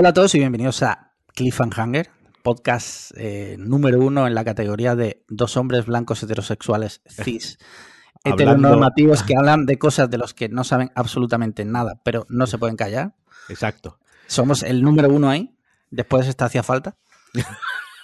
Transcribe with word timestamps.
Hola 0.00 0.10
a 0.10 0.12
todos 0.12 0.32
y 0.36 0.38
bienvenidos 0.38 0.84
a 0.84 1.12
Cliffhanger, 1.34 2.08
podcast 2.44 3.10
eh, 3.16 3.56
número 3.58 3.98
uno 3.98 4.28
en 4.28 4.34
la 4.36 4.44
categoría 4.44 4.94
de 4.94 5.24
dos 5.26 5.56
hombres 5.56 5.86
blancos 5.86 6.22
heterosexuales 6.22 7.02
cis 7.08 7.58
heteronormativos 8.24 9.24
que 9.24 9.34
hablan 9.36 9.66
de 9.66 9.76
cosas 9.76 10.08
de 10.08 10.18
los 10.18 10.34
que 10.34 10.48
no 10.48 10.62
saben 10.62 10.92
absolutamente 10.94 11.64
nada, 11.64 12.00
pero 12.04 12.26
no 12.28 12.46
se 12.46 12.58
pueden 12.58 12.76
callar. 12.76 13.16
Exacto. 13.48 13.98
Somos 14.28 14.62
el 14.62 14.82
número 14.82 15.08
uno 15.08 15.30
ahí. 15.30 15.58
Después 15.90 16.28
esta 16.28 16.44
hacía 16.44 16.62
falta. 16.62 16.96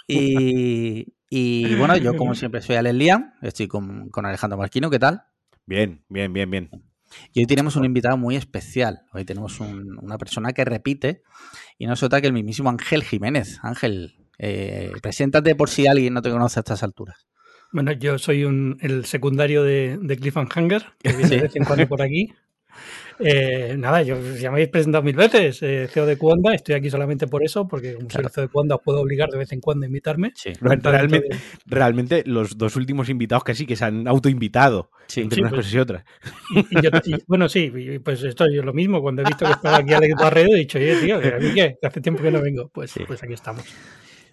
Y, 0.09 1.15
y, 1.31 1.75
bueno, 1.77 1.97
yo 1.97 2.15
como 2.17 2.35
siempre 2.35 2.61
soy 2.61 2.77
Alex 2.77 2.95
Liam, 2.95 3.35
estoy 3.41 3.69
con, 3.69 4.11
con 4.11 4.27
Alejandro 4.27 4.59
Marquino, 4.59 4.91
¿qué 4.91 4.99
tal? 4.99 5.23
Bien, 5.65 6.05
bien, 6.11 6.31
bien, 6.33 6.51
bien. 6.51 6.71
Y 7.33 7.41
hoy 7.41 7.47
tenemos 7.47 7.77
un 7.77 7.85
invitado 7.85 8.17
muy 8.17 8.37
especial. 8.37 9.03
Hoy 9.13 9.25
tenemos 9.25 9.61
un- 9.61 9.99
una 10.03 10.19
persona 10.19 10.53
que 10.53 10.65
repite 10.65 11.23
y 11.79 11.87
no 11.87 11.95
es 11.95 12.03
otra 12.03 12.21
que 12.21 12.27
el 12.29 12.33
mismísimo 12.33 12.71
Ángel 12.71 13.03
Jiménez. 13.03 13.59
Ángel, 13.63 14.17
eh, 14.39 14.93
preséntate 15.03 15.55
por 15.55 15.69
si 15.69 15.87
alguien 15.87 16.15
no 16.15 16.23
te 16.23 16.31
conoce 16.31 16.59
a 16.59 16.63
estas 16.63 16.83
alturas. 16.83 17.27
Bueno, 17.73 17.91
yo 17.93 18.19
soy 18.19 18.45
un, 18.45 18.77
el 18.81 19.05
secundario 19.05 19.65
de, 19.65 19.99
de 20.01 20.17
Cliffhanger, 20.17 20.85
que 21.03 21.09
viene 21.11 21.29
Sí. 21.29 21.35
de 21.37 21.43
vez 21.43 21.57
en 21.57 21.65
cuando 21.65 21.89
por 21.89 22.03
aquí. 22.03 22.33
Eh, 23.21 23.77
nada, 23.79 24.03
yo 24.03 24.17
ya 24.37 24.51
me 24.51 24.57
habéis 24.57 24.69
presentado 24.71 25.05
mil 25.05 25.15
veces, 25.15 25.63
eh, 25.63 25.87
CEO 25.89 26.05
de 26.07 26.17
Cuanda, 26.19 26.53
estoy 26.55 26.75
aquí 26.75 26.91
solamente 26.91 27.27
por 27.29 27.45
eso, 27.45 27.69
porque 27.69 27.95
como 27.95 28.09
Claro. 28.09 28.25
soy 28.25 28.27
el 28.29 28.33
CEO 28.35 28.43
de 28.45 28.49
Cuanda 28.49 28.75
os 28.75 28.81
puedo 28.83 29.01
obligar 29.01 29.31
de 29.31 29.39
vez 29.39 29.53
en 29.53 29.61
cuando 29.61 29.85
a 29.85 29.87
invitarme. 29.87 30.33
Sí, 30.35 30.53
Realmente, 30.61 31.29
realmente 31.67 32.23
los 32.27 32.59
dos 32.59 32.75
últimos 32.77 33.09
invitados 33.09 33.45
que 33.45 33.55
sí, 33.55 33.67
que 33.67 33.77
se 33.77 33.85
han 33.85 34.09
autoinvitado 34.09 34.91
sí. 35.07 35.21
entre 35.21 35.37
Sí, 35.37 35.41
unas 35.43 35.53
pues. 35.53 35.61
cosas 35.61 35.75
y 35.75 35.79
otras. 35.79 36.05
Y, 36.51 36.59
y 36.79 36.83
yo- 36.83 36.91
y- 37.05 37.23
bueno, 37.27 37.49
sí, 37.49 37.73
y 37.75 37.99
pues 38.01 38.23
esto 38.25 38.47
yo 38.51 38.63
lo 38.63 38.73
mismo, 38.73 39.01
cuando 39.01 39.23
he 39.23 39.25
visto 39.27 39.45
que 39.47 39.53
estaba 39.53 39.77
aquí 39.79 39.93
Alex 39.95 40.15
Barredo, 40.21 40.55
he 40.55 40.59
dicho, 40.59 40.79
oye, 40.79 40.97
tío, 40.97 41.17
¿a 41.19 41.39
mí 41.39 41.53
qué? 41.55 41.77
Que 41.81 41.87
hace 41.87 42.01
tiempo 42.01 42.23
que 42.23 42.31
no 42.33 42.41
vengo. 42.43 42.69
Pues, 42.75 42.91
Sí. 42.91 43.05
pues 43.07 43.23
aquí 43.23 43.33
estamos. 43.35 43.65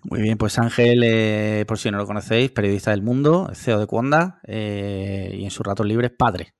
Muy 0.04 0.24
bien, 0.24 0.36
pues 0.40 0.58
Ángel, 0.58 1.04
eh, 1.04 1.64
por 1.68 1.78
si 1.78 1.92
no 1.92 2.00
lo 2.00 2.08
conocéis, 2.08 2.50
periodista 2.50 2.90
del 2.90 3.04
mundo, 3.04 3.52
CEO 3.54 3.80
de 3.80 3.86
Cuanda 3.86 4.40
eh, 4.48 5.36
y 5.38 5.44
en 5.44 5.52
sus 5.52 5.64
ratos 5.64 5.86
libres 5.86 6.10
padre. 6.18 6.56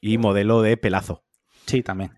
Y 0.00 0.18
modelo 0.18 0.62
de 0.62 0.76
pelazo. 0.76 1.24
Sí, 1.66 1.82
también. 1.82 2.12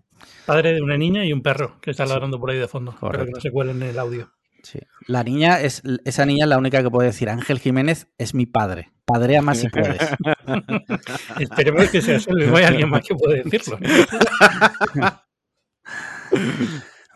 Padre 0.45 0.73
de 0.73 0.81
una 0.81 0.97
niña 0.97 1.25
y 1.25 1.33
un 1.33 1.41
perro 1.41 1.79
que 1.81 1.91
está 1.91 2.05
Sí. 2.05 2.09
ladrando 2.13 2.39
por 2.39 2.51
ahí 2.51 2.57
de 2.57 2.67
fondo. 2.67 2.91
Espero 2.91 3.11
que 3.11 3.17
Correcto. 3.17 3.35
no 3.37 3.41
se 3.41 3.51
cuelen 3.51 3.81
en 3.83 3.89
el 3.89 3.99
audio. 3.99 4.31
Sí. 4.63 4.79
La 5.07 5.23
niña 5.23 5.61
es 5.61 5.81
esa 6.03 6.25
niña 6.25 6.43
es 6.43 6.49
la 6.49 6.57
única 6.57 6.83
que 6.83 6.89
puede 6.89 7.07
decir 7.07 7.29
Ángel 7.29 7.59
Jiménez 7.59 8.07
es 8.17 8.33
mi 8.33 8.45
padre. 8.45 8.91
Padrea 9.05 9.41
más 9.41 9.59
si 9.59 9.69
puedes. 9.69 9.97
Esperemos 11.39 11.89
que 11.89 12.01
sea 12.01 12.17
eso, 12.17 12.31
no 12.33 12.57
hay 12.57 12.63
alguien 12.65 12.89
más 12.89 13.01
que 13.07 13.15
pueda 13.15 13.41
decirlo. 13.41 13.79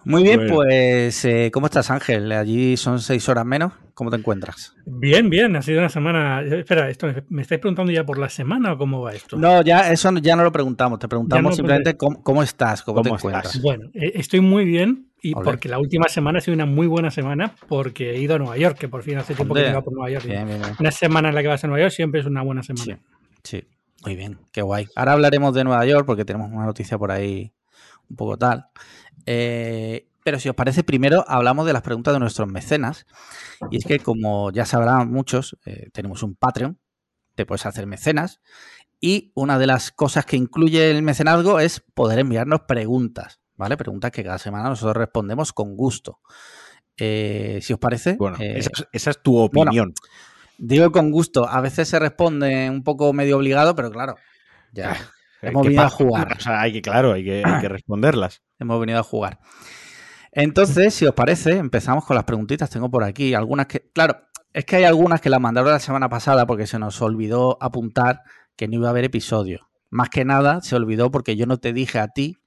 Muy 0.06 0.24
bien, 0.24 0.40
Bueno. 0.40 0.56
pues 0.56 1.24
eh, 1.26 1.50
¿cómo 1.54 1.68
estás 1.68 1.90
Ángel? 1.92 2.32
Allí 2.32 2.78
son 2.78 3.00
seis 3.00 3.28
horas 3.30 3.46
menos. 3.46 3.74
¿Cómo 3.94 4.10
te 4.10 4.18
encuentras? 4.18 4.76
Bien, 4.86 5.30
bien, 5.30 5.56
ha 5.56 5.62
sido 5.62 5.80
una 5.80 5.90
semana. 5.90 6.42
Espera, 6.42 6.90
esto 6.90 7.08
¿me 7.30 7.44
estáis 7.44 7.62
preguntando 7.62 7.92
ya 7.92 8.04
por 8.04 8.18
la 8.18 8.28
semana 8.28 8.74
o 8.74 8.78
cómo 8.78 9.02
va 9.02 9.14
esto? 9.14 9.38
No, 9.38 9.62
ya 9.62 9.92
eso 9.92 10.12
no- 10.12 10.20
ya 10.20 10.36
no 10.36 10.44
lo 10.44 10.52
preguntamos. 10.52 10.98
Te 10.98 11.08
preguntamos 11.08 11.52
no, 11.52 11.56
simplemente 11.56 11.96
cómo, 11.96 12.24
cómo 12.24 12.42
estás, 12.42 12.82
cómo, 12.82 13.02
te 13.04 13.10
¿Cómo 13.10 13.18
encuentras. 13.18 13.62
Bueno, 13.62 13.90
eh, 13.94 14.14
estoy 14.16 14.40
muy 14.40 14.66
bien 14.66 15.12
y 15.22 15.34
porque 15.36 15.70
la 15.70 15.78
última 15.78 16.08
semana 16.10 16.40
ha 16.40 16.42
sido 16.42 16.56
una 16.56 16.66
muy 16.66 16.88
buena 16.88 17.12
semana 17.12 17.54
porque 17.68 18.12
he 18.12 18.20
ido 18.20 18.36
a 18.36 18.40
Nueva 18.40 18.58
York, 18.58 18.78
que 18.80 18.90
por 18.90 19.04
fin 19.04 19.18
hace 19.20 19.36
tiempo 19.36 19.54
que 19.54 19.70
iba 19.70 19.82
por 19.84 19.94
Nueva 19.94 20.10
York. 20.10 20.26
Bien, 20.26 20.48
bien, 20.48 20.60
bien. 20.62 20.76
Una 20.80 20.92
semana 20.92 21.30
en 21.30 21.36
la 21.36 21.42
que 21.44 21.48
vas 21.50 21.64
a 21.64 21.68
Nueva 21.68 21.84
York 21.84 21.94
siempre 21.94 22.20
es 22.22 22.26
una 22.26 22.42
buena 22.42 22.64
semana. 22.64 23.00
Sí, 23.44 23.58
sí. 23.60 23.64
Muy 24.04 24.16
bien, 24.16 24.40
qué 24.52 24.62
guay. 24.64 24.88
Ahora 24.96 25.14
hablaremos 25.14 25.54
de 25.54 25.64
Nueva 25.64 25.86
York 25.86 26.06
porque 26.06 26.26
tenemos 26.26 26.52
una 26.52 26.66
noticia 26.66 26.98
por 26.98 27.12
ahí 27.12 27.54
un 28.10 28.16
poco 28.18 28.38
tal. 28.38 28.66
Eh, 29.26 30.08
pero 30.24 30.40
si 30.40 30.50
os 30.50 30.56
parece, 30.56 30.84
primero 30.84 31.24
hablamos 31.28 31.66
de 31.66 31.74
las 31.74 31.82
preguntas 31.82 32.14
de 32.14 32.20
nuestros 32.20 32.48
mecenas. 32.48 33.06
Y 33.72 33.78
es 33.78 33.86
que, 33.86 34.00
como 34.00 34.52
ya 34.52 34.66
sabrán 34.66 35.12
muchos, 35.12 35.58
eh, 35.66 35.90
tenemos 35.94 36.24
un 36.24 36.36
Patreon, 36.36 36.80
te 37.36 37.46
puedes 37.46 37.66
hacer 37.66 37.88
mecenas. 37.88 38.40
Y 39.00 39.32
una 39.36 39.60
de 39.60 39.68
las 39.68 39.92
cosas 39.92 40.26
que 40.26 40.38
incluye 40.38 40.90
el 40.92 41.02
mecenazgo 41.02 41.60
es 41.60 41.82
poder 41.94 42.20
enviarnos 42.20 42.62
preguntas, 42.62 43.42
¿vale? 43.56 43.76
Preguntas 43.76 44.12
que 44.12 44.24
cada 44.24 44.38
semana 44.38 44.70
nosotros 44.70 44.96
respondemos 44.96 45.52
con 45.52 45.76
gusto. 45.76 46.20
Eh, 46.98 47.60
si 47.62 47.74
os 47.74 47.80
parece, 47.80 48.14
Bueno, 48.18 48.38
eh, 48.40 48.60
esa, 48.60 48.70
es- 48.74 48.88
esa 48.92 49.10
es 49.12 49.22
tu 49.22 49.38
opinión. 49.38 49.94
Digo 50.58 50.92
con 50.92 51.12
gusto, 51.12 51.48
a 51.50 51.60
veces 51.60 51.90
se 51.90 52.00
responde 52.00 52.70
un 52.70 52.84
poco 52.84 53.12
medio 53.12 53.38
obligado, 53.38 53.76
pero 53.76 53.92
claro, 53.92 54.16
ya 54.72 54.96
hemos 55.42 55.64
¿qué 55.64 55.70
venido 55.70 55.84
a 55.84 55.90
jugar. 55.90 56.28
O 56.38 56.40
sea, 56.40 56.62
hay 56.62 56.72
que, 56.72 56.82
claro, 56.82 57.14
hay 57.14 57.24
que, 57.26 57.44
hay 57.44 57.60
que 57.62 57.68
responderlas. 57.70 58.42
hemos 58.60 58.80
venido 58.80 59.00
a 59.00 59.04
jugar. 59.04 59.40
Entonces, 60.36 60.94
si 60.94 61.06
os 61.06 61.14
parece, 61.14 61.58
empezamos 61.58 62.06
con 62.06 62.16
las 62.16 62.26
preguntitas. 62.26 62.70
Tengo 62.70 62.90
por 62.90 63.04
aquí 63.04 63.34
algunas 63.34 63.68
que, 63.68 63.90
claro, 63.94 64.18
es 64.52 64.66
que 64.66 64.78
hay 64.78 64.84
algunas 64.84 65.22
que 65.22 65.30
las 65.30 65.40
mandaron 65.42 65.72
la 65.72 65.80
semana 65.80 66.10
pasada 66.10 66.46
porque 66.46 66.68
se 66.68 66.80
nos 66.80 67.02
olvidó 67.02 67.58
apuntar 67.62 68.22
que 68.56 68.68
no 68.68 68.76
iba 68.76 68.88
a 68.88 68.92
haber 68.92 69.04
episodio. 69.06 69.70
Más 69.90 70.10
que 70.10 70.26
nada, 70.26 70.62
se 70.62 70.76
olvidó 70.76 71.12
porque 71.12 71.36
yo 71.36 71.46
no 71.46 71.58
te 71.58 71.74
dije 71.74 72.00
a 72.00 72.08
ti 72.08 72.38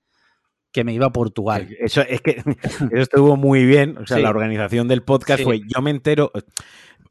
que 0.73 0.85
me 0.85 0.93
iba 0.93 1.07
a 1.07 1.13
Portugal. 1.13 1.69
Eso 1.81 2.03
es 2.03 2.21
que 2.21 2.43
eso 2.61 2.89
estuvo 2.93 3.37
muy 3.37 3.65
bien. 3.65 3.97
O 3.99 4.07
sea, 4.07 4.17
Sí. 4.19 4.23
la 4.23 4.31
organización 4.31 4.89
del 4.89 5.03
podcast 5.03 5.39
Sí. 5.39 5.45
fue, 5.45 5.61
yo 5.67 5.81
me 5.81 5.91
entero, 5.91 6.33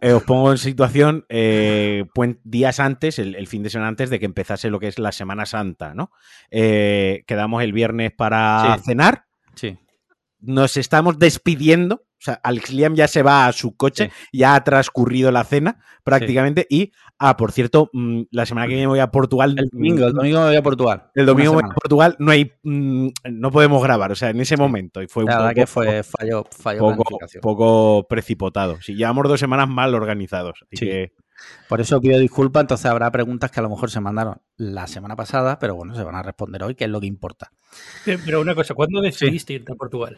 eh, 0.01 0.11
os 0.11 0.23
pongo 0.23 0.51
en 0.51 0.57
situación, 0.57 1.25
eh, 1.29 2.05
días 2.43 2.79
antes, 2.79 3.17
el, 3.17 3.33
el 3.35 3.47
fin 3.47 3.63
de 3.63 3.69
semana 3.69 3.87
antes 3.89 4.09
de 4.09 4.19
que 4.19 4.25
empezase 4.25 4.69
lo 4.69 4.79
que 4.79 4.87
es 4.87 4.99
la 4.99 5.11
Semana 5.13 5.45
Santa, 5.45 5.93
¿no? 5.95 6.11
Eh, 6.51 7.23
quedamos 7.27 7.63
el 7.63 7.71
viernes 7.73 8.11
para 8.11 8.75
Sí. 8.77 8.83
cenar, 8.85 9.23
Sí, 9.55 9.77
nos 10.45 10.77
estamos 10.77 11.19
despidiendo. 11.19 11.95
O 12.17 12.25
sea, 12.25 12.39
Alex 12.43 12.71
Liam 12.71 12.95
ya 12.95 13.07
se 13.07 13.21
va 13.21 13.45
a 13.45 13.51
su 13.51 13.75
coche, 13.75 14.09
ya 14.33 14.55
ha 14.55 14.63
transcurrido 14.63 15.31
la 15.31 15.43
cena 15.43 15.79
prácticamente. 16.03 16.65
Y, 16.69 16.91
ah, 17.19 17.37
por 17.37 17.51
cierto, 17.51 17.89
mm, 17.93 18.21
la 18.31 18.45
semana 18.45 18.67
que 18.67 18.73
viene 18.73 18.87
voy 18.87 18.99
a 18.99 19.11
Portugal. 19.11 19.53
el 19.57 19.69
domingo, 19.69 20.07
el 20.07 20.13
domingo 20.13 20.39
me 20.39 20.45
voy 20.47 20.55
a 20.55 20.63
Portugal. 20.63 21.03
el 21.13 21.25
domingo 21.25 21.53
voy 21.53 21.63
a. 21.63 21.67
Portugal, 21.73 22.15
no 22.19 22.31
hay, 22.31 22.51
mm, 22.63 23.09
no 23.31 23.51
podemos 23.51 23.83
grabar, 23.83 24.11
o 24.11 24.15
sea, 24.15 24.29
en 24.29 24.39
ese 24.39 24.57
momento. 24.57 25.01
Y 25.03 25.07
fue 25.07 25.23
un 25.23 25.29
La 25.29 25.37
verdad 25.37 25.49
poco, 25.49 25.61
que 25.61 25.67
fue 25.67 26.03
fallo, 26.03 26.45
fallo 26.49 26.79
poco, 26.79 27.17
poco 27.41 28.07
precipitado. 28.07 28.77
Sí, 28.81 28.95
llevamos 28.95 29.27
dos 29.27 29.39
semanas 29.39 29.67
mal 29.69 29.93
organizados. 29.93 30.59
Así 30.63 30.77
Sí. 30.77 30.85
que 30.85 31.11
Por 31.67 31.81
eso 31.81 31.99
pido 31.99 32.17
disculpas, 32.17 32.61
entonces 32.61 32.85
habrá 32.85 33.11
preguntas 33.11 33.51
que 33.51 33.59
a 33.59 33.63
lo 33.63 33.69
mejor 33.69 33.91
se 33.91 33.99
mandaron 33.99 34.41
la 34.55 34.87
semana 34.87 35.17
pasada, 35.17 35.59
pero 35.59 35.75
bueno, 35.75 35.93
se 35.93 36.03
van 36.03 36.15
a 36.15 36.23
responder 36.23 36.63
hoy, 36.63 36.75
que 36.75 36.85
es 36.85 36.89
lo 36.89 37.01
que 37.01 37.07
importa. 37.07 37.51
Pero 38.05 38.39
una 38.41 38.55
cosa, 38.55 38.73
¿cuándo 38.73 39.01
decidiste 39.01 39.53
irte 39.53 39.73
a 39.73 39.75
Portugal? 39.75 40.15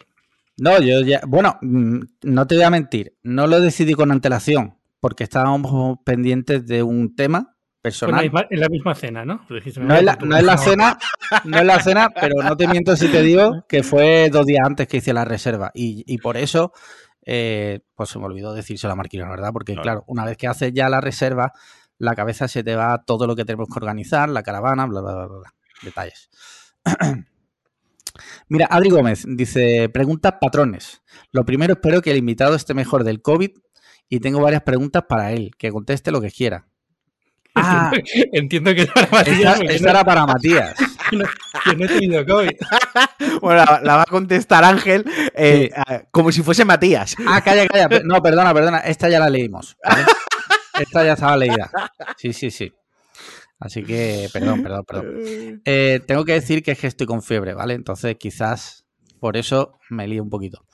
No, 0.57 0.79
yo 0.81 1.01
ya, 1.01 1.21
bueno, 1.27 1.57
mm, 1.61 1.99
no 2.23 2.47
te 2.47 2.55
voy 2.55 2.63
a 2.63 2.69
mentir, 2.69 3.15
no 3.23 3.47
lo 3.47 3.61
decidí 3.61 3.93
con 3.93 4.11
antelación, 4.11 4.77
porque 4.99 5.23
estábamos 5.23 5.99
pendientes 6.03 6.65
de 6.65 6.81
un 6.81 7.15
tema 7.15 7.55
personal. 7.81 8.23
misma, 8.23 8.47
en 8.49 8.59
la 8.59 8.69
misma 8.69 8.95
cena, 8.95 9.23
¿no? 9.23 9.45
No 9.49 9.95
es, 9.95 10.03
la, 10.03 10.13
Portugal. 10.13 10.29
no 10.29 10.37
es 10.37 10.43
la 10.43 10.57
cena, 10.57 10.97
no 11.45 11.57
es 11.59 11.65
la 11.65 11.79
cena, 11.79 12.09
pero 12.09 12.43
no 12.43 12.57
te 12.57 12.67
miento 12.67 12.95
si 12.95 13.07
te 13.07 13.21
digo 13.21 13.65
que 13.69 13.83
fue 13.83 14.29
dos 14.31 14.45
días 14.45 14.65
antes 14.65 14.87
que 14.87 14.97
hice 14.97 15.13
la 15.13 15.25
reserva. 15.25 15.71
Y, 15.75 16.03
y 16.11 16.17
por 16.17 16.37
eso, 16.37 16.73
eh, 17.23 17.81
pues 17.93 18.09
se 18.09 18.19
me 18.19 18.25
olvidó 18.25 18.53
decírselo 18.53 18.93
a 18.93 18.95
Marquino, 18.95 19.25
la 19.25 19.31
verdad, 19.31 19.51
porque 19.53 19.73
Claro. 19.73 19.83
claro, 19.83 20.03
una 20.07 20.25
vez 20.25 20.37
que 20.37 20.47
haces 20.47 20.73
ya 20.73 20.89
la 20.89 21.01
reserva, 21.01 21.53
la 21.99 22.15
cabeza 22.15 22.47
se 22.47 22.63
te 22.63 22.75
va 22.75 23.03
todo 23.05 23.27
lo 23.27 23.35
que 23.35 23.45
tenemos 23.45 23.67
que 23.67 23.77
organizar, 23.79 24.27
la 24.29 24.43
caravana, 24.43 24.85
bla, 24.87 25.01
bla, 25.01 25.13
bla, 25.13 25.27
bla, 25.27 25.37
bla. 25.37 25.53
Detalles. 25.83 26.29
Mira, 28.49 28.67
Adri 28.69 28.89
Gómez 28.89 29.25
dice, 29.27 29.89
preguntas 29.89 30.35
patrones. 30.39 31.01
Lo 31.31 31.45
primero, 31.45 31.73
espero 31.73 32.01
que 32.01 32.11
el 32.11 32.17
invitado 32.17 32.55
esté 32.55 32.73
mejor 32.73 33.03
del 33.03 33.21
COVID 33.21 33.51
y 34.09 34.19
tengo 34.19 34.39
varias 34.39 34.63
preguntas 34.63 35.03
para 35.07 35.33
él, 35.33 35.51
que 35.57 35.71
conteste 35.71 36.11
lo 36.11 36.21
que 36.21 36.31
quiera. 36.31 36.67
Ah, 37.55 37.91
Entiendo 38.31 38.73
que 38.73 38.83
es 38.83 38.91
para 38.91 39.07
Matías, 39.11 39.59
esta, 39.61 39.89
era 39.89 40.03
para 40.03 40.25
Matías. 40.25 40.75
no, 41.11 41.25
que 41.63 41.75
no 41.75 41.85
he 41.85 41.87
tenido 41.87 42.25
COVID. 42.25 42.51
bueno, 43.41 43.65
la, 43.65 43.81
la 43.83 43.95
va 43.97 44.01
a 44.03 44.05
contestar 44.05 44.63
Ángel 44.63 45.03
eh, 45.35 45.71
ah, 45.75 46.03
como 46.11 46.31
si 46.31 46.41
fuese 46.41 46.63
Matías. 46.63 47.15
Ah, 47.27 47.41
calla, 47.41 47.67
calla. 47.67 48.01
No, 48.05 48.21
perdona, 48.21 48.53
perdona. 48.53 48.79
Esta 48.79 49.09
ya 49.09 49.19
la 49.19 49.29
leímos. 49.29 49.75
¿vale? 49.83 50.05
Esta 50.79 51.03
ya 51.03 51.13
estaba 51.13 51.35
leída. 51.35 51.69
Sí, 52.17 52.31
sí, 52.33 52.51
sí. 52.51 52.71
Así 53.59 53.83
que, 53.83 54.27
perdón, 54.31 54.61
perdón, 54.63 54.83
perdón. 54.87 55.61
Eh, 55.65 55.99
tengo 56.05 56.23
que 56.25 56.33
decir 56.33 56.61
que 56.63 56.71
es 56.71 56.79
que 56.79 56.87
estoy 56.87 57.07
con 57.07 57.21
fiebre, 57.23 57.53
¿vale? 57.53 57.73
Entonces 57.73 58.15
quizás 58.19 58.85
por 59.19 59.35
eso 59.37 59.79
me 59.89 60.07
lío 60.07 60.21
un 60.23 60.29
poquito. 60.29 60.65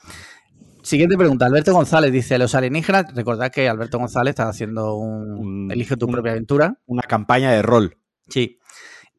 Siguiente 0.82 1.16
pregunta. 1.16 1.46
Alberto 1.46 1.72
González 1.72 2.12
dice, 2.12 2.36
los 2.36 2.54
alienígenas, 2.54 3.14
recordad 3.14 3.50
que 3.50 3.68
Alberto 3.70 3.98
González 3.98 4.32
está 4.32 4.48
haciendo 4.50 4.96
un... 4.96 5.30
Un- 5.38 5.70
Elige 5.72 5.96
tu 5.96 6.04
un- 6.06 6.12
propia 6.12 6.32
aventura. 6.32 6.78
Una 6.84 7.02
campaña 7.02 7.50
de 7.52 7.62
rol. 7.62 7.96
Sí. 8.28 8.58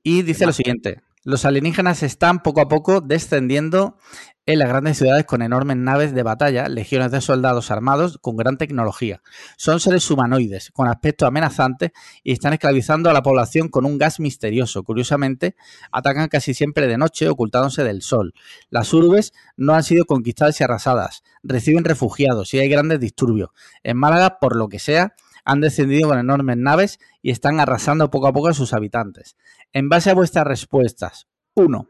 Y 0.04 0.22
dice 0.22 0.46
lo 0.46 0.54
siguiente. 0.54 1.02
Los 1.26 1.44
alienígenas 1.44 2.04
están 2.04 2.44
poco 2.44 2.62
a 2.62 2.68
poco 2.68 3.02
descendiendo 3.02 3.98
en 4.46 4.60
las 4.60 4.70
grandes 4.70 5.00
ciudades 5.00 5.26
con 5.26 5.42
enormes 5.42 5.76
naves 5.76 6.14
de 6.14 6.22
batalla, 6.22 6.70
legiones 6.70 7.10
de 7.10 7.20
soldados 7.20 7.72
armados 7.72 8.20
con 8.22 8.38
gran 8.38 8.60
tecnología. 8.60 9.24
Son 9.58 9.80
seres 9.80 10.12
humanoides, 10.12 10.70
con 10.70 10.88
aspecto 10.88 11.26
amenazante, 11.26 11.94
y 12.24 12.32
están 12.32 12.54
esclavizando 12.54 13.10
a 13.10 13.14
la 13.14 13.24
población 13.24 13.70
con 13.70 13.86
un 13.86 13.98
gas 13.98 14.20
misterioso. 14.20 14.84
Curiosamente, 14.84 15.56
atacan 15.92 16.28
casi 16.28 16.54
siempre 16.54 16.86
de 16.86 17.00
noche, 17.00 17.28
ocultándose 17.28 17.84
del 17.84 18.04
sol. 18.04 18.36
Las 18.70 18.94
urbes 18.94 19.34
no 19.58 19.74
han 19.74 19.82
sido 19.82 20.06
conquistadas 20.06 20.62
y 20.62 20.64
arrasadas, 20.64 21.24
reciben 21.42 21.86
refugiados 21.86 22.54
y 22.54 22.60
hay 22.60 22.70
grandes 22.70 23.00
disturbios. 23.00 23.50
En 23.82 23.98
Málaga, 23.98 24.38
por 24.40 24.56
lo 24.56 24.70
que 24.70 24.78
sea, 24.78 25.16
han 25.46 25.62
descendido 25.62 26.10
con 26.10 26.20
enormes 26.20 26.58
naves 26.58 27.00
y 27.22 27.32
están 27.32 27.60
arrasando 27.60 28.10
poco 28.10 28.28
a 28.28 28.34
poco 28.34 28.50
a 28.50 28.54
sus 28.54 28.74
habitantes. 28.74 29.38
En 29.72 29.88
base 29.88 30.10
a 30.10 30.16
vuestras 30.16 30.46
respuestas, 30.46 31.28
1. 31.54 31.88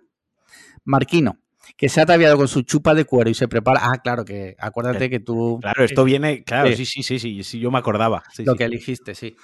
Marquino, 0.84 1.40
que 1.78 1.90
se 1.90 2.00
ha 2.00 2.04
ataviado 2.04 2.38
con 2.38 2.48
su 2.48 2.62
chupa 2.62 2.94
de 2.94 3.06
cuero 3.06 3.30
y 3.30 3.34
se 3.34 3.48
prepara. 3.48 3.82
Ah, 3.84 4.02
claro, 4.04 4.24
que 4.24 4.56
acuérdate 4.60 5.10
que 5.10 5.20
tú. 5.20 5.60
Claro, 5.62 5.84
esto 5.84 6.04
viene. 6.04 6.44
Claro, 6.44 6.70
sí, 6.76 6.86
sí, 6.86 7.04
sí, 7.04 7.20
sí, 7.20 7.44
sí, 7.44 7.60
yo 7.60 7.72
me 7.72 7.80
acordaba. 7.80 8.24
Sí, 8.32 8.44
lo 8.46 8.54
sí. 8.54 8.58
que 8.58 8.66
elegiste, 8.66 9.16
sí. 9.16 9.36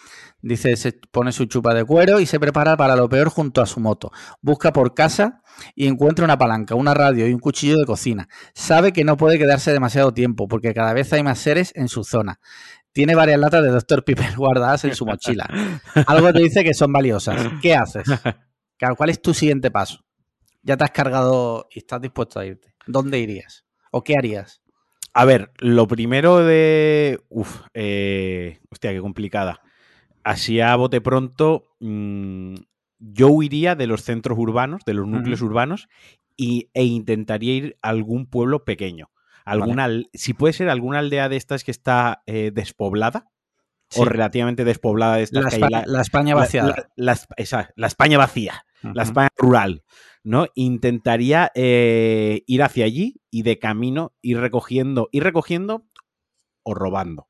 Dice, 0.41 0.75
se 0.75 0.93
pone 0.93 1.31
su 1.31 1.45
chupa 1.45 1.73
de 1.73 1.83
cuero 1.83 2.19
y 2.19 2.25
se 2.25 2.39
prepara 2.39 2.77
para 2.77 2.95
lo 2.95 3.09
peor 3.09 3.29
junto 3.29 3.61
a 3.61 3.65
su 3.65 3.79
moto. 3.79 4.11
Busca 4.41 4.71
por 4.71 4.93
casa 4.93 5.41
y 5.75 5.87
encuentra 5.87 6.25
una 6.25 6.37
palanca, 6.37 6.75
una 6.75 6.93
radio 6.93 7.27
y 7.27 7.33
un 7.33 7.39
cuchillo 7.39 7.77
de 7.77 7.85
cocina. 7.85 8.27
Sabe 8.53 8.93
que 8.93 9.03
no 9.03 9.17
puede 9.17 9.37
quedarse 9.37 9.71
demasiado 9.73 10.13
tiempo 10.13 10.47
porque 10.47 10.73
cada 10.73 10.93
vez 10.93 11.11
hay 11.13 11.23
más 11.23 11.39
seres 11.39 11.73
en 11.75 11.87
su 11.87 12.03
zona. 12.03 12.39
Tiene 12.93 13.15
varias 13.15 13.39
latas 13.39 13.63
de 13.63 13.69
Dr. 13.69 14.03
Piper 14.03 14.35
guardadas 14.35 14.83
en 14.85 14.95
su 14.95 15.05
mochila. 15.05 15.47
Algo 16.07 16.33
te 16.33 16.39
dice 16.39 16.63
que 16.63 16.73
son 16.73 16.91
valiosas. 16.91 17.49
¿Qué 17.61 17.73
haces? 17.73 18.07
Claro, 18.77 18.95
¿cuál 18.95 19.11
es 19.11 19.21
tu 19.21 19.33
siguiente 19.33 19.69
paso? 19.69 20.03
Ya 20.63 20.75
te 20.75 20.83
has 20.83 20.91
cargado 20.91 21.67
y 21.71 21.79
estás 21.79 22.01
dispuesto 22.01 22.39
a 22.39 22.45
irte. 22.45 22.73
¿Dónde 22.87 23.19
irías? 23.19 23.65
¿O 23.91 24.03
qué 24.03 24.15
harías? 24.17 24.61
A 25.13 25.25
ver, 25.25 25.51
lo 25.59 25.87
primero 25.87 26.37
de. 26.37 27.21
Uf, 27.29 27.61
eh, 27.73 28.59
hostia, 28.69 28.91
qué 28.91 28.99
complicada. 28.99 29.61
Así 30.23 30.61
a 30.61 30.75
bote 30.75 30.99
pronto, 31.01 31.67
mmm, 31.79 32.55
yo 32.97 33.27
huiría 33.27 33.75
de 33.75 33.87
los 33.87 34.01
centros 34.03 34.37
urbanos, 34.39 34.83
de 34.85 34.93
los 34.93 35.07
núcleos 35.07 35.41
uh 35.41 35.45
-huh. 35.45 35.49
urbanos, 35.49 35.89
y, 36.35 36.69
e 36.73 36.83
intentaría 36.85 37.53
ir 37.53 37.77
a 37.81 37.89
algún 37.89 38.25
pueblo 38.25 38.65
pequeño. 38.65 39.10
Alguna, 39.45 39.83
vale. 39.83 40.09
Si 40.13 40.33
puede 40.33 40.53
ser 40.53 40.69
alguna 40.69 40.99
aldea 40.99 41.29
de 41.29 41.37
estas 41.37 41.63
que 41.63 41.71
está 41.71 42.23
eh, 42.25 42.51
despoblada, 42.53 43.27
sí. 43.89 44.01
o 44.01 44.05
relativamente 44.05 44.63
despoblada 44.63 45.17
de 45.17 45.23
estas 45.23 45.43
la, 45.43 45.49
que 45.49 45.55
Espa 45.55 45.69
la, 45.69 45.83
la 45.85 46.01
España 46.01 46.35
vaciada. 46.35 46.89
La, 46.95 47.13
la, 47.13 47.19
esa, 47.37 47.69
la 47.75 47.87
España 47.87 48.17
vacía, 48.17 48.65
uh 48.83 48.87
-huh. 48.87 48.95
la 48.95 49.03
España 49.03 49.29
rural. 49.37 49.83
¿no? 50.23 50.45
Intentaría 50.55 51.51
eh, 51.55 52.43
ir 52.45 52.63
hacia 52.63 52.85
allí 52.85 53.21
y 53.29 53.43
de 53.43 53.59
camino 53.59 54.13
ir 54.21 54.39
recogiendo, 54.39 55.09
ir 55.11 55.23
recogiendo 55.23 55.85
o 56.63 56.73
robando. 56.73 57.27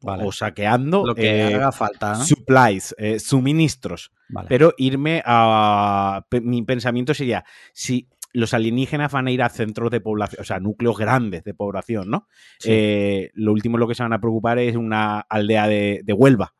Vale. 0.00 0.24
O 0.24 0.30
saqueando 0.30 1.04
lo 1.04 1.14
que 1.16 1.40
eh, 1.40 1.54
haga 1.54 1.72
falta. 1.72 2.12
¿no? 2.12 2.24
Supplies, 2.24 2.94
eh, 2.98 3.18
suministros. 3.18 4.12
Vale. 4.28 4.46
Pero 4.48 4.72
irme 4.78 5.22
a. 5.26 6.24
Mi 6.42 6.62
pensamiento 6.62 7.14
sería: 7.14 7.44
si 7.72 8.08
los 8.38 8.54
alienígenas 8.54 9.12
van 9.12 9.26
a 9.26 9.30
ir 9.30 9.42
a 9.42 9.48
centros 9.48 9.90
de 9.90 10.00
población, 10.00 10.40
o 10.40 10.44
sea, 10.44 10.60
núcleos 10.60 10.96
grandes 10.96 11.44
de 11.44 11.54
población, 11.54 12.10
¿no? 12.10 12.28
Sí. 12.58 12.70
Eh, 12.72 13.30
lo 13.34 13.52
último 13.52 13.78
lo 13.78 13.88
que 13.88 13.94
se 13.94 14.02
van 14.02 14.12
a 14.12 14.20
preocupar 14.20 14.58
es 14.58 14.76
una 14.76 15.20
aldea 15.20 15.66
de, 15.68 16.00
de 16.04 16.12
Huelva. 16.12 16.54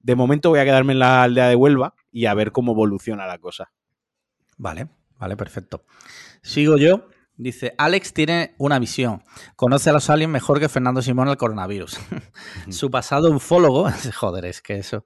De 0.00 0.14
momento 0.16 0.50
voy 0.50 0.58
a 0.58 0.64
quedarme 0.64 0.92
en 0.92 0.98
la 0.98 1.22
aldea 1.22 1.48
de 1.48 1.56
Huelva 1.56 1.94
y 2.12 2.26
a 2.26 2.34
ver 2.34 2.52
cómo 2.52 2.72
evoluciona 2.72 3.26
la 3.26 3.38
cosa. 3.38 3.72
Vale. 4.56 4.88
Vale, 5.18 5.36
perfecto. 5.36 5.84
Sigo 6.42 6.76
yo. 6.76 7.08
Dice, 7.36 7.74
Alex 7.78 8.12
tiene 8.12 8.54
una 8.58 8.78
visión. 8.78 9.24
Conoce 9.56 9.90
a 9.90 9.92
los 9.92 10.08
aliens 10.08 10.30
mejor 10.30 10.60
que 10.60 10.68
Fernando 10.68 11.02
Simón 11.02 11.28
al 11.28 11.36
coronavirus. 11.36 11.98
Su 12.70 12.92
pasado 12.92 13.30
ufólogo, 13.34 13.90
joder, 14.16 14.44
es 14.44 14.62
que 14.62 14.76
eso. 14.76 15.04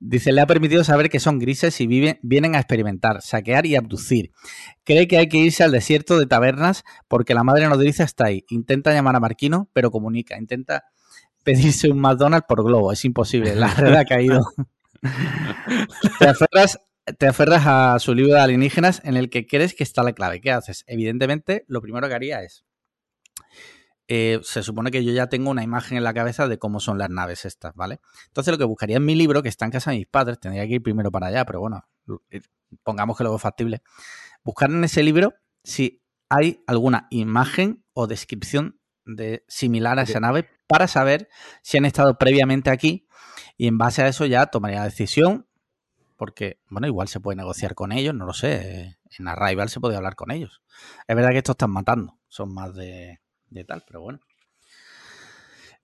Dice, 0.00 0.32
le 0.32 0.40
ha 0.40 0.46
permitido 0.46 0.82
saber 0.82 1.10
que 1.10 1.20
son 1.20 1.38
grises 1.38 1.80
y 1.80 1.86
viven, 1.86 2.18
vienen 2.22 2.56
a 2.56 2.58
experimentar, 2.58 3.22
saquear 3.22 3.66
y 3.66 3.76
abducir. 3.76 4.32
Cree 4.82 5.06
que 5.06 5.18
hay 5.18 5.28
que 5.28 5.38
irse 5.38 5.62
al 5.62 5.70
desierto 5.70 6.18
de 6.18 6.26
tabernas 6.26 6.82
porque 7.06 7.34
la 7.34 7.44
madre 7.44 7.68
nodriza 7.68 8.02
está 8.02 8.26
ahí. 8.26 8.44
Intenta 8.48 8.92
llamar 8.92 9.14
a 9.14 9.20
Marquino, 9.20 9.68
pero 9.72 9.92
comunica. 9.92 10.36
Intenta 10.38 10.86
pedirse 11.44 11.88
un 11.88 12.00
McDonald's 12.00 12.46
por 12.48 12.64
globo. 12.64 12.90
Es 12.90 13.04
imposible. 13.04 13.54
La 13.54 13.72
red 13.74 13.94
ha 13.94 14.04
caído. 14.04 14.44
Te 16.18 16.28
aferras 16.28 16.80
te 17.18 17.26
aferras 17.26 17.62
a 17.66 17.98
su 17.98 18.14
libro 18.14 18.34
de 18.34 18.40
alienígenas 18.40 19.00
en 19.04 19.16
el 19.16 19.30
que 19.30 19.46
crees 19.46 19.74
que 19.74 19.82
está 19.82 20.02
la 20.02 20.12
clave. 20.12 20.40
¿Qué 20.40 20.50
haces? 20.50 20.84
Evidentemente, 20.86 21.64
lo 21.68 21.80
primero 21.80 22.08
que 22.08 22.14
haría 22.14 22.42
es. 22.42 22.64
Eh, 24.08 24.40
se 24.42 24.62
supone 24.64 24.90
que 24.90 25.04
yo 25.04 25.12
ya 25.12 25.28
tengo 25.28 25.50
una 25.50 25.62
imagen 25.62 25.96
en 25.96 26.02
la 26.02 26.12
cabeza 26.12 26.48
de 26.48 26.58
cómo 26.58 26.80
son 26.80 26.98
las 26.98 27.10
naves 27.10 27.44
estas, 27.44 27.74
¿vale? 27.76 28.00
Entonces, 28.26 28.50
lo 28.50 28.58
que 28.58 28.64
buscaría 28.64 28.96
en 28.96 29.04
mi 29.04 29.14
libro, 29.14 29.42
que 29.42 29.48
está 29.48 29.66
en 29.66 29.70
casa 29.70 29.92
de 29.92 29.98
mis 29.98 30.06
padres, 30.06 30.40
tendría 30.40 30.66
que 30.66 30.74
ir 30.74 30.82
primero 30.82 31.12
para 31.12 31.28
allá, 31.28 31.44
pero 31.44 31.60
bueno, 31.60 31.84
pongamos 32.82 33.16
que 33.16 33.24
lo 33.24 33.30
veo 33.30 33.38
factible. 33.38 33.82
Buscar 34.42 34.70
en 34.70 34.82
ese 34.82 35.02
libro 35.02 35.34
si 35.62 36.02
hay 36.28 36.62
alguna 36.66 37.06
imagen 37.10 37.84
o 37.92 38.06
descripción 38.06 38.80
de, 39.04 39.44
similar 39.48 39.98
a 39.98 40.02
esa 40.02 40.20
nave 40.20 40.48
para 40.66 40.86
saber 40.86 41.28
si 41.62 41.78
han 41.78 41.84
estado 41.84 42.18
previamente 42.18 42.70
aquí 42.70 43.06
y 43.56 43.66
en 43.66 43.78
base 43.78 44.02
a 44.02 44.08
eso 44.08 44.26
ya 44.26 44.46
tomaría 44.46 44.78
la 44.78 44.84
decisión 44.84 45.48
porque, 46.20 46.58
bueno, 46.68 46.86
igual 46.86 47.08
se 47.08 47.18
puede 47.18 47.36
negociar 47.36 47.74
con 47.74 47.92
ellos, 47.92 48.14
no 48.14 48.26
lo 48.26 48.34
sé. 48.34 48.98
En 49.18 49.26
Arrival 49.26 49.70
se 49.70 49.80
puede 49.80 49.96
hablar 49.96 50.16
con 50.16 50.30
ellos. 50.30 50.60
Es 51.08 51.16
verdad 51.16 51.30
que 51.30 51.38
estos 51.38 51.54
están 51.54 51.70
matando, 51.70 52.18
son 52.28 52.52
más 52.52 52.74
de, 52.74 53.20
de 53.48 53.64
tal, 53.64 53.84
pero 53.86 54.02
bueno. 54.02 54.20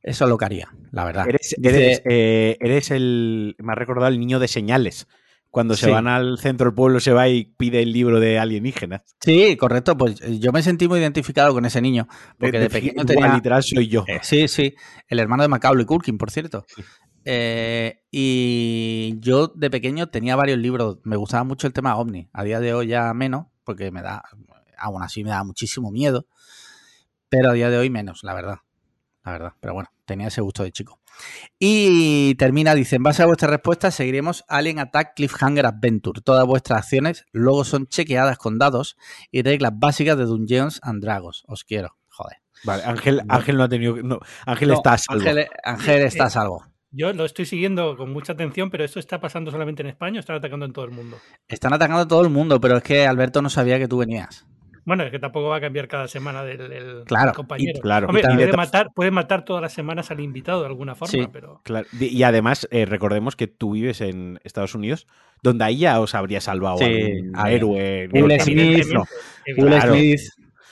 Eso 0.03 0.25
es 0.25 0.29
lo 0.29 0.37
que 0.37 0.45
haría, 0.45 0.69
la 0.93 1.07
verdad. 1.07 1.27
Eres, 1.27 1.57
eres, 1.63 2.03
eh, 2.05 2.59
eres 2.61 2.91
el. 2.91 3.57
Me 3.61 3.73
ha 3.73 3.77
recordado 3.77 4.09
el 4.09 4.21
niño 4.21 4.39
de 4.39 4.47
señales. 4.47 5.09
Cuando 5.49 5.75
se 5.75 5.87
sí. 5.87 5.91
van 5.91 6.07
al 6.07 6.37
centro 6.37 6.67
del 6.67 6.75
pueblo, 6.75 7.01
se 7.01 7.15
va 7.15 7.31
y 7.31 7.47
pide 7.57 7.81
el 7.81 7.95
libro 7.95 8.21
de 8.21 8.39
alienígenas. 8.39 9.01
Sí, 9.23 9.57
correcto. 9.57 9.97
Pues 9.97 10.21
yo 10.39 10.53
me 10.53 10.63
sentí 10.63 10.87
muy 10.87 11.01
identificado 11.01 11.55
con 11.55 11.65
ese 11.65 11.81
niño. 11.81 12.09
Porque 12.39 12.59
de, 12.59 12.65
de 12.65 12.69
pequeño 12.69 13.07
tenía. 13.07 13.33
literal 13.35 13.63
soy 13.63 13.89
yo. 13.89 14.05
Eh, 14.07 14.19
sí, 14.21 14.49
sí. 14.49 14.75
El 15.09 15.19
hermano 15.19 15.45
de 15.45 15.49
Macaulay 15.49 15.87
Culkin, 15.87 16.19
por 16.19 16.31
cierto. 16.31 16.67
Sí. 16.69 16.83
Eh, 17.29 18.05
y 18.13 19.17
yo 19.19 19.49
de 19.49 19.69
pequeño 19.69 20.07
tenía 20.07 20.37
varios 20.37 20.59
libros. 20.59 20.99
Me 21.03 21.17
gustaba 21.17 21.43
mucho 21.43 21.67
el 21.67 21.73
tema 21.73 21.97
ovni. 21.97 22.31
A 22.33 22.45
día 22.45 22.61
de 22.61 22.73
hoy 22.73 22.87
ya 22.87 23.13
menos, 23.15 23.47
porque 23.65 23.91
me 23.91 24.01
da, 24.01 24.23
aún 24.79 25.03
así 25.03 25.25
me 25.25 25.31
da 25.31 25.43
muchísimo 25.43 25.91
miedo. 25.91 26.27
Pero 27.29 27.51
a 27.51 27.53
día 27.53 27.69
de 27.69 27.79
hoy 27.79 27.91
menos, 27.91 28.23
la 28.23 28.33
verdad. 28.33 28.59
La 29.25 29.33
verdad. 29.33 29.53
Pero 29.59 29.75
bueno, 29.75 29.91
tenía 30.05 30.29
ese 30.29 30.41
gusto 30.41 30.63
de 30.63 30.71
chico. 30.71 31.01
Y 31.59 32.37
termina, 32.37 32.77
dice, 32.77 32.95
en 32.95 33.03
base 33.03 33.25
a 33.25 33.27
vuestras 33.27 33.51
respuestas 33.51 33.97
seguiremos 33.97 34.45
Alien 34.47 34.79
Attack 34.79 35.15
Cliffhanger 35.17 35.67
Adventure. 35.67 36.21
Todas 36.21 36.47
vuestras 36.47 36.85
acciones 36.85 37.25
luego 37.33 37.65
son 37.65 37.89
chequeadas 37.89 38.39
con 38.39 38.57
dados 38.57 38.97
y 39.33 39.43
reglas 39.43 39.73
básicas 39.75 40.17
de 40.17 40.27
Dungeons 40.27 40.79
and 40.85 41.03
Dragons. 41.03 41.43
Os 41.49 41.65
quiero. 41.65 41.97
Joder. 42.09 42.37
Vale, 42.63 42.85
Ángel, 42.85 43.23
Ángel 43.29 43.57
no 43.57 43.65
ha 43.65 43.69
tenido... 43.69 43.97
No, 43.97 44.21
Ángel 44.47 44.69
no, 44.69 44.75
está 44.75 44.93
a 44.93 44.99
salvo. 44.99 45.21
Ángel, 45.23 45.49
Ángel 45.65 46.03
está 46.03 46.27
a 46.27 46.31
salvo. 46.31 46.76
Yo 46.97 47.13
lo 47.13 47.27
estoy 47.27 47.45
siguiendo 47.45 47.95
con 47.95 48.11
mucha 48.11 48.33
atención, 48.33 48.71
pero 48.71 48.83
¿esto 48.83 48.99
está 48.99 49.21
pasando 49.21 49.51
solamente 49.51 49.83
en 49.83 49.89
España 49.89 50.17
o 50.17 50.21
están 50.21 50.37
atacando 50.37 50.65
en 50.65 50.73
todo 50.73 50.87
el 50.87 50.93
mundo? 50.93 51.19
Están 51.47 51.75
atacando 51.75 52.03
a 52.03 52.09
todo 52.09 52.23
el 52.23 52.31
mundo, 52.31 52.59
pero 52.59 52.79
es 52.79 52.83
que 52.83 53.07
Alberto 53.07 53.43
no 53.43 53.51
sabía 53.51 53.79
que 53.79 53.87
tú 53.87 53.99
venías. 53.99 54.47
Bueno, 54.87 55.03
es 55.03 55.11
que 55.11 55.19
tampoco 55.19 55.49
va 55.49 55.57
a 55.57 55.61
cambiar 55.61 55.89
cada 55.89 56.09
semana 56.09 56.43
del, 56.43 56.71
del, 56.71 57.05
claro, 57.05 57.35
compañero. 57.35 57.73
Y, 57.77 57.81
claro, 57.83 58.07
Hombre, 58.07 58.23
y 58.23 58.35
puede, 58.37 58.57
matar, 58.57 58.89
puede 58.95 59.11
matar 59.11 59.45
todas 59.45 59.61
las 59.61 59.75
semanas 59.75 60.11
al 60.11 60.21
invitado 60.21 60.61
de 60.61 60.69
alguna 60.69 60.95
forma, 60.95 61.11
sí, 61.11 61.29
pero. 61.31 61.61
Claro. 61.65 61.87
Y 62.01 62.23
además, 62.23 62.67
eh, 62.71 62.87
recordemos 62.87 63.37
que 63.37 63.47
tú 63.47 63.73
vives 63.73 64.01
en 64.01 64.39
Estados 64.45 64.75
Unidos, 64.75 65.07
donde 65.43 65.65
ahí 65.65 65.79
ya 65.79 66.01
os 66.01 66.15
habría 66.15 66.41
salvado 66.41 66.79
sí, 66.79 67.31
a 67.35 67.51
héroe. 67.51 68.09
Will 68.13 68.41
Smith, 68.41 68.87
no. 68.93 69.05
Will. 69.59 69.81
Smith. 69.83 70.21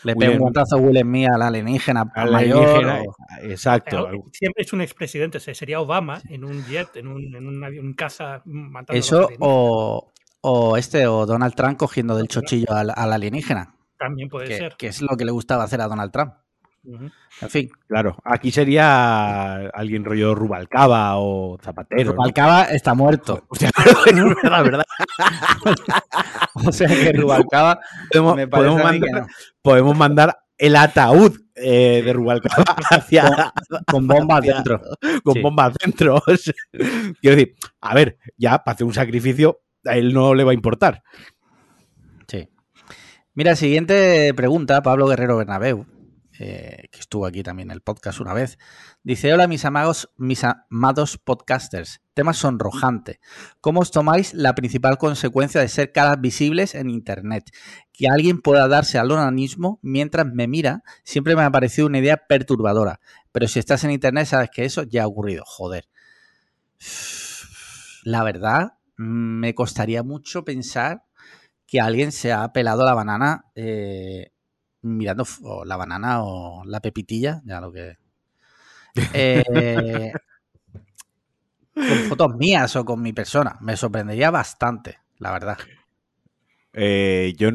Le 0.04 0.14
pega 0.14 0.32
un 0.32 0.38
guantazo 0.38 0.76
a 0.76 0.78
Will 0.78 1.00
Smith 1.00 1.28
al 1.32 1.42
alienígena, 1.42 2.12
al 2.14 2.30
mayor. 2.30 2.87
O... 2.87 3.16
Exacto. 3.42 4.08
Siempre 4.32 4.62
es 4.62 4.73
un 4.73 4.82
expresidente, 4.82 5.40
sería 5.40 5.80
Obama 5.80 6.20
en 6.28 6.44
un 6.44 6.64
jet, 6.66 6.96
en 6.96 7.08
un, 7.08 7.34
en 7.34 7.46
un 7.46 7.64
avión, 7.64 7.87
en 7.87 7.94
casa, 7.94 8.42
matando 8.44 8.99
Eso 8.99 9.28
o, 9.40 10.12
o 10.42 10.76
este, 10.76 11.06
o 11.06 11.26
Donald 11.26 11.54
Trump 11.54 11.78
cogiendo 11.78 12.16
del 12.16 12.28
chochillo 12.28 12.70
al, 12.70 12.92
al 12.94 13.12
alienígena. 13.12 13.75
También 13.99 14.28
puede 14.28 14.49
que, 14.49 14.56
ser. 14.56 14.75
Que 14.76 14.87
es 14.88 15.00
lo 15.00 15.16
que 15.16 15.25
le 15.25 15.32
gustaba 15.32 15.64
hacer 15.64 15.80
a 15.80 15.88
Donald 15.88 16.12
Trump. 16.12 16.34
Uh 16.86 16.98
-huh. 16.98 17.12
En 17.40 17.50
fin. 17.50 17.70
Claro, 17.88 18.16
aquí 18.24 18.50
sería 18.50 19.54
alguien 19.68 20.04
rollo 20.04 20.34
Rubalcaba 20.34 21.16
o 21.18 21.58
Zapatero. 21.62 22.12
Rubalcaba 22.12 22.64
¿no? 22.64 22.70
está 22.70 22.94
muerto. 22.94 23.44
O 23.48 23.54
sea, 23.54 23.70
la 24.42 24.62
verdad. 24.62 24.84
o 26.54 26.72
sea 26.72 26.88
que 26.88 27.12
Rubalcaba. 27.12 27.80
Podemos, 28.10 28.36
me 28.36 28.48
podemos, 28.48 28.82
mandar, 28.82 29.10
no. 29.12 29.26
podemos 29.62 29.96
mandar 29.96 30.38
el 30.58 30.76
ataúd 30.76 31.40
eh, 31.54 32.02
de 32.04 32.12
Rubalcaba 32.12 32.76
hacia. 32.90 33.52
Con, 33.68 33.84
con 33.84 34.06
bombas 34.06 34.40
hacia, 34.40 34.54
dentro. 34.54 34.80
Con 35.22 35.34
sí. 35.34 35.40
bombas 35.40 35.74
dentro. 35.82 36.22
Quiero 37.20 37.36
decir, 37.36 37.54
a 37.80 37.94
ver, 37.94 38.18
ya 38.36 38.58
para 38.62 38.74
hacer 38.74 38.86
un 38.86 38.94
sacrificio, 38.94 39.62
a 39.84 39.96
él 39.96 40.12
no 40.12 40.34
le 40.34 40.44
va 40.44 40.50
a 40.50 40.54
importar. 40.54 41.02
Sí. 42.26 42.48
Mira, 43.34 43.56
siguiente 43.56 44.32
pregunta, 44.34 44.82
Pablo 44.82 45.06
Guerrero 45.06 45.36
Bernabeu, 45.36 45.86
eh, 46.38 46.88
que 46.90 47.00
estuvo 47.00 47.26
aquí 47.26 47.42
también 47.42 47.70
en 47.70 47.74
el 47.74 47.80
podcast 47.80 48.20
una 48.20 48.34
vez. 48.34 48.58
Dice, 49.02 49.32
hola 49.32 49.46
mis 49.46 49.64
amigos, 49.64 50.10
mis 50.16 50.42
amados 50.44 51.16
podcasters. 51.18 52.00
Tema 52.12 52.32
sonrojante. 52.32 53.20
¿Cómo 53.60 53.80
os 53.80 53.90
tomáis 53.90 54.34
la 54.34 54.54
principal 54.54 54.98
consecuencia 54.98 55.60
de 55.60 55.68
ser 55.68 55.92
caras 55.92 56.20
visibles 56.20 56.74
en 56.74 56.90
Internet? 56.90 57.50
Que 57.92 58.08
alguien 58.08 58.40
pueda 58.40 58.66
darse 58.68 58.98
al 58.98 59.10
onanismo 59.10 59.78
mientras 59.82 60.26
me 60.26 60.48
mira 60.48 60.82
siempre 61.04 61.36
me 61.36 61.42
ha 61.42 61.50
parecido 61.50 61.86
una 61.86 61.98
idea 61.98 62.16
perturbadora. 62.28 63.00
Pero 63.30 63.46
si 63.46 63.58
estás 63.58 63.84
en 63.84 63.92
Internet 63.92 64.26
sabes 64.26 64.50
que 64.50 64.64
eso 64.64 64.82
ya 64.82 65.04
ha 65.04 65.06
ocurrido. 65.06 65.44
Joder. 65.46 65.88
La 68.04 68.22
verdad, 68.22 68.74
me 68.96 69.54
costaría 69.54 70.02
mucho 70.02 70.44
pensar 70.44 71.04
que 71.66 71.80
alguien 71.80 72.12
se 72.12 72.32
ha 72.32 72.52
pelado 72.52 72.84
la 72.84 72.94
banana 72.94 73.46
eh, 73.54 74.33
mirando 74.84 75.24
o 75.42 75.64
la 75.64 75.76
banana 75.76 76.22
o 76.22 76.64
la 76.64 76.80
pepitilla, 76.80 77.42
ya 77.44 77.60
lo 77.60 77.72
que... 77.72 77.96
Eh, 79.12 80.12
con 81.74 81.98
fotos 82.08 82.36
mías 82.36 82.76
o 82.76 82.84
con 82.84 83.02
mi 83.02 83.12
persona. 83.12 83.56
Me 83.60 83.76
sorprendería 83.76 84.30
bastante, 84.30 84.98
la 85.18 85.32
verdad. 85.32 85.58
Eh, 86.72 87.32
yo, 87.36 87.50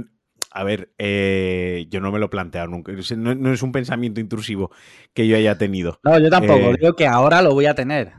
a 0.51 0.63
ver, 0.63 0.93
eh, 0.97 1.87
yo 1.89 2.01
no 2.01 2.11
me 2.11 2.19
lo 2.19 2.25
he 2.25 2.29
planteado 2.29 2.67
nunca. 2.67 2.91
No, 3.15 3.35
no, 3.35 3.53
es 3.53 3.63
un 3.63 3.71
pensamiento 3.71 4.19
intrusivo 4.19 4.71
que 5.13 5.27
yo 5.27 5.37
haya 5.37 5.57
tenido. 5.57 5.99
No, 6.03 6.19
yo 6.19 6.29
tampoco. 6.29 6.73
Digo 6.77 6.95
que 6.95 7.07
ahora 7.07 7.41
lo 7.41 7.53
voy 7.53 7.67
a 7.67 7.75
tener. 7.75 8.13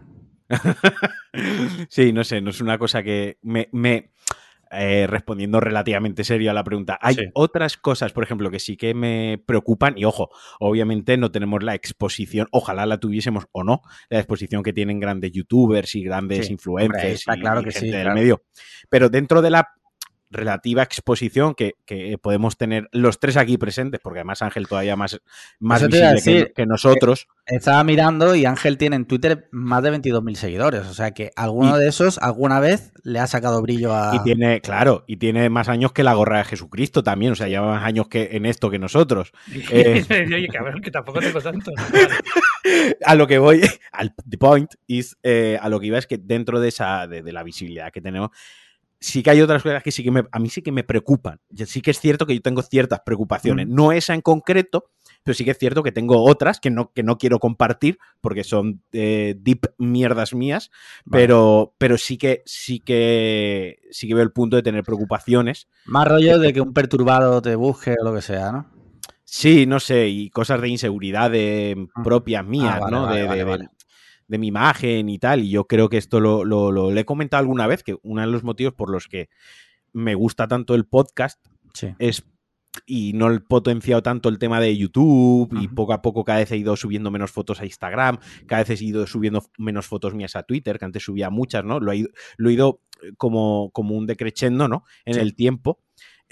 sí, 1.89 2.13
no 2.13 2.25
sé, 2.25 2.41
no 2.41 2.51
es 2.51 2.61
una 2.61 2.79
cosa 2.79 3.03
que 3.03 3.39
me, 3.43 3.69
me 3.73 4.13
eh, 4.71 5.07
respondiendo 5.09 5.61
relativamente 5.61 6.25
serio 6.25 6.51
a 6.51 6.55
la 6.55 6.65
pregunta. 6.65 6.99
Hay 7.01 7.15
sí. 7.15 7.25
otras 7.35 7.77
cosas, 7.77 8.13
por 8.13 8.25
ejemplo, 8.25 8.51
que 8.51 8.61
sí 8.61 8.77
que 8.77 8.95
me 8.95 9.43
preocupan 9.45 9.99
y 9.99 10.05
ojo, 10.05 10.31
obviamente 10.61 11.17
no 11.17 11.31
tenemos 11.31 11.63
la 11.63 11.75
exposición, 11.75 12.47
ojalá 12.53 12.87
la 12.87 12.99
tuviésemos 12.99 13.47
o 13.53 13.65
no, 13.65 13.83
la 14.09 14.19
exposición 14.19 14.63
que 14.63 14.73
tienen 14.73 15.01
grandes 15.01 15.33
youtubers 15.33 15.95
y 15.95 16.05
grandes 16.05 16.47
sí, 16.47 16.53
influencers 16.53 17.27
hombre, 17.27 17.39
y, 17.39 17.43
claro 17.43 17.61
y 17.61 17.65
que 17.65 17.71
gente 17.73 17.87
sí, 17.87 17.93
del 17.93 18.03
claro. 18.03 18.15
medio. 18.15 18.43
Pero 18.89 19.09
dentro 19.09 19.43
de 19.43 19.51
la 19.51 19.69
relativa 20.31 20.83
exposición 20.83 21.55
que, 21.55 21.75
que, 21.85 22.17
podemos 22.19 22.57
tener 22.57 22.89
los 22.93 23.19
tres 23.19 23.37
aquí 23.37 23.59
presentes, 23.59 24.01
porque 24.01 24.21
además 24.21 24.43
Ángel 24.43 24.69
todavía 24.69 24.97
más, 24.97 25.21
más 25.59 25.83
visible 25.87 26.13
decir, 26.13 26.47
que, 26.47 26.53
que, 26.53 26.67
nosotros. 26.67 27.29
Estaba 27.47 27.83
mirando 27.83 28.35
y 28.35 28.45
Ángel 28.45 28.79
tiene 28.79 28.97
en 28.97 29.07
Twitter 29.07 29.49
más 29.51 29.83
de 29.83 29.93
22.000 29.93 30.35
seguidores, 30.35 30.87
o 30.87 30.95
sea 30.95 31.11
que 31.11 31.33
alguno 31.35 31.77
y, 31.77 31.81
de 31.81 31.89
esos 31.89 32.19
alguna 32.19 32.61
vez 32.61 32.93
le 33.03 33.19
ha 33.19 33.27
sacado 33.27 33.61
brillo 33.61 33.95
a... 33.95 34.15
Y 34.15 34.23
tiene, 34.23 34.61
claro, 34.61 35.05
y 35.07 35.17
tiene 35.17 35.51
más 35.51 35.69
años 35.69 35.93
que 35.93 36.05
la 36.05 36.15
gorra 36.15 36.39
de 36.39 36.45
Jesucristo 36.45 37.03
también, 37.03 37.33
o 37.33 37.37
sea, 37.37 37.49
lleva 37.49 37.67
más 37.67 37.85
años 37.85 38.09
que 38.09 38.31
en 38.33 38.47
esto 38.47 38.71
que 38.71 38.79
nosotros. 38.79 39.33
eh... 39.73 40.05
Oye, 40.35 40.49
cabrón, 40.49 40.81
que 40.81 40.91
tampoco 40.91 41.19
tengo 41.19 41.41
tanto. 41.41 41.73
a 43.05 43.15
lo 43.15 43.27
que 43.27 43.39
voy, 43.39 43.63
al 43.93 44.15
the 44.29 44.39
point 44.39 44.73
is, 44.87 45.17
eh, 45.23 45.59
a 45.61 45.69
lo 45.69 45.81
que 45.81 45.87
iba 45.87 45.99
es 45.99 46.07
que 46.07 46.19
dentro 46.19 46.61
de 46.61 46.69
esa, 46.69 47.09
de, 47.09 47.23
de 47.23 47.33
la 47.33 47.43
visibilidad 47.43 47.91
que 47.91 48.01
tenemos, 48.01 48.31
sí 49.01 49.23
que 49.23 49.31
hay 49.31 49.41
otras 49.41 49.63
cosas 49.63 49.83
que 49.83 49.91
sí 49.91 50.05
que 50.05 50.11
me, 50.11 50.25
a 50.31 50.39
mí 50.39 50.51
sí 50.51 50.63
que 50.63 50.73
me 50.73 50.85
preocupan. 50.85 51.41
Sí 51.67 51.81
que 51.81 51.91
es 51.91 51.99
cierto 51.99 52.27
que 52.27 52.35
yo 52.35 52.43
tengo 52.43 52.63
ciertas 52.63 53.01
preocupaciones. 53.01 53.67
Mm. 53.67 53.75
No 53.75 53.93
esa 53.93 54.15
en 54.15 54.21
concreto, 54.21 54.91
pero 55.25 55.35
sí 55.35 55.45
que 55.45 55.53
es 55.53 55.59
cierto 55.59 55.83
que 55.83 55.91
tengo 55.91 56.23
otras 56.23 56.61
que 56.61 56.71
no, 56.71 56.93
que 56.93 57.03
no 57.03 57.17
quiero 57.17 57.39
compartir 57.39 57.99
porque 58.21 58.45
son 58.45 58.83
eh, 58.93 59.35
deep 59.39 59.73
mierdas 59.79 60.35
mías, 60.35 60.71
vale. 61.05 61.25
pero, 61.25 61.75
pero 61.79 61.97
sí 61.97 62.19
que 62.19 62.43
sí 62.45 62.81
que 62.81 63.81
sí 63.91 64.07
que 64.07 64.15
veo 64.15 64.23
el 64.23 64.33
punto 64.33 64.57
de 64.57 64.63
tener 64.63 64.85
preocupaciones. 64.85 65.69
Más 65.87 66.07
rollo 66.07 66.39
de 66.39 66.53
que 66.53 66.61
un 66.61 66.75
perturbado 66.75 67.41
te 67.41 67.55
busque 67.57 67.97
o 67.99 68.05
lo 68.05 68.15
que 68.15 68.23
sea, 68.23 68.53
¿no? 68.53 68.81
Sí, 69.25 69.65
no 69.65 69.79
sé, 69.79 70.09
y 70.09 70.29
cosas 70.29 70.61
de 70.61 70.69
inseguridad 70.69 71.31
de 71.31 71.87
propias 72.03 72.45
mías, 72.45 72.75
ah, 72.75 72.81
vale, 72.81 72.97
¿no? 72.97 73.03
Vale, 73.05 73.45
de, 73.45 73.45
de, 73.45 73.69
de, 74.31 74.39
mi 74.39 74.47
imagen 74.49 75.09
y 75.09 75.19
tal. 75.19 75.43
Y 75.43 75.51
yo 75.51 75.67
creo 75.67 75.89
que 75.89 75.99
esto 75.99 76.21
lo, 76.21 76.45
lo, 76.45 76.73
lo, 76.73 76.91
le 76.91 77.01
he 77.01 77.05
comentado 77.05 77.41
alguna 77.41 77.67
vez, 77.67 77.83
que 77.83 77.97
uno 78.03 78.21
de 78.21 78.27
los 78.29 78.45
motivos 78.45 78.75
por 78.75 78.91
los 78.91 79.09
que 79.09 79.29
me 79.93 80.15
gusta 80.15 80.49
tanto 80.49 80.75
el 80.75 80.87
podcast 80.87 81.45
sí. 81.75 81.95
es 81.99 82.25
y 82.87 83.13
no 83.15 83.33
he 83.33 83.41
potenciado 83.41 84.03
tanto 84.03 84.29
el 84.29 84.39
tema 84.39 84.61
de 84.61 84.77
YouTube 84.77 85.53
y 85.61 85.69
poco 85.69 85.93
a 85.93 86.03
poco 86.03 86.25
cada 86.25 86.39
vez 86.39 86.53
he 86.53 86.57
ido 86.57 86.77
subiendo 86.77 87.11
menos 87.11 87.31
fotos 87.31 87.61
a 87.61 87.65
Instagram, 87.65 88.19
cada 88.47 88.63
vez 88.63 88.81
he 88.81 88.85
ido 88.85 89.07
subiendo 89.07 89.45
menos 89.59 89.87
fotos 89.87 90.15
mías 90.15 90.37
a 90.37 90.45
Twitter, 90.45 90.79
que 90.79 90.85
antes 90.85 91.03
subía 91.03 91.31
muchas, 91.31 91.65
¿no? 91.65 91.81
Lo 91.81 91.93
he 91.93 91.97
ido, 91.99 92.11
lo 92.37 92.51
he 92.51 92.53
ido 92.53 92.81
como, 93.17 93.71
como 93.73 93.97
un 93.97 94.07
decrechendo, 94.07 94.69
¿no? 94.69 94.85
En 95.05 95.15
sí. 95.15 95.21
el 95.21 95.35
tiempo. 95.35 95.81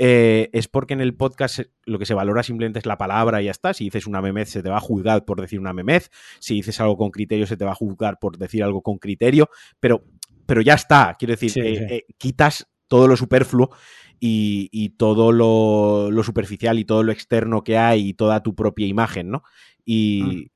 Eh, 0.00 0.48
es 0.52 0.68
porque 0.68 0.94
en 0.94 1.00
el 1.00 1.16
podcast 1.16 1.58
lo 1.84 1.98
que 1.98 2.06
se 2.06 2.14
valora 2.14 2.44
simplemente 2.44 2.78
es 2.78 2.86
la 2.86 2.96
palabra 2.96 3.42
y 3.42 3.46
ya 3.46 3.50
está. 3.50 3.74
Si 3.74 3.84
dices 3.84 4.06
una 4.06 4.22
memez, 4.22 4.48
se 4.48 4.62
te 4.62 4.70
va 4.70 4.76
a 4.76 4.80
juzgar 4.80 5.24
por 5.24 5.40
decir 5.40 5.58
una 5.58 5.72
memez. 5.72 6.10
Si 6.38 6.54
dices 6.54 6.80
algo 6.80 6.96
con 6.96 7.10
criterio, 7.10 7.46
se 7.46 7.56
te 7.56 7.64
va 7.64 7.72
a 7.72 7.74
juzgar 7.74 8.18
por 8.20 8.38
decir 8.38 8.62
algo 8.62 8.80
con 8.80 8.98
criterio. 8.98 9.50
Pero, 9.80 10.04
pero 10.46 10.62
ya 10.62 10.74
está. 10.74 11.16
Quiero 11.18 11.32
decir, 11.32 11.50
sí, 11.50 11.60
eh, 11.60 11.76
sí. 11.76 11.94
Eh, 11.94 12.06
quitas 12.16 12.68
todo 12.86 13.08
lo 13.08 13.16
superfluo 13.16 13.70
y, 14.20 14.68
y 14.72 14.90
todo 14.90 15.32
lo, 15.32 16.10
lo, 16.12 16.22
superficial 16.22 16.78
y 16.78 16.84
todo 16.84 17.02
lo 17.02 17.10
externo 17.10 17.64
que 17.64 17.76
hay 17.76 18.08
y 18.08 18.14
toda 18.14 18.42
tu 18.42 18.54
propia 18.54 18.86
imagen, 18.86 19.30
¿no? 19.30 19.42
Y, 19.84 20.22
mm. 20.22 20.50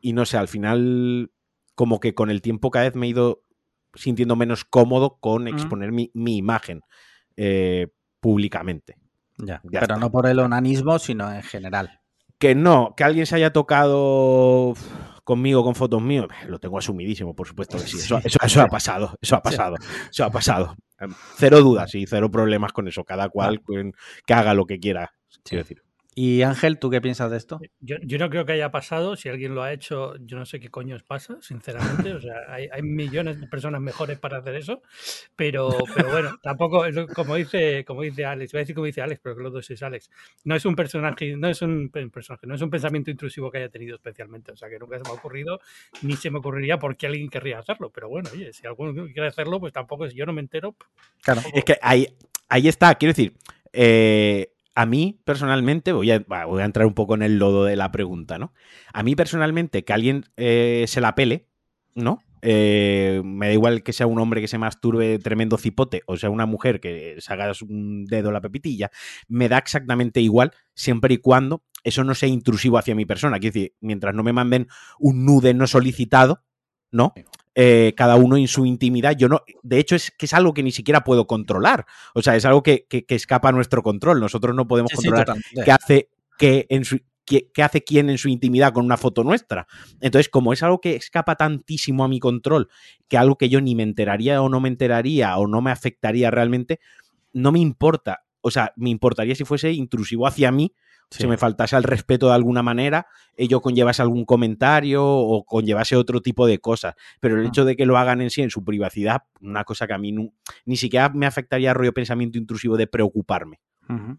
y 0.00 0.12
no 0.14 0.24
sé, 0.24 0.38
al 0.38 0.48
final, 0.48 1.30
como 1.74 2.00
que 2.00 2.14
con 2.14 2.30
el 2.30 2.40
tiempo 2.40 2.70
cada 2.70 2.86
vez 2.86 2.94
me 2.94 3.06
he 3.06 3.10
ido 3.10 3.44
sintiendo 3.94 4.36
menos 4.36 4.64
cómodo 4.64 5.18
con 5.20 5.48
exponer 5.48 5.92
mm. 5.92 5.94
mi, 5.94 6.10
mi, 6.14 6.36
imagen. 6.36 6.80
Eh, 7.36 7.88
públicamente. 8.24 8.96
Ya, 9.36 9.60
ya 9.64 9.80
pero 9.80 9.82
está. 9.82 9.96
no 9.96 10.10
por 10.10 10.26
el 10.26 10.38
onanismo, 10.38 10.98
sino 10.98 11.30
en 11.30 11.42
general. 11.42 12.00
Que 12.38 12.54
no, 12.54 12.94
que 12.96 13.04
alguien 13.04 13.26
se 13.26 13.36
haya 13.36 13.52
tocado 13.52 14.72
conmigo 15.24 15.62
con 15.62 15.74
fotos 15.74 16.00
mías, 16.00 16.24
lo 16.48 16.58
tengo 16.58 16.78
asumidísimo, 16.78 17.36
por 17.36 17.46
supuesto 17.46 17.76
que 17.76 17.84
sí. 17.84 17.98
Eso, 17.98 18.18
eso, 18.24 18.38
eso 18.42 18.62
ha 18.62 18.68
pasado, 18.68 19.14
eso 19.20 19.36
ha 19.36 19.42
pasado, 19.42 19.76
eso 20.10 20.24
ha 20.24 20.30
pasado. 20.30 20.74
Cero 21.36 21.60
dudas 21.60 21.94
y 21.94 22.06
cero 22.06 22.30
problemas 22.30 22.72
con 22.72 22.88
eso. 22.88 23.04
Cada 23.04 23.28
cual 23.28 23.60
que 24.24 24.32
haga 24.32 24.54
lo 24.54 24.64
que 24.64 24.80
quiera, 24.80 25.12
quiero 25.42 25.64
decir. 25.64 25.82
Y 26.16 26.42
Ángel, 26.42 26.78
¿tú 26.78 26.90
qué 26.90 27.00
piensas 27.00 27.30
de 27.30 27.36
esto? 27.36 27.60
Yo, 27.80 27.96
yo, 28.02 28.18
no 28.18 28.30
creo 28.30 28.46
que 28.46 28.52
haya 28.52 28.70
pasado. 28.70 29.16
Si 29.16 29.28
alguien 29.28 29.54
lo 29.54 29.64
ha 29.64 29.72
hecho, 29.72 30.14
yo 30.20 30.38
no 30.38 30.46
sé 30.46 30.60
qué 30.60 30.70
coño 30.70 30.94
os 30.94 31.02
pasa, 31.02 31.38
sinceramente. 31.40 32.14
O 32.14 32.20
sea, 32.20 32.34
hay, 32.48 32.68
hay 32.70 32.82
millones 32.82 33.40
de 33.40 33.48
personas 33.48 33.80
mejores 33.80 34.18
para 34.18 34.38
hacer 34.38 34.54
eso. 34.54 34.82
Pero, 35.34 35.70
pero 35.94 36.12
bueno, 36.12 36.38
tampoco, 36.42 36.84
como 37.14 37.34
dice, 37.34 37.84
como 37.84 38.02
dice 38.02 38.24
Alex, 38.24 38.52
voy 38.52 38.58
a 38.58 38.62
decir 38.62 38.74
como 38.76 38.86
dice 38.86 39.02
Alex, 39.02 39.20
pero 39.22 39.36
que 39.36 39.42
los 39.42 39.52
dos 39.52 39.68
es 39.70 39.82
Alex. 39.82 40.08
No 40.44 40.54
es 40.54 40.64
un 40.64 40.76
personaje, 40.76 41.36
no 41.36 41.48
es 41.48 41.60
un 41.62 41.90
personaje, 41.90 42.46
no 42.46 42.54
es 42.54 42.62
un 42.62 42.70
pensamiento 42.70 43.10
intrusivo 43.10 43.50
que 43.50 43.58
haya 43.58 43.68
tenido 43.68 43.96
especialmente. 43.96 44.52
O 44.52 44.56
sea, 44.56 44.68
que 44.68 44.78
nunca 44.78 44.98
se 44.98 45.02
me 45.02 45.10
ha 45.10 45.14
ocurrido, 45.14 45.58
ni 46.02 46.14
se 46.14 46.30
me 46.30 46.38
ocurriría 46.38 46.78
por 46.78 46.96
qué 46.96 47.08
alguien 47.08 47.28
querría 47.28 47.58
hacerlo. 47.58 47.90
Pero 47.90 48.08
bueno, 48.08 48.30
oye, 48.32 48.52
si 48.52 48.64
alguno 48.66 49.06
quiere 49.12 49.26
hacerlo, 49.26 49.58
pues 49.58 49.72
tampoco, 49.72 50.08
si 50.08 50.16
yo 50.16 50.26
no 50.26 50.32
me 50.32 50.42
entero. 50.42 50.76
Claro, 51.22 51.40
tampoco... 51.40 51.58
es 51.58 51.64
que 51.64 51.76
ahí, 51.82 52.06
ahí 52.48 52.68
está, 52.68 52.94
quiero 52.94 53.10
decir. 53.10 53.34
Eh, 53.72 54.53
a 54.74 54.86
mí 54.86 55.20
personalmente, 55.24 55.92
voy 55.92 56.10
a, 56.10 56.24
entrar 56.64 56.86
un 56.86 56.94
poco 56.94 57.14
en 57.14 57.22
el 57.22 57.38
lodo 57.38 57.64
de 57.64 57.76
la 57.76 57.92
pregunta, 57.92 58.38
¿no? 58.38 58.52
A 58.92 59.02
mí 59.02 59.14
personalmente, 59.14 59.84
que 59.84 59.92
alguien 59.92 60.24
eh, 60.36 60.84
se 60.88 61.00
la 61.00 61.14
pele, 61.14 61.48
¿no? 61.94 62.22
Eh, 62.42 63.22
me 63.24 63.46
da 63.46 63.52
igual 63.52 63.82
que 63.82 63.94
sea 63.94 64.06
un 64.06 64.18
hombre 64.18 64.42
que 64.42 64.48
se 64.48 64.58
masturbe 64.58 65.18
tremendo 65.18 65.56
cipote 65.56 66.02
o 66.04 66.18
sea 66.18 66.28
una 66.28 66.44
mujer 66.44 66.78
que 66.78 67.16
se 67.18 67.32
haga 67.32 67.50
un 67.66 68.04
dedo 68.04 68.32
la 68.32 68.42
pepitilla, 68.42 68.90
me 69.28 69.48
da 69.48 69.56
exactamente 69.56 70.20
igual 70.20 70.52
siempre 70.74 71.14
y 71.14 71.18
cuando 71.18 71.62
eso 71.84 72.04
no 72.04 72.14
sea 72.14 72.28
intrusivo 72.28 72.76
hacia 72.76 72.94
mi 72.94 73.06
persona. 73.06 73.38
Quiero 73.38 73.54
decir, 73.54 73.74
mientras 73.80 74.14
no 74.14 74.22
me 74.22 74.32
manden 74.32 74.68
un 74.98 75.24
nude 75.24 75.54
no 75.54 75.66
solicitado, 75.66 76.42
¿no? 76.90 77.14
Eh, 77.56 77.94
cada 77.96 78.16
uno 78.16 78.36
en 78.36 78.48
su 78.48 78.66
intimidad. 78.66 79.16
Yo 79.16 79.28
no, 79.28 79.42
de 79.62 79.78
hecho, 79.78 79.94
es 79.94 80.10
que 80.10 80.26
es 80.26 80.34
algo 80.34 80.54
que 80.54 80.62
ni 80.62 80.72
siquiera 80.72 81.04
puedo 81.04 81.26
controlar. 81.26 81.86
O 82.14 82.22
sea, 82.22 82.34
es 82.34 82.44
algo 82.44 82.62
que, 82.62 82.86
que, 82.88 83.04
que 83.04 83.14
escapa 83.14 83.50
a 83.50 83.52
nuestro 83.52 83.82
control. 83.82 84.20
Nosotros 84.20 84.56
no 84.56 84.66
podemos 84.66 84.90
sí, 84.90 84.96
controlar 84.96 85.36
sí, 85.36 85.60
qué 85.64 85.70
hace 85.70 86.08
que 86.36 86.66
en 86.68 86.84
su, 86.84 86.98
qué, 87.24 87.50
qué, 87.54 87.62
hace 87.62 87.84
quién 87.84 88.10
en 88.10 88.18
su 88.18 88.28
intimidad 88.28 88.72
con 88.72 88.84
una 88.84 88.96
foto 88.96 89.22
nuestra. 89.22 89.68
Entonces, 90.00 90.28
como 90.28 90.52
es 90.52 90.62
algo 90.64 90.80
que 90.80 90.96
escapa 90.96 91.36
tantísimo 91.36 92.04
a 92.04 92.08
mi 92.08 92.18
control, 92.18 92.68
que 93.08 93.16
algo 93.16 93.36
que 93.36 93.48
yo 93.48 93.60
ni 93.60 93.76
me 93.76 93.84
enteraría 93.84 94.42
o 94.42 94.48
no 94.48 94.60
me 94.60 94.68
enteraría 94.68 95.36
o 95.36 95.46
no 95.46 95.62
me 95.62 95.70
afectaría 95.70 96.32
realmente, 96.32 96.80
no 97.32 97.52
me 97.52 97.60
importa. 97.60 98.24
O 98.40 98.50
sea, 98.50 98.72
me 98.76 98.90
importaría 98.90 99.34
si 99.34 99.44
fuese 99.44 99.72
intrusivo 99.72 100.26
hacia 100.26 100.50
mí, 100.50 100.74
Sí. 101.14 101.22
si 101.22 101.28
me 101.28 101.36
faltase 101.36 101.76
el 101.76 101.84
respeto 101.84 102.26
de 102.26 102.34
alguna 102.34 102.64
manera, 102.64 103.06
ello 103.36 103.60
conllevase 103.60 104.02
algún 104.02 104.24
comentario 104.24 105.06
o 105.06 105.44
conllevase 105.44 105.94
otro 105.94 106.20
tipo 106.20 106.44
de 106.44 106.58
cosas. 106.58 106.96
Pero 107.20 107.40
el 107.40 107.46
hecho 107.46 107.64
de 107.64 107.76
que 107.76 107.86
lo 107.86 107.96
hagan 107.98 108.20
en 108.20 108.30
sí, 108.30 108.42
en 108.42 108.50
su 108.50 108.64
privacidad, 108.64 109.22
una 109.40 109.62
cosa 109.62 109.86
que 109.86 109.92
a 109.92 109.98
mí 109.98 110.10
no, 110.10 110.32
ni 110.64 110.76
siquiera 110.76 111.10
me 111.10 111.26
afectaría 111.26 111.72
rollo 111.72 111.94
pensamiento 111.94 112.36
intrusivo 112.36 112.76
de 112.76 112.88
preocuparme. 112.88 113.60
Uh 113.88 113.92
-huh. 113.92 114.18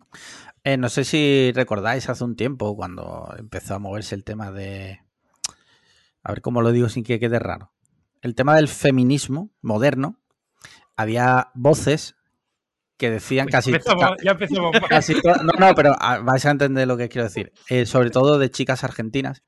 eh, 0.64 0.78
no 0.78 0.88
sé 0.88 1.04
si 1.04 1.52
recordáis 1.54 2.08
hace 2.08 2.24
un 2.24 2.38
tiempo 2.38 2.78
cuando 2.78 3.34
empezó 3.38 3.76
a 3.76 3.80
moverse 3.80 4.16
el 4.16 4.24
tema 4.24 4.52
de... 4.52 5.02
A 6.24 6.32
ver 6.32 6.42
cómo 6.42 6.62
lo 6.62 6.72
digo 6.72 6.88
sin 6.88 7.04
que 7.04 7.20
quede 7.20 7.40
raro. 7.40 7.74
El 8.22 8.36
tema 8.36 8.56
del 8.56 8.70
feminismo 8.70 9.52
moderno. 9.62 10.22
Había 10.96 11.52
voces 11.56 12.15
que 12.98 13.10
decían 13.12 13.48
casi. 13.48 13.72
Empezamos- 13.72 14.16
ya 14.24 14.32
empezamos 14.32 14.72
casi 14.90 15.22
to- 15.22 15.36
no, 15.44 15.54
no, 15.60 15.76
pero 15.76 15.96
ah, 16.00 16.20
vais 16.20 16.46
a 16.46 16.52
entender 16.52 16.88
lo 16.88 16.98
que 16.98 17.10
quiero 17.10 17.26
decir. 17.26 17.52
Eh, 17.70 17.86
sobre 17.86 18.10
todo 18.10 18.38
de 18.40 18.50
chicas 18.52 18.84
argentinas. 18.84 19.44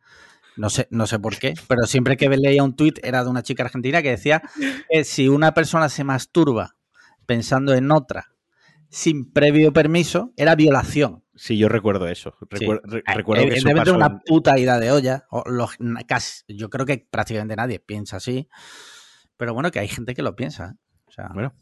No 0.55 0.69
sé, 0.71 0.87
no 0.89 1.05
sé 1.05 1.19
por 1.19 1.37
qué, 1.37 1.53
pero 1.67 1.83
siempre 1.85 2.17
que 2.17 2.27
leía 2.29 2.63
un 2.63 2.75
tuit 2.75 2.97
era 3.03 3.23
de 3.23 3.29
una 3.29 3.43
chica 3.43 3.63
argentina 3.63 4.01
que 4.01 4.09
decía 4.09 4.41
que 4.89 5.03
si 5.03 5.27
una 5.29 5.53
persona 5.53 5.87
se 5.87 6.03
masturba 6.03 6.75
pensando 7.27 7.75
en 7.75 7.91
otra 7.91 8.33
sin 8.89 9.31
previo 9.31 9.71
permiso, 9.73 10.31
era 10.35 10.55
violación. 10.55 11.23
Sí, 11.35 11.57
yo 11.59 11.69
recuerdo 11.69 12.07
eso. 12.07 12.33
Recuer- 12.49 12.81
Eh, 12.91 13.03
recuerdo 13.13 13.43
que 13.45 13.53
eso 13.55 13.69
pasó 13.75 13.93
una 13.95 14.05
en- 14.07 14.19
puta 14.25 14.57
ida 14.57 14.79
de 14.79 14.91
olla. 14.91 15.25
o 15.29 15.43
los- 15.47 15.79
na- 15.79 16.01
casi, 16.07 16.41
yo 16.47 16.69
creo 16.71 16.85
que 16.87 17.05
prácticamente 17.11 17.55
nadie 17.55 17.79
piensa 17.79 18.17
así. 18.17 18.47
Pero 19.35 19.53
bueno, 19.53 19.69
que 19.69 19.77
hay 19.79 19.87
gente 19.87 20.15
que 20.15 20.23
lo 20.23 20.35
piensa. 20.35 20.69
¿eh? 20.73 20.79
O 21.05 21.11
sea, 21.11 21.29
Bueno. 21.33 21.53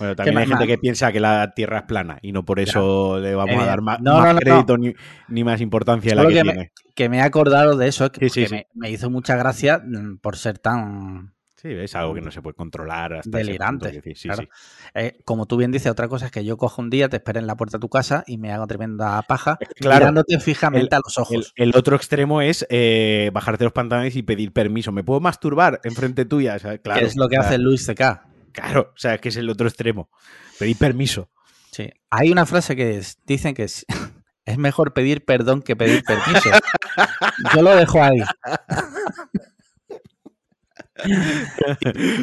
Bueno, 0.00 0.16
también 0.16 0.34
más- 0.34 0.42
hay 0.42 0.48
gente 0.48 0.66
que 0.66 0.78
piensa 0.78 1.12
que 1.12 1.20
la 1.20 1.52
Tierra 1.54 1.78
es 1.78 1.82
plana 1.84 2.18
y 2.22 2.32
no 2.32 2.44
por 2.44 2.58
eso 2.58 3.20
le 3.20 3.34
vamos 3.36 3.50
a 3.50 3.52
Evidente. 3.52 3.68
dar 3.70 3.80
más, 3.82 4.00
No, 4.00 4.14
más 4.16 4.26
no, 4.26 4.32
no, 4.32 4.38
crédito 4.40 4.76
Ni, 4.78 4.94
ni 5.28 5.44
más 5.44 5.60
importancia 5.60 6.12
a 6.12 6.16
la 6.16 6.22
que, 6.26 6.34
que 6.34 6.44
me- 6.44 6.52
tiene. 6.52 6.72
que 6.96 7.08
me 7.08 7.18
he 7.18 7.22
acordado 7.22 7.76
de 7.76 7.86
eso, 7.86 8.10
que, 8.10 8.28
Sí, 8.28 8.30
sí, 8.30 8.40
porque 8.40 8.48
sí. 8.48 8.54
Me, 8.54 8.66
me 8.74 8.90
hizo 8.90 9.08
mucha 9.10 9.36
gracia 9.36 9.78
mm, 9.84 10.16
por 10.18 10.36
ser 10.36 10.58
tan 10.58 11.34
Sí, 11.62 11.68
es 11.72 11.94
algo 11.94 12.14
que 12.14 12.22
no 12.22 12.30
se 12.30 12.40
puede 12.40 12.54
controlar 12.54 13.12
hasta 13.12 13.36
delirante. 13.36 14.00
sí, 14.14 14.28
claro. 14.30 14.48
Eh, 14.94 15.18
como 15.26 15.44
tú 15.44 15.58
bien 15.58 15.70
dices, 15.70 15.92
otra 15.92 16.08
cosa 16.08 16.24
es 16.24 16.32
que 16.32 16.42
yo 16.42 16.56
cojo 16.56 16.80
un 16.80 16.88
día, 16.88 17.10
te 17.10 17.18
espero 17.18 17.38
en 17.38 17.46
la 17.46 17.54
puerta 17.54 17.76
de 17.76 17.82
tu 17.82 17.90
casa 17.90 18.24
y 18.26 18.38
me 18.38 18.50
hago 18.50 18.66
tremenda 18.66 19.20
paja 19.28 19.58
Claro, 19.76 19.98
mirándote 20.06 20.40
fijamente 20.40 20.96
a 20.96 21.00
los 21.04 21.18
ojos. 21.18 21.52
el 21.56 21.72
otro 21.76 21.96
extremo 21.96 22.40
es 22.40 22.66
eh, 22.70 23.30
bajarte 23.34 23.64
los 23.64 23.74
pantalones 23.74 24.16
y 24.16 24.22
pedir 24.22 24.54
permiso. 24.54 24.90
¿Me 24.90 25.04
puedo 25.04 25.20
masturbar 25.20 25.82
enfrente 25.84 26.24
tuya? 26.24 26.54
O 26.54 26.58
sea, 26.60 26.78
claro, 26.78 27.00
que 27.00 27.06
es 27.06 27.16
lo 27.16 27.28
que 27.28 27.36
o 27.36 27.42
sea, 27.42 27.50
hace 27.50 27.58
Luis 27.58 27.84
CK. 27.86 28.22
Claro, 28.52 28.92
o 28.94 28.98
sea, 28.98 29.14
es 29.14 29.20
que 29.20 29.30
es 29.30 29.36
el 29.36 29.48
otro 29.50 29.66
extremo. 29.68 30.10
Pedir 30.58 30.76
permiso. 30.76 31.30
Sí. 31.72 31.90
Hay 32.10 32.30
una 32.30 32.46
frase 32.46 32.76
que 32.76 32.96
es- 32.98 33.18
dicen 33.26 33.54
que 33.54 33.64
es, 33.64 33.86
es 34.44 34.58
mejor 34.58 34.92
pedir 34.92 35.24
perdón 35.24 35.62
que 35.62 35.76
pedir 35.76 36.02
permiso. 36.04 36.50
Yo 37.54 37.62
lo 37.62 37.74
dejo 37.76 38.02
ahí. 38.02 38.20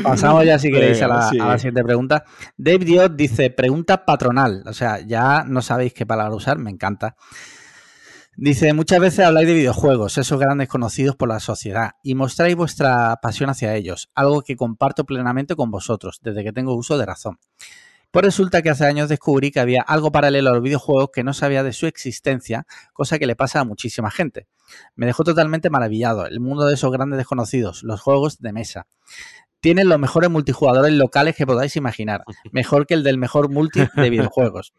Pasamos 0.04 0.46
ya, 0.46 0.60
si 0.60 0.72
queréis, 0.72 1.02
a 1.02 1.08
la, 1.08 1.30
sí. 1.30 1.40
a 1.40 1.48
la 1.48 1.58
siguiente 1.58 1.84
pregunta. 1.84 2.24
Dave 2.56 2.86
Diot 2.86 3.16
dice, 3.16 3.50
pregunta 3.50 4.06
patronal. 4.06 4.64
O 4.68 4.74
sea, 4.74 5.00
ya 5.00 5.44
no 5.46 5.62
sabéis 5.62 5.94
qué 5.94 6.06
palabra 6.06 6.36
usar, 6.36 6.58
me 6.60 6.70
encanta. 6.70 7.16
Dice, 8.39 8.72
muchas 8.74 9.00
veces 9.00 9.25
habláis 9.25 9.48
de 9.48 9.56
videojuegos, 9.56 10.20
esos 10.20 10.39
grandes 10.39 10.70
conocidos 10.70 11.15
por 11.15 11.27
la 11.27 11.39
sociedad, 11.39 11.94
y 12.03 12.13
mostráis 12.13 12.56
vuestra 12.56 13.17
pasión 13.20 13.50
hacia 13.50 13.74
ellos, 13.74 14.12
algo 14.13 14.44
que 14.44 14.56
comparto 14.56 15.06
plenamente 15.06 15.56
con 15.56 15.72
vosotros, 15.72 16.20
desde 16.22 16.44
que 16.44 16.53
tengo 16.53 16.75
uso 16.75 17.00
de 17.00 17.08
razón. 17.08 17.39
Pues 18.12 18.24
resulta 18.24 18.62
que 18.62 18.70
hace 18.70 18.86
años 18.86 19.10
descubrí 19.10 19.50
que 19.50 19.60
había 19.60 19.82
algo 19.82 20.12
paralelo 20.12 20.51
a 20.51 20.53
los 20.53 20.62
videojuegos 20.62 21.10
que 21.12 21.24
no 21.24 21.34
sabía 21.34 21.63
de 21.63 21.74
su 21.74 21.88
existencia, 21.88 22.67
cosa 22.94 23.17
que 23.17 23.25
le 23.25 23.36
pasa 23.36 23.62
a 23.62 23.63
muchísima 23.63 24.12
gente. 24.12 24.48
Me 24.96 25.08
dejó 25.08 25.24
totalmente 25.24 25.72
maravillado 25.72 26.27
el 26.27 26.39
mundo 26.39 26.67
de 26.67 26.75
esos 26.75 26.91
grandes 26.91 27.17
desconocidos, 27.17 27.82
los 27.82 28.00
juegos 28.01 28.38
de 28.38 28.53
mesa. 28.53 28.86
Tienen 29.62 29.89
los 29.89 29.98
mejores 29.98 30.29
multijugadores 30.29 30.94
locales 30.94 31.36
que 31.36 31.48
podáis 31.48 31.75
imaginar, 31.75 32.23
mejor 32.52 32.86
que 32.86 32.93
el 32.93 33.02
del 33.02 33.17
mejor 33.17 33.50
multi 33.50 33.88
de 33.95 34.10
videojuegos. 34.12 34.73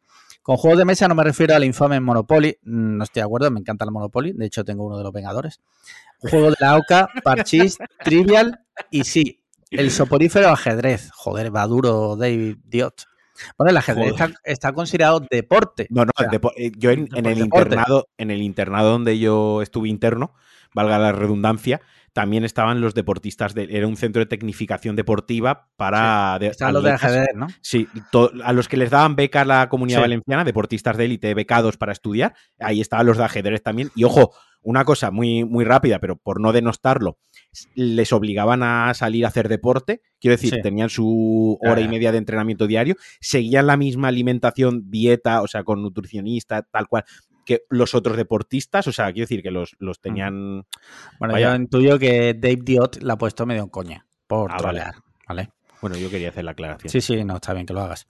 Con 0.49 0.57
juegos 0.57 0.79
de 0.79 0.87
mesa 0.87 1.07
no 1.09 1.15
me 1.15 1.23
refiero 1.25 1.55
al 1.55 1.63
infame 1.63 2.01
Monopoly, 2.01 2.57
mm, 2.63 2.97
no 2.97 3.05
estoy 3.05 3.21
de 3.21 3.27
acuerdo, 3.27 3.51
me 3.51 3.61
encanta 3.61 3.85
el 3.85 3.91
Monopoly, 3.91 4.33
de 4.33 4.47
hecho 4.47 4.65
tengo 4.65 4.87
uno 4.87 4.97
de 4.97 5.05
los 5.05 5.13
Vengadores. 5.13 5.61
Juego 6.21 6.49
de 6.49 6.57
la 6.59 6.79
OCA, 6.79 7.07
Parchís, 7.23 7.77
Trivial 8.03 8.59
y 8.91 9.05
sí, 9.05 9.43
el 9.71 9.91
soporífero 9.91 10.49
ajedrez. 10.49 11.11
Joder, 11.13 11.55
va 11.55 11.67
duro 11.67 12.17
David 12.17 12.57
Diot. 12.65 13.05
Bueno, 13.59 13.73
el 13.73 13.77
ajedrez 13.77 14.13
está, 14.13 14.31
está 14.43 14.73
considerado 14.73 15.21
deporte. 15.31 15.87
No, 15.91 16.07
no, 16.07 16.13
O 16.17 16.23
sea, 16.23 16.31
depo- 16.31 16.53
eh, 16.57 16.73
yo 16.79 16.93
en, 16.93 17.11
en 17.15 17.27
el 17.27 17.41
deporte. 17.41 17.75
internado, 17.75 18.09
en 18.17 18.31
el 18.31 18.41
internado 18.41 18.93
donde 18.93 19.19
yo 19.19 19.61
estuve 19.61 19.91
interno, 19.91 20.33
valga 20.73 20.99
la 20.99 21.13
redundancia, 21.13 21.83
también 22.19 22.45
estaban 22.45 22.81
los 22.81 22.95
deportistas 22.95 23.55
de, 23.55 23.69
era 23.71 23.87
un 23.87 23.97
centro 23.97 24.19
de 24.19 24.27
tecnificación 24.27 24.97
deportiva 24.97 25.69
para 25.77 26.37
de- 26.41 26.49
Están 26.49 26.73
los 26.75 26.83
de 26.83 26.91
ajedrez, 26.91 27.29
¿no? 27.37 27.47
Sí, 27.61 27.87
to- 28.11 28.33
a 28.43 28.53
los 28.53 28.67
que 28.67 28.77
les 28.77 28.91
daban 28.91 29.15
becas 29.15 29.47
la 29.47 29.69
comunidad 29.69 29.99
Sí. 29.99 30.03
valenciana, 30.03 30.43
deportistas 30.43 30.97
de 30.97 31.05
élite 31.05 31.33
becados 31.35 31.77
para 31.77 31.93
estudiar, 31.93 32.35
ahí 32.59 32.81
estaban 32.81 33.07
los 33.07 33.19
de 33.19 33.25
ajedrez 33.25 33.63
también. 33.63 33.91
Y 33.95 34.03
ojo, 34.03 34.33
una 34.63 34.85
cosa 34.85 35.13
muy, 35.13 35.45
muy 35.45 35.65
rápida, 35.65 36.01
pero 36.01 36.17
por 36.17 36.41
no 36.41 36.53
denostarlo, 36.53 37.19
les 37.77 38.13
obligaban 38.13 38.65
a 38.65 38.93
salir 38.95 39.25
a 39.25 39.29
hacer 39.29 39.49
deporte, 39.49 40.03
quiero 40.21 40.33
decir, 40.37 40.55
Sí. 40.55 40.61
tenían 40.61 40.91
su 40.91 41.57
hora 41.63 41.81
y 41.81 41.87
media 41.87 42.11
de 42.11 42.19
entrenamiento 42.19 42.67
diario, 42.67 42.97
seguían 43.21 43.69
la 43.69 43.77
misma 43.77 44.09
alimentación, 44.09 44.91
dieta, 44.91 45.41
o 45.43 45.47
sea, 45.47 45.63
con 45.63 45.81
nutricionista, 45.83 46.63
tal 46.63 46.89
cual, 46.89 47.05
que 47.49 47.63
los 47.71 47.95
otros 47.95 48.19
deportistas, 48.19 48.87
o 48.89 48.93
sea, 48.93 49.07
quiero 49.07 49.25
decir 49.25 49.43
que 49.43 49.51
los, 49.51 49.75
los 49.79 50.01
tenían... 50.03 50.67
Bueno, 51.19 51.33
Vaya. 51.33 51.49
yo 51.51 51.57
intuyo 51.57 51.99
que 51.99 52.35
Dave 52.35 52.59
Diot 52.63 53.03
la 53.03 53.15
ha 53.15 53.19
puesto 53.19 53.47
medio 53.47 53.63
en 53.63 53.71
coña, 53.71 54.07
por 54.27 54.51
Ah, 54.53 54.57
vale. 54.63 54.81
trolear, 54.81 54.95
¿vale? 55.27 55.49
Bueno, 55.81 55.97
yo 55.97 56.11
quería 56.11 56.29
hacer 56.29 56.45
la 56.45 56.51
aclaración. 56.51 56.91
Sí, 56.91 57.01
sí, 57.01 57.25
no, 57.25 57.37
está 57.37 57.55
bien 57.55 57.65
que 57.65 57.73
lo 57.73 57.81
hagas. 57.81 58.07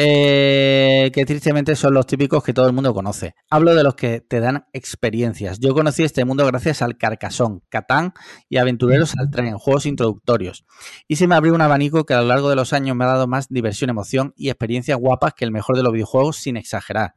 Eh, 0.00 1.10
que 1.12 1.26
tristemente 1.26 1.74
son 1.74 1.92
los 1.92 2.06
típicos 2.06 2.44
que 2.44 2.52
todo 2.52 2.68
el 2.68 2.72
mundo 2.72 2.94
conoce. 2.94 3.34
Hablo 3.50 3.74
de 3.74 3.82
los 3.82 3.96
que 3.96 4.20
te 4.20 4.38
dan 4.38 4.64
experiencias. 4.72 5.58
Yo 5.58 5.74
conocí 5.74 6.04
este 6.04 6.24
mundo 6.24 6.46
gracias 6.46 6.82
al 6.82 6.96
Carcassón, 6.96 7.64
Catán 7.68 8.12
y 8.48 8.58
Aventureros 8.58 9.16
al 9.18 9.28
Tren, 9.28 9.58
juegos 9.58 9.86
introductorios. 9.86 10.64
Y 11.08 11.16
se 11.16 11.26
me 11.26 11.34
abrió 11.34 11.52
un 11.52 11.62
abanico 11.62 12.06
que 12.06 12.14
a 12.14 12.20
lo 12.20 12.28
largo 12.28 12.48
de 12.48 12.54
los 12.54 12.72
años 12.72 12.94
me 12.94 13.06
ha 13.06 13.08
dado 13.08 13.26
más 13.26 13.48
diversión, 13.48 13.90
emoción 13.90 14.34
y 14.36 14.50
experiencias 14.50 14.96
guapas 14.96 15.34
que 15.34 15.44
el 15.44 15.50
mejor 15.50 15.76
de 15.76 15.82
los 15.82 15.92
videojuegos 15.92 16.36
sin 16.36 16.56
exagerar. 16.56 17.14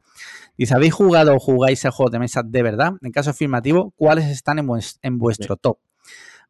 Dice, 0.58 0.74
¿habéis 0.74 0.92
jugado 0.92 1.36
o 1.36 1.38
jugáis 1.38 1.84
a 1.84 1.92
juegos 1.92 2.10
de 2.10 2.18
mesa 2.18 2.42
de 2.44 2.62
verdad? 2.64 2.94
En 3.00 3.12
caso 3.12 3.30
afirmativo, 3.30 3.92
¿cuáles 3.94 4.24
están 4.24 4.58
en, 4.58 4.68
en 5.02 5.18
vuestro 5.18 5.56
top? 5.56 5.78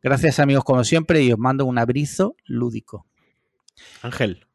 Gracias 0.02 0.40
amigos 0.40 0.64
como 0.64 0.82
siempre 0.82 1.22
y 1.22 1.30
os 1.30 1.38
mando 1.38 1.66
un 1.66 1.76
abrizo 1.76 2.36
lúdico. 2.46 3.04
Ángel, 4.00 4.46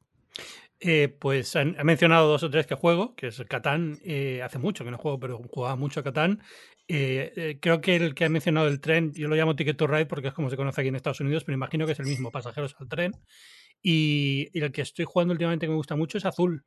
Eh, 0.79 1.07
pues 1.19 1.55
han, 1.55 1.75
ha 1.79 1.83
mencionado 1.83 2.27
dos 2.27 2.43
o 2.43 2.49
tres 2.49 2.67
que 2.67 2.75
juego, 2.75 3.15
que 3.15 3.27
es 3.27 3.39
el 3.39 3.47
Catán. 3.47 3.99
eh, 4.03 4.41
hace 4.43 4.59
mucho 4.59 4.83
que 4.83 4.91
no 4.91 4.97
juego, 4.97 5.19
pero 5.19 5.37
jugaba 5.39 5.75
mucho 5.75 6.01
a 6.01 6.03
Catán. 6.03 6.41
Eh, 6.87 7.33
eh, 7.35 7.57
creo 7.59 7.81
que 7.81 7.95
el 7.95 8.15
que 8.15 8.25
ha 8.25 8.29
mencionado 8.29 8.67
el 8.67 8.79
tren, 8.79 9.11
yo 9.13 9.27
lo 9.27 9.35
llamo 9.35 9.55
Ticket 9.55 9.75
to 9.75 9.87
Ride 9.87 10.05
porque 10.05 10.29
es 10.29 10.33
como 10.33 10.49
se 10.49 10.55
conoce 10.55 10.81
aquí 10.81 10.87
en 10.87 10.95
Estados 10.95 11.19
Unidos, 11.19 11.43
pero 11.43 11.55
imagino 11.55 11.85
que 11.85 11.91
es 11.93 11.99
el 11.99 12.05
mismo, 12.05 12.31
pasajeros 12.31 12.75
al 12.79 12.87
tren. 12.87 13.11
Y, 13.81 14.49
y 14.53 14.61
el 14.61 14.71
que 14.71 14.81
estoy 14.81 15.05
jugando 15.05 15.33
últimamente 15.33 15.65
que 15.65 15.71
me 15.71 15.75
gusta 15.75 15.95
mucho 15.95 16.17
es 16.17 16.25
Azul. 16.25 16.63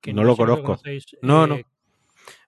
que 0.00 0.12
No 0.12 0.22
lo 0.22 0.36
conozco. 0.36 0.78
No, 1.22 1.46
no. 1.46 1.58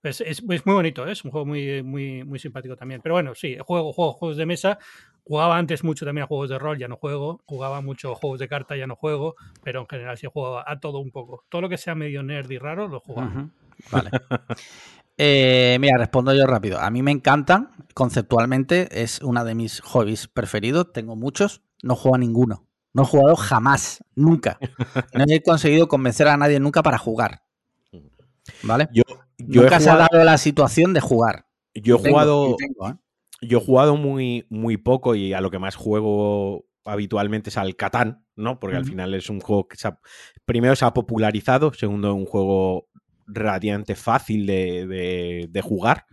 Es, 0.02 0.20
es- 0.20 0.42
es 0.48 0.66
muy 0.66 0.74
bonito, 0.74 1.06
¿eh? 1.06 1.12
es 1.12 1.24
un 1.24 1.30
juego 1.30 1.46
muy, 1.46 1.82
muy, 1.82 2.24
muy 2.24 2.38
simpático 2.38 2.76
también. 2.76 3.00
Pero 3.02 3.14
bueno, 3.14 3.34
sí, 3.34 3.56
juego, 3.64 3.92
juego 3.92 4.12
juegos 4.12 4.36
de 4.36 4.46
mesa. 4.46 4.78
Jugaba 5.24 5.58
antes 5.58 5.84
mucho 5.84 6.06
también 6.06 6.24
a 6.24 6.26
juegos 6.26 6.48
de 6.48 6.58
rol, 6.58 6.78
ya 6.78 6.88
no 6.88 6.96
juego. 6.96 7.42
Jugaba 7.44 7.80
mucho 7.82 8.12
a 8.12 8.14
juegos 8.14 8.38
de 8.40 8.48
carta, 8.48 8.76
ya 8.76 8.86
no 8.86 8.96
juego. 8.96 9.36
Pero 9.62 9.80
en 9.80 9.86
general 9.88 10.16
sí 10.16 10.26
juego 10.32 10.66
a 10.66 10.80
todo 10.80 10.98
un 11.00 11.10
poco. 11.10 11.44
Todo 11.50 11.62
lo 11.62 11.68
que 11.68 11.76
sea 11.76 11.94
medio 11.94 12.22
nerd 12.22 12.50
y 12.50 12.58
raro 12.58 12.88
lo 12.88 13.00
jugaba. 13.00 13.50
Vale. 13.90 14.10
Eh, 15.20 15.78
mira, 15.80 15.98
respondo 15.98 16.32
yo 16.32 16.46
rápido. 16.46 16.78
A 16.78 16.90
mí 16.90 17.02
me 17.02 17.10
encantan, 17.10 17.70
conceptualmente, 17.92 19.02
es 19.02 19.20
una 19.20 19.42
de 19.42 19.56
mis 19.56 19.80
hobbies 19.80 20.28
preferidos. 20.28 20.92
Tengo 20.92 21.16
muchos, 21.16 21.60
no 21.82 21.96
juego 21.96 22.14
a 22.14 22.18
ninguno. 22.18 22.66
No 22.94 23.02
he 23.02 23.04
jugado 23.06 23.34
jamás, 23.34 24.04
nunca. 24.14 24.60
No 25.14 25.24
he 25.26 25.42
conseguido 25.42 25.88
convencer 25.88 26.28
a 26.28 26.36
nadie 26.36 26.60
nunca 26.60 26.84
para 26.84 26.98
jugar. 26.98 27.42
¿Vale? 28.62 28.88
yo, 28.92 29.02
yo 29.48 29.62
nunca 29.62 29.76
he 29.76 29.80
se 29.80 29.90
ha 29.90 29.96
dado 29.96 30.24
la 30.24 30.38
situación 30.38 30.92
de 30.94 31.00
jugar. 31.00 31.46
yo 31.74 31.96
he 31.96 31.98
Tengo, 31.98 32.08
jugado 32.10 32.56
tengo, 32.56 32.88
¿eh? 32.90 32.94
Yo 33.40 33.58
he 33.58 33.64
jugado 33.64 33.96
muy, 33.96 34.46
muy 34.50 34.76
poco 34.76 35.14
y 35.14 35.32
a 35.32 35.40
lo 35.40 35.50
que 35.50 35.58
más 35.60 35.76
juego 35.76 36.66
habitualmente 36.84 37.50
es 37.50 37.56
al 37.56 37.76
Catán, 37.76 38.24
¿no? 38.34 38.58
Porque 38.58 38.76
al 38.76 38.84
final 38.84 39.14
es 39.14 39.28
un 39.30 39.40
juego 39.40 39.68
que 39.68 39.76
se 39.76 39.88
ha- 39.88 40.00
primero 40.44 40.74
se 40.74 40.84
ha 40.84 40.92
popularizado, 40.94 41.72
segundo 41.72 42.14
un 42.14 42.24
juego 42.26 42.88
relativamente 43.26 43.94
fácil 43.94 44.46
de, 44.46 44.86
de- 44.86 45.46
de 45.50 45.60
jugar, 45.62 46.06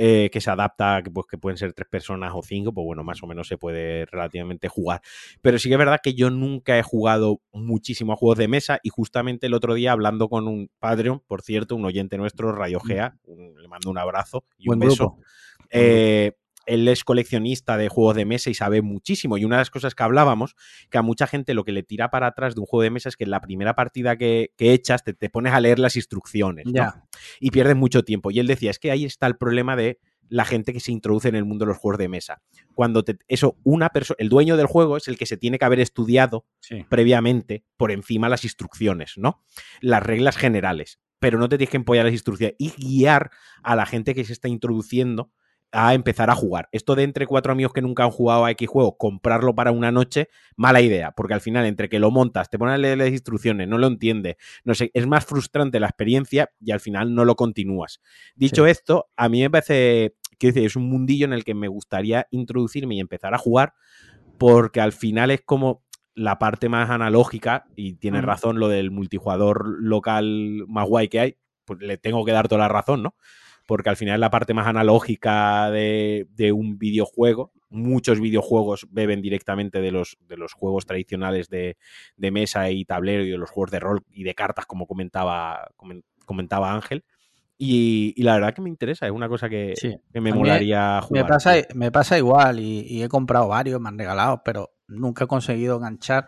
eh, 0.00 0.30
que 0.32 0.40
se 0.40 0.48
adapta, 0.48 1.02
pues, 1.12 1.26
que 1.28 1.38
pueden 1.38 1.56
ser 1.56 1.72
tres 1.72 1.88
personas 1.88 2.30
o 2.34 2.42
cinco, 2.42 2.72
pues 2.72 2.84
bueno, 2.84 3.02
más 3.02 3.20
o 3.22 3.26
menos 3.26 3.48
se 3.48 3.58
puede 3.58 4.06
relativamente 4.06 4.68
jugar. 4.68 5.00
Pero 5.42 5.58
sí 5.58 5.68
que 5.68 5.74
es 5.74 5.78
verdad 5.78 5.98
que 6.00 6.14
yo 6.14 6.30
nunca 6.30 6.78
he 6.78 6.82
jugado 6.84 7.40
muchísimo 7.52 8.12
a 8.12 8.16
juegos 8.16 8.38
de 8.38 8.46
mesa 8.46 8.78
y 8.84 8.90
justamente 8.90 9.48
el 9.48 9.54
otro 9.54 9.74
día 9.74 9.90
hablando 9.90 10.28
con 10.28 10.46
un 10.46 10.70
Patreon, 10.78 11.20
por 11.26 11.42
cierto, 11.42 11.74
un 11.74 11.84
oyente 11.84 12.16
nuestro, 12.16 12.52
Rayo 12.52 12.78
Gea, 12.78 13.16
un- 13.24 13.60
le 13.60 13.66
mando 13.66 13.90
un 13.90 13.98
abrazo 13.98 14.44
y 14.56 14.68
un 14.68 14.78
beso. 14.90 15.16
Eh, 15.70 16.32
él 16.68 16.86
es 16.88 17.02
coleccionista 17.04 17.76
de 17.76 17.88
juegos 17.88 18.14
de 18.16 18.24
mesa 18.24 18.50
y 18.50 18.54
sabe 18.54 18.82
muchísimo. 18.82 19.36
Y 19.38 19.44
una 19.44 19.56
de 19.56 19.62
las 19.62 19.70
cosas 19.70 19.94
que 19.94 20.02
hablábamos, 20.02 20.54
que 20.90 20.98
a 20.98 21.02
mucha 21.02 21.26
gente 21.26 21.54
lo 21.54 21.64
que 21.64 21.72
le 21.72 21.82
tira 21.82 22.10
para 22.10 22.28
atrás 22.28 22.54
de 22.54 22.60
un 22.60 22.66
juego 22.66 22.82
de 22.82 22.90
mesa 22.90 23.08
es 23.08 23.16
que 23.16 23.24
en 23.24 23.30
la 23.30 23.40
primera 23.40 23.74
partida 23.74 24.16
que, 24.16 24.52
que 24.56 24.72
echas 24.72 25.02
te, 25.02 25.14
te 25.14 25.30
pones 25.30 25.52
a 25.52 25.60
leer 25.60 25.78
las 25.78 25.96
instrucciones 25.96 26.66
y 27.40 27.50
pierdes 27.50 27.76
mucho 27.76 28.02
tiempo. 28.04 28.30
Y 28.30 28.38
él 28.38 28.46
decía, 28.46 28.70
es 28.70 28.78
que 28.78 28.90
ahí 28.90 29.04
está 29.04 29.26
el 29.26 29.36
problema 29.36 29.74
de 29.76 29.98
la 30.30 30.44
gente 30.44 30.74
que 30.74 30.80
se 30.80 30.92
introduce 30.92 31.26
en 31.28 31.36
el 31.36 31.46
mundo 31.46 31.64
de 31.64 31.70
los 31.70 31.78
juegos 31.78 31.98
de 31.98 32.08
mesa. 32.08 32.42
Cuando 32.74 33.02
te, 33.02 33.16
eso, 33.28 33.56
una 33.64 33.88
persona, 33.88 34.16
el 34.18 34.28
dueño 34.28 34.58
del 34.58 34.66
juego 34.66 34.98
es 34.98 35.08
el 35.08 35.16
que 35.16 35.24
se 35.24 35.38
tiene 35.38 35.58
que 35.58 35.64
haber 35.64 35.80
estudiado 35.80 36.44
Sí. 36.60 36.84
previamente 36.90 37.64
por 37.78 37.90
encima 37.90 38.28
las 38.28 38.44
instrucciones, 38.44 39.14
¿no? 39.16 39.42
Las 39.80 40.02
reglas 40.02 40.36
generales. 40.36 40.98
Pero 41.18 41.38
no 41.38 41.48
te 41.48 41.56
tienes 41.56 41.70
que 41.70 41.78
empollar 41.78 42.04
las 42.04 42.12
instrucciones 42.12 42.54
y 42.58 42.70
guiar 42.76 43.30
a 43.62 43.74
la 43.74 43.86
gente 43.86 44.14
que 44.14 44.22
se 44.24 44.34
está 44.34 44.48
introduciendo 44.48 45.32
a 45.70 45.92
empezar 45.94 46.30
a 46.30 46.34
jugar. 46.34 46.68
Esto 46.72 46.94
de 46.94 47.02
entre 47.02 47.26
cuatro 47.26 47.52
amigos 47.52 47.72
que 47.74 47.82
nunca 47.82 48.04
han 48.04 48.10
jugado 48.10 48.44
a 48.46 48.50
X 48.52 48.68
juego, 48.68 48.96
comprarlo 48.96 49.54
para 49.54 49.70
una 49.70 49.92
noche, 49.92 50.28
mala 50.56 50.80
idea, 50.80 51.12
porque 51.12 51.34
al 51.34 51.40
final 51.42 51.66
entre 51.66 51.88
que 51.90 51.98
lo 51.98 52.10
montas, 52.10 52.48
te 52.48 52.58
pones 52.58 52.74
a 52.74 52.78
leer 52.78 52.96
las 52.98 53.08
instrucciones, 53.10 53.68
no 53.68 53.76
lo 53.76 53.86
entiendes, 53.86 54.36
no 54.64 54.74
sé, 54.74 54.90
es 54.94 55.06
más 55.06 55.26
frustrante 55.26 55.78
la 55.78 55.88
experiencia 55.88 56.50
y 56.60 56.70
al 56.72 56.80
final 56.80 57.14
no 57.14 57.24
lo 57.24 57.36
continúas. 57.36 58.00
Dicho 58.34 58.64
Sí. 58.64 58.70
esto, 58.70 59.08
a 59.16 59.28
mí 59.28 59.42
me 59.42 59.50
parece, 59.50 60.14
quiero 60.38 60.54
decir, 60.54 60.66
es 60.66 60.76
un 60.76 60.88
mundillo 60.88 61.26
en 61.26 61.34
el 61.34 61.44
que 61.44 61.54
me 61.54 61.68
gustaría 61.68 62.26
introducirme 62.30 62.94
y 62.94 63.00
empezar 63.00 63.34
a 63.34 63.38
jugar, 63.38 63.74
porque 64.38 64.80
al 64.80 64.92
final 64.92 65.30
es 65.30 65.42
como 65.42 65.82
la 66.14 66.38
parte 66.38 66.68
más 66.68 66.90
analógica, 66.90 67.66
y 67.76 67.94
tienes 67.94 68.22
Mm. 68.22 68.26
razón 68.26 68.58
lo 68.58 68.68
del 68.68 68.90
multijugador 68.90 69.64
local 69.82 70.64
más 70.66 70.86
guay 70.88 71.08
que 71.08 71.20
hay, 71.20 71.36
pues 71.64 71.80
le 71.80 71.98
tengo 71.98 72.24
que 72.24 72.32
dar 72.32 72.48
toda 72.48 72.60
la 72.62 72.68
razón, 72.68 73.02
¿no? 73.02 73.14
Porque 73.68 73.90
al 73.90 73.98
final 73.98 74.14
es 74.14 74.20
la 74.20 74.30
parte 74.30 74.54
más 74.54 74.66
analógica 74.66 75.70
de, 75.70 76.26
de 76.30 76.52
un 76.52 76.78
videojuego. 76.78 77.52
Muchos 77.68 78.18
videojuegos 78.18 78.86
beben 78.90 79.20
directamente 79.20 79.82
de 79.82 79.92
los, 79.92 80.16
de 80.26 80.38
los 80.38 80.54
juegos 80.54 80.86
tradicionales 80.86 81.50
de, 81.50 81.76
de 82.16 82.30
mesa 82.30 82.70
y 82.70 82.86
tablero 82.86 83.24
y 83.24 83.30
de 83.30 83.36
los 83.36 83.50
juegos 83.50 83.70
de 83.70 83.78
rol 83.80 84.02
y 84.10 84.22
de 84.24 84.34
cartas, 84.34 84.64
como 84.64 84.86
comentaba, 84.86 85.68
comen- 85.76 86.02
comentaba 86.24 86.72
Ángel. 86.72 87.04
Y, 87.58 88.14
y 88.16 88.22
la 88.22 88.34
verdad 88.36 88.54
que 88.54 88.62
me 88.62 88.70
interesa, 88.70 89.04
es 89.04 89.12
una 89.12 89.28
cosa 89.28 89.50
que, 89.50 89.74
Sí. 89.76 89.94
que 90.12 90.20
me 90.22 90.32
molaría 90.32 91.02
jugar. 91.02 91.24
Me 91.24 91.28
pasa, 91.28 91.52
tío. 91.54 91.64
me 91.74 91.90
pasa 91.92 92.16
igual 92.16 92.60
y, 92.60 92.86
y 92.88 93.02
he 93.02 93.08
comprado 93.08 93.48
varios, 93.48 93.80
me 93.82 93.88
han 93.90 93.98
regalado, 93.98 94.40
pero 94.44 94.70
nunca 94.86 95.24
he 95.24 95.26
conseguido 95.26 95.76
enganchar, 95.76 96.26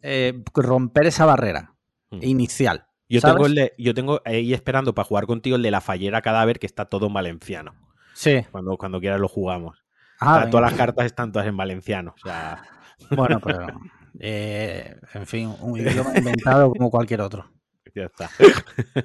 eh, 0.00 0.42
romper 0.54 1.06
esa 1.06 1.26
barrera 1.26 1.74
Mm. 2.10 2.20
inicial. 2.22 2.86
Yo 3.08 3.20
¿sabes? 3.20 3.34
tengo, 3.36 3.46
el 3.46 3.54
de- 3.54 3.74
yo 3.78 3.94
tengo 3.94 4.20
ahí 4.24 4.52
esperando 4.52 4.94
para 4.94 5.06
jugar 5.06 5.26
contigo 5.26 5.56
el 5.56 5.62
de 5.62 5.70
la 5.70 5.80
fallera 5.80 6.20
cadáver 6.22 6.58
que 6.58 6.66
está 6.66 6.84
todo 6.86 7.06
en 7.06 7.14
valenciano. 7.14 7.74
Sí. 8.14 8.44
Cuando, 8.50 8.76
cuando 8.76 9.00
quieras 9.00 9.20
lo 9.20 9.28
jugamos. 9.28 9.78
Ah, 10.20 10.36
O 10.36 10.40
sea, 10.40 10.50
todas 10.50 10.70
las 10.70 10.78
cartas 10.78 11.06
están 11.06 11.30
todas 11.32 11.46
en 11.48 11.56
valenciano. 11.56 12.14
O 12.16 12.26
sea, 12.28 12.62
Bueno, 13.10 13.40
pero 13.40 13.66
eh, 14.18 14.96
en 15.14 15.26
fin, 15.26 15.54
un 15.60 15.78
idioma 15.78 16.16
inventado 16.16 16.70
como 16.72 16.90
cualquier 16.90 17.20
otro. 17.20 17.50
ya 17.94 18.04
está. 18.06 18.28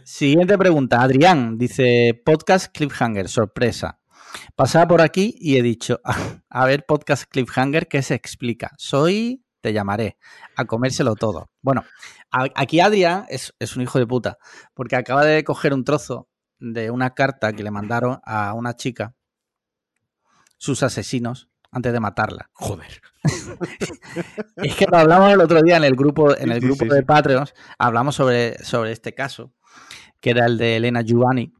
Siguiente 0.03 0.57
pregunta. 0.57 1.01
Adrián 1.01 1.57
dice: 1.57 2.19
Podcast 2.25 2.75
Cliffhanger, 2.75 3.27
sorpresa. 3.29 3.99
Pasaba 4.55 4.87
por 4.87 5.01
aquí 5.01 5.35
y 5.39 5.57
he 5.57 5.61
dicho: 5.61 5.99
A 6.49 6.65
ver, 6.65 6.85
Podcast 6.87 7.25
Cliffhanger, 7.29 7.87
¿qué 7.87 8.01
se 8.01 8.15
explica? 8.15 8.71
Soy, 8.77 9.42
te 9.63 9.71
llamaré, 9.71 10.17
a 10.57 10.65
comérselo 10.65 11.15
todo. 11.15 11.49
Bueno, 11.61 11.85
a- 12.31 12.49
aquí 12.53 12.81
Adrián 12.81 13.25
es, 13.29 13.53
es 13.59 13.77
un 13.77 13.81
hijo 13.83 13.97
de 13.97 14.05
puta, 14.05 14.37
porque 14.73 14.97
acaba 14.97 15.23
de 15.23 15.41
coger 15.45 15.73
un 15.73 15.85
trozo 15.85 16.27
de 16.59 16.91
una 16.91 17.11
carta 17.13 17.53
que 17.53 17.63
le 17.63 17.71
mandaron 17.71 18.19
a 18.25 18.53
una 18.53 18.75
chica, 18.75 19.15
sus 20.57 20.83
asesinos, 20.83 21.49
antes 21.71 21.93
de 21.93 21.99
matarla. 22.01 22.49
Joder. 22.53 23.01
Es 24.57 24.75
que 24.75 24.85
lo 24.85 24.97
hablamos 24.97 25.31
el 25.31 25.39
otro 25.41 25.61
día 25.61 25.77
en 25.77 25.85
el 25.85 25.95
grupo, 25.95 26.37
en 26.37 26.51
el 26.51 26.59
sí, 26.59 26.65
grupo 26.67 26.83
sí, 26.85 26.89
de. 26.91 27.03
Patreons, 27.03 27.53
hablamos 27.79 28.15
sobre, 28.15 28.61
sobre 28.63 28.91
este 28.91 29.15
caso, 29.15 29.53
que 30.19 30.31
era 30.31 30.45
el 30.45 30.57
de 30.57 30.75
Elena 30.75 31.01
Giovanni, 31.01 31.53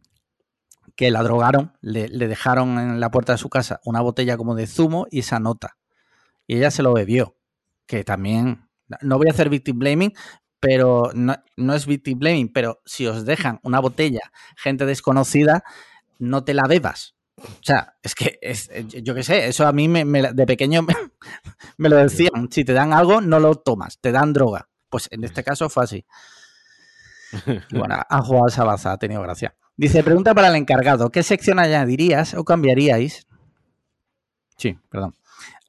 que 0.98 1.10
la 1.10 1.24
drogaron, 1.24 1.72
le, 1.82 2.10
le 2.10 2.28
dejaron 2.28 2.78
en 2.78 3.00
la 3.00 3.10
puerta 3.12 3.32
de 3.32 3.38
su 3.38 3.50
casa 3.50 3.80
una 3.86 4.02
botella 4.02 4.36
como 4.38 4.56
de 4.56 4.68
zumo 4.68 5.08
y 5.10 5.20
esa 5.20 5.40
nota. 5.40 5.78
Y 6.46 6.58
ella 6.58 6.70
se 6.70 6.84
lo 6.84 6.94
bebió. 6.94 7.38
Que 7.94 8.04
también, 8.04 8.68
no 9.02 9.20
voy 9.20 9.28
a 9.28 9.34
hacer 9.34 9.50
victim 9.50 9.78
blaming, 9.78 10.14
pero 10.60 11.12
no, 11.14 11.36
no 11.58 11.76
es 11.76 11.86
victim 11.86 12.18
blaming, 12.18 12.52
pero 12.52 12.82
si 12.86 13.06
os 13.06 13.24
dejan 13.24 13.60
una 13.62 13.80
botella, 13.80 14.32
gente 14.58 14.88
desconocida, 14.88 15.64
no 16.18 16.44
te 16.44 16.56
la 16.56 16.64
bebas. 16.68 17.14
O 17.38 17.46
sea, 17.62 17.98
es 18.02 18.16
que, 18.16 18.40
es, 18.42 18.72
yo 19.04 19.14
qué 19.14 19.22
sé, 19.22 19.46
eso 19.48 19.68
a 19.68 19.74
mí 19.74 19.88
me, 19.88 20.06
me- 20.06 20.34
de 20.34 20.46
pequeño 20.48 20.82
me, 20.82 20.96
me 21.78 21.88
lo 21.88 21.98
decían. 21.98 22.50
Si 22.50 22.66
te 22.66 22.74
dan 22.74 22.94
algo, 22.94 23.22
no 23.22 23.40
lo 23.40 23.54
tomas, 23.54 24.00
te 24.00 24.12
dan 24.12 24.34
droga. 24.34 24.68
Pues 24.90 25.08
en 25.12 25.24
este 25.24 25.44
caso 25.44 25.70
fue 25.70 25.84
así. 25.84 26.04
Y 27.70 27.78
bueno, 27.78 27.96
ha 28.10 28.22
jugado 28.24 28.48
esa 28.48 28.64
baza, 28.64 28.92
ha 28.92 28.98
tenido 28.98 29.22
gracia. 29.22 29.56
Dice, 29.78 30.04
pregunta 30.04 30.34
para 30.34 30.48
el 30.48 30.56
encargado, 30.56 31.12
¿qué 31.12 31.22
sección 31.22 31.60
añadirías 31.60 32.34
o 32.34 32.44
cambiaríais? 32.44 33.28
Sí, 34.58 34.78
perdón. 34.90 35.14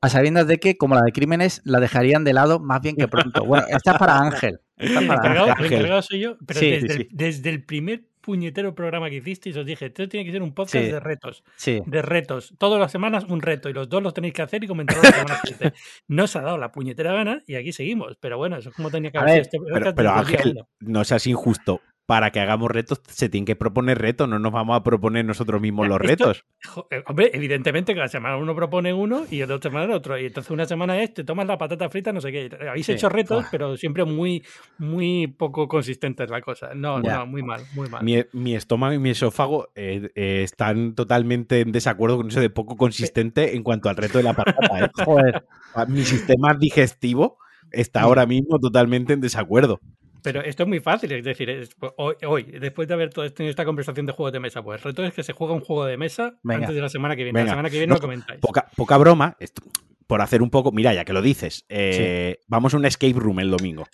A 0.04 0.08
sabiendas 0.10 0.46
de 0.46 0.58
que, 0.58 0.76
como 0.76 0.94
la 0.94 1.02
de 1.02 1.12
crímenes, 1.12 1.60
la 1.64 1.80
dejarían 1.80 2.24
de 2.24 2.32
lado 2.32 2.60
más 2.60 2.80
bien 2.82 2.96
que 2.96 3.08
pronto. 3.08 3.44
Bueno, 3.44 3.66
esta 3.68 3.92
es 3.92 3.98
para 3.98 4.18
Ángel. 4.20 4.60
Esta 4.76 4.94
es 4.96 5.00
El 5.02 5.06
para 5.08 5.18
encargado, 5.20 5.50
Ángel. 5.50 5.66
el 5.66 5.72
encargado 5.72 6.02
soy 6.02 6.20
yo, 6.20 6.36
pero 6.46 6.60
Sí, 6.60 6.70
desde, 6.70 6.88
sí, 6.88 6.92
el, 6.94 6.98
sí. 7.02 7.08
desde 7.12 7.50
el 7.50 7.64
primer 7.64 8.04
puñetero 8.20 8.74
programa 8.74 9.10
que 9.10 9.16
hicisteis 9.16 9.54
os 9.56 9.66
dije, 9.66 9.86
esto 9.86 10.08
tiene 10.08 10.24
que 10.24 10.32
ser 10.32 10.40
un 10.42 10.54
podcast 10.54 10.84
Sí. 10.86 10.90
de 10.90 10.98
retos, 11.00 11.44
Sí, 11.56 11.82
de 11.84 12.00
retos. 12.02 12.54
Todas 12.58 12.80
las 12.80 12.90
semanas 12.90 13.24
un 13.28 13.42
reto 13.42 13.68
y 13.68 13.74
los 13.74 13.88
dos 13.88 14.02
los 14.02 14.14
tenéis 14.14 14.32
que 14.32 14.40
hacer 14.42 14.64
y 14.64 14.66
comentar 14.66 14.96
la 14.96 15.10
semana 15.10 15.40
siguiente. 15.42 15.72
No 16.08 16.24
os 16.24 16.34
ha 16.36 16.40
dado 16.40 16.56
la 16.58 16.72
puñetera 16.72 17.12
gana 17.12 17.42
y 17.46 17.54
aquí 17.56 17.72
seguimos. 17.72 18.16
Pero 18.20 18.38
bueno, 18.38 18.56
eso 18.56 18.70
es 18.70 18.74
como 18.74 18.90
tenía 18.90 19.10
que 19.10 19.18
haber 19.18 19.40
este 19.40 19.58
Pero, 19.58 19.74
podcast 19.74 19.96
pero 19.96 20.10
Ángel, 20.12 20.62
no 20.80 21.04
seas 21.04 21.26
injusto. 21.26 21.80
Para 22.06 22.30
que 22.32 22.38
hagamos 22.40 22.70
retos, 22.70 23.00
se 23.08 23.30
tienen 23.30 23.46
que 23.46 23.56
proponer 23.56 23.96
retos. 23.98 24.28
No 24.28 24.38
nos 24.38 24.52
vamos 24.52 24.76
a 24.76 24.82
proponer 24.82 25.24
nosotros 25.24 25.58
mismos 25.62 25.88
los 25.88 25.96
Esto- 26.02 26.06
retos. 26.06 26.44
Eh, 26.90 27.02
Hombre, 27.06 27.30
evidentemente 27.32 27.94
cada 27.94 28.08
semana 28.08 28.36
uno 28.36 28.54
propone 28.54 28.92
uno 28.92 29.24
y 29.30 29.40
otra 29.40 29.58
semana 29.62 29.86
el 29.86 29.92
otro. 29.92 30.18
Y 30.18 30.26
entonces 30.26 30.50
una 30.50 30.66
semana 30.66 31.02
es, 31.02 31.14
te 31.14 31.24
tomas 31.24 31.46
la 31.46 31.56
patata 31.56 31.88
frita, 31.88 32.12
no 32.12 32.20
sé 32.20 32.30
qué. 32.30 32.50
Habéis 32.68 32.84
Sí. 32.84 32.92
hecho 32.92 33.08
retos, 33.08 33.44
Buah. 33.44 33.50
pero 33.50 33.76
siempre 33.78 34.04
muy, 34.04 34.44
muy 34.76 35.28
poco 35.28 35.66
consistentes 35.66 36.28
la 36.28 36.42
cosa. 36.42 36.74
No, 36.74 37.02
Ya. 37.02 37.18
no, 37.20 37.26
muy 37.26 37.42
mal, 37.42 37.62
muy 37.74 37.88
mal. 37.88 38.04
Mi, 38.04 38.22
mi 38.34 38.54
estómago 38.54 38.92
y 38.92 38.98
mi 38.98 39.08
esófago 39.10 39.70
eh, 39.74 40.10
eh, 40.14 40.42
están 40.42 40.94
totalmente 40.94 41.60
en 41.60 41.72
desacuerdo 41.72 42.18
con 42.18 42.28
eso 42.28 42.40
de 42.40 42.50
poco 42.50 42.76
consistente 42.76 43.56
en 43.56 43.62
cuanto 43.62 43.88
al 43.88 43.96
reto 43.96 44.18
de 44.18 44.24
la 44.24 44.34
patata. 44.34 44.78
¿eh? 44.84 44.90
joder. 45.06 45.46
Mi 45.88 46.02
sistema 46.04 46.52
digestivo 46.52 47.38
está 47.70 48.02
ahora 48.02 48.26
mismo 48.26 48.58
totalmente 48.58 49.14
en 49.14 49.22
desacuerdo. 49.22 49.80
Pero 50.24 50.40
esto 50.42 50.62
es 50.62 50.68
muy 50.68 50.80
fácil, 50.80 51.12
es 51.12 51.22
decir, 51.22 51.50
es- 51.50 51.74
pues, 51.74 51.92
hoy, 51.98 52.14
hoy, 52.26 52.42
después 52.44 52.88
de 52.88 52.94
haber 52.94 53.10
tenido 53.10 53.50
esta 53.50 53.64
conversación 53.64 54.06
de 54.06 54.12
juegos 54.12 54.32
de 54.32 54.40
mesa, 54.40 54.62
pues 54.62 54.78
el 54.80 54.84
reto 54.84 55.04
es 55.04 55.12
que 55.12 55.22
se 55.22 55.34
juega 55.34 55.52
un 55.54 55.60
juego 55.60 55.84
de 55.84 55.96
mesa 55.98 56.34
Venga. 56.42 56.60
antes 56.62 56.74
de 56.74 56.80
la 56.80 56.88
semana 56.88 57.14
que 57.14 57.24
viene. 57.24 57.36
Venga. 57.38 57.46
La 57.46 57.52
semana 57.52 57.68
que 57.70 57.76
viene 57.76 57.88
No, 57.90 57.94
lo 57.96 58.00
comentáis. 58.00 58.40
Poca, 58.40 58.68
poca 58.74 58.96
broma, 58.96 59.36
esto- 59.38 59.62
por 60.06 60.22
hacer 60.22 60.42
un 60.42 60.50
poco. 60.50 60.72
Mira, 60.72 60.92
ya 60.94 61.04
que 61.04 61.12
lo 61.12 61.20
dices, 61.22 61.64
eh, 61.68 62.40
vamos 62.48 62.72
a 62.74 62.78
un 62.78 62.86
escape 62.86 63.12
room 63.14 63.40
el 63.40 63.50
domingo. 63.50 63.84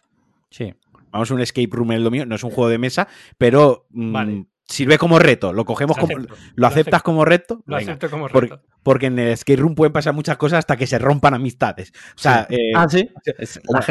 Sí. 0.51 0.73
Vamos 1.11 1.31
a 1.31 1.35
un 1.35 1.41
escape 1.41 1.69
room 1.73 1.91
el 1.93 2.05
domingo. 2.05 2.25
No 2.27 2.37
es 2.37 2.45
un 2.45 2.51
juego 2.51 2.71
de 2.71 2.79
mesa, 2.79 3.09
pero 3.37 3.87
mm. 3.91 4.43
Sirve 4.71 4.97
como 4.97 5.19
reto. 5.19 5.53
Lo 5.53 5.65
cogemos 5.67 5.97
Lo 5.99 6.01
como. 6.01 6.17
acepto, 6.17 6.35
¿Lo 6.55 6.67
aceptas 6.67 7.03
como 7.03 7.25
reto? 7.27 7.63
Lo 7.67 7.77
Venga. 7.77 7.93
acepto 7.93 8.09
como 8.11 8.29
reto. 8.29 8.63
Porque 8.83 9.07
en 9.07 9.19
el 9.19 9.29
escape 9.29 9.57
room 9.57 9.75
pueden 9.75 9.93
pasar 9.93 10.15
muchas 10.15 10.39
cosas 10.39 10.61
hasta 10.61 10.77
que 10.77 10.87
se 10.87 10.99
rompan 10.99 11.35
amistades. 11.35 11.93
O 12.17 12.19
sea, 12.19 12.47
eh, 12.49 12.73
ah, 12.75 12.87
sí. 12.89 13.11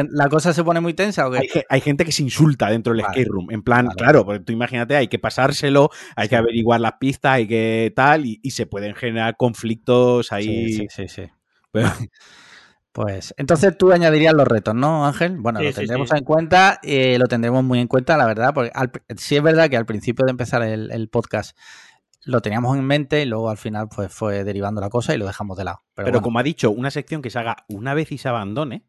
¿La, 0.09 0.29
cosa 0.29 0.51
se 0.53 0.63
pone 0.63 0.79
muy 0.79 0.93
tensa 0.95 1.27
o 1.27 1.31
qué? 1.31 1.37
hay, 1.39 1.47
ge- 1.47 1.65
hay 1.69 1.81
gente 1.81 2.05
que 2.05 2.11
se 2.11 2.23
insulta 2.23 2.69
dentro 2.69 2.93
del 2.93 3.03
Vale. 3.03 3.19
escape 3.19 3.29
room. 3.31 3.51
En 3.51 3.61
plan, 3.61 3.85
Vale. 3.85 3.97
claro, 3.97 4.25
porque 4.25 4.39
tú 4.39 4.51
imagínate, 4.53 4.95
hay 4.95 5.07
que 5.07 5.19
pasárselo, 5.19 5.89
hay 6.15 6.25
Sí. 6.25 6.29
que 6.29 6.35
averiguar 6.37 6.79
las 6.81 6.93
pistas, 6.99 7.33
hay 7.33 7.47
que 7.47 7.93
tal, 7.95 8.25
y, 8.25 8.39
y 8.41 8.51
se 8.51 8.65
pueden 8.65 8.95
generar 8.95 9.35
conflictos 9.37 10.31
ahí. 10.31 10.69
Sí, 10.73 10.73
sí, 10.77 10.87
sí, 10.89 11.07
sí. 11.07 11.23
Pero- 11.71 11.91
Pues 12.91 13.33
entonces 13.37 13.77
tú 13.77 13.91
añadirías 13.91 14.33
los 14.33 14.47
retos, 14.47 14.73
¿no, 14.73 15.05
Ángel? 15.05 15.37
Bueno, 15.37 15.59
Sí, 15.59 15.65
lo 15.67 15.73
tendremos 15.73 16.09
sí. 16.09 16.17
en 16.17 16.23
cuenta, 16.23 16.79
eh, 16.81 17.17
lo 17.19 17.27
tendremos 17.27 17.63
muy 17.63 17.79
en 17.79 17.87
cuenta, 17.87 18.17
la 18.17 18.25
verdad, 18.25 18.53
porque 18.53 18.71
al 18.73 18.91
sí 19.15 19.35
es 19.35 19.43
verdad 19.43 19.69
que 19.69 19.77
al 19.77 19.85
principio 19.85 20.25
de 20.25 20.31
empezar 20.31 20.63
el, 20.63 20.91
el 20.91 21.07
podcast 21.07 21.55
lo 22.25 22.41
teníamos 22.41 22.75
en 22.77 22.83
mente 22.85 23.21
y 23.21 23.25
luego 23.25 23.49
al 23.49 23.57
final 23.57 23.87
pues 23.95 24.11
fue 24.13 24.43
derivando 24.43 24.81
la 24.81 24.89
cosa 24.89 25.13
y 25.13 25.17
lo 25.17 25.25
dejamos 25.27 25.57
de 25.57 25.63
lado. 25.65 25.81
Pero, 25.93 26.05
Pero 26.05 26.15
bueno, 26.17 26.21
como 26.23 26.39
ha 26.39 26.43
dicho, 26.43 26.71
una 26.71 26.91
sección 26.91 27.21
que 27.21 27.29
se 27.29 27.39
haga 27.39 27.57
una 27.69 27.93
vez 27.93 28.11
y 28.11 28.17
se 28.17 28.27
abandone. 28.27 28.85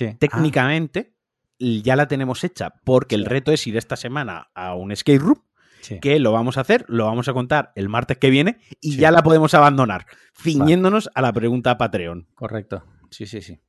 Ah, 0.00 0.14
técnicamente 0.18 1.14
ya 1.58 1.96
la 1.96 2.08
tenemos 2.08 2.42
hecha, 2.44 2.72
porque 2.84 3.16
el 3.16 3.26
reto 3.26 3.52
es 3.52 3.66
ir 3.66 3.76
esta 3.76 3.96
semana 3.96 4.50
a 4.54 4.74
un 4.74 4.92
escape 4.92 5.18
room, 5.18 5.42
sí. 5.82 5.98
que 6.00 6.18
lo 6.20 6.32
vamos 6.32 6.56
a 6.56 6.62
hacer, 6.62 6.84
lo 6.88 7.04
vamos 7.06 7.28
a 7.28 7.32
contar 7.34 7.72
el 7.74 7.88
martes 7.88 8.16
que 8.16 8.30
viene, 8.30 8.58
y 8.80 8.92
Sí. 8.92 8.98
ya 8.98 9.10
la 9.10 9.22
podemos 9.22 9.52
abandonar, 9.54 10.06
ciñéndonos 10.40 11.10
a 11.14 11.20
la 11.20 11.32
pregunta 11.32 11.76
Patreon. 11.76 12.28
Correcto. 12.34 12.82
Sí, 13.10 13.26
sí, 13.26 13.40
sí. 13.42 13.60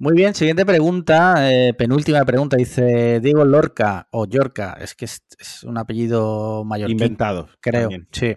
Muy 0.00 0.14
bien, 0.14 0.34
siguiente 0.34 0.64
pregunta, 0.64 1.50
eh, 1.52 1.74
penúltima 1.74 2.24
pregunta, 2.24 2.56
dice 2.56 3.18
Diego 3.20 3.44
Lorca 3.44 4.06
o 4.12 4.26
Yorca, 4.26 4.76
es 4.80 4.94
que 4.94 5.06
es, 5.06 5.22
es 5.38 5.64
un 5.64 5.76
apellido 5.76 6.64
mallorquín. 6.64 6.92
Inventados. 6.96 7.50
Creo, 7.60 7.82
también. 7.82 8.08
sí. 8.12 8.36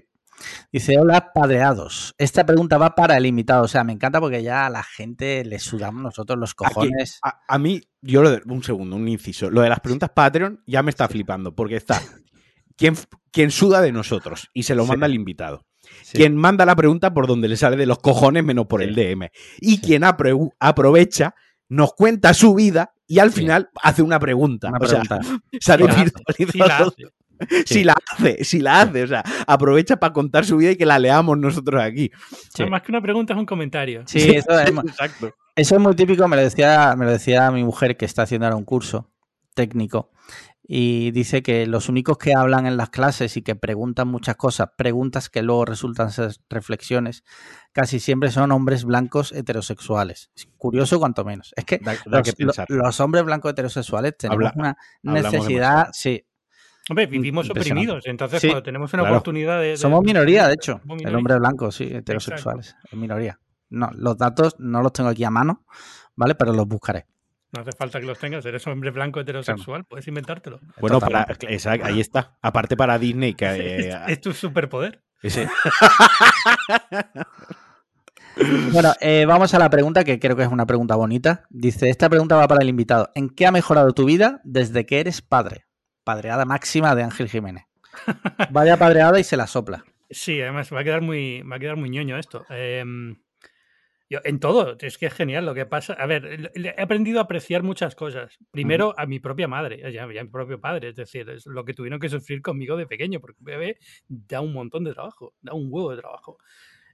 Dice, 0.72 0.98
hola, 0.98 1.32
padreados. 1.36 2.16
Esta 2.18 2.44
pregunta 2.48 2.80
va 2.80 2.96
para 2.96 3.16
el 3.16 3.28
invitado. 3.28 3.62
O 3.66 3.68
sea, 3.68 3.84
me 3.84 3.94
encanta 3.94 4.20
porque 4.20 4.42
ya 4.42 4.66
a 4.66 4.72
la 4.72 4.82
gente 4.82 5.46
le 5.46 5.60
sudamos 5.60 6.02
nosotros 6.02 6.40
los 6.40 6.56
cojones. 6.56 7.20
A, 7.24 7.42
a 7.48 7.60
mí, 7.60 7.80
yo 8.02 8.24
lo 8.24 8.32
de- 8.32 8.42
un 8.48 8.64
segundo, 8.64 8.96
un 8.96 9.08
inciso. 9.08 9.52
Lo 9.52 9.62
de 9.62 9.70
las 9.70 9.82
preguntas 9.82 10.10
Patreon 10.10 10.64
ya 10.66 10.82
me 10.82 10.90
está 10.90 11.08
flipando, 11.08 11.54
porque 11.54 11.76
está 11.76 12.02
quien, 12.76 12.96
quien 13.32 13.52
suda 13.52 13.82
de 13.82 13.92
nosotros 13.92 14.50
y 14.52 14.64
se 14.64 14.74
lo 14.74 14.88
manda 14.88 15.06
el 15.06 15.14
invitado. 15.14 15.68
Sí. 16.02 16.18
Quien 16.18 16.36
manda 16.36 16.66
la 16.66 16.76
pregunta 16.76 17.14
por 17.14 17.28
donde 17.28 17.48
le 17.48 17.58
sale 17.58 17.78
de 17.78 17.86
los 17.86 18.00
cojones 18.00 18.44
menos 18.44 18.68
por 18.68 18.82
sí. 18.82 18.88
el 18.88 18.96
DM. 18.96 19.30
Y 19.60 19.76
sí. 19.76 19.82
quien 19.82 20.04
apro 20.04 20.54
aprovecha, 20.60 21.36
nos 21.70 21.94
cuenta 21.94 22.34
su 22.34 22.54
vida 22.54 22.94
y 23.08 23.20
al 23.20 23.32
final 23.32 23.70
hace 23.82 24.02
una 24.02 24.20
pregunta. 24.20 24.70
Una 24.70 24.80
pregunta. 24.80 25.20
O 25.20 25.24
sea, 25.24 25.40
sale 25.60 25.86
virtualizado. 25.88 26.94
Si 27.66 27.84
la 27.84 27.96
hace, 28.12 28.44
si 28.44 28.60
la 28.60 28.82
hace, 28.82 29.04
o 29.04 29.08
sea, 29.08 29.24
aprovecha 29.48 29.98
para 29.98 30.14
contar 30.14 30.46
su 30.46 30.58
vida 30.58 30.72
y 30.72 30.76
que 30.76 30.86
la 30.86 31.00
leamos 31.00 31.38
nosotros 31.38 31.82
aquí. 31.82 32.12
Sí. 32.56 32.66
Más 32.66 32.84
que 32.84 32.92
una 32.92 33.02
pregunta 33.02 33.34
es 33.34 33.40
un 33.40 33.46
comentario. 33.46 34.04
Sí, 34.06 34.30
eso 34.30 34.60
es, 34.60 34.70
exacto. 34.70 35.34
Eso 35.56 35.76
es 35.76 35.82
muy 35.82 35.96
típico, 35.96 36.28
me 36.28 36.36
lo 36.36 36.44
decía, 36.44 36.96
me 36.96 37.06
lo 37.06 37.12
decía 37.12 37.50
mi 37.52 37.64
mujer 37.64 37.98
que 37.98 38.06
está 38.06 38.24
haciendo 38.24 38.46
ahora 38.46 38.58
un 38.58 38.64
curso 38.64 39.10
técnico 39.54 40.12
y 40.64 41.12
dice 41.12 41.42
que 41.42 41.66
los 41.66 41.90
únicos 41.90 42.18
que 42.18 42.34
hablan 42.34 42.66
en 42.66 42.78
las 42.78 42.90
clases 42.90 43.36
y 43.36 43.42
que 43.42 43.56
preguntan 43.56 44.08
muchas 44.08 44.36
cosas, 44.36 44.70
preguntas 44.78 45.30
que 45.30 45.42
luego 45.42 45.66
resultan 45.66 46.12
ser 46.12 46.36
reflexiones, 46.50 47.24
casi 47.72 48.00
siempre 48.00 48.32
son 48.32 48.52
hombres 48.52 48.86
blancos 48.86 49.32
heterosexuales. 49.32 50.32
Curioso 50.58 51.00
cuanto 51.00 51.26
menos. 51.26 51.54
Es 51.56 51.66
que, 51.66 51.80
da, 51.80 51.94
da 52.06 52.20
los, 52.20 52.34
que 52.34 52.66
los, 52.70 53.00
hombres 53.00 53.24
blancos 53.24 53.52
heterosexuales 53.52 54.16
tenemos 54.18 54.52
Habla, 54.52 54.78
una 55.04 55.22
necesidad, 55.22 55.88
sí. 55.94 56.26
Hombre, 56.90 57.06
vivimos 57.06 57.50
oprimidos, 57.50 58.06
entonces 58.06 58.42
sí, 58.42 58.48
cuando 58.48 58.64
tenemos 58.64 58.94
una 58.94 59.04
claro. 59.04 59.16
oportunidad 59.16 59.60
de, 59.60 59.68
de, 59.68 59.78
Somos 59.78 60.04
minoría, 60.04 60.48
de 60.48 60.56
hecho. 60.56 60.82
Minoría. 60.84 61.10
El 61.10 61.16
hombre 61.16 61.38
blanco, 61.38 61.72
sí, 61.72 61.86
heterosexuales, 61.92 62.68
Exacto. 62.68 62.88
es 62.92 62.98
minoría. 62.98 63.40
No, 63.70 63.90
los 63.94 64.18
datos 64.18 64.56
no 64.60 64.82
los 64.82 64.92
tengo 64.92 65.10
aquí 65.10 65.24
a 65.24 65.30
mano, 65.30 65.66
¿vale? 66.16 66.36
Pero 66.36 66.54
los 66.54 66.68
buscaré. 66.68 67.06
No 67.52 67.62
hace 67.62 67.72
falta 67.74 68.00
que 68.00 68.06
los 68.06 68.18
tengas, 68.18 68.46
eres 68.46 68.66
hombre 68.68 68.92
blanco 68.92 69.20
heterosexual, 69.20 69.84
puedes 69.84 70.08
inventártelo. 70.08 70.62
Bueno, 70.80 71.02
para, 71.02 71.28
ahí 71.84 72.00
está. 72.00 72.38
Aparte 72.42 72.78
para 72.78 72.98
Disney, 72.98 73.34
que 73.34 73.46
es, 73.46 73.86
eh, 73.88 74.00
es 74.08 74.22
tu 74.22 74.32
superpoder. 74.32 75.04
Ese. 75.22 75.50
bueno, 78.72 78.94
eh, 79.02 79.26
vamos 79.28 79.54
a 79.54 79.60
la 79.60 79.70
pregunta 79.70 80.06
que 80.06 80.18
creo 80.18 80.38
que 80.38 80.44
es 80.44 80.50
una 80.50 80.66
pregunta 80.66 80.96
bonita. 80.96 81.44
Dice, 81.50 81.90
esta 81.90 82.10
pregunta 82.10 82.38
va 82.38 82.48
para 82.48 82.62
el 82.62 82.70
invitado. 82.70 83.10
¿En 83.16 83.30
qué 83.30 83.46
ha 83.46 83.52
mejorado 83.52 83.92
tu 83.94 84.06
vida 84.06 84.40
desde 84.46 84.86
que 84.86 85.02
eres 85.02 85.22
padre? 85.22 85.66
Padreada 86.06 86.46
máxima 86.46 86.96
de 86.96 87.04
Ángel 87.04 87.28
Jiménez. 87.28 87.66
Vaya 88.50 88.78
padreada 88.78 89.20
y 89.20 89.26
se 89.26 89.36
la 89.36 89.48
sopla. 89.48 89.84
Sí, 90.10 90.42
además 90.42 90.72
va 90.74 90.80
a 90.80 90.84
quedar 90.86 91.02
muy, 91.02 91.42
va 91.42 91.58
a 91.58 91.60
quedar 91.60 91.76
muy 91.76 91.90
ñoño 91.90 92.18
esto. 92.18 92.46
Eh, 92.50 92.84
yo, 94.12 94.20
en 94.26 94.42
todo, 94.42 94.76
es 94.78 94.98
que 94.98 95.06
es 95.06 95.14
genial 95.14 95.46
lo 95.46 95.54
que 95.54 95.66
pasa. 95.66 95.94
A 95.94 96.06
ver, 96.06 96.52
he 96.54 96.82
aprendido 96.82 97.20
a 97.20 97.24
apreciar 97.24 97.64
muchas 97.64 97.96
cosas. 97.96 98.38
Primero, 98.52 98.90
uh 98.90 98.92
-huh. 98.92 99.04
a 99.04 99.06
mi 99.06 99.20
propia 99.22 99.48
madre, 99.48 99.98
a, 99.98 100.04
a 100.04 100.08
mi 100.08 100.30
propio 100.30 100.60
padre, 100.60 100.90
es 100.90 100.98
decir, 100.98 101.30
es 101.30 101.46
lo 101.46 101.64
que 101.64 101.74
tuvieron 101.74 101.98
que 101.98 102.10
sufrir 102.10 102.42
conmigo 102.42 102.76
de 102.76 102.88
pequeño, 102.88 103.22
porque 103.22 103.38
un 103.40 103.46
bebé 103.46 103.78
da 104.10 104.42
un 104.42 104.52
montón 104.52 104.84
de 104.84 104.94
trabajo, 104.94 105.34
da 105.42 105.54
un 105.54 105.68
huevo 105.70 105.92
de 105.92 106.02
trabajo. 106.02 106.38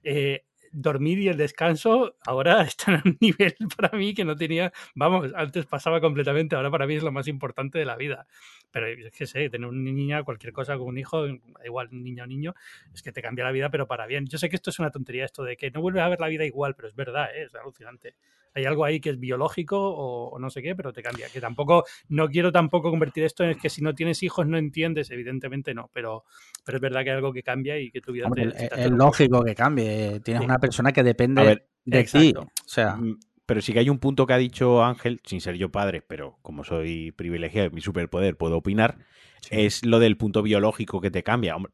Eh, 0.04 0.44
dormir 0.72 1.18
y 1.18 1.28
el 1.28 1.36
descanso 1.36 2.16
ahora 2.26 2.62
están 2.62 2.96
a 2.96 3.02
un 3.04 3.16
nivel 3.20 3.54
para 3.76 3.96
mí 3.96 4.14
que 4.14 4.24
no 4.24 4.36
tenía, 4.36 4.72
vamos, 4.94 5.32
antes 5.34 5.66
pasaba 5.66 6.00
completamente, 6.00 6.56
ahora 6.56 6.70
para 6.70 6.86
mí 6.86 6.94
es 6.94 7.02
lo 7.02 7.12
más 7.12 7.28
importante 7.28 7.78
de 7.78 7.84
la 7.84 7.96
vida. 7.96 8.26
Pero 8.70 8.86
es 8.86 9.12
que 9.12 9.26
sé, 9.26 9.48
tener 9.48 9.68
una 9.68 9.90
niña, 9.90 10.22
cualquier 10.22 10.52
cosa 10.52 10.76
con 10.76 10.88
un 10.88 10.98
hijo, 10.98 11.26
igual 11.64 11.88
niño 11.90 12.24
o 12.24 12.26
niño, 12.26 12.54
es 12.92 13.02
que 13.02 13.12
te 13.12 13.22
cambia 13.22 13.44
la 13.44 13.52
vida, 13.52 13.70
pero 13.70 13.86
para 13.86 14.06
bien. 14.06 14.26
Yo 14.26 14.38
sé 14.38 14.48
que 14.48 14.56
esto 14.56 14.70
es 14.70 14.78
una 14.78 14.90
tontería, 14.90 15.24
esto 15.24 15.42
de 15.42 15.56
que 15.56 15.70
no 15.70 15.80
vuelves 15.80 16.02
a 16.02 16.08
ver 16.08 16.20
la 16.20 16.28
vida 16.28 16.44
igual, 16.44 16.74
pero 16.74 16.88
es 16.88 16.94
verdad, 16.94 17.34
¿eh? 17.34 17.44
es 17.44 17.54
alucinante. 17.54 18.14
Hay 18.54 18.64
algo 18.64 18.84
ahí 18.84 19.00
que 19.00 19.10
es 19.10 19.18
biológico 19.18 19.78
o, 19.78 20.30
o, 20.30 20.38
no 20.38 20.50
sé 20.50 20.62
qué, 20.62 20.74
pero 20.74 20.92
te 20.92 21.02
cambia. 21.02 21.28
Que 21.32 21.40
tampoco, 21.40 21.84
no 22.08 22.28
quiero 22.28 22.52
tampoco 22.52 22.90
convertir 22.90 23.24
esto 23.24 23.44
en 23.44 23.58
que 23.58 23.68
si 23.68 23.82
no 23.82 23.94
tienes 23.94 24.22
hijos 24.22 24.46
no 24.46 24.58
entiendes, 24.58 25.10
evidentemente 25.10 25.74
no, 25.74 25.90
pero, 25.92 26.24
pero 26.64 26.76
es 26.76 26.82
verdad 26.82 27.04
que 27.04 27.10
hay 27.10 27.16
algo 27.16 27.32
que 27.32 27.42
cambia 27.42 27.78
y 27.78 27.90
que 27.90 28.00
tu 28.00 28.12
vida 28.12 28.26
Hombre, 28.26 28.50
te, 28.50 28.68
te 28.68 28.84
Es 28.84 28.90
lógico 28.90 29.42
que 29.44 29.54
cambie. 29.54 30.20
Tienes 30.20 30.42
sí. 30.42 30.46
una 30.46 30.58
persona 30.58 30.92
que 30.92 31.02
depende 31.02 31.42
ver, 31.42 31.68
de 31.84 32.04
ti. 32.04 32.34
O 32.36 32.48
sea. 32.64 32.96
Mm, 32.96 33.18
pero 33.46 33.62
sí 33.62 33.72
que 33.72 33.78
hay 33.78 33.88
un 33.88 33.98
punto 33.98 34.26
que 34.26 34.34
ha 34.34 34.38
dicho 34.38 34.84
Ángel, 34.84 35.22
sin 35.24 35.40
ser 35.40 35.56
yo 35.56 35.70
padre, 35.70 36.02
pero 36.02 36.38
como 36.42 36.64
soy 36.64 37.12
privilegiado, 37.12 37.70
mi 37.70 37.80
superpoder, 37.80 38.36
puedo 38.36 38.58
opinar, 38.58 38.98
sí. 39.40 39.48
es 39.52 39.86
lo 39.86 40.00
del 40.00 40.18
punto 40.18 40.42
biológico 40.42 41.00
que 41.00 41.10
te 41.10 41.22
cambia. 41.22 41.56
Hombre, 41.56 41.72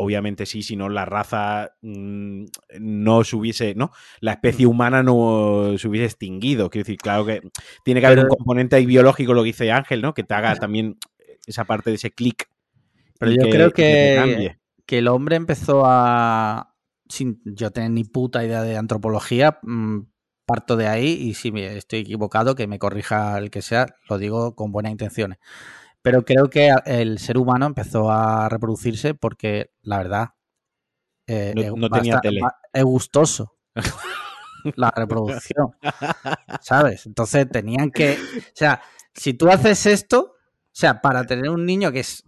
obviamente 0.00 0.46
sí, 0.46 0.62
si 0.62 0.76
no 0.76 0.88
la 0.88 1.04
raza 1.04 1.76
mmm, 1.82 2.44
no 2.80 3.24
se 3.24 3.36
hubiese, 3.36 3.74
¿no? 3.74 3.92
La 4.20 4.32
especie 4.32 4.66
humana 4.66 5.02
no 5.02 5.74
se 5.78 5.88
hubiese 5.88 6.06
extinguido. 6.06 6.70
Quiero 6.70 6.84
decir, 6.84 6.98
claro 6.98 7.26
que 7.26 7.40
tiene 7.84 8.00
que 8.00 8.06
haber 8.06 8.20
un 8.20 8.28
componente 8.28 8.76
ahí 8.76 8.86
biológico, 8.86 9.34
lo 9.34 9.42
que 9.42 9.48
dice 9.48 9.70
Ángel, 9.70 10.02
¿no? 10.02 10.14
Que 10.14 10.24
te 10.24 10.34
haga 10.34 10.56
también 10.56 10.98
esa 11.46 11.64
parte 11.64 11.90
de 11.90 11.96
ese 11.96 12.10
clic. 12.10 12.48
Pero 13.18 13.32
yo 13.32 13.44
que, 13.44 13.50
creo 13.50 13.70
que, 13.72 14.56
que, 14.86 14.98
el 14.98 15.08
hombre 15.08 15.36
empezó 15.36 15.82
a, 15.84 16.74
sin 17.08 17.40
yo 17.44 17.70
tener 17.70 17.90
ni 17.90 18.04
puta 18.04 18.44
idea 18.44 18.62
de 18.62 18.78
antropología, 18.78 19.58
mmm, 19.62 20.00
parto 20.46 20.76
de 20.76 20.88
ahí 20.88 21.10
y 21.10 21.34
si 21.34 21.52
me 21.52 21.76
estoy 21.76 22.00
equivocado, 22.00 22.54
que 22.54 22.66
me 22.66 22.78
corrija 22.78 23.38
el 23.38 23.50
que 23.50 23.62
sea, 23.62 23.86
lo 24.08 24.18
digo 24.18 24.56
con 24.56 24.72
buenas 24.72 24.90
intenciones. 24.90 25.38
Pero 26.02 26.24
creo 26.24 26.48
que 26.48 26.74
el 26.86 27.18
ser 27.18 27.36
humano 27.36 27.66
empezó 27.66 28.10
a 28.10 28.48
reproducirse 28.48 29.14
porque, 29.14 29.70
la 29.82 29.98
verdad, 29.98 30.28
eh, 31.26 31.52
no, 31.54 31.76
no 31.76 31.90
tenía 31.90 32.14
estar, 32.14 32.22
tele. 32.22 32.40
es 32.72 32.84
gustoso 32.84 33.56
la 34.76 34.92
reproducción, 34.94 35.74
¿sabes? 36.60 37.06
Entonces 37.06 37.48
tenían 37.50 37.90
que, 37.90 38.18
o 38.38 38.52
sea, 38.54 38.80
si 39.14 39.34
tú 39.34 39.48
haces 39.48 39.86
esto, 39.86 40.36
o 40.36 40.72
sea, 40.72 41.00
para 41.00 41.24
tener 41.24 41.50
un 41.50 41.66
niño 41.66 41.92
que 41.92 42.00
es 42.00 42.24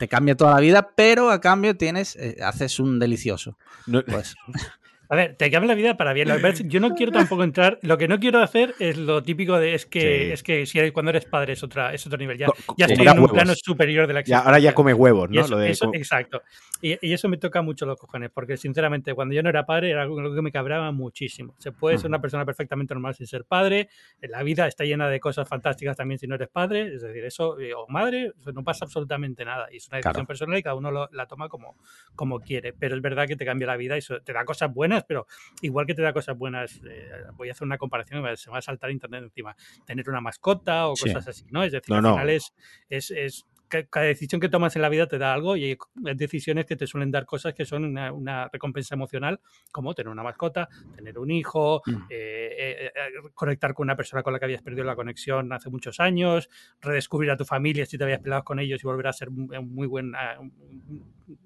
te 0.00 0.08
cambia 0.08 0.34
toda 0.34 0.54
la 0.54 0.60
vida, 0.60 0.92
pero 0.96 1.30
a 1.30 1.42
cambio 1.42 1.76
tienes, 1.76 2.16
eh, 2.16 2.38
haces 2.42 2.80
un 2.80 2.98
delicioso. 2.98 3.58
No, 3.86 4.02
pues. 4.02 4.34
A 5.10 5.16
ver, 5.16 5.34
te 5.34 5.50
cambia 5.50 5.66
la 5.66 5.74
vida 5.74 5.96
para 5.96 6.12
bien. 6.12 6.28
Yo 6.66 6.78
no 6.78 6.94
quiero 6.94 7.10
tampoco 7.10 7.42
entrar. 7.42 7.80
Lo 7.82 7.98
que 7.98 8.06
no 8.06 8.20
quiero 8.20 8.40
hacer 8.40 8.76
es 8.78 8.96
lo 8.96 9.24
típico 9.24 9.58
de 9.58 9.74
es 9.74 9.84
que 9.84 10.00
sí. 10.00 10.32
es 10.32 10.42
que 10.44 10.66
si 10.66 10.90
cuando 10.92 11.10
eres 11.10 11.24
padre 11.24 11.54
es 11.54 11.64
otra 11.64 11.92
es 11.92 12.06
otro 12.06 12.16
nivel. 12.16 12.38
Ya, 12.38 12.46
ya 12.76 12.86
estoy 12.86 13.04
en 13.04 13.10
un 13.14 13.18
huevos. 13.18 13.32
plano 13.32 13.52
superior 13.56 14.06
de 14.06 14.14
la 14.14 14.20
existencia. 14.20 14.44
Ya, 14.44 14.46
ahora 14.46 14.60
ya 14.60 14.72
come 14.72 14.94
huevos, 14.94 15.28
¿no? 15.28 15.40
Eso, 15.40 15.60
eso, 15.60 15.90
exacto. 15.94 16.42
Y, 16.80 16.96
y, 17.06 17.12
eso 17.12 17.28
me 17.28 17.36
toca 17.36 17.60
mucho 17.60 17.84
los 17.84 17.98
cojones, 17.98 18.30
porque 18.32 18.56
sinceramente, 18.56 19.12
cuando 19.12 19.34
yo 19.34 19.42
no 19.42 19.50
era 19.50 19.66
padre, 19.66 19.90
era 19.90 20.02
algo 20.02 20.34
que 20.34 20.42
me 20.42 20.50
cabraba 20.50 20.92
muchísimo. 20.92 21.54
Se 21.58 21.72
puede 21.72 21.98
ser 21.98 22.06
una 22.06 22.20
persona 22.20 22.46
perfectamente 22.46 22.94
normal 22.94 23.14
sin 23.14 23.26
ser 23.26 23.44
padre. 23.44 23.88
La 24.22 24.42
vida 24.42 24.66
está 24.66 24.84
llena 24.84 25.08
de 25.08 25.20
cosas 25.20 25.46
fantásticas 25.46 25.96
también 25.96 26.18
si 26.18 26.26
no 26.26 26.36
eres 26.36 26.48
padre. 26.48 26.94
Es 26.94 27.02
decir, 27.02 27.24
eso, 27.24 27.58
eh, 27.58 27.74
o 27.74 27.86
madre, 27.88 28.32
eso 28.40 28.52
no 28.52 28.64
pasa 28.64 28.86
absolutamente 28.86 29.44
nada. 29.44 29.66
Y 29.70 29.76
es 29.76 29.88
una 29.88 29.98
decisión 29.98 30.12
claro. 30.12 30.26
personal 30.26 30.58
y 30.58 30.62
cada 30.62 30.76
uno 30.76 30.90
lo, 30.90 31.08
la 31.12 31.26
toma 31.26 31.48
como, 31.48 31.76
como 32.14 32.40
quiere. 32.40 32.72
Pero 32.72 32.94
es 32.96 33.02
verdad 33.02 33.26
que 33.26 33.36
te 33.36 33.44
cambia 33.44 33.66
la 33.66 33.76
vida 33.76 33.96
y 33.96 33.98
eso 33.98 34.20
te 34.22 34.32
da 34.32 34.44
cosas 34.44 34.72
buenas, 34.72 34.99
pero 35.06 35.26
igual 35.62 35.80
igual 35.80 35.86
que 35.86 35.94
te 35.94 36.02
da 36.02 36.12
cosas 36.12 36.36
buenas, 36.36 36.80
eh, 36.84 37.10
voy 37.34 37.48
a 37.48 37.52
hacer 37.52 37.64
una 37.64 37.78
comparación, 37.78 38.36
se 38.36 38.50
me 38.50 38.52
va 38.52 38.58
a 38.58 38.62
saltar 38.62 38.90
internet 38.90 39.22
encima, 39.22 39.56
tener 39.86 40.08
una 40.10 40.20
mascota 40.20 40.88
o 40.88 40.90
cosas 40.90 41.24
sí. 41.24 41.30
así, 41.30 41.44
¿no? 41.50 41.64
Es 41.64 41.72
decir, 41.72 41.90
no, 41.90 41.96
al 41.96 42.14
final 42.14 42.26
no. 42.26 42.32
es, 42.32 42.54
es, 42.90 43.10
es 43.10 43.46
cada 43.70 44.06
decisión 44.06 44.40
que 44.40 44.48
tomas 44.48 44.74
en 44.76 44.82
la 44.82 44.88
vida 44.88 45.06
te 45.06 45.18
da 45.18 45.32
algo 45.32 45.56
y 45.56 45.64
hay 45.64 45.78
decisiones 46.14 46.66
que 46.66 46.76
te 46.76 46.86
suelen 46.86 47.10
dar 47.10 47.24
cosas 47.24 47.54
que 47.54 47.64
son 47.64 47.84
una, 47.84 48.12
una 48.12 48.48
recompensa 48.48 48.94
emocional, 48.94 49.40
como 49.72 49.94
tener 49.94 50.10
una 50.10 50.22
mascota, 50.22 50.68
tener 50.94 51.18
un 51.18 51.30
hijo, 51.30 51.82
mm. 51.86 51.90
eh, 52.10 52.56
eh, 52.58 52.86
eh, 52.86 53.30
conectar 53.34 53.72
con 53.72 53.84
una 53.84 53.96
persona 53.96 54.22
con 54.22 54.32
la 54.32 54.38
que 54.38 54.46
habías 54.46 54.62
perdido 54.62 54.84
la 54.84 54.96
conexión 54.96 55.52
hace 55.52 55.70
muchos 55.70 56.00
años, 56.00 56.50
redescubrir 56.80 57.30
a 57.30 57.36
tu 57.36 57.44
familia 57.44 57.86
si 57.86 57.96
te 57.96 58.04
habías 58.04 58.20
peleado 58.20 58.44
con 58.44 58.58
ellos 58.58 58.82
y 58.82 58.86
volver 58.86 59.06
a 59.06 59.12
ser 59.12 59.30
muy 59.30 59.86
buena, 59.86 60.38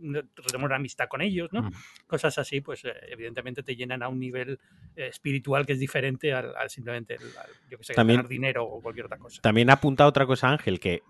retomar 0.01 0.67
una 0.67 0.77
amistad 0.77 1.07
con 1.09 1.21
ellos, 1.21 1.53
¿no? 1.53 1.63
Mm. 1.63 1.73
Cosas 2.07 2.39
así, 2.39 2.61
pues 2.61 2.83
evidentemente 3.09 3.63
te 3.63 3.77
llenan 3.77 4.03
a 4.03 4.09
un 4.09 4.19
nivel 4.19 4.59
espiritual 4.97 5.67
que 5.67 5.75
es 5.75 5.79
diferente 5.79 6.33
al, 6.33 6.57
al 6.57 6.71
simplemente, 6.71 7.15
al, 7.15 7.51
yo 7.71 7.79
que 7.79 7.85
sé, 7.85 7.95
también, 7.95 8.19
ganar 8.19 8.29
dinero 8.29 8.65
o 8.65 8.81
cualquier 8.81 9.07
otra 9.07 9.19
cosa. 9.19 9.43
También 9.43 9.71
ha 9.71 9.75
apuntado 9.75 10.09
otra 10.09 10.27
cosa, 10.27 10.49
Ángel, 10.49 10.81
que 10.81 11.03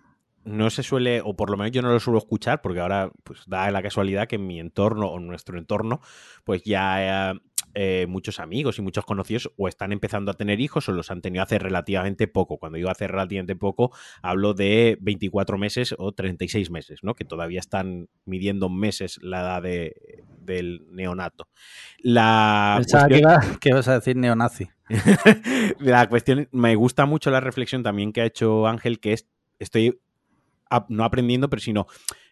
no 0.45 0.71
se 0.71 0.83
suele, 0.83 1.21
o 1.25 1.35
por 1.35 1.51
lo 1.51 1.57
menos 1.57 1.73
yo 1.73 1.83
no 1.83 1.91
lo 1.91 2.01
suelo 2.01 2.19
escuchar, 2.19 2.61
porque 2.63 2.81
ahora 2.81 3.11
pues 3.23 3.41
da 3.47 3.71
la 3.71 3.83
casualidad 3.83 4.29
que 4.29 4.37
en 4.37 4.47
mi 4.47 4.61
entorno 4.61 5.09
o 5.09 5.19
en 5.19 5.27
nuestro 5.27 5.59
entorno, 5.59 6.01
pues 6.45 6.63
ya 6.63 7.33
eh, 7.33 7.41
eh, 7.77 8.07
muchos 8.09 8.39
amigos 8.39 8.79
y 8.79 8.83
muchos 8.83 9.05
conocidos 9.05 9.51
o 9.57 9.67
están 9.67 9.91
empezando 9.93 10.31
a 10.31 10.35
tener 10.35 10.61
hijos 10.61 10.89
o 10.89 10.93
los 10.93 11.11
han 11.11 11.23
tenido 11.23 11.43
hace 11.43 11.59
relativamente 11.59 12.29
poco. 12.29 12.59
Cuando 12.59 12.77
digo 12.77 12.89
hace 12.89 13.09
relativamente 13.09 13.57
poco, 13.57 13.91
hablo 14.23 14.55
de 14.55 14.97
24 15.01 15.59
meses 15.59 15.95
o 15.99 16.13
36 16.13 16.71
meses, 16.71 17.01
¿no? 17.03 17.15
Que 17.15 17.25
todavía 17.25 17.59
están 17.59 18.09
midiendo 18.27 18.69
meses 18.69 19.19
la 19.23 19.41
edad 19.41 19.63
de, 19.63 20.23
del 20.39 20.87
neonato. 20.91 21.49
La 21.99 22.75
cuestión... 22.77 23.09
que, 23.09 23.19
iba, 23.19 23.41
que 23.61 23.73
vas 23.73 23.89
a 23.89 23.95
decir 23.95 24.17
neonazi. 24.17 24.69
la 25.81 26.09
cuestión, 26.09 26.49
me 26.53 26.77
gusta 26.77 27.07
mucho 27.07 27.31
la 27.31 27.41
reflexión 27.41 27.83
también 27.83 28.13
que 28.13 28.21
ha 28.21 28.27
hecho 28.27 28.69
Ángel, 28.69 29.01
que 29.01 29.15
es, 29.15 29.27
estoy 29.59 29.99
no 30.89 31.05
aprendiendo, 31.05 31.49
pero 31.49 31.61
sino 31.61 31.87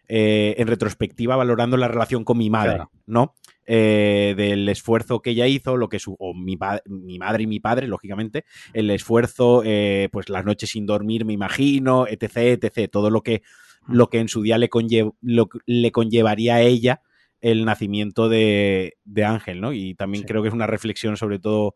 eh, 0.07 0.55
en 0.57 0.67
retrospectiva 0.67 1.35
valorando 1.35 1.77
la 1.77 1.87
relación 1.87 2.25
con 2.25 2.37
mi 2.37 2.49
madre, 2.49 2.75
claro. 2.75 2.91
¿no? 3.05 3.35
Eh, 3.65 4.33
del 4.35 4.67
esfuerzo 4.67 5.21
que 5.21 5.29
ella 5.29 5.47
hizo, 5.47 5.77
lo 5.77 5.87
que 5.87 5.99
su, 5.99 6.15
o 6.19 6.33
mi, 6.33 6.57
mi 6.85 7.19
madre 7.19 7.43
y 7.43 7.47
mi 7.47 7.61
padre, 7.61 7.87
lógicamente, 7.87 8.43
el 8.73 8.89
esfuerzo, 8.89 9.61
eh, 9.63 10.09
pues 10.11 10.27
las 10.27 10.43
noches 10.43 10.71
sin 10.71 10.85
dormir, 10.85 11.23
me 11.23 11.31
imagino, 11.33 12.05
etc., 12.07 12.61
etc., 12.61 12.91
todo 12.91 13.09
lo 13.09 13.21
que, 13.21 13.41
lo 13.87 14.09
que 14.09 14.19
en 14.19 14.27
su 14.27 14.41
día 14.41 14.57
le, 14.57 14.67
conlle 14.67 15.11
lo, 15.21 15.47
le 15.65 15.91
conllevaría 15.91 16.55
a 16.55 16.61
ella 16.61 17.01
el 17.39 17.63
nacimiento 17.65 18.27
de, 18.29 18.97
de 19.05 19.23
Ángel, 19.25 19.61
¿no? 19.61 19.71
Y 19.73 19.95
también 19.95 20.23
Sí. 20.23 20.27
creo 20.27 20.41
que 20.41 20.49
es 20.49 20.53
una 20.53 20.67
reflexión 20.67 21.15
sobre 21.17 21.39
todo 21.39 21.75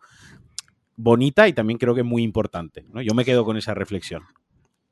bonita 0.97 1.47
y 1.47 1.53
también 1.53 1.77
creo 1.77 1.93
que 1.95 2.01
es 2.01 2.07
muy 2.07 2.23
importante, 2.23 2.85
¿no? 2.93 3.01
Yo 3.01 3.13
me 3.13 3.23
quedo 3.25 3.45
con 3.45 3.55
esa 3.57 3.73
reflexión. 3.73 4.23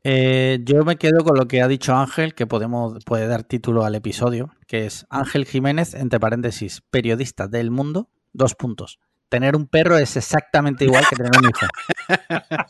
Eh, 0.08 0.60
yo 0.63 0.86
me 0.86 0.98
quedo 0.98 1.24
con 1.24 1.36
lo 1.36 1.48
que 1.48 1.63
ha 1.63 1.68
dicho 1.68 1.96
Ángel, 1.96 2.36
que 2.36 2.46
podemos, 2.46 3.04
puede 3.06 3.26
dar 3.26 3.41
título 3.44 3.86
al 3.86 3.96
episodio, 3.96 4.52
que 4.68 4.86
es 4.86 5.08
Ángel 5.10 5.46
Jiménez, 5.46 5.96
entre 5.96 6.20
paréntesis, 6.20 6.84
periodista 6.91 7.48
del 7.48 7.72
mundo, 7.72 8.12
dos 8.32 8.54
puntos. 8.54 9.00
Tener 9.30 9.56
un 9.56 9.65
perro 9.65 9.98
es 9.98 10.15
exactamente 10.15 10.86
igual 10.86 11.04
que 11.10 11.15
tener 11.15 11.32
un 11.36 11.50
hijo. 11.50 11.65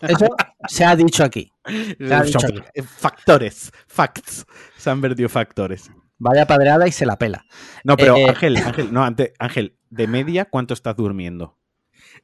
Eso 0.01 0.27
se 0.69 0.85
ha 0.85 0.95
dicho 0.95 1.25
aquí. 1.25 1.51
Se 1.99 2.13
ha 2.13 2.23
dicho 2.23 2.39
Son 2.39 2.51
aquí. 2.57 2.63
factores, 2.83 3.69
facts. 3.85 4.45
Se 4.77 4.89
han 4.89 5.01
vertido 5.01 5.27
factores. 5.27 5.91
Vaya 6.17 6.47
padreada 6.47 6.87
y 6.87 6.93
se 6.93 7.05
la 7.05 7.17
pela. 7.17 7.43
No, 7.83 7.97
pero 7.97 8.15
Eh, 8.15 8.29
Ángel, 8.29 8.55
Ángel, 8.55 8.93
no, 8.93 9.03
antes, 9.03 9.33
Ángel, 9.39 9.77
de 9.89 10.07
media, 10.07 10.45
¿cuánto 10.45 10.73
estás 10.73 10.95
durmiendo? 10.95 11.57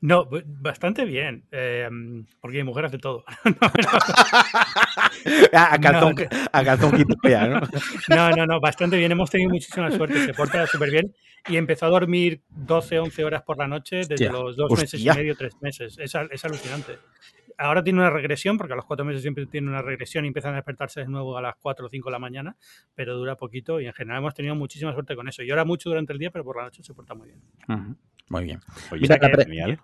No, 0.02 0.28
bastante 0.46 1.06
bien, 1.06 1.46
eh, 1.52 1.88
porque 2.40 2.58
mi 2.58 2.64
mujer 2.64 2.86
hace 2.86 2.98
todo. 2.98 3.24
a, 5.54 5.74
a 5.74 5.80
calzón, 5.80 6.16
No, 6.16 6.26
a 6.52 6.64
calzón 6.64 6.92
quitado 6.92 7.30
ya, 7.30 7.48
¿no? 7.48 7.62
No, 8.10 8.32
no, 8.32 8.46
no, 8.48 8.60
bastante 8.60 8.98
bien. 8.98 9.12
Hemos 9.12 9.30
tenido 9.30 9.52
muchísima 9.52 9.92
suerte. 9.92 10.26
Se 10.26 10.34
porta 10.34 10.66
súper 10.66 10.90
bien. 10.90 11.14
Y 11.48 11.58
empezó 11.58 11.88
a 11.88 11.90
dormir 11.90 12.42
12, 12.50 13.00
11 13.00 13.26
horas 13.26 13.42
por 13.44 13.58
la 13.58 13.68
noche 13.68 13.98
desde 14.08 14.14
Hostia, 14.16 14.32
los 14.32 14.56
dos 14.56 14.72
meses 14.72 14.94
y 15.04 15.10
hostia. 15.10 15.10
medio, 15.10 15.36
tres 15.36 15.54
meses. 15.62 15.98
Es, 16.00 16.14
es 16.32 16.46
alucinante. 16.46 16.98
Ahora 17.62 17.84
tiene 17.84 18.00
una 18.00 18.10
regresión, 18.10 18.58
porque 18.58 18.74
a 18.74 18.76
los 18.76 18.86
cuatro 18.86 19.06
meses 19.06 19.22
siempre 19.22 19.46
tiene 19.46 19.68
una 19.70 19.82
regresión 19.82 20.26
y 20.26 20.28
empiezan 20.30 20.54
a 20.54 20.58
despertarse 20.58 21.02
de 21.02 21.08
nuevo 21.08 21.38
a 21.38 21.42
las 21.42 21.56
4 21.60 21.86
o 21.86 21.90
5 21.90 22.10
de 22.10 22.12
la 22.12 22.20
mañana, 22.20 22.56
pero 22.96 23.16
dura 23.16 23.36
poquito 23.36 23.80
y 23.80 23.86
en 23.88 23.94
general 23.94 24.20
hemos 24.20 24.34
tenido 24.34 24.56
muchísima 24.56 24.94
suerte 24.94 25.16
con 25.16 25.28
eso. 25.28 25.44
Llora 25.44 25.64
mucho 25.66 25.90
durante 25.90 26.12
el 26.14 26.20
día, 26.20 26.32
pero 26.32 26.44
por 26.44 26.58
la 26.58 26.64
noche 26.64 26.84
se 26.84 26.94
porta 26.94 27.14
muy 27.14 27.28
bien. 27.28 27.98
Muy 28.30 28.44
bien. 28.44 28.60
Oye, 28.92 29.02
Mira, 29.02 29.18
la 29.22 29.30
pre- 29.30 29.46
genial. 29.46 29.80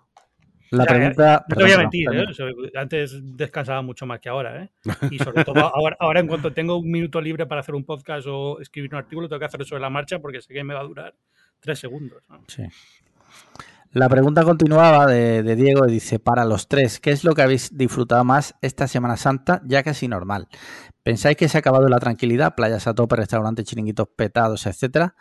La 0.70 0.84
pregunta. 0.84 1.44
No 1.48 1.56
te 1.56 1.62
voy 1.62 1.72
a 1.72 1.78
mentir. 1.78 2.08
¿eh? 2.12 2.26
Antes 2.74 3.18
descansaba 3.36 3.80
mucho 3.80 4.04
más 4.04 4.20
que 4.20 4.28
ahora. 4.28 4.64
¿eh? 4.64 4.70
Y 5.10 5.18
sobre 5.18 5.44
todo 5.44 5.60
ahora, 5.74 5.96
ahora 5.98 6.20
en 6.20 6.26
cuanto 6.26 6.52
tengo 6.52 6.76
un 6.76 6.90
minuto 6.90 7.20
libre 7.20 7.46
para 7.46 7.62
hacer 7.62 7.74
un 7.74 7.84
podcast 7.84 8.26
o 8.28 8.60
escribir 8.60 8.90
un 8.92 8.98
artículo, 8.98 9.28
tengo 9.28 9.38
que 9.40 9.46
hacerlo 9.46 9.64
sobre 9.64 9.80
la 9.80 9.88
marcha 9.90 10.18
porque 10.18 10.42
sé 10.42 10.52
que 10.52 10.62
me 10.64 10.74
va 10.74 10.80
a 10.80 10.84
durar 10.84 11.14
tres 11.60 11.78
segundos. 11.78 12.22
¿no? 12.28 12.42
Sí. 12.48 12.64
La 13.92 14.08
pregunta 14.08 14.44
continuaba 14.44 15.06
de, 15.06 15.42
de 15.42 15.56
Diego 15.56 15.86
y 15.86 15.92
dice, 15.92 16.18
para 16.18 16.44
los 16.44 16.68
tres, 16.68 17.00
¿qué 17.00 17.10
es 17.10 17.24
lo 17.24 17.34
que 17.34 17.42
habéis 17.42 17.76
disfrutado 17.76 18.22
más 18.22 18.54
esta 18.60 18.86
Semana 18.86 19.16
Santa, 19.16 19.62
ya 19.64 19.82
casi 19.82 20.08
normal? 20.08 20.46
¿Pensáis 21.02 21.36
que 21.36 21.48
se 21.48 21.56
ha 21.58 21.60
acabado 21.60 21.88
la 21.88 21.98
tranquilidad? 21.98 22.54
Playas 22.54 22.86
a 22.86 22.94
tope, 22.94 23.16
restaurantes, 23.16 23.64
chiringuitos 23.64 24.08
petados, 24.14 24.66
etcétera. 24.66 25.14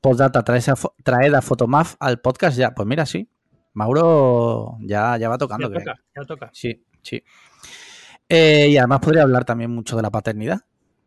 Postdata, 0.00 0.42
traed 0.42 0.68
a, 0.68 0.74
fo- 0.76 0.94
traed 1.04 1.32
a 1.34 1.40
Fotomaf 1.42 1.94
al 2.00 2.20
podcast 2.20 2.58
ya. 2.58 2.72
Pues 2.74 2.88
mira, 2.88 3.06
sí. 3.06 3.28
Mauro 3.74 4.76
ya, 4.80 5.16
ya 5.16 5.28
va 5.28 5.38
tocando. 5.38 5.68
Ya 5.68 5.74
creo. 5.74 5.84
toca, 5.94 6.02
ya 6.16 6.22
toca. 6.24 6.50
Sí, 6.52 6.84
sí. 7.02 7.22
Eh, 8.28 8.68
y 8.70 8.76
además 8.76 9.00
podría 9.00 9.22
hablar 9.22 9.44
también 9.44 9.70
mucho 9.70 9.94
de 9.96 10.02
la 10.02 10.10
paternidad, 10.10 10.60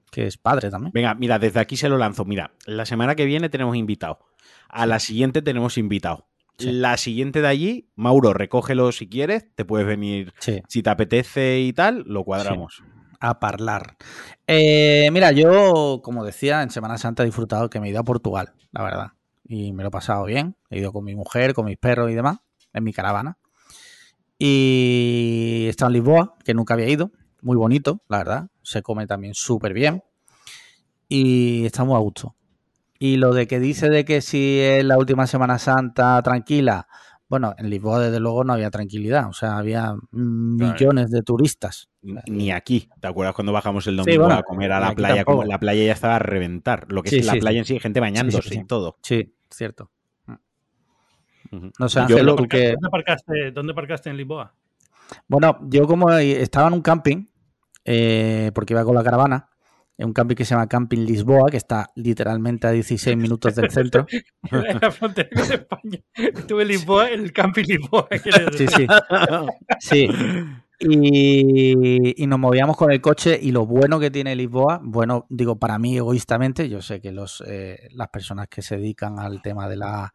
que 0.09 0.27
es 0.27 0.37
padre 0.37 0.69
también. 0.69 0.91
Venga, 0.93 1.13
mira, 1.15 1.37
desde 1.39 1.59
aquí 1.59 1.75
se 1.75 1.89
lo 1.89 1.97
lanzo. 1.97 2.23
Mira, 2.23 2.51
la 2.65 2.85
semana 2.85 3.15
que 3.15 3.25
viene 3.25 3.49
tenemos 3.49 3.75
invitado. 3.75 4.19
A 4.69 4.85
la 4.85 4.99
siguiente 4.99 5.41
tenemos 5.41 5.77
invitado. 5.77 6.27
Sí. 6.57 6.71
La 6.71 6.97
siguiente 6.97 7.41
de 7.41 7.47
allí, 7.47 7.89
Mauro, 7.95 8.33
recógelo 8.33 8.91
si 8.91 9.07
quieres, 9.09 9.45
te 9.55 9.65
puedes 9.65 9.87
venir 9.87 10.33
Sí. 10.39 10.61
si 10.67 10.83
te 10.83 10.89
apetece 10.89 11.59
y 11.61 11.73
tal, 11.73 12.03
lo 12.07 12.23
cuadramos. 12.23 12.83
a 13.19 13.39
parlar. 13.39 13.95
Eh, 14.47 15.07
mira, 15.13 15.31
yo, 15.31 16.01
como 16.03 16.25
decía, 16.25 16.61
en 16.61 16.69
Semana 16.71 16.97
Santa 16.97 17.23
he 17.23 17.25
disfrutado 17.25 17.69
que 17.69 17.79
me 17.79 17.87
he 17.87 17.91
ido 17.91 18.01
a 18.01 18.03
Portugal, 18.03 18.51
la 18.73 18.83
verdad. 18.83 19.07
Y 19.45 19.71
me 19.71 19.83
lo 19.83 19.87
he 19.87 19.91
pasado 19.91 20.25
bien. 20.25 20.57
He 20.69 20.79
ido 20.79 20.91
con 20.91 21.05
mi 21.05 21.15
mujer, 21.15 21.53
con 21.53 21.65
mis 21.65 21.77
perros 21.77 22.11
y 22.11 22.15
demás, 22.15 22.39
en 22.73 22.83
mi 22.83 22.91
caravana. 22.91 23.37
Y 24.37 25.63
he 25.67 25.69
estado 25.69 25.89
en 25.89 25.93
Lisboa, 25.93 26.35
que 26.43 26.53
nunca 26.53 26.73
había 26.73 26.89
ido. 26.89 27.11
Muy 27.41 27.55
bonito, 27.55 28.01
la 28.09 28.17
verdad. 28.17 28.47
Se 28.61 28.81
come 28.81 29.07
también 29.07 29.33
súper 29.33 29.73
bien. 29.73 30.03
Y 31.07 31.65
estamos 31.65 31.95
a 31.95 31.99
gusto. 31.99 32.35
Y 33.05 33.17
lo 33.17 33.33
de 33.33 33.47
que 33.47 33.59
dice 33.59 33.89
de 33.89 34.05
que 34.05 34.21
si 34.21 34.59
es 34.61 34.85
la 34.85 34.97
última 34.97 35.27
Semana 35.27 35.59
Santa 35.59 36.21
tranquila, 36.21 36.87
bueno, 37.27 37.53
en 37.57 37.69
Lisboa 37.69 37.99
desde 37.99 38.21
luego 38.21 38.45
no 38.45 38.53
había 38.53 38.71
tranquilidad. 38.71 39.27
O 39.27 39.33
sea, 39.33 39.57
había 39.57 39.93
millones 40.11 41.11
de 41.11 41.21
turistas. 41.21 41.89
Ni 42.01 42.49
aquí. 42.51 42.87
¿Te 43.01 43.07
acuerdas 43.09 43.35
cuando 43.35 43.51
bajamos 43.51 43.85
el 43.87 43.95
Sí, 43.95 43.97
domingo 43.97 44.21
bueno, 44.23 44.35
a 44.35 44.43
comer 44.43 44.71
a 44.71 44.79
la 44.79 44.93
playa? 44.95 45.25
Como 45.25 45.43
la 45.43 45.59
playa 45.59 45.83
ya 45.83 45.91
estaba 45.91 46.15
a 46.15 46.19
reventar. 46.19 46.85
Lo 46.93 47.03
que 47.03 47.09
Sí, 47.09 47.17
es 47.17 47.25
la 47.25 47.33
sí, 47.33 47.39
playa 47.41 47.55
sí. 47.55 47.59
en 47.59 47.65
sí, 47.65 47.79
gente 47.81 47.99
bañándose 47.99 48.41
sí, 48.47 48.55
sí. 48.55 48.61
y 48.61 48.67
todo. 48.67 48.95
Sí, 49.01 49.35
cierto. 49.49 49.91
No 51.77 51.89
sé, 51.89 51.99
yo 51.99 52.03
Ángel, 52.03 52.25
lo- 52.25 52.35
tú 52.37 52.47
que- 52.47 52.71
¿Dónde, 52.71 52.87
aparcaste, 52.87 53.51
¿Dónde 53.51 53.73
aparcaste 53.73 54.09
en 54.11 54.15
Lisboa? 54.15 54.55
Bueno, 55.27 55.59
yo 55.63 55.85
como 55.87 56.09
estaba 56.09 56.69
en 56.69 56.73
un 56.75 56.81
camping, 56.81 57.25
eh, 57.83 58.49
porque 58.55 58.73
iba 58.73 58.85
con 58.85 58.95
la 58.95 59.03
caravana, 59.03 59.49
en 59.97 60.07
un 60.07 60.13
camping 60.13 60.35
que 60.35 60.45
se 60.45 60.55
llama 60.55 60.67
Camping 60.67 61.05
Lisboa, 61.05 61.49
que 61.49 61.57
está 61.57 61.91
literalmente 61.95 62.67
a 62.67 62.71
16 62.71 63.15
minutos 63.15 63.55
del 63.55 63.69
centro. 63.69 64.05
en 64.51 64.79
la 64.81 64.91
frontera 64.91 65.29
con 65.33 65.51
España. 65.51 65.99
Estuve 66.13 66.63
en 66.63 66.67
Lisboa, 66.67 67.11
en 67.11 67.21
el 67.21 67.33
camping 67.33 67.65
Lisboa. 67.65 68.07
¿quieres 68.09 68.57
Sí, 68.57 68.67
sí. 68.67 68.87
Sí. 69.79 70.09
Y, 70.79 72.21
y 72.21 72.27
nos 72.27 72.39
movíamos 72.39 72.75
con 72.75 72.91
el 72.91 72.99
coche 72.99 73.39
y 73.41 73.51
lo 73.51 73.65
bueno 73.65 73.99
que 73.99 74.11
tiene 74.11 74.35
Lisboa, 74.35 74.81
bueno, 74.83 75.25
digo, 75.29 75.57
para 75.57 75.79
mí 75.79 75.95
egoístamente, 75.95 76.67
yo 76.67 76.81
sé 76.81 76.99
que 76.99 77.11
los, 77.11 77.41
eh, 77.47 77.87
las 77.91 78.09
personas 78.09 78.49
que 78.49 78.61
se 78.61 78.75
dedican 78.75 79.17
al 79.19 79.41
tema 79.41 79.69
de 79.69 79.77
la 79.77 80.13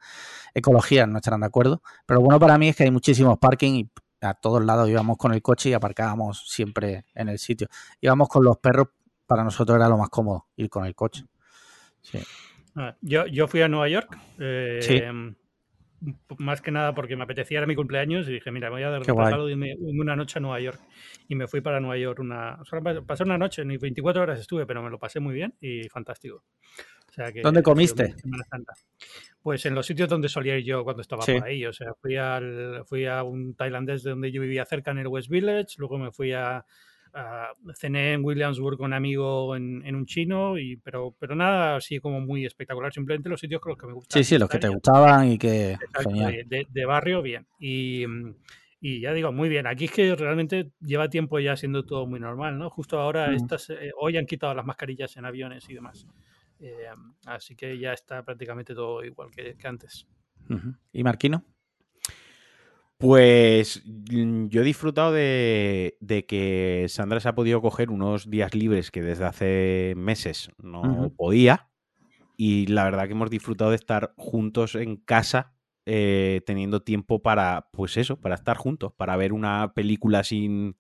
ecología 0.53 1.07
no 1.07 1.19
estarán 1.19 1.41
de 1.41 1.47
acuerdo, 1.47 1.81
pero 2.05 2.21
lo 2.21 2.25
bueno 2.25 2.41
para 2.41 2.59
mí 2.59 2.69
es 2.69 2.77
que 2.77 2.85
hay 2.85 2.91
muchísimos 2.91 3.39
parking 3.39 3.73
y 3.75 3.91
a 4.21 4.35
todos 4.35 4.65
lados 4.65 4.89
íbamos 4.89 5.17
con 5.17 5.33
el 5.33 5.43
coche 5.43 5.71
y 5.71 5.73
aparcábamos 5.73 6.45
siempre 6.49 7.05
en 7.15 7.29
el 7.29 7.39
sitio. 7.39 7.69
Íbamos 8.01 8.29
con 8.29 8.45
los 8.45 8.59
perros, 8.59 8.89
para 9.29 9.45
nosotros 9.45 9.77
era 9.77 9.89
lo 9.89 9.99
más 9.99 10.09
cómodo 10.09 10.47
ir 10.57 10.69
con 10.69 10.85
el 10.85 10.95
coche. 10.97 11.25
Sí. 12.01 12.19
Ah, 12.75 12.97
Yo, 13.01 13.27
yo 13.27 13.47
fui 13.47 13.61
a 13.63 13.69
Nueva 13.69 13.89
York. 13.89 14.17
eh, 14.41 14.79
Sí. 14.83 15.01
Más 16.39 16.61
que 16.63 16.71
nada 16.71 16.95
porque 16.95 17.17
me 17.17 17.25
apetecía, 17.25 17.59
era 17.59 17.67
mi 17.67 17.75
cumpleaños 17.75 18.29
y 18.29 18.33
dije, 18.35 18.53
mira, 18.53 18.71
voy 18.71 18.85
a 18.85 18.89
dar 18.91 19.03
regalo 19.03 19.47
de 19.47 19.53
irme 19.53 19.75
una 19.81 20.15
noche 20.15 20.39
a 20.39 20.41
Nueva 20.41 20.61
York. 20.61 20.79
Y 21.27 21.35
me 21.35 21.49
fui 21.49 21.61
para 21.61 21.81
Nueva 21.81 21.97
York 21.99 22.21
una. 22.21 22.57
Pasé 23.05 23.25
una 23.25 23.37
noche, 23.37 23.65
ni 23.65 23.79
24 23.79 24.23
horas 24.23 24.39
estuve, 24.39 24.65
pero 24.65 24.81
me 24.81 24.91
lo 24.91 24.99
pasé 25.01 25.19
muy 25.19 25.35
bien 25.35 25.55
y 25.61 25.89
fantástico. 25.89 26.45
O 27.09 27.13
sea 27.13 27.33
que 27.33 27.41
¿Dónde 27.43 27.65
comiste? 27.65 28.15
Pues 29.43 29.67
en 29.67 29.75
los 29.75 29.87
sitios 29.87 30.09
donde 30.09 30.29
solía 30.29 30.57
ir 30.57 30.65
yo 30.65 30.85
cuando 30.85 31.03
estaba 31.03 31.23
Sí. 31.23 31.35
por 31.35 31.49
ahí. 31.49 31.67
O 31.67 31.73
sea, 31.73 31.93
fui, 32.01 32.15
al, 32.17 32.85
fui 32.87 33.07
a 33.07 33.25
un 33.25 33.55
tailandés 33.57 34.05
de 34.05 34.11
donde 34.11 34.31
yo 34.31 34.41
vivía 34.41 34.65
cerca 34.67 34.93
en 34.93 34.99
el 34.99 35.09
West 35.09 35.29
Village, 35.29 35.75
luego 35.79 35.99
me 35.99 36.13
fui 36.13 36.33
a, 36.33 36.65
a- 37.15 37.53
cené 37.75 38.13
en 38.15 38.25
Williamsburg 38.25 38.77
con 38.77 38.87
un 38.87 38.93
amigo 38.95 39.55
en, 39.57 39.83
en 39.85 39.95
un 39.97 40.07
chino, 40.07 40.59
y, 40.59 40.77
pero, 40.77 41.15
pero 41.19 41.35
nada 41.35 41.77
así 41.77 41.99
como 42.01 42.21
muy 42.21 42.45
espectacular, 42.47 42.93
simplemente 42.93 43.29
los 43.29 43.41
sitios 43.41 43.61
con 43.61 43.71
los 43.71 43.79
que 43.79 43.87
me 43.87 43.93
gustan. 43.95 44.23
Sí, 44.23 44.29
sí, 44.35 44.39
los 44.39 44.49
que 44.49 44.59
te 44.59 44.69
gustaban 44.69 45.29
y 45.31 45.39
que... 45.39 45.73
Exacto, 45.73 46.11
Genial. 46.11 46.47
de, 46.47 46.85
barrio, 46.85 47.23
bien. 47.23 47.47
Y, 47.59 48.05
y 48.81 49.01
ya 49.01 49.13
digo, 49.13 49.33
muy 49.33 49.49
bien. 49.49 49.67
Aquí 49.67 49.87
es 49.87 49.91
que 49.93 50.15
realmente 50.15 50.71
lleva 50.81 51.09
tiempo 51.09 51.39
ya 51.41 51.57
siendo 51.57 51.85
todo 51.85 52.07
muy 52.07 52.21
normal, 52.21 52.59
¿no? 52.59 52.71
Justo 52.71 52.99
ahora, 53.01 53.31
Mm. 53.31 53.35
estas, 53.35 53.71
eh, 53.71 53.91
hoy 53.99 54.17
han 54.17 54.27
quitado 54.27 54.55
las 54.55 54.65
mascarillas 54.65 55.17
en 55.17 55.25
aviones 55.25 55.69
y 55.69 55.75
demás. 55.75 56.07
Eh, 56.61 56.87
así 57.27 57.55
que 57.55 57.79
ya 57.79 57.93
está 57.93 58.23
prácticamente 58.25 58.75
todo 58.75 59.05
igual 59.05 59.31
que, 59.31 59.55
que 59.57 59.69
antes. 59.69 60.07
¿Y 60.93 61.05
Marquino? 61.05 61.45
Pues 62.99 63.83
mm, 63.85 64.49
yo 64.49 64.63
he 64.63 64.65
disfrutado 64.65 65.13
de, 65.13 65.97
de 66.01 66.27
que 66.27 66.87
Sandra 66.89 67.21
se 67.21 67.29
ha 67.29 67.35
podido 67.35 67.63
coger 67.63 67.91
unos 67.91 68.29
días 68.29 68.55
libres 68.55 68.91
que 68.91 69.03
desde 69.03 69.25
hace 69.25 69.95
meses 69.97 70.51
no 70.59 71.13
podía. 71.17 71.71
Y 72.37 72.67
la 72.67 72.85
verdad 72.85 73.07
que 73.07 73.13
hemos 73.13 73.31
disfrutado 73.31 73.71
de 73.71 73.77
estar 73.77 74.15
juntos 74.17 74.75
en 74.77 74.97
casa, 74.97 75.55
eh, 75.87 76.43
teniendo 76.47 76.83
tiempo 76.83 77.23
para, 77.23 77.69
pues 77.73 77.97
eso, 77.97 78.21
para 78.21 78.37
estar 78.37 78.57
juntos, 78.57 78.93
para 78.97 79.17
ver 79.17 79.33
una 79.33 79.73
película 79.75 80.25
sin 80.25 80.77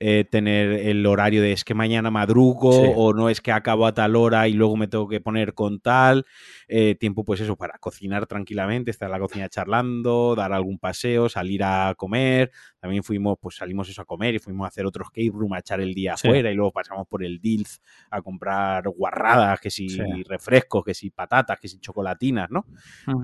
eh, 0.00 0.24
tener 0.24 0.72
el 0.72 1.04
horario 1.06 1.42
de 1.42 1.52
es 1.52 1.62
que 1.62 1.74
mañana 1.74 2.10
madrugo 2.10 2.72
Sí. 2.72 2.90
o 2.96 3.12
no 3.12 3.28
es 3.28 3.40
que 3.42 3.52
acabo 3.52 3.86
a 3.86 3.92
tal 3.92 4.16
hora 4.16 4.48
y 4.48 4.54
luego 4.54 4.76
me 4.76 4.88
tengo 4.88 5.06
que 5.06 5.20
poner 5.20 5.52
con 5.54 5.78
tal. 5.80 6.24
Eh, 6.68 6.94
tiempo, 6.94 7.22
pues 7.24 7.40
eso, 7.40 7.54
para 7.56 7.76
cocinar 7.78 8.26
tranquilamente, 8.26 8.90
estar 8.90 9.06
en 9.06 9.12
la 9.12 9.18
cocina 9.18 9.48
charlando, 9.50 10.34
dar 10.34 10.52
algún 10.54 10.78
paseo, 10.78 11.28
salir 11.28 11.62
a 11.62 11.94
comer. 11.96 12.50
También 12.80 13.02
fuimos, 13.04 13.36
pues 13.40 13.56
salimos 13.56 13.88
eso 13.90 14.00
a 14.02 14.04
comer 14.06 14.34
y 14.34 14.38
fuimos 14.38 14.64
a 14.64 14.68
hacer 14.68 14.86
otro 14.86 15.04
escape 15.04 15.30
room, 15.34 15.52
a 15.52 15.58
echar 15.58 15.80
el 15.80 15.92
día 15.92 16.16
Sí. 16.16 16.28
afuera 16.28 16.50
y 16.50 16.54
luego 16.54 16.72
pasamos 16.72 17.06
por 17.06 17.22
el 17.22 17.38
Dilz 17.40 17.78
a 18.10 18.22
comprar 18.22 18.88
guarradas, 18.88 19.60
que 19.60 19.70
si 19.70 19.88
Sí. 19.90 20.22
refrescos, 20.26 20.82
que 20.84 20.94
si 20.94 21.10
patatas, 21.10 21.58
que 21.60 21.68
si 21.68 21.78
chocolatinas, 21.78 22.48
¿no? 22.50 22.64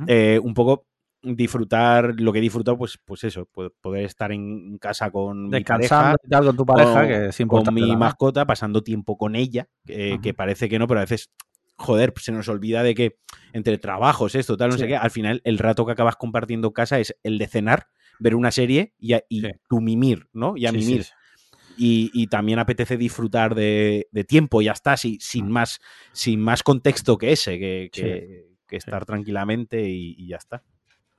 Eh, 0.07 0.39
un 0.43 0.53
poco 0.53 0.87
disfrutar 1.35 2.15
lo 2.21 2.33
que 2.33 2.39
he 2.39 2.43
disfrutado, 2.43 2.79
pues, 2.79 2.99
pues 3.05 3.25
eso, 3.25 3.47
po- 3.47 3.73
poder 3.81 4.05
estar 4.05 4.31
en 4.31 4.79
casa 4.79 5.11
con 5.11 5.45
mi 5.49 5.51
pareja, 5.65 5.79
Descansando 5.79 6.17
y 6.23 6.29
tal 6.29 6.45
con 6.45 6.57
tu 6.57 6.67
pareja, 6.67 7.01
con- 7.01 7.09
que 7.09 7.27
es 7.29 7.47
con 7.65 7.75
mi 7.75 7.89
la 7.89 7.97
mascota, 7.97 8.47
pasando 8.47 8.83
tiempo 8.83 9.17
con 9.19 9.35
ella, 9.35 9.69
eh, 9.87 10.19
que 10.23 10.35
parece 10.35 10.69
que 10.69 10.79
no, 10.79 10.87
pero 10.87 11.01
a 11.01 11.05
veces 11.05 11.31
joder, 11.79 12.13
se 12.17 12.33
nos 12.33 12.49
olvida 12.49 12.83
de 12.83 12.95
que 12.95 13.19
entre 13.53 13.77
trabajos, 13.79 14.35
esto, 14.35 14.57
tal, 14.57 14.71
no 14.71 14.79
sé 14.79 14.87
qué, 14.87 14.97
al 14.97 15.11
final 15.11 15.41
el 15.45 15.59
rato 15.59 15.85
que 15.85 15.93
acabas 15.93 16.17
compartiendo 16.17 16.69
en 16.69 16.73
casa 16.73 16.99
es 17.01 17.15
el 17.23 17.37
de 17.39 17.47
cenar, 17.49 17.89
ver 18.19 18.35
una 18.35 18.51
serie 18.51 18.95
y, 18.99 19.13
a- 19.13 19.23
y 19.29 19.43
Sí. 19.43 19.49
tu 19.69 19.81
mimir, 19.81 20.29
¿no? 20.33 20.57
Y 20.57 20.67
a 20.67 20.71
Sí, 20.73 20.79
mimir. 20.79 21.05
Y, 21.79 22.11
y 22.15 22.29
también 22.29 22.59
apetece 22.59 22.97
disfrutar 22.97 23.55
de, 23.55 24.09
de 24.11 24.25
tiempo, 24.25 24.63
ya 24.63 24.73
está, 24.73 24.97
si- 24.97 25.19
sin, 25.21 25.51
más, 25.51 25.79
sin 26.13 26.41
más 26.41 26.63
contexto 26.63 27.19
que 27.19 27.33
ese, 27.33 27.59
que- 27.59 27.91
que 28.67 28.77
estar 28.77 29.05
tranquilamente 29.05 29.87
y, 29.89 30.15
y 30.19 30.29
ya 30.29 30.37
está. 30.39 30.63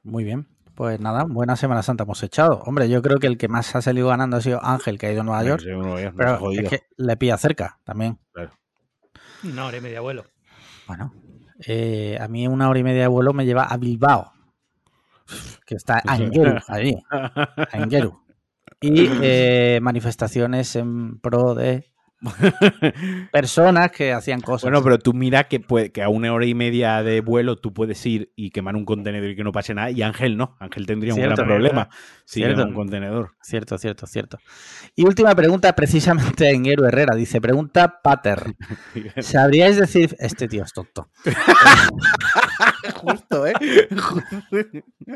Muy 0.08 0.24
bien. 0.24 0.48
Pues 0.74 1.00
nada, 1.02 1.26
buena 1.26 1.56
Semana 1.58 1.84
Santa 1.84 2.04
hemos 2.04 2.24
echado. 2.24 2.62
Hombre, 2.66 2.88
yo 2.88 3.02
creo 3.02 3.18
que 3.20 3.28
el 3.28 3.38
que 3.38 3.48
más 3.50 3.76
ha 3.76 3.82
salido 3.82 4.08
ganando 4.08 4.38
ha 4.38 4.42
sido 4.42 4.64
Ángel, 4.64 4.98
que 4.98 5.08
ha 5.08 5.12
ido 5.12 5.22
a 5.22 5.24
Nueva 5.26 5.44
York. 5.44 5.62
Sí, 5.62 5.70
Nueva 5.70 6.02
York, 6.02 6.16
nos 6.16 6.26
ha 6.26 6.30
Pero 6.30 6.40
jodido. 6.40 6.64
es 6.64 6.70
que 6.70 6.84
le 6.96 7.18
pilla 7.18 7.38
cerca 7.38 7.80
también. 7.84 8.18
Una 9.44 9.66
hora 9.66 9.78
y 9.78 9.82
media 9.82 10.00
vuelo. 10.00 10.24
Bueno, 10.88 11.14
eh, 11.66 12.18
a 12.22 12.28
mí 12.30 12.48
una 12.48 12.70
hora 12.70 12.80
y 12.80 12.84
media 12.84 13.02
de 13.02 13.08
vuelo 13.08 13.34
me 13.34 13.46
lleva 13.46 13.64
a 13.64 13.76
Bilbao, 13.76 14.32
que 15.66 15.76
está 15.76 16.02
a 16.08 16.16
Engeru, 16.16 16.58
allí, 16.70 16.96
a 17.12 17.70
Engeru. 17.74 18.22
Y 18.80 19.10
eh, 19.22 19.80
manifestaciones 19.82 20.76
en 20.78 21.20
pro 21.20 21.54
de 21.54 21.92
personas 23.32 23.92
que 23.92 24.12
hacían 24.14 24.42
cosas. 24.42 24.64
Bueno, 24.64 24.84
pero 24.84 24.98
tú 25.00 25.14
mira 25.14 25.46
que, 25.46 25.60
puede- 25.60 25.92
que 25.92 26.02
a 26.02 26.10
una 26.10 26.34
hora 26.34 26.46
y 26.46 26.54
media 26.54 27.04
de 27.04 27.22
vuelo 27.22 27.58
tú 27.58 27.74
puedes 27.74 28.04
ir 28.06 28.32
y 28.36 28.50
quemar 28.52 28.76
un 28.76 28.86
contenedor 28.86 29.30
y 29.30 29.36
que 29.36 29.44
no 29.44 29.52
pase 29.52 29.74
nada, 29.74 29.92
y 29.92 30.02
Ángel 30.02 30.38
no. 30.38 30.56
Ángel 30.60 30.86
tendría 30.86 31.14
un 31.14 31.22
gran 31.22 31.36
problema 31.36 31.90
si 32.26 32.40
Cierto. 32.42 32.64
un 32.66 32.74
contenedor. 32.74 33.36
Cierto, 33.42 33.78
cierto, 33.78 34.08
cierto. 34.08 34.38
Y 34.96 35.06
última 35.06 35.34
pregunta, 35.36 35.74
precisamente 35.74 36.48
a 36.48 36.52
Engeru 36.52 36.86
Herrera. 36.86 37.16
Dice, 37.16 37.40
pregunta 37.40 38.02
Pater. 38.02 38.56
¿Sabríais 39.20 39.78
decir... 39.78 40.16
Este 40.20 40.48
tío 40.48 40.64
es 40.64 40.74
tonto. 40.74 41.10
Justo, 42.96 43.46
¿eh? 43.48 43.54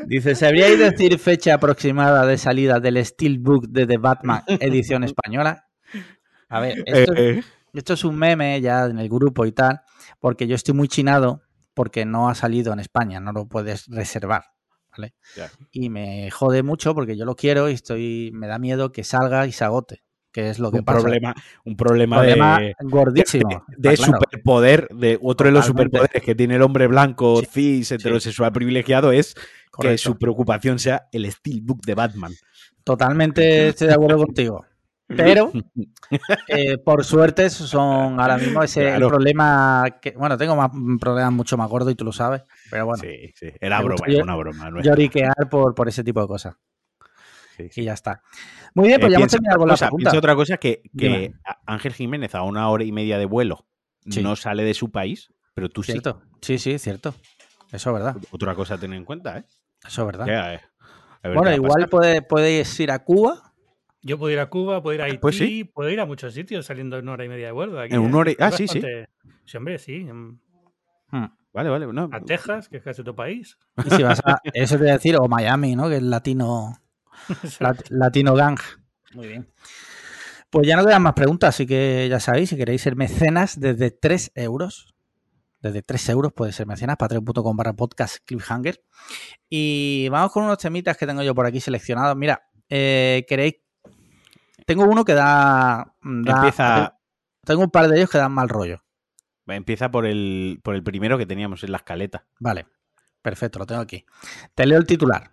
Dice, 0.06 0.34
¿sabríais 0.34 0.78
decir 0.78 1.18
fecha 1.18 1.54
aproximada 1.54 2.26
de 2.26 2.38
salida 2.38 2.80
del 2.80 3.04
Steelbook 3.04 3.66
de 3.68 3.86
The 3.86 3.98
Batman 3.98 4.42
edición 4.46 5.04
española? 5.04 5.66
A 6.52 6.60
ver, 6.60 6.82
esto, 6.86 7.14
Eh, 7.16 7.42
esto 7.72 7.94
es 7.94 8.04
un 8.04 8.16
meme 8.16 8.60
ya 8.60 8.84
en 8.84 8.98
el 8.98 9.08
grupo 9.08 9.46
y 9.46 9.52
tal, 9.52 9.80
porque 10.20 10.46
yo 10.46 10.54
estoy 10.54 10.74
muy 10.74 10.88
chinado 10.88 11.42
porque 11.74 12.04
no 12.04 12.28
ha 12.28 12.34
salido 12.34 12.72
en 12.72 12.80
España, 12.80 13.18
no 13.20 13.32
lo 13.32 13.46
puedes 13.46 13.86
reservar. 13.88 14.44
Y 15.70 15.88
me 15.88 16.30
jode 16.30 16.62
mucho 16.62 16.94
porque 16.94 17.16
yo 17.16 17.24
lo 17.24 17.34
quiero 17.34 17.70
y 17.70 17.72
estoy, 17.72 18.30
me 18.34 18.46
da 18.46 18.58
miedo 18.58 18.92
que 18.92 19.04
salga 19.04 19.46
y 19.46 19.52
se 19.52 19.64
agote, 19.64 20.02
que 20.30 20.50
es 20.50 20.58
lo 20.58 20.70
que 20.70 20.80
un 20.80 20.84
pasa. 20.84 21.00
problema, 21.00 21.34
un 21.64 21.76
problema, 21.78 22.18
Problema 22.18 22.60
de, 22.60 22.74
gordísimo. 22.80 23.64
de 23.78 23.94
claro. 23.94 24.12
superpoder, 24.12 24.88
de 24.94 25.18
otro 25.22 25.46
de 25.46 25.52
los 25.52 25.64
superpoderes 25.64 26.22
que 26.22 26.34
tiene 26.34 26.56
el 26.56 26.62
hombre 26.62 26.88
blanco, 26.88 27.40
Sí, 27.40 27.46
cis, 27.50 27.92
heterosexual 27.92 28.52
privilegiado 28.52 29.12
es 29.12 29.34
que 29.80 29.96
su 29.96 30.18
preocupación 30.18 30.78
sea 30.78 31.08
el 31.10 31.30
Steelbook 31.32 31.80
de 31.86 31.94
Batman. 31.94 32.32
Totalmente 32.84 33.68
estoy 33.68 33.88
de 33.88 33.94
acuerdo 33.94 34.18
contigo. 34.18 34.66
Pero, 35.16 35.52
eh, 36.48 36.78
por 36.78 37.04
suerte, 37.04 37.48
son 37.50 38.20
ahora 38.20 38.36
mismo 38.38 38.62
ese 38.62 38.82
Claro. 38.82 39.08
problema 39.08 39.84
que, 40.00 40.12
bueno, 40.12 40.36
tengo 40.36 40.56
más, 40.56 40.72
un 40.72 40.98
problema 40.98 41.30
mucho 41.30 41.56
más 41.56 41.68
gordo 41.68 41.90
y 41.90 41.94
tú 41.94 42.04
lo 42.04 42.12
sabes, 42.12 42.42
pero 42.70 42.86
bueno, 42.86 43.02
sí, 43.02 43.32
sí. 43.34 43.48
Era 43.60 43.80
broma, 43.80 44.04
era 44.06 44.22
una 44.24 44.36
broma. 44.36 44.70
no 44.70 44.80
lloriquear 44.82 45.34
por, 45.50 45.74
por 45.74 45.88
ese 45.88 46.02
tipo 46.04 46.20
de 46.20 46.26
cosas. 46.26 46.56
sí, 47.56 47.68
sí. 47.70 47.80
Y 47.82 47.84
ya 47.84 47.92
está. 47.94 48.22
Muy 48.74 48.88
bien, 48.88 48.98
Eh, 48.98 49.00
pues 49.02 49.12
ya 49.12 49.18
hemos 49.18 49.30
terminado 49.30 49.58
con 49.58 49.68
la 49.68 49.76
pregunta. 49.76 49.96
piensa 50.10 50.18
otra 50.18 50.34
cosa 50.34 50.56
que, 50.56 50.82
que 50.96 51.32
Ángel 51.66 51.92
Jiménez 51.92 52.34
a 52.34 52.42
una 52.42 52.68
hora 52.70 52.84
y 52.84 52.92
media 52.92 53.18
de 53.18 53.26
vuelo 53.26 53.66
Sí. 54.08 54.22
no 54.22 54.34
sale 54.34 54.64
de 54.64 54.74
su 54.74 54.90
país, 54.90 55.32
pero 55.54 55.68
tú 55.68 55.82
sí. 55.82 55.92
Cierto. 55.92 56.22
Sí, 56.40 56.58
sí, 56.58 56.78
cierto. 56.78 57.14
Eso 57.70 57.90
es 57.90 57.94
verdad. 57.94 58.16
Otra 58.32 58.54
cosa 58.54 58.74
a 58.74 58.78
tener 58.78 58.96
en 58.98 59.04
cuenta, 59.04 59.38
¿eh? 59.38 59.44
Eso 59.86 60.02
es 60.02 60.06
verdad. 60.06 60.24
Que, 60.26 60.32
eh, 60.32 60.60
a 61.22 61.28
ver 61.28 61.36
Bueno, 61.38 61.54
igual 61.54 61.74
pasar. 61.84 61.88
puede, 61.90 62.22
puedes 62.22 62.80
ir 62.80 62.90
a 62.90 62.98
Cuba. 63.04 63.51
Yo 64.02 64.18
puedo 64.18 64.32
ir 64.32 64.40
a 64.40 64.48
Cuba, 64.50 64.82
puedo 64.82 64.94
ir 64.94 65.02
a 65.02 65.04
Haití, 65.04 65.18
Pues 65.18 65.38
sí. 65.38 65.64
puedo 65.64 65.88
ir 65.90 66.00
a 66.00 66.06
muchos 66.06 66.34
sitios 66.34 66.66
saliendo 66.66 66.96
en 66.98 67.04
una 67.04 67.12
hora 67.12 67.24
y 67.24 67.28
media 67.28 67.46
de 67.46 67.52
vuelo. 67.52 67.74
de 67.74 67.84
aquí, 67.84 67.94
En 67.94 68.00
una 68.00 68.18
hora 68.18 68.30
y- 68.32 68.36
ah, 68.40 68.50
sí, 68.50 68.66
sí. 68.68 68.80
bastante- 68.80 69.08
Sí, 69.44 69.56
hombre, 69.56 69.78
sí. 69.78 70.04
Hmm. 71.10 71.26
Vale, 71.52 71.68
vale. 71.68 71.86
No, 71.92 72.08
A 72.12 72.20
Texas, 72.20 72.68
que 72.68 72.78
es 72.78 72.82
casi 72.82 73.02
tu 73.04 73.14
país. 73.14 73.58
Y 73.84 73.90
si 73.90 74.02
vas 74.02 74.20
a. 74.24 74.40
Eso 74.54 74.76
te 74.76 74.80
voy 74.82 74.90
a 74.90 74.94
decir, 74.94 75.16
o 75.18 75.28
Miami, 75.28 75.76
¿no? 75.76 75.88
Que 75.88 75.96
es 75.96 76.02
latino. 76.02 76.78
lat- 77.60 77.86
latino 77.90 78.34
gang. 78.34 78.58
Muy 79.14 79.28
bien. 79.28 79.48
Pues 80.50 80.66
ya 80.66 80.76
no 80.76 80.84
quedan 80.84 81.02
más 81.02 81.12
preguntas, 81.14 81.50
así 81.54 81.66
que 81.66 82.08
ya 82.10 82.20
sabéis, 82.20 82.50
si 82.50 82.56
queréis 82.56 82.82
ser 82.82 82.96
mecenas 82.96 83.58
desde 83.60 83.90
3 83.90 84.32
euros, 84.34 84.94
desde 85.60 85.82
3 85.82 86.08
euros 86.10 86.32
puede 86.32 86.52
ser 86.52 86.66
mecenas, 86.66 86.96
patreon.com 86.96 87.56
barra 87.56 87.72
podcast 87.74 88.16
cliffhanger. 88.24 88.82
Y 89.48 90.08
vamos 90.10 90.32
con 90.32 90.44
unos 90.44 90.58
temitas 90.58 90.96
que 90.96 91.06
tengo 91.06 91.22
yo 91.22 91.34
por 91.34 91.46
aquí 91.46 91.60
seleccionados. 91.60 92.16
Mira, 92.16 92.42
eh, 92.68 93.24
queréis. 93.28 93.54
Tengo 94.66 94.84
uno 94.84 95.04
que 95.04 95.14
da. 95.14 95.94
da- 96.02 96.36
Empieza, 96.36 96.98
Tengo 97.44 97.62
un 97.62 97.70
par 97.70 97.88
de 97.88 97.96
ellos 97.98 98.10
que 98.10 98.18
dan 98.18 98.32
mal 98.32 98.48
rollo. 98.48 98.82
empieza 99.48 99.90
por, 99.90 100.06
el, 100.06 100.60
por 100.62 100.74
el 100.74 100.82
primero 100.82 101.18
que 101.18 101.26
teníamos 101.26 101.62
en 101.64 101.72
la 101.72 101.78
escaleta. 101.78 102.24
Vale, 102.38 102.66
perfecto, 103.20 103.58
lo 103.58 103.66
tengo 103.66 103.80
aquí. 103.80 104.04
Te 104.54 104.64
leo 104.66 104.78
el 104.78 104.86
titular. 104.86 105.30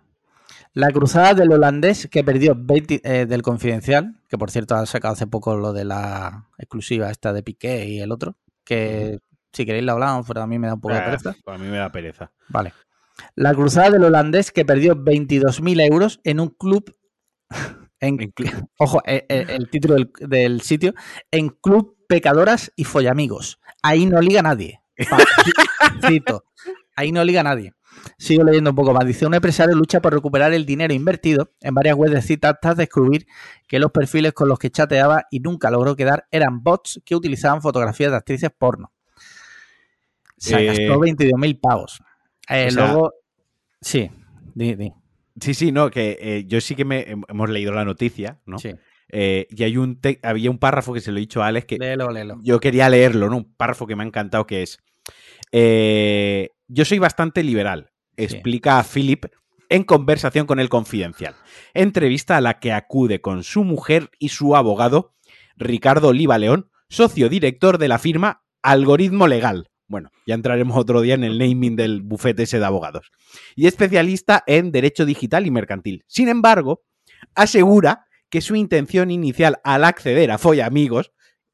La 0.72 0.90
cruzada 0.92 1.34
del 1.34 1.50
holandés 1.52 2.06
que 2.08 2.22
perdió 2.22 2.54
20 2.56 3.00
eh, 3.02 3.26
del 3.26 3.42
confidencial, 3.42 4.20
que 4.28 4.38
por 4.38 4.50
cierto 4.50 4.74
ha 4.76 4.86
sacado 4.86 5.14
hace 5.14 5.26
poco 5.26 5.56
lo 5.56 5.72
de 5.72 5.84
la 5.84 6.48
exclusiva 6.58 7.10
esta 7.10 7.32
de 7.32 7.42
Piqué 7.42 7.86
y 7.86 8.00
el 8.00 8.12
otro, 8.12 8.36
que 8.64 9.18
si 9.52 9.66
queréis 9.66 9.84
lo 9.84 9.92
hablamos, 9.92 10.26
pero 10.28 10.42
a 10.42 10.46
mí 10.46 10.58
me 10.60 10.68
da 10.68 10.74
un 10.74 10.80
poco 10.80 10.94
de 10.94 11.00
Ah, 11.00 11.04
pereza. 11.06 11.34
A 11.46 11.58
mí 11.58 11.66
me 11.66 11.78
da 11.78 11.90
pereza. 11.90 12.30
Vale. 12.48 12.72
La 13.34 13.52
cruzada 13.54 13.90
del 13.90 14.04
holandés 14.04 14.52
que 14.52 14.64
perdió 14.64 14.94
22.000 14.94 15.80
euros 15.90 16.20
en 16.24 16.38
un 16.40 16.48
club. 16.50 16.94
En, 18.00 18.18
ojo, 18.78 19.02
eh, 19.06 19.26
eh, 19.28 19.46
el, 19.48 19.68
título 19.70 19.94
del, 19.94 20.10
del 20.20 20.60
sitio. 20.62 20.94
En 21.30 21.50
Club 21.50 21.96
Pecadoras 22.08 22.72
y 22.76 22.84
Follamigos. 22.84 23.60
Ahí 23.82 24.06
no 24.06 24.20
liga 24.20 24.42
nadie. 24.42 24.80
Cito. 26.06 26.44
Ahí 26.96 27.12
no 27.12 27.24
liga 27.24 27.42
nadie. 27.42 27.72
Sigo 28.18 28.44
leyendo 28.44 28.70
un 28.70 28.76
poco 28.76 28.92
más. 28.94 29.04
Dice, 29.06 29.26
un 29.26 29.34
empresario 29.34 29.74
lucha 29.76 30.00
por 30.00 30.12
recuperar 30.14 30.52
el 30.52 30.64
dinero 30.64 30.94
invertido 30.94 31.52
en 31.60 31.74
varias 31.74 31.96
webs 31.96 32.14
de 32.14 32.22
citas 32.22 32.54
hasta 32.54 32.74
descubrir 32.74 33.26
que 33.66 33.78
los 33.78 33.90
perfiles 33.90 34.32
con 34.32 34.48
los 34.48 34.58
que 34.58 34.70
chateaba 34.70 35.26
y 35.30 35.40
nunca 35.40 35.70
logró 35.70 35.96
quedar 35.96 36.26
eran 36.30 36.62
bots 36.62 37.00
que 37.04 37.14
utilizaban 37.16 37.60
fotografías 37.62 38.10
de 38.10 38.16
actrices 38.16 38.50
porno. 38.56 38.92
Se 40.38 40.56
Eh, 40.58 40.66
gastó 40.66 41.00
22.000 41.00 41.60
pavos. 41.60 42.00
Eh, 42.48 42.70
sea- 42.70 42.86
luego, 42.86 43.12
sí, 43.80 44.10
di, 44.54 44.74
di. 44.74 44.92
Sí, 45.40 45.54
sí, 45.54 45.72
no, 45.72 45.90
que 45.90 46.16
eh, 46.20 46.44
yo 46.46 46.60
sí 46.60 46.74
que 46.74 46.84
me 46.84 47.06
hemos 47.28 47.50
leído 47.50 47.72
la 47.72 47.84
noticia, 47.84 48.40
¿no? 48.46 48.58
Sí. 48.58 48.70
Eh, 49.12 49.46
y 49.50 49.64
hay 49.64 49.76
un 49.76 50.00
te- 50.00 50.20
había 50.22 50.50
un 50.50 50.58
párrafo 50.58 50.92
que 50.94 51.00
se 51.00 51.10
lo 51.10 51.18
he 51.18 51.20
dicho 51.20 51.42
a 51.42 51.48
Alex 51.48 51.66
que 51.66 51.78
Léelo, 51.78 52.10
léelo. 52.10 52.38
yo 52.42 52.60
quería 52.60 52.88
leerlo, 52.88 53.28
¿no? 53.28 53.38
Un 53.38 53.54
párrafo 53.54 53.86
que 53.86 53.96
me 53.96 54.02
ha 54.04 54.06
encantado 54.06 54.46
que 54.46 54.62
es 54.62 54.78
eh, 55.52 56.50
yo 56.68 56.84
soy 56.84 56.98
bastante 56.98 57.42
liberal, 57.42 57.90
explica 58.16 58.78
a 58.78 58.84
Philip 58.84 59.24
en 59.68 59.84
conversación 59.84 60.46
con 60.46 60.60
el 60.60 60.68
confidencial. 60.68 61.34
Entrevista 61.74 62.36
a 62.36 62.40
la 62.40 62.58
que 62.60 62.72
acude 62.72 63.20
con 63.20 63.42
su 63.44 63.64
mujer 63.64 64.10
y 64.18 64.28
su 64.30 64.56
abogado, 64.56 65.14
Ricardo 65.56 66.08
Oliva 66.08 66.38
León, 66.38 66.70
socio 66.88 67.28
director 67.28 67.78
de 67.78 67.88
la 67.88 67.98
firma 67.98 68.42
Algoritmo 68.62 69.26
Legal. 69.26 69.69
Bueno, 69.90 70.12
ya 70.24 70.36
entraremos 70.36 70.76
otro 70.78 71.00
día 71.00 71.14
en 71.14 71.24
el 71.24 71.36
naming 71.36 71.74
del 71.74 72.02
bufete 72.02 72.44
ese 72.44 72.60
de 72.60 72.64
abogados. 72.64 73.10
Y 73.56 73.66
especialista 73.66 74.44
en 74.46 74.70
derecho 74.70 75.04
digital 75.04 75.48
y 75.48 75.50
mercantil. 75.50 76.04
Sin 76.06 76.28
embargo, 76.28 76.84
asegura 77.34 78.06
que 78.30 78.40
su 78.40 78.54
intención 78.54 79.10
inicial 79.10 79.58
al 79.64 79.82
acceder 79.82 80.30
a 80.30 80.38
Folla 80.38 80.66
Amigos, 80.66 81.10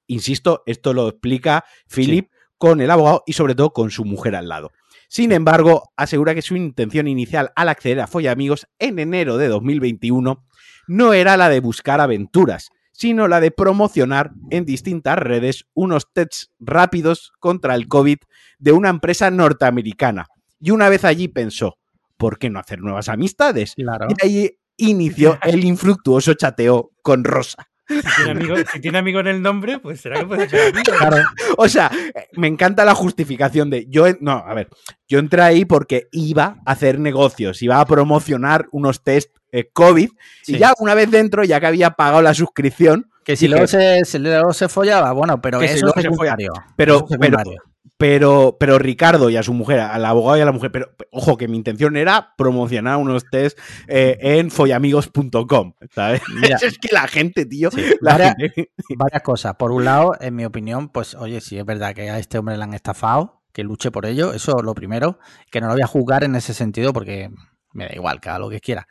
insisto, 0.07 0.63
esto 0.67 0.93
lo 0.93 1.09
explica 1.09 1.65
Philip 1.89 2.29
con 2.59 2.83
el 2.83 2.91
abogado 2.91 3.23
y 3.27 3.33
sobre 3.33 3.55
todo 3.55 3.73
con 3.73 3.91
su 3.91 4.05
mujer 4.05 4.37
al 4.37 4.51
lado. 4.51 4.71
Sin 5.09 5.33
embargo, 5.33 5.95
asegura 5.97 6.35
que 6.35 6.43
su 6.43 6.57
intención 6.57 7.09
inicial 7.09 7.53
al 7.57 7.71
acceder 7.71 8.01
a 8.01 8.07
Folla 8.07 8.33
Amigos 8.33 8.67
en 8.79 8.99
enero 8.99 9.39
de 9.39 9.49
2021 9.49 10.45
no 10.89 11.15
era 11.15 11.39
la 11.39 11.49
de 11.49 11.61
buscar 11.61 12.03
aventuras, 12.03 12.69
sino 12.97 13.29
la 13.29 13.41
de 13.41 13.51
promocionar 13.51 14.33
en 14.49 14.65
distintas 14.65 15.19
redes 15.19 15.67
unos 15.75 16.11
tests 16.15 16.51
rápidos 16.59 17.33
contra 17.41 17.75
el 17.75 17.89
COVID 17.89 18.19
de 18.59 18.73
una 18.73 18.89
empresa 18.89 19.31
norteamericana. 19.31 20.29
Y 20.61 20.71
una 20.71 20.89
vez 20.89 21.05
allí 21.05 21.29
pensó, 21.29 21.77
¿por 22.17 22.39
qué 22.39 22.49
no 22.49 22.59
hacer 22.59 22.81
nuevas 22.81 23.11
amistades? 23.11 23.75
Claro. 23.75 24.09
Y 24.09 24.27
ahí 24.27 24.51
inició 24.79 25.39
el 25.43 25.63
infructuoso 25.65 26.33
chateo 26.35 26.93
con 27.03 27.25
Rosa. 27.25 27.69
Si 27.87 28.01
tiene, 28.17 28.31
amigo, 28.31 28.57
si 28.73 28.81
tiene 28.81 28.99
amigo 28.99 29.21
en 29.21 29.27
el 29.29 29.43
nombre, 29.43 29.79
pues 29.79 30.01
será 30.01 30.19
que 30.19 30.27
puede 30.27 30.49
ser 30.49 30.75
amigo. 30.75 30.83
Claro. 30.99 31.19
O 31.59 31.69
sea, 31.69 31.91
me 32.33 32.49
encanta 32.49 32.87
la 32.87 32.95
justificación 32.95 33.69
de 33.69 33.87
yo, 33.91 34.07
no, 34.21 34.33
a 34.33 34.55
ver, 34.55 34.69
yo 35.07 35.19
entré 35.19 35.43
ahí 35.43 35.65
porque 35.67 36.09
iba 36.13 36.63
a 36.65 36.73
hacer 36.73 36.99
negocios, 36.99 37.63
iba 37.63 37.79
a 37.79 37.85
promocionar 37.85 38.67
unos 38.73 39.05
test 39.05 39.37
eh, 39.57 39.71
COVID 39.73 40.09
Sí. 40.43 40.55
y 40.57 40.59
ya 40.59 40.73
una 40.79 40.95
vez 40.95 41.11
dentro, 41.11 41.45
ya 41.45 41.59
que 41.61 41.67
había 41.67 41.91
pagado 41.91 42.23
la 42.23 42.35
suscripción, 42.35 43.11
Que 43.25 43.37
si 43.37 43.49
luego 43.49 43.67
se, 43.67 44.05
si 44.05 44.19
luego 44.19 44.53
se 44.53 44.69
follaba, 44.69 45.13
bueno, 45.13 45.41
pero 45.41 45.59
Que 45.59 45.69
si 45.69 45.75
eso 45.75 45.87
luego 45.87 45.99
es 45.99 46.05
se 46.05 46.11
secundario. 46.11 46.53
pero, 46.77 46.95
Eso 46.97 47.05
es 47.11 47.19
pero, 47.19 47.39
secundario. 47.39 47.63
Pero, 47.99 48.57
pero 48.61 48.79
Ricardo 48.79 49.31
y 49.31 49.37
a 49.39 49.43
su 49.43 49.55
mujer, 49.55 49.81
al 49.81 50.05
abogado 50.05 50.37
y 50.37 50.43
a 50.43 50.45
la 50.45 50.53
mujer, 50.53 50.71
pero 50.71 50.91
ojo, 51.11 51.39
que 51.39 51.49
mi 51.49 51.57
intención 51.57 51.97
era 51.97 52.35
promocionar 52.37 52.99
unos 52.99 53.25
test 53.31 53.59
eh, 53.89 54.19
en 54.21 54.51
follamigos.com, 54.51 55.73
¿sabes? 55.95 56.21
Mira. 56.43 56.59
es 56.63 56.79
que 56.79 56.89
la 56.93 57.09
gente, 57.09 57.47
tío, 57.47 57.71
Sí, 57.71 57.83
la 58.01 58.13
varias- 58.13 58.35
gente- 58.39 58.71
Varias 58.97 59.23
cosas. 59.23 59.55
Por 59.57 59.73
un 59.73 59.85
lado, 59.87 60.13
en 60.21 60.35
mi 60.37 60.45
opinión, 60.45 60.91
pues 60.91 61.15
oye, 61.15 61.41
si 61.41 61.59
es 61.59 61.65
verdad 61.65 61.95
que 61.95 62.11
a 62.11 62.19
este 62.19 62.39
hombre 62.39 62.57
le 62.59 62.65
han 62.65 62.75
estafado, 62.75 63.41
que 63.53 63.65
luche 63.65 63.91
por 63.91 64.05
ello, 64.05 64.35
eso 64.35 64.61
lo 64.63 64.75
primero, 64.75 65.19
que 65.51 65.61
no 65.63 65.69
lo 65.69 65.73
voy 65.73 65.83
a 65.83 65.87
juzgar 65.87 66.23
en 66.25 66.37
ese 66.37 66.53
sentido 66.53 66.93
porque 66.93 67.31
me 67.73 67.87
da 67.87 67.95
igual, 67.95 68.19
haga 68.23 68.39
lo 68.39 68.51
que 68.51 68.61
quiera. 68.61 68.87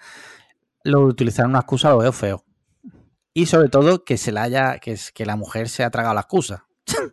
Lo 0.86 1.00
de 1.00 1.06
utilizar 1.08 1.46
una 1.46 1.60
excusa 1.60 1.90
lo 1.90 1.98
veo 1.98 2.12
feo. 2.14 2.44
Y 3.34 3.48
sobre 3.48 3.68
todo 3.68 4.06
que 4.06 4.16
se 4.18 4.32
la 4.32 4.44
haya, 4.44 4.78
que, 4.80 4.94
es, 4.94 5.12
que 5.12 5.26
la 5.26 5.36
mujer 5.36 5.68
se 5.68 5.84
ha 5.84 5.90
tragado 5.92 6.16
la 6.16 6.22
excusa. 6.22 6.66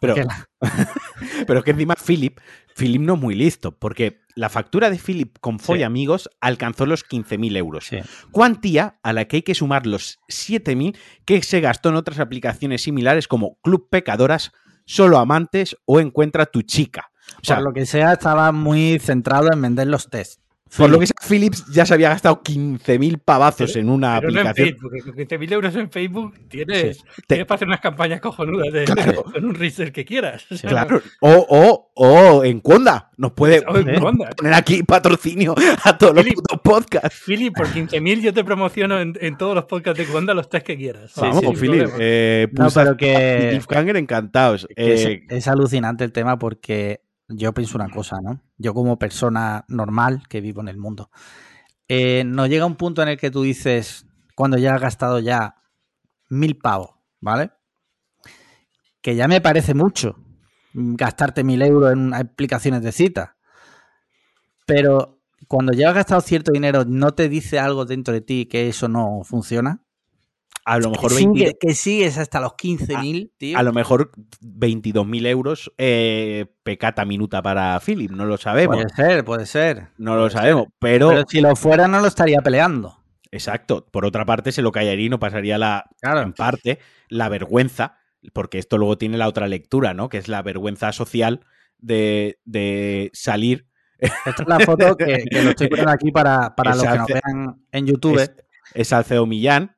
Pero, 0.00 0.14
la- 0.16 0.48
pero 1.46 1.60
es 1.60 1.64
que 1.64 1.70
encima 1.70 1.94
Philip, 1.94 2.38
Philip 2.76 3.00
no 3.00 3.14
es 3.14 3.20
muy 3.20 3.34
listo, 3.36 3.78
porque 3.78 4.20
la 4.34 4.48
factura 4.48 4.90
de 4.90 4.98
Philip 4.98 5.38
con 5.40 5.58
Sí. 5.60 5.64
Folla 5.66 5.86
Amigos 5.86 6.28
alcanzó 6.40 6.86
los 6.86 7.04
15.000 7.08 7.56
euros. 7.56 7.86
sí. 7.86 7.98
Cuantía 8.32 8.98
a 9.04 9.12
la 9.12 9.26
que 9.26 9.36
hay 9.36 9.42
que 9.42 9.54
sumar 9.54 9.86
los 9.86 10.18
7.000 10.28 10.96
que 11.24 11.42
se 11.42 11.60
gastó 11.60 11.90
en 11.90 11.94
otras 11.96 12.18
aplicaciones 12.18 12.82
similares 12.82 13.28
como 13.28 13.58
Club 13.62 13.88
Pecadoras, 13.90 14.50
Solo 14.84 15.18
Amantes 15.18 15.76
o 15.84 16.00
Encuentra 16.00 16.46
tu 16.46 16.62
chica. 16.62 17.12
O 17.40 17.44
sea, 17.44 17.56
por 17.56 17.64
lo 17.66 17.72
que 17.72 17.86
sea, 17.86 18.14
estaba 18.14 18.50
muy 18.50 18.98
centrado 18.98 19.48
en 19.52 19.62
vender 19.62 19.86
los 19.86 20.10
test. 20.10 20.40
Por 20.76 20.90
lo 20.90 20.98
que 20.98 21.06
sea, 21.06 21.14
Philips 21.28 21.64
ya 21.72 21.84
se 21.84 21.94
había 21.94 22.08
gastado 22.10 22.42
15.000 22.42 23.18
pavazos 23.24 23.76
en 23.76 23.88
una 23.90 24.18
Pero 24.20 24.32
no 24.32 24.40
en 24.40 24.46
aplicación. 24.46 24.78
Con 24.78 25.14
15.000 25.16 25.52
euros 25.52 25.76
en 25.76 25.90
Facebook 25.90 26.34
tienes, 26.48 26.96
Sí. 26.98 27.22
tienes 27.26 27.46
para 27.46 27.56
hacer 27.56 27.68
unas 27.68 27.80
campañas 27.80 28.20
cojonudas 28.20 28.72
de, 28.72 28.84
Claro. 28.84 29.22
con 29.32 29.44
un 29.44 29.54
research 29.54 29.92
que 29.92 30.04
quieras. 30.04 30.44
O 30.50 30.56
sea, 30.56 30.70
Claro. 30.70 31.02
O, 31.20 31.46
o, 31.48 31.90
o 31.94 32.44
en 32.44 32.60
Conda. 32.60 33.10
Nos 33.18 33.32
puede 33.32 33.62
poner 33.62 34.54
aquí 34.54 34.82
patrocinio 34.82 35.54
a 35.84 35.96
todos 35.96 36.14
los 36.14 36.24
Philip. 36.24 36.36
putos 36.38 36.60
podcasts. 36.62 37.22
Philip, 37.24 37.54
por 37.54 37.66
15.000 37.68 38.20
yo 38.20 38.34
te 38.34 38.42
promociono 38.42 38.98
en, 39.00 39.12
en 39.20 39.36
todos 39.38 39.54
los 39.54 39.64
podcasts 39.66 40.04
de 40.04 40.12
Wanda 40.12 40.34
los 40.34 40.48
test 40.48 40.66
que 40.66 40.76
quieras. 40.76 41.12
Sí, 41.12 41.20
Vamos, 41.20 41.58
Philip. 41.60 41.88
Eh, 42.00 42.48
No, 42.52 42.64
pulsa- 42.64 42.82
pero 42.82 42.96
que- 42.96 43.48
Cliffhanger 43.52 43.96
encantados. 43.96 44.66
que 44.74 44.94
es, 44.94 45.04
Eh, 45.04 45.22
es 45.28 45.46
alucinante 45.46 46.02
el 46.02 46.10
tema 46.12 46.38
porque 46.38 47.01
yo 47.28 47.52
pienso 47.52 47.76
una 47.76 47.88
cosa, 47.88 48.16
¿no? 48.22 48.40
Yo 48.58 48.74
como 48.74 48.98
persona 48.98 49.64
normal 49.68 50.22
que 50.28 50.40
vivo 50.40 50.60
en 50.60 50.68
el 50.68 50.76
mundo, 50.76 51.10
eh, 51.88 52.24
nos 52.24 52.48
llega 52.48 52.66
un 52.66 52.76
punto 52.76 53.02
en 53.02 53.08
el 53.08 53.18
que 53.18 53.30
tú 53.30 53.42
dices, 53.42 54.06
cuando 54.34 54.58
ya 54.58 54.74
has 54.74 54.80
gastado 54.80 55.18
ya 55.18 55.56
mil 56.28 56.56
pavos, 56.58 56.90
¿vale? 57.20 57.52
Que 59.00 59.16
ya 59.16 59.28
me 59.28 59.40
parece 59.40 59.74
mucho 59.74 60.16
gastarte 60.74 61.44
mil 61.44 61.62
euros 61.62 61.92
en 61.92 62.14
aplicaciones 62.14 62.82
de 62.82 62.92
cita. 62.92 63.36
Pero 64.66 65.20
cuando 65.48 65.72
ya 65.72 65.88
has 65.88 65.94
gastado 65.94 66.20
cierto 66.20 66.52
dinero, 66.52 66.84
¿no 66.86 67.12
te 67.12 67.28
dice 67.28 67.58
algo 67.58 67.84
dentro 67.84 68.14
de 68.14 68.20
ti 68.20 68.46
que 68.46 68.68
eso 68.68 68.88
no 68.88 69.22
funciona? 69.24 69.81
A 70.64 70.78
lo 70.78 70.90
mejor 70.90 71.08
que, 71.10 71.16
20 71.16 71.38
sigue- 71.40 71.56
que 71.60 71.74
sigues 71.74 72.18
hasta 72.18 72.40
los 72.40 72.52
15.000, 72.52 73.32
tío. 73.36 73.58
a 73.58 73.62
lo 73.62 73.72
mejor 73.72 74.12
22.000 74.40 75.26
euros 75.26 75.72
eh, 75.78 76.46
pecata 76.62 77.04
minuta 77.04 77.42
para 77.42 77.78
Philip, 77.80 78.10
no 78.10 78.24
lo 78.26 78.36
sabemos. 78.36 78.76
Puede 78.76 78.88
ser, 78.94 79.24
puede 79.24 79.46
ser. 79.46 79.88
no 79.98 80.16
lo 80.16 80.30
sabemos, 80.30 80.66
pero, 80.78 81.08
Pero 81.10 81.24
si 81.28 81.40
lo 81.40 81.56
fuera, 81.56 81.88
no 81.88 82.00
lo 82.00 82.06
estaría 82.06 82.40
peleando. 82.40 82.96
exacto. 83.30 83.86
Por 83.90 84.04
otra 84.04 84.24
parte, 84.24 84.52
se 84.52 84.62
lo 84.62 84.72
callaría 84.72 85.06
y 85.06 85.10
no 85.10 85.18
pasaría 85.18 85.58
la, 85.58 85.84
Claro. 86.00 86.20
en 86.22 86.32
parte, 86.32 86.78
la 87.08 87.28
vergüenza, 87.28 87.98
porque 88.32 88.58
esto 88.58 88.78
luego 88.78 88.98
tiene 88.98 89.16
la 89.18 89.26
otra 89.28 89.48
lectura, 89.48 89.94
¿no? 89.94 90.08
Que 90.08 90.18
es 90.18 90.28
la 90.28 90.42
vergüenza 90.42 90.92
social 90.92 91.40
de, 91.78 92.38
de 92.44 93.10
salir. 93.14 93.66
Esta 93.98 94.42
es 94.42 94.48
la 94.48 94.60
foto 94.60 94.96
que, 94.96 95.24
que 95.30 95.42
lo 95.42 95.50
estoy 95.50 95.68
poniendo 95.68 95.92
aquí 95.92 96.10
para, 96.12 96.54
para 96.54 96.74
los 96.74 96.82
que 96.84 96.98
nos 96.98 97.06
vean 97.06 97.64
en 97.72 97.86
YouTube. 97.86 98.18
Es, 98.20 98.32
es 98.74 98.92
Alceo 98.92 99.26
Millán, 99.26 99.76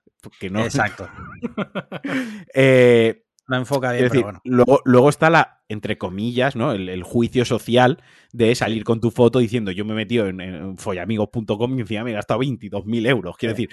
no. 0.51 0.65
Exacto. 0.65 1.09
Eh, 2.55 3.25
No 3.49 3.57
enfoca 3.57 3.93
bien, 3.93 4.05
decir, 4.05 4.23
pero 4.23 4.25
bueno. 4.25 4.41
luego, 4.45 4.81
luego 4.85 5.09
está 5.11 5.29
la, 5.31 5.63
entre 5.69 5.99
comillas, 5.99 6.57
¿no? 6.57 6.73
El, 6.73 6.89
el 6.89 7.03
juicio 7.03 7.45
social 7.45 8.03
de 8.33 8.55
salir 8.55 8.85
con 8.85 9.01
tu 9.01 9.11
foto 9.11 9.39
diciendo 9.39 9.71
yo 9.71 9.85
me 9.85 9.93
he 9.93 9.97
metido 9.97 10.27
en, 10.29 10.41
en 10.41 10.77
follamigos.com 10.79 11.77
y 11.79 11.81
encima 11.83 12.05
me 12.05 12.11
he 12.13 12.15
gastado 12.15 12.41
22.000 12.41 13.07
euros. 13.09 13.37
Quiero 13.37 13.55
decir, 13.55 13.69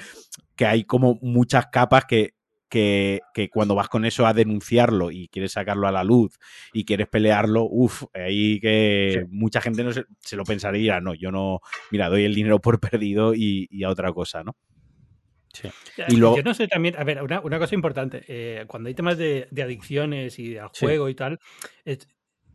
que 0.56 0.66
hay 0.66 0.84
como 0.84 1.18
muchas 1.22 1.68
capas 1.68 2.06
que, 2.06 2.34
que, 2.70 3.22
que 3.34 3.50
cuando 3.50 3.76
vas 3.76 3.88
con 3.90 4.06
eso 4.06 4.26
a 4.26 4.34
denunciarlo 4.34 5.12
y 5.12 5.28
quieres 5.30 5.54
sacarlo 5.54 5.88
a 5.88 5.92
la 5.92 6.04
luz 6.04 6.38
y 6.74 6.84
quieres 6.86 7.08
pelearlo, 7.08 7.64
uff, 7.70 8.04
ahí 8.14 8.60
que 8.60 9.26
mucha 9.30 9.62
gente 9.62 9.84
no 9.84 9.92
se, 9.94 10.06
se 10.20 10.36
lo 10.36 10.44
pensaría 10.46 10.80
y 10.80 10.84
dirá, 10.84 11.02
no, 11.02 11.14
yo 11.14 11.32
no, 11.32 11.60
mira, 11.92 12.10
doy 12.10 12.24
el 12.26 12.36
dinero 12.36 12.60
por 12.60 12.80
perdido 12.92 13.34
y, 13.36 13.68
y 13.72 13.84
a 13.84 13.90
otra 13.90 14.12
cosa, 14.14 14.44
¿no? 14.44 14.56
Y 16.08 16.16
luego- 16.18 16.38
Yo 16.38 16.44
no 16.44 16.54
sé 16.54 16.68
también, 16.68 16.96
a 16.98 17.04
ver, 17.04 17.22
una, 17.22 17.40
una 17.42 17.60
cosa 17.60 17.76
importante, 17.76 18.24
eh, 18.28 18.66
cuando 18.68 18.88
hay 18.88 18.94
temas 18.96 19.18
de, 19.18 19.48
de 19.52 19.64
adicciones 19.64 20.40
y 20.40 20.58
al 20.58 20.70
Sí. 20.74 20.86
juego 20.86 21.10
y 21.10 21.16
tal, 21.16 21.40
es- 21.86 22.08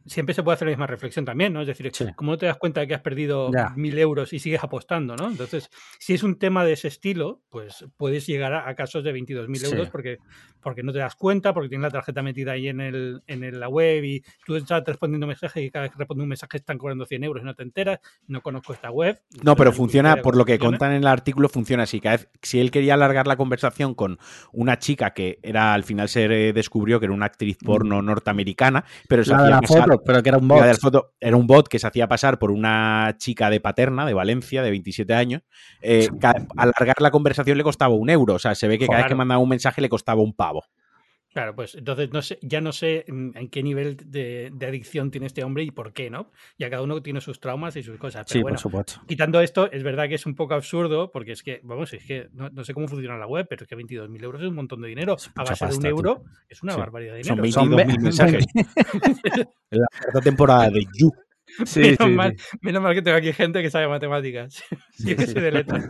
siempre 0.06 0.34
se 0.34 0.42
puede 0.42 0.54
hacer 0.54 0.66
la 0.66 0.72
misma 0.72 0.86
reflexión 0.86 1.24
también, 1.24 1.52
¿no? 1.52 1.60
Es 1.60 1.66
decir, 1.66 1.90
Sí. 1.92 2.06
¿cómo 2.16 2.32
no 2.32 2.38
te 2.38 2.46
das 2.46 2.56
cuenta 2.58 2.80
de 2.80 2.86
que 2.88 2.94
has 2.94 3.00
perdido 3.00 3.50
Ya. 3.52 3.70
mil 3.76 3.98
euros 3.98 4.32
y 4.32 4.38
sigues 4.38 4.62
apostando, 4.62 5.16
¿no? 5.16 5.28
Entonces, 5.28 5.68
si 5.98 6.14
es 6.14 6.22
un 6.22 6.38
tema 6.38 6.64
de 6.64 6.72
ese 6.74 6.88
estilo, 6.88 7.42
pues 7.50 7.84
puedes 7.96 8.26
llegar 8.26 8.52
a, 8.54 8.68
a 8.68 8.74
casos 8.74 9.02
de 9.04 9.12
22.000 9.12 9.56
Sí. 9.60 9.66
euros 9.74 9.90
porque, 9.90 10.18
porque 10.60 10.82
no 10.82 10.92
te 10.92 10.98
das 11.00 11.14
cuenta, 11.16 11.52
porque 11.54 11.68
tienes 11.68 11.82
la 11.84 11.90
tarjeta 11.90 12.22
metida 12.22 12.52
ahí 12.52 12.68
en, 12.68 12.80
el, 12.80 13.22
en 13.26 13.44
el- 13.44 13.60
la 13.60 13.68
web 13.68 14.04
y 14.04 14.22
tú 14.44 14.56
estás 14.56 14.82
respondiendo 14.84 15.26
mensajes 15.26 15.62
y 15.64 15.70
cada 15.70 15.84
vez 15.84 15.92
que 15.92 15.98
responde 15.98 16.22
un 16.22 16.28
mensaje 16.28 16.56
están 16.58 16.78
cobrando 16.78 17.04
100 17.06 17.24
euros 17.24 17.42
y 17.42 17.46
no 17.46 17.54
te 17.54 17.62
enteras, 17.62 17.98
no 18.28 18.40
conozco 18.42 18.72
esta 18.72 18.90
web. 18.90 19.20
No, 19.42 19.56
pero 19.56 19.72
funciona, 19.72 20.16
por 20.22 20.36
lo 20.36 20.44
que 20.44 20.54
funciona. 20.54 20.76
contan 20.78 20.92
en 20.92 20.98
el 21.02 21.06
artículo, 21.06 21.48
funciona 21.48 21.84
así. 21.84 22.00
Cada 22.00 22.16
vez, 22.18 22.28
si 22.42 22.60
él 22.60 22.70
quería 22.70 22.94
alargar 22.94 23.26
la 23.26 23.36
conversación 23.36 23.94
con 23.94 24.18
una 24.52 24.78
chica 24.78 25.10
que 25.14 25.38
era, 25.42 25.74
al 25.74 25.84
final 25.84 26.08
se 26.08 26.28
descubrió 26.52 27.00
que 27.00 27.06
era 27.06 27.14
una 27.14 27.26
actriz 27.26 27.56
porno 27.64 28.02
norteamerlarna, 28.02 28.84
pero 29.08 29.24
se 29.24 29.34
hacía 29.34 29.86
pero 30.04 30.22
que 30.22 30.28
era 30.28 30.38
un 30.38 30.48
bot. 30.48 30.80
foto 30.80 31.14
era 31.20 31.36
un 31.36 31.46
bot 31.46 31.68
que 31.68 31.78
se 31.78 31.86
hacía 31.86 32.08
pasar 32.08 32.38
por 32.38 32.50
una 32.50 33.14
chica 33.18 33.50
de 33.50 33.60
Paterna, 33.60 34.06
de 34.06 34.14
Valencia, 34.14 34.62
de 34.62 34.70
27 34.70 35.14
años. 35.14 35.42
Eh, 35.82 36.08
alargar 36.56 37.00
la 37.00 37.10
conversación 37.10 37.58
le 37.58 37.64
costaba 37.64 37.94
un 37.94 38.10
euro. 38.10 38.34
O 38.34 38.38
sea, 38.38 38.54
se 38.54 38.68
ve 38.68 38.78
que 38.78 38.86
cada 38.86 38.98
vez 38.98 39.08
que 39.08 39.14
mandaba 39.14 39.40
un 39.40 39.48
mensaje 39.48 39.80
le 39.80 39.88
costaba 39.88 40.22
un 40.22 40.34
pavo. 40.34 40.64
Claro, 41.36 41.54
pues 41.54 41.74
entonces 41.74 42.10
no 42.14 42.22
sé, 42.22 42.38
ya 42.40 42.62
no 42.62 42.72
sé 42.72 43.04
en, 43.08 43.30
en 43.36 43.50
qué 43.50 43.62
nivel 43.62 43.98
de, 44.06 44.50
de 44.54 44.66
adicción 44.66 45.10
tiene 45.10 45.26
este 45.26 45.44
hombre 45.44 45.64
y 45.64 45.70
por 45.70 45.92
qué, 45.92 46.08
¿no? 46.08 46.32
Ya 46.58 46.70
cada 46.70 46.80
uno 46.80 47.02
tiene 47.02 47.20
sus 47.20 47.40
traumas 47.40 47.76
y 47.76 47.82
sus 47.82 47.98
cosas. 47.98 48.24
Pero 48.26 48.32
Sí, 48.32 48.40
bueno, 48.40 48.54
por 48.54 48.62
supuesto. 48.62 49.02
quitando 49.06 49.42
esto, 49.42 49.70
es 49.70 49.82
verdad 49.82 50.08
que 50.08 50.14
es 50.14 50.24
un 50.24 50.34
poco 50.34 50.54
absurdo, 50.54 51.12
porque 51.12 51.32
es 51.32 51.42
que, 51.42 51.60
vamos, 51.62 51.92
es 51.92 52.02
que 52.06 52.30
no, 52.32 52.48
no 52.48 52.64
sé 52.64 52.72
cómo 52.72 52.88
funciona 52.88 53.18
la 53.18 53.26
web, 53.26 53.46
pero 53.50 53.64
es 53.64 53.68
que 53.68 53.76
22.000 53.76 54.24
euros 54.24 54.40
es 54.40 54.48
un 54.48 54.54
montón 54.54 54.80
de 54.80 54.88
dinero. 54.88 55.14
A 55.34 55.44
base 55.44 55.66
de 55.66 55.74
un 55.74 55.80
tío. 55.82 55.90
euro 55.90 56.24
es 56.48 56.62
una 56.62 56.72
Sí. 56.72 56.78
barbaridad 56.80 57.14
de 57.16 57.24
Son 57.24 57.42
dinero. 57.42 57.60
22.000 57.66 57.76
ve- 57.86 57.98
mensajes. 58.02 58.46
En 59.70 59.80
la 59.80 59.86
cuarta 60.00 60.20
temporada 60.22 60.70
de 60.70 60.86
You. 60.98 61.12
Sí, 61.66 61.80
menos, 61.80 61.96
sí, 62.00 62.06
mal, 62.12 62.34
sí. 62.38 62.56
menos 62.62 62.82
mal 62.82 62.94
que 62.94 63.02
tengo 63.02 63.16
aquí 63.18 63.32
gente 63.34 63.60
que 63.62 63.70
sabe 63.70 63.88
matemáticas. 63.88 64.62
Sí, 64.92 65.14
que 65.14 65.26
sí. 65.26 65.32
sé 65.34 65.40
de 65.42 65.52
letras. 65.52 65.88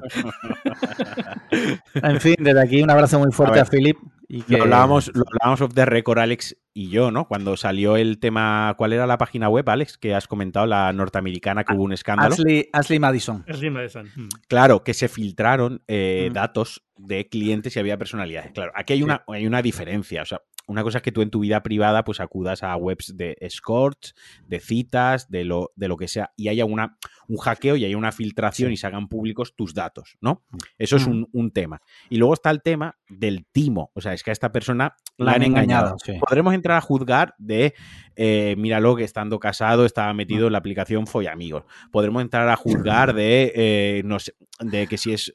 En 1.94 2.20
fin, 2.20 2.34
desde 2.40 2.60
aquí 2.60 2.82
un 2.82 2.90
abrazo 2.90 3.18
muy 3.20 3.30
fuerte 3.32 3.58
A 3.60 3.62
a, 3.62 3.64
Philip. 3.66 3.96
Y 4.28 4.42
que... 4.42 4.56
Lo 4.56 4.64
hablábamos, 4.64 5.10
lo 5.14 5.22
hablábamos 5.26 5.60
off 5.60 5.74
the 5.74 5.84
record, 5.84 6.18
Alex 6.18 6.56
y 6.74 6.90
yo, 6.90 7.10
¿no? 7.10 7.26
Cuando 7.28 7.56
salió 7.56 7.96
el 7.96 8.18
tema, 8.18 8.74
¿cuál 8.76 8.92
era 8.92 9.06
la 9.06 9.18
página 9.18 9.48
web, 9.48 9.68
Alex? 9.68 9.96
Que 9.98 10.14
has 10.14 10.26
comentado, 10.26 10.66
la 10.66 10.92
norteamericana, 10.92 11.64
que 11.64 11.74
hubo 11.74 11.84
un 11.84 11.92
escándalo. 11.92 12.34
Ashley, 12.34 12.68
Ashley 12.72 12.98
Madison. 12.98 13.44
Jim 13.46 13.72
Madison. 13.72 14.10
Mm. 14.14 14.28
Claro, 14.48 14.82
que 14.84 14.92
se 14.94 15.08
filtraron 15.08 15.82
eh, 15.88 16.28
Mm. 16.30 16.34
datos 16.34 16.84
de 16.96 17.28
clientes 17.28 17.76
y 17.76 17.78
había 17.78 17.96
personalidades. 17.96 18.52
Claro, 18.52 18.72
aquí 18.74 18.94
hay 18.94 19.02
una, 19.02 19.22
hay 19.28 19.46
una 19.46 19.62
diferencia. 19.62 20.22
O 20.22 20.26
sea, 20.26 20.42
una 20.66 20.82
cosa 20.82 20.98
es 20.98 21.02
que 21.02 21.12
tú 21.12 21.22
en 21.22 21.30
tu 21.30 21.40
vida 21.40 21.62
privada 21.62 22.04
pues 22.04 22.20
acudas 22.20 22.62
a 22.62 22.74
webs 22.76 23.16
de 23.16 23.36
escorts, 23.40 24.14
de 24.48 24.60
citas, 24.60 25.30
de 25.30 25.44
lo, 25.44 25.72
de 25.76 25.88
lo 25.88 25.96
que 25.96 26.08
sea, 26.08 26.32
y 26.36 26.48
haya 26.48 26.64
una, 26.64 26.98
un 27.28 27.36
hackeo 27.38 27.76
y 27.76 27.84
haya 27.84 27.96
una 27.96 28.12
filtración 28.12 28.68
Sí. 28.68 28.74
y 28.74 28.76
se 28.76 28.86
hagan 28.86 29.08
públicos 29.08 29.54
tus 29.56 29.74
datos, 29.74 30.16
¿no? 30.20 30.42
Eso 30.78 30.96
es 30.96 31.06
Mm. 31.06 31.10
un, 31.10 31.28
un 31.32 31.50
tema. 31.50 31.80
Y 32.10 32.16
luego 32.16 32.34
está 32.34 32.50
el 32.50 32.62
tema 32.62 32.96
del 33.08 33.46
timo. 33.52 33.90
O 33.94 34.00
sea, 34.00 34.12
es 34.12 34.22
que 34.22 34.30
a 34.30 34.32
esta 34.32 34.50
persona 34.52 34.96
la, 35.16 35.26
La 35.26 35.32
han 35.32 35.42
engañado. 35.42 35.86
engañado, 35.86 35.98
sí. 36.04 36.18
Podremos 36.20 36.52
entrar 36.54 36.76
a 36.78 36.80
juzgar 36.80 37.34
de, 37.38 37.74
eh, 38.16 38.54
míralo 38.58 38.96
que 38.96 39.04
estando 39.04 39.38
casado 39.38 39.84
estaba 39.84 40.12
metido 40.14 40.46
en 40.46 40.52
la 40.52 40.58
aplicación 40.58 41.06
Follamigos. 41.06 41.64
Podremos 41.92 42.22
entrar 42.22 42.48
a 42.48 42.56
juzgar 42.56 43.14
de, 43.14 43.52
eh, 43.54 44.02
no 44.04 44.18
sé, 44.18 44.34
de 44.60 44.86
que 44.86 44.98
si 44.98 45.12
es 45.12 45.32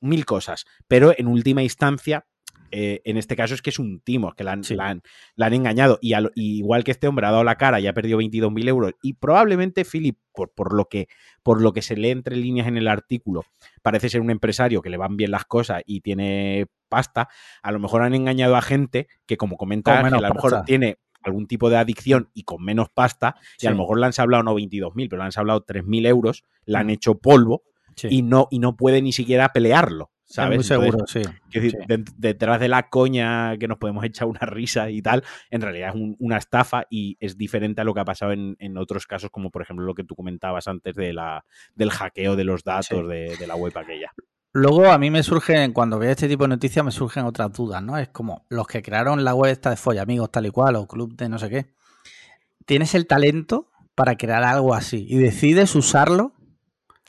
mil 0.00 0.24
cosas. 0.24 0.64
Pero 0.86 1.12
en 1.16 1.26
última 1.26 1.62
instancia, 1.62 2.26
eh, 2.70 3.00
en 3.04 3.16
este 3.16 3.36
caso 3.36 3.54
es 3.54 3.62
que 3.62 3.70
es 3.70 3.78
un 3.78 4.00
timo, 4.00 4.32
que 4.34 4.44
la 4.44 4.52
han, 4.52 4.64
Sí. 4.64 4.74
la 4.74 4.88
han- 4.88 5.02
la 5.36 5.46
han 5.46 5.54
engañado. 5.54 5.98
Y, 6.02 6.12
al- 6.12 6.32
y 6.34 6.58
igual 6.58 6.84
que 6.84 6.90
este 6.90 7.08
hombre 7.08 7.26
ha 7.26 7.30
dado 7.30 7.44
la 7.44 7.56
cara 7.56 7.80
y 7.80 7.86
ha 7.86 7.92
perdido 7.94 8.18
22.000 8.18 8.68
euros, 8.68 8.92
y 9.02 9.14
probablemente 9.14 9.84
Philip, 9.84 10.18
por, 10.32 10.50
por, 10.52 10.74
lo 10.74 10.86
que, 10.86 11.08
por 11.42 11.60
lo 11.60 11.72
que 11.72 11.82
se 11.82 11.96
lee 11.96 12.10
entre 12.10 12.36
líneas 12.36 12.66
en 12.68 12.76
el 12.76 12.88
artículo, 12.88 13.44
parece 13.82 14.08
ser 14.08 14.20
un 14.20 14.30
empresario 14.30 14.82
que 14.82 14.90
le 14.90 14.96
van 14.96 15.16
bien 15.16 15.30
las 15.30 15.44
cosas 15.44 15.82
y 15.86 16.00
tiene 16.00 16.66
pasta, 16.88 17.28
a 17.62 17.72
lo 17.72 17.78
mejor 17.78 18.02
han 18.02 18.14
engañado 18.14 18.56
a 18.56 18.62
gente 18.62 19.08
que, 19.26 19.36
como 19.36 19.56
comenta 19.56 19.98
Ángel, 19.98 20.24
a 20.24 20.28
lo 20.28 20.34
mejor 20.34 20.50
pasta. 20.52 20.64
tiene 20.64 20.98
algún 21.24 21.46
tipo 21.48 21.68
de 21.68 21.76
adicción 21.76 22.30
y 22.32 22.44
con 22.44 22.64
menos 22.64 22.88
pasta, 22.90 23.34
y 23.60 23.66
a 23.66 23.70
lo 23.70 23.76
mejor 23.76 23.98
le 23.98 24.06
han 24.06 24.12
hablado 24.16 24.42
no 24.44 24.54
22.000, 24.54 25.08
pero 25.10 25.20
le 25.20 25.26
han 25.26 25.32
hablado 25.36 25.62
3.000 25.62 26.06
euros, 26.06 26.44
la 26.64 26.78
han 26.80 26.86
Mm. 26.86 26.90
hecho 26.90 27.18
polvo 27.18 27.64
Sí. 27.96 28.06
y, 28.10 28.22
no, 28.22 28.46
y 28.52 28.60
no 28.60 28.76
puede 28.76 29.02
ni 29.02 29.12
siquiera 29.12 29.48
pelearlo, 29.52 30.12
¿sabes? 30.28 30.58
muy 30.58 30.64
Entonces, 30.64 31.02
seguro, 31.02 31.06
sí. 31.32 31.40
Quiero 31.50 31.64
decir, 31.64 31.80
Sí. 31.80 31.86
de- 31.88 32.04
detrás 32.16 32.60
de 32.60 32.68
la 32.68 32.88
coña 32.88 33.56
que 33.58 33.66
nos 33.66 33.78
podemos 33.78 34.04
echar 34.10 34.28
una 34.28 34.40
risa 34.40 34.90
y 34.90 35.00
tal, 35.02 35.24
en 35.50 35.60
realidad 35.62 35.88
es 35.90 35.94
un- 35.94 36.16
una 36.18 36.36
estafa 36.36 36.84
y 36.90 37.16
es 37.20 37.36
diferente 37.38 37.80
a 37.80 37.84
lo 37.84 37.94
que 37.94 38.00
ha 38.00 38.04
pasado 38.04 38.32
en, 38.32 38.56
en 38.58 38.76
otros 38.78 39.06
casos, 39.06 39.30
como 39.30 39.50
por 39.50 39.62
ejemplo 39.62 39.84
lo 39.86 39.94
que 39.94 40.04
tú 40.04 40.14
comentabas 40.14 40.68
antes 40.68 40.94
de 40.94 41.12
la, 41.12 41.44
del 41.74 41.90
hackeo 41.90 42.36
de 42.36 42.44
los 42.44 42.62
datos 42.64 42.86
Sí. 42.88 43.06
de, 43.08 43.36
de 43.36 43.46
la 43.46 43.56
web 43.56 43.72
aquella. 43.76 44.12
Luego 44.52 44.86
a 44.90 44.98
mí 44.98 45.10
me 45.10 45.22
surgen, 45.22 45.72
cuando 45.72 45.98
veo 45.98 46.10
este 46.10 46.26
tipo 46.26 46.44
de 46.44 46.48
noticias, 46.48 46.82
me 46.84 46.90
surgen 46.90 47.24
otras 47.26 47.52
dudas, 47.52 47.82
¿no? 47.82 47.98
Es 47.98 48.08
como 48.08 48.46
los 48.48 48.66
que 48.66 48.82
crearon 48.82 49.22
la 49.22 49.34
web 49.34 49.52
esta 49.52 49.70
de 49.70 49.76
Follamigos 49.76 50.32
tal 50.32 50.46
y 50.46 50.50
cual, 50.50 50.76
o 50.76 50.86
club 50.88 51.14
de 51.16 51.28
no 51.28 51.38
sé 51.38 51.50
qué. 51.50 51.66
Tienes 52.64 52.94
el 52.94 53.06
talento 53.06 53.70
para 53.94 54.16
crear 54.16 54.42
algo 54.44 54.74
así 54.74 55.06
y 55.08 55.16
decides 55.18 55.74
usarlo 55.74 56.32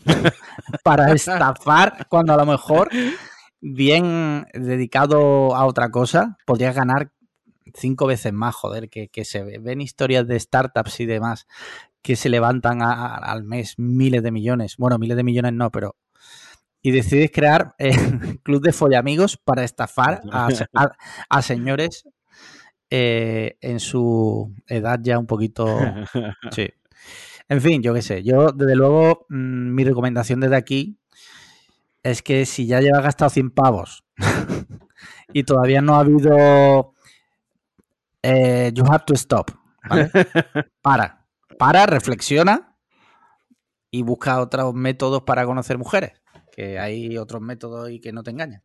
para 0.83 1.11
estafar 1.13 2.07
cuando 2.09 2.33
a 2.33 2.37
lo 2.37 2.45
mejor 2.45 2.89
bien 3.61 4.47
dedicado 4.53 5.55
a 5.55 5.65
otra 5.65 5.91
cosa 5.91 6.37
podrías 6.45 6.75
ganar 6.75 7.11
cinco 7.73 8.07
veces 8.07 8.33
más, 8.33 8.55
joder, 8.55 8.89
que, 8.89 9.09
que 9.09 9.25
se 9.25 9.43
ve- 9.43 9.59
ven 9.59 9.81
historias 9.81 10.27
de 10.27 10.39
startups 10.39 10.99
y 11.01 11.05
demás 11.05 11.45
que 12.01 12.15
se 12.15 12.29
levantan 12.29 12.81
a- 12.81 12.93
a- 12.93 13.15
al 13.17 13.43
mes 13.43 13.75
miles 13.77 14.23
de 14.23 14.31
millones. 14.31 14.75
Bueno, 14.77 14.97
miles 14.97 15.17
de 15.17 15.23
millones 15.23 15.53
no, 15.53 15.69
pero 15.71 15.95
y 16.81 16.91
decides 16.91 17.29
crear 17.31 17.75
eh, 17.77 17.91
club 18.43 18.61
de 18.63 18.71
follamigos 18.71 19.35
para 19.37 19.63
estafar 19.65 20.21
a 21.29 21.41
señores 21.41 22.05
eh, 22.89 23.57
en 23.61 23.79
su 23.79 24.55
edad 24.67 24.99
ya 25.03 25.19
un 25.19 25.27
poquito... 25.27 25.65
Sí. 26.51 26.69
En 27.49 27.61
fin, 27.61 27.81
yo 27.81 27.93
qué 27.93 28.01
sé. 28.03 28.23
Yo, 28.23 28.51
desde 28.51 28.75
luego, 28.75 29.25
mm, 29.29 29.73
mi 29.73 29.83
recomendación 29.83 30.39
desde 30.39 30.55
aquí 30.55 30.99
es 32.03 32.21
que 32.21 32.45
si 32.45 32.67
ya 32.67 32.79
llevas 32.79 33.03
gastado 33.03 33.29
100 33.29 33.51
pavos 33.51 34.05
y 35.33 35.43
todavía 35.43 35.81
no 35.81 35.95
ha 35.95 36.01
habido... 36.01 36.93
eh, 38.21 38.71
you 38.73 38.85
have 38.85 39.03
to 39.05 39.15
stop. 39.15 39.51
¿vale? 39.89 40.11
Para. 40.81 41.25
Para, 41.57 41.85
reflexiona 41.87 42.77
y 43.91 44.03
busca 44.03 44.39
otros 44.39 44.73
métodos 44.73 45.23
para 45.23 45.45
conocer 45.45 45.77
mujeres. 45.77 46.13
Que 46.51 46.79
hay 46.79 47.17
otros 47.17 47.41
métodos 47.41 47.89
y 47.89 47.99
que 47.99 48.13
no 48.13 48.23
te 48.23 48.31
engañan. 48.31 48.63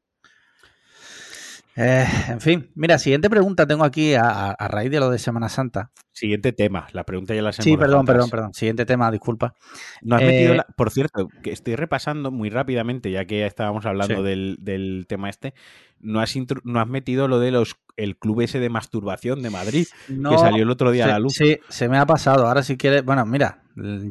Eh, 1.77 2.07
en 2.29 2.41
fin, 2.41 2.71
mira, 2.77 2.99
siguiente 2.99 3.29
pregunta 3.29 3.67
tengo 3.67 3.83
aquí 3.85 4.15
a, 4.15 4.55
raíz 4.69 4.91
de 4.93 5.01
lo 5.01 5.11
de 5.11 5.19
Semana 5.19 5.49
Santa. 5.49 5.91
Siguiente 6.13 6.53
tema, 6.53 6.87
la 6.93 7.03
pregunta 7.03 7.35
ya 7.35 7.43
la 7.43 7.53
Sí, 7.53 7.77
perdón, 7.77 8.07
perdón, 8.07 8.31
perdón. 8.31 8.55
Siguiente 8.55 8.87
tema, 8.87 9.11
disculpa. 9.11 9.55
No 10.01 10.15
has 10.15 10.23
Eh, 10.23 10.27
metido 10.27 10.55
la- 10.55 10.67
por 10.77 10.91
cierto, 10.93 11.29
que 11.43 11.51
estoy 11.51 11.75
repasando 11.75 12.31
muy 12.31 12.49
rápidamente, 12.49 13.11
ya 13.11 13.25
que 13.25 13.45
estábamos 13.45 13.85
hablando 13.87 14.19
Sí. 14.19 14.23
del, 14.23 14.57
del 14.61 15.07
tema 15.09 15.29
este, 15.29 15.55
no 15.99 16.21
has, 16.21 16.33
no 16.63 16.81
has 16.81 16.87
metido 16.89 17.27
lo 17.27 17.41
de 17.41 17.51
los 17.51 17.77
el 17.97 18.17
club 18.17 18.43
ese 18.43 18.61
de 18.61 18.69
masturbación 18.69 19.43
de 19.43 19.51
Madrid, 19.51 19.87
que 20.07 20.39
salió 20.39 20.63
el 20.63 20.71
otro 20.71 20.93
día 20.93 21.05
se, 21.05 21.11
a 21.11 21.15
la 21.15 21.19
luz. 21.19 21.33
Sí, 21.35 21.59
se 21.69 21.89
me 21.89 21.99
ha 21.99 22.07
pasado. 22.07 22.47
Ahora 22.47 22.63
si 22.63 22.77
quieres, 22.77 23.05
bueno, 23.05 23.27
mira, 23.27 23.63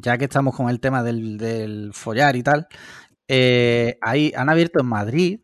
ya 0.01 0.17
que 0.17 0.25
estamos 0.25 0.53
con 0.55 0.69
el 0.69 0.81
tema 0.81 1.01
del, 1.03 1.37
del 1.37 1.91
follar 1.93 2.35
y 2.35 2.43
tal, 2.43 2.67
eh, 3.29 3.97
ahí 4.01 4.33
han 4.35 4.49
abierto 4.49 4.79
en 4.81 4.87
Madrid, 4.87 5.39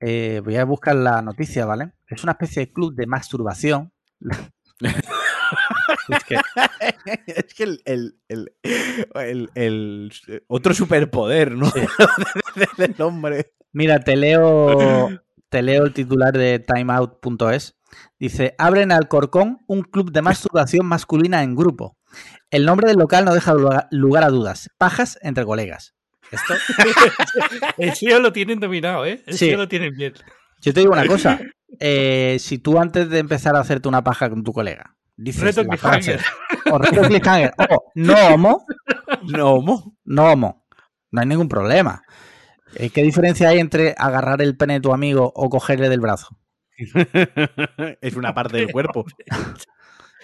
eh, 0.00 0.40
voy 0.44 0.56
a 0.56 0.64
buscar 0.64 0.94
la 0.96 1.22
noticia, 1.22 1.64
¿vale? 1.66 1.92
Es 2.08 2.22
una 2.22 2.32
especie 2.32 2.66
de 2.66 2.72
club 2.72 2.94
de 2.94 3.06
masturbación. 3.06 3.92
Es 6.08 6.24
que- 6.24 6.40
es 7.26 7.54
que 7.54 7.62
el, 7.64 7.82
el- 7.84 8.20
el- 8.28 8.52
el- 9.14 9.50
el- 9.54 10.10
otro 10.48 10.74
superpoder, 10.74 11.52
¿no? 11.52 11.66
Sí. 11.70 11.80
del 12.78 12.94
hombre. 13.00 13.52
Mira, 13.72 14.00
te 14.00 14.16
leo, 14.16 15.08
te 15.48 15.62
leo 15.62 15.84
el 15.84 15.92
titular 15.92 16.32
de 16.36 16.58
timeout.es. 16.60 17.76
Dice, 18.18 18.54
abren 18.58 18.92
Alcorcón 18.92 19.58
un 19.66 19.82
club 19.82 20.12
de 20.12 20.22
masturbación 20.22 20.86
masculina 20.86 21.42
en 21.42 21.54
grupo. 21.56 21.96
El 22.50 22.64
nombre 22.66 22.88
del 22.88 22.98
local 22.98 23.24
no 23.24 23.34
deja 23.34 23.54
lugar 23.90 24.24
a 24.24 24.28
dudas. 24.30 24.70
Pajas 24.78 25.18
entre 25.22 25.44
colegas. 25.44 25.94
Esto, 26.30 26.54
El 27.78 27.94
SEO 27.94 28.20
lo 28.20 28.32
tienen 28.32 28.60
dominado, 28.60 29.04
¿eh? 29.06 29.22
El 29.26 29.34
Sí. 29.36 29.48
SEO 29.50 29.58
lo 29.58 29.68
tienen 29.68 29.94
bien. 29.96 30.14
yo 30.60 30.72
te 30.74 30.80
digo 30.80 30.92
una 30.92 31.06
cosa. 31.06 31.40
eh, 31.80 32.36
si 32.40 32.58
tú 32.58 32.78
antes 32.80 33.08
de 33.10 33.18
empezar 33.18 33.54
a 33.56 33.60
hacerte 33.60 33.88
una 33.88 34.02
paja 34.02 34.28
con 34.30 34.42
tu 34.42 34.52
colega, 34.52 34.96
dices 35.16 35.42
Reto 35.42 35.62
la 35.64 35.76
frase, 35.76 36.18
o 36.70 36.78
reto 36.78 37.02
cliffhanger, 37.02 37.52
o 37.70 37.92
no 37.94 38.14
homo, 38.28 38.66
No, 39.22 39.52
homo. 39.54 39.96
no 40.04 40.32
homo, 40.32 40.66
no 41.10 41.20
hay 41.20 41.26
ningún 41.26 41.48
problema. 41.48 42.02
Eh, 42.74 42.90
¿Qué 42.90 43.02
diferencia 43.02 43.48
hay 43.50 43.58
entre 43.60 43.94
agarrar 43.96 44.42
el 44.42 44.56
pene 44.56 44.74
de 44.74 44.80
tu 44.80 44.92
amigo 44.92 45.32
o 45.34 45.48
cogerle 45.48 45.88
del 45.88 46.00
brazo? 46.00 46.36
es 48.00 48.14
una 48.16 48.34
parte 48.34 48.58
del 48.58 48.70
cuerpo. 48.72 49.04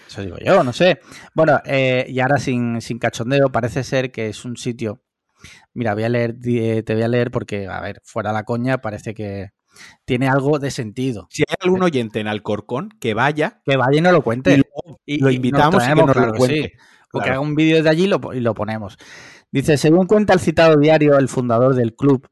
Eso 0.06 0.20
digo 0.22 0.36
yo, 0.44 0.62
no 0.62 0.72
sé. 0.72 1.00
Bueno, 1.34 1.60
eh, 1.64 2.04
y 2.08 2.20
ahora 2.20 2.36
sin, 2.38 2.80
sin 2.82 2.98
cachondeo, 2.98 3.50
parece 3.50 3.82
ser 3.84 4.10
que 4.10 4.28
es 4.28 4.44
un 4.44 4.56
sitio. 4.56 5.02
Mira, 5.74 5.94
voy 5.94 6.04
a 6.04 6.08
leer, 6.08 6.36
eh, 6.44 6.82
te 6.82 6.94
voy 6.94 7.02
a 7.02 7.08
leer 7.08 7.30
porque, 7.30 7.66
a 7.66 7.80
ver, 7.80 8.00
fuera 8.04 8.32
la 8.32 8.44
coña, 8.44 8.78
parece 8.78 9.14
que 9.14 9.50
tiene 10.04 10.28
algo 10.28 10.58
de 10.58 10.70
sentido. 10.70 11.28
Si 11.30 11.44
hay 11.48 11.54
algún 11.60 11.82
oyente 11.82 12.20
en 12.20 12.28
Alcorcón, 12.28 12.90
que 13.00 13.14
vaya 13.14 13.62
Que 13.64 13.76
vaya 13.76 13.98
y 13.98 14.00
nos 14.00 14.12
lo 14.12 14.22
cuente. 14.22 14.62
y 15.06 15.18
lo 15.18 15.30
invitamos 15.30 15.74
nos 15.74 15.84
y 15.84 15.86
que 15.86 15.94
traemos, 15.94 16.06
nos 16.06 16.16
claro 16.16 16.32
lo 16.32 16.38
cuente. 16.38 16.62
sí. 16.62 16.72
O 17.14 17.20
que 17.20 17.28
haga 17.28 17.40
un 17.40 17.54
vídeo 17.54 17.76
desde 17.76 17.90
allí 17.90 18.04
y 18.04 18.08
lo, 18.08 18.20
y 18.32 18.40
lo 18.40 18.54
ponemos. 18.54 18.96
Dice, 19.50 19.76
según 19.76 20.06
cuenta 20.06 20.32
el 20.32 20.40
citado 20.40 20.78
diario, 20.78 21.18
el 21.18 21.28
fundador 21.28 21.74
del 21.74 21.94
club, 21.94 22.26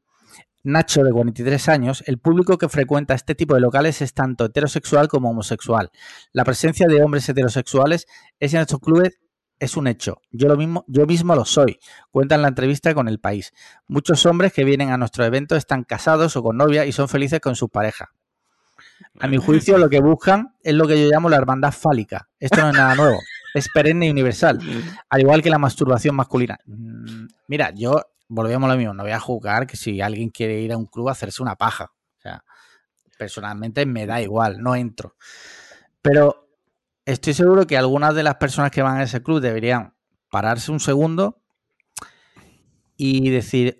Nacho, 0.63 1.03
de 1.03 1.11
43 1.11 1.69
años, 1.69 2.03
el 2.05 2.19
público 2.19 2.57
que 2.57 2.69
frecuenta 2.69 3.15
este 3.15 3.33
tipo 3.33 3.55
de 3.55 3.61
locales 3.61 4.01
es 4.01 4.13
tanto 4.13 4.45
heterosexual 4.45 5.07
como 5.07 5.29
homosexual. 5.29 5.89
La 6.33 6.43
presencia 6.43 6.87
de 6.87 7.03
hombres 7.03 7.27
heterosexuales 7.27 8.05
es 8.39 8.53
en 8.53 8.61
estos 8.61 8.79
clubes 8.79 9.19
es 9.61 9.77
un 9.77 9.85
hecho. 9.85 10.21
Yo 10.31 10.47
lo 10.47 10.57
mismo, 10.57 10.83
yo 10.87 11.05
mismo 11.05 11.35
lo 11.35 11.45
soy. 11.45 11.79
Cuenta 12.09 12.33
en 12.33 12.41
la 12.41 12.47
entrevista 12.47 12.95
con 12.95 13.07
El 13.07 13.19
País. 13.19 13.53
Muchos 13.87 14.25
hombres 14.25 14.51
que 14.53 14.65
vienen 14.65 14.89
a 14.89 14.97
nuestro 14.97 15.23
evento 15.23 15.55
están 15.55 15.83
casados 15.83 16.35
o 16.35 16.41
con 16.41 16.57
novia 16.57 16.87
y 16.87 16.91
son 16.91 17.07
felices 17.07 17.39
con 17.39 17.55
sus 17.55 17.69
parejas. 17.69 18.09
A 19.19 19.27
mi 19.27 19.37
juicio, 19.37 19.77
lo 19.77 19.87
que 19.87 20.01
buscan 20.01 20.55
es 20.63 20.73
lo 20.73 20.87
que 20.87 20.99
yo 20.99 21.07
llamo 21.07 21.29
la 21.29 21.37
hermandad 21.37 21.71
fálica. 21.71 22.27
Esto 22.39 22.59
no 22.61 22.69
es 22.69 22.73
nada 22.75 22.95
nuevo. 22.95 23.19
Es 23.53 23.69
perenne 23.69 24.07
y 24.07 24.09
universal. 24.09 24.59
Al 25.09 25.21
igual 25.21 25.43
que 25.43 25.51
la 25.51 25.59
masturbación 25.59 26.15
masculina. 26.15 26.57
Mm, 26.65 27.27
Mira, 27.47 27.71
yo 27.75 28.01
volvemos 28.29 28.67
a 28.67 28.73
lo 28.73 28.77
mismo. 28.79 28.95
No 28.95 29.03
voy 29.03 29.11
a 29.11 29.19
juzgar 29.19 29.67
que 29.67 29.77
si 29.77 30.01
alguien 30.01 30.29
quiere 30.29 30.59
ir 30.59 30.73
a 30.73 30.77
un 30.77 30.87
club 30.87 31.09
a 31.09 31.11
hacerse 31.11 31.43
una 31.43 31.55
paja. 31.55 31.91
O 32.17 32.21
sea, 32.21 32.43
personalmente 33.19 33.85
me 33.85 34.07
da 34.07 34.21
igual, 34.21 34.59
no 34.59 34.75
entro. 34.75 35.15
Pero 36.01 36.47
estoy 37.05 37.33
seguro 37.33 37.65
que 37.67 37.77
algunas 37.77 38.13
de 38.15 38.23
las 38.23 38.35
personas 38.35 38.71
que 38.71 38.81
van 38.81 38.97
a 38.97 39.03
ese 39.03 39.21
club 39.23 39.39
deberían 39.41 39.93
pararse 40.29 40.71
un 40.71 40.79
segundo 40.79 41.41
y 42.97 43.29
decir, 43.29 43.79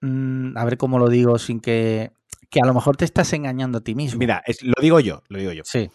mm, 0.00 0.56
a 0.56 0.64
ver 0.64 0.76
cómo 0.76 0.98
lo 0.98 1.08
digo 1.08 1.38
sin 1.38 1.60
que, 1.60 2.12
que 2.50 2.60
a 2.60 2.66
lo 2.66 2.74
mejor 2.74 2.96
te 2.96 3.04
estás 3.04 3.32
engañando 3.32 3.78
a 3.78 3.80
ti 3.82 3.94
mismo. 3.94 4.18
Mira, 4.18 4.42
es- 4.46 4.62
lo 4.62 4.74
digo 4.80 5.00
yo, 5.00 5.22
lo 5.28 5.38
digo 5.38 5.52
yo. 5.52 5.62
Sí, 5.64 5.90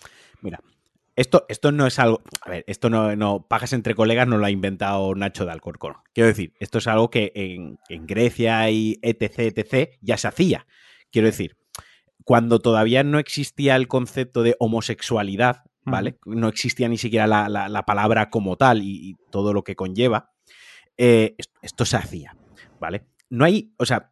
Esto, 1.15 1.45
esto 1.47 1.71
no 1.71 1.85
es 1.85 1.99
algo. 1.99 2.23
A 2.41 2.49
ver, 2.49 2.63
esto 2.65 2.89
no, 2.89 3.15
no. 3.15 3.45
Pajas 3.47 3.73
entre 3.73 3.93
colegas 3.93 4.27
no 4.27 4.39
lo 4.39 4.47
ha 4.47 4.49
inventado 4.49 5.13
Nacho 5.13 5.45
de 5.45 5.51
Alcorcón. 5.51 5.93
Quiero 6.11 6.27
decir, 6.27 6.53
esto 6.59 6.79
es 6.79 6.87
algo 6.87 7.11
que 7.11 7.31
en, 7.35 7.77
en 7.87 8.07
Grecia 8.07 8.67
y 8.71 8.97
etc, 9.03 9.55
etc, 9.55 9.91
ya 10.01 10.17
se 10.17 10.27
hacía. 10.27 10.65
Quiero 11.11 11.27
decir, 11.27 11.55
cuando 12.23 12.57
todavía 12.57 13.03
no 13.03 13.19
existía 13.19 13.75
el 13.75 13.87
concepto 13.87 14.41
de 14.41 14.55
homosexualidad, 14.57 15.65
¿vale? 15.85 16.17
No 16.25 16.47
existía 16.47 16.87
ni 16.89 16.97
siquiera 16.97 17.27
la, 17.27 17.49
la- 17.49 17.69
la 17.69 17.83
palabra 17.83 18.29
como 18.29 18.55
tal 18.57 18.81
y, 18.81 19.09
y 19.09 19.15
todo 19.31 19.53
lo 19.53 19.63
que 19.63 19.75
conlleva, 19.75 20.31
eh, 20.97 21.35
esto, 21.37 21.59
esto 21.61 21.85
se 21.85 21.97
hacía, 21.97 22.35
¿vale? 22.79 23.05
No 23.29 23.45
hay, 23.45 23.73
o 23.77 23.85
sea, 23.85 24.11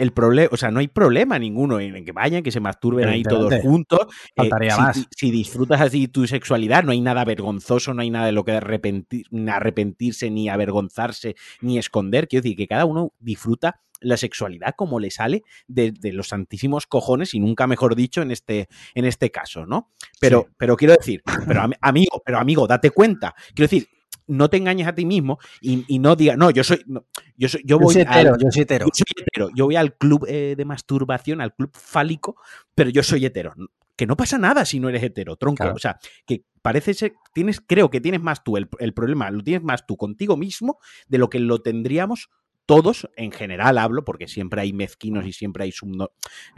el 0.00 0.12
problema, 0.12 0.48
o 0.52 0.56
sea, 0.56 0.70
no 0.70 0.80
hay 0.80 0.88
problema 0.88 1.38
ninguno 1.38 1.78
en, 1.80 2.04
que 2.04 2.12
vayan, 2.12 2.42
que 2.42 2.50
se 2.50 2.60
masturben 2.60 3.08
ahí 3.08 3.22
todos 3.22 3.54
juntos. 3.62 4.00
Eh, 4.36 4.48
si, 4.70 4.80
más. 4.80 4.96
si- 4.96 5.06
si 5.16 5.30
disfrutas 5.30 5.80
así 5.80 6.08
tu 6.08 6.26
sexualidad, 6.26 6.82
no 6.84 6.92
hay 6.92 7.00
nada 7.00 7.24
vergonzoso, 7.24 7.94
no 7.94 8.02
hay 8.02 8.10
nada 8.10 8.26
de 8.26 8.32
lo 8.32 8.44
que 8.44 8.52
arrepentir, 8.52 9.26
ni 9.30 9.50
arrepentirse, 9.50 10.30
ni 10.30 10.48
avergonzarse, 10.48 11.34
ni 11.60 11.78
esconder. 11.78 12.28
Quiero 12.28 12.42
decir, 12.42 12.56
que 12.56 12.66
cada 12.66 12.84
uno 12.84 13.12
disfruta 13.18 13.80
la 14.02 14.16
sexualidad 14.16 14.74
como 14.76 14.98
le 14.98 15.10
sale 15.10 15.42
de, 15.68 15.92
de 15.92 16.12
los 16.14 16.28
santísimos 16.28 16.86
cojones, 16.86 17.34
y 17.34 17.38
nunca 17.40 17.66
mejor 17.66 17.94
dicho 17.94 18.22
en 18.22 18.30
este, 18.30 18.68
en 18.94 19.04
este 19.04 19.30
caso, 19.30 19.66
¿no? 19.66 19.90
Pero, 20.18 20.46
Sí. 20.48 20.54
pero 20.56 20.76
quiero 20.76 20.94
decir, 20.94 21.22
pero 21.46 21.60
am- 21.60 21.72
amigo, 21.82 22.22
pero 22.24 22.38
amigo, 22.38 22.66
date 22.66 22.90
cuenta. 22.90 23.34
Quiero 23.54 23.68
decir, 23.70 23.88
no 24.30 24.48
te 24.48 24.56
engañes 24.56 24.86
a 24.86 24.94
ti 24.94 25.04
mismo 25.04 25.38
y, 25.60 25.84
y 25.88 25.98
no 25.98 26.16
digas, 26.16 26.36
no, 26.38 26.50
yo 26.50 26.64
soy, 26.64 26.82
no, 26.86 27.04
yo 27.36 27.48
soy, 27.48 27.60
yo 27.62 27.76
yo 27.76 27.78
voy 27.78 27.94
soy 27.94 28.02
al- 28.06 28.08
hetero, 28.18 28.36
yo 28.38 28.50
soy 28.50 28.62
hetero. 28.62 28.86
yo 28.86 28.90
soy 28.94 29.22
hetero. 29.22 29.48
Yo 29.54 29.64
voy 29.66 29.76
al 29.76 29.96
club 29.96 30.26
eh, 30.28 30.54
de 30.56 30.64
masturbación, 30.64 31.40
al 31.40 31.54
club 31.54 31.70
fálico, 31.74 32.36
pero 32.74 32.90
yo 32.90 33.02
soy 33.02 33.24
hetero. 33.26 33.52
que 33.96 34.06
no 34.06 34.16
pasa 34.16 34.38
nada 34.38 34.64
si 34.64 34.80
no 34.80 34.88
eres 34.88 35.02
hetero, 35.02 35.36
tronco. 35.36 35.56
Claro. 35.62 35.74
O 35.74 35.78
sea, 35.78 35.98
que 36.26 36.44
parece 36.62 36.94
ser, 36.94 37.12
tienes, 37.34 37.60
creo 37.60 37.90
que 37.90 38.00
tienes 38.00 38.22
más 38.22 38.42
tú, 38.42 38.56
el, 38.56 38.68
el 38.78 38.94
problema 38.94 39.30
lo 39.30 39.42
tienes 39.42 39.62
más 39.62 39.86
tú 39.86 39.96
contigo 39.96 40.36
mismo 40.36 40.78
de 41.08 41.18
lo 41.18 41.28
que 41.28 41.38
lo 41.38 41.60
tendríamos 41.60 42.30
todos, 42.66 43.08
en 43.16 43.32
general 43.32 43.78
hablo, 43.78 44.04
porque 44.04 44.28
siempre 44.28 44.60
hay 44.60 44.72
mezquinos 44.72 45.26
y 45.26 45.32
siempre 45.32 45.64
hay 45.64 45.72
subno, 45.72 46.10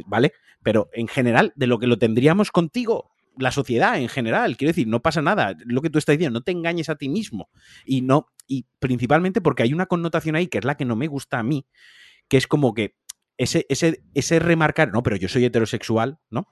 ¿vale? 0.04 0.32
Pero 0.62 0.90
en 0.92 1.08
general, 1.08 1.54
de 1.56 1.66
lo 1.66 1.78
que 1.78 1.86
lo 1.86 1.98
tendríamos 1.98 2.50
contigo, 2.50 3.11
la 3.38 3.50
sociedad 3.50 3.98
en 3.98 4.08
general, 4.08 4.56
quiero 4.56 4.70
decir, 4.70 4.86
no 4.88 5.00
pasa 5.00 5.22
nada, 5.22 5.56
lo 5.64 5.80
que 5.82 5.90
tú 5.90 5.98
estás 5.98 6.14
diciendo, 6.16 6.38
no 6.40 6.44
te 6.44 6.52
engañes 6.52 6.88
a 6.88 6.96
ti 6.96 7.08
mismo. 7.08 7.48
Y 7.84 8.02
no, 8.02 8.26
y 8.46 8.66
principalmente 8.78 9.40
porque 9.40 9.62
hay 9.62 9.72
una 9.72 9.86
connotación 9.86 10.36
ahí 10.36 10.46
que 10.48 10.58
es 10.58 10.64
la 10.64 10.76
que 10.76 10.84
no 10.84 10.96
me 10.96 11.06
gusta 11.08 11.38
a 11.38 11.42
mí, 11.42 11.66
que 12.28 12.36
es 12.36 12.46
como 12.46 12.74
que 12.74 12.96
ese, 13.38 13.64
ese, 13.68 14.02
ese 14.14 14.38
remarcar, 14.38 14.92
no, 14.92 15.02
pero 15.02 15.16
yo 15.16 15.28
soy 15.28 15.44
heterosexual, 15.44 16.18
¿no? 16.30 16.46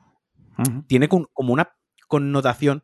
Tiene 0.87 1.09
como 1.09 1.29
una 1.53 1.73
connotación 2.09 2.83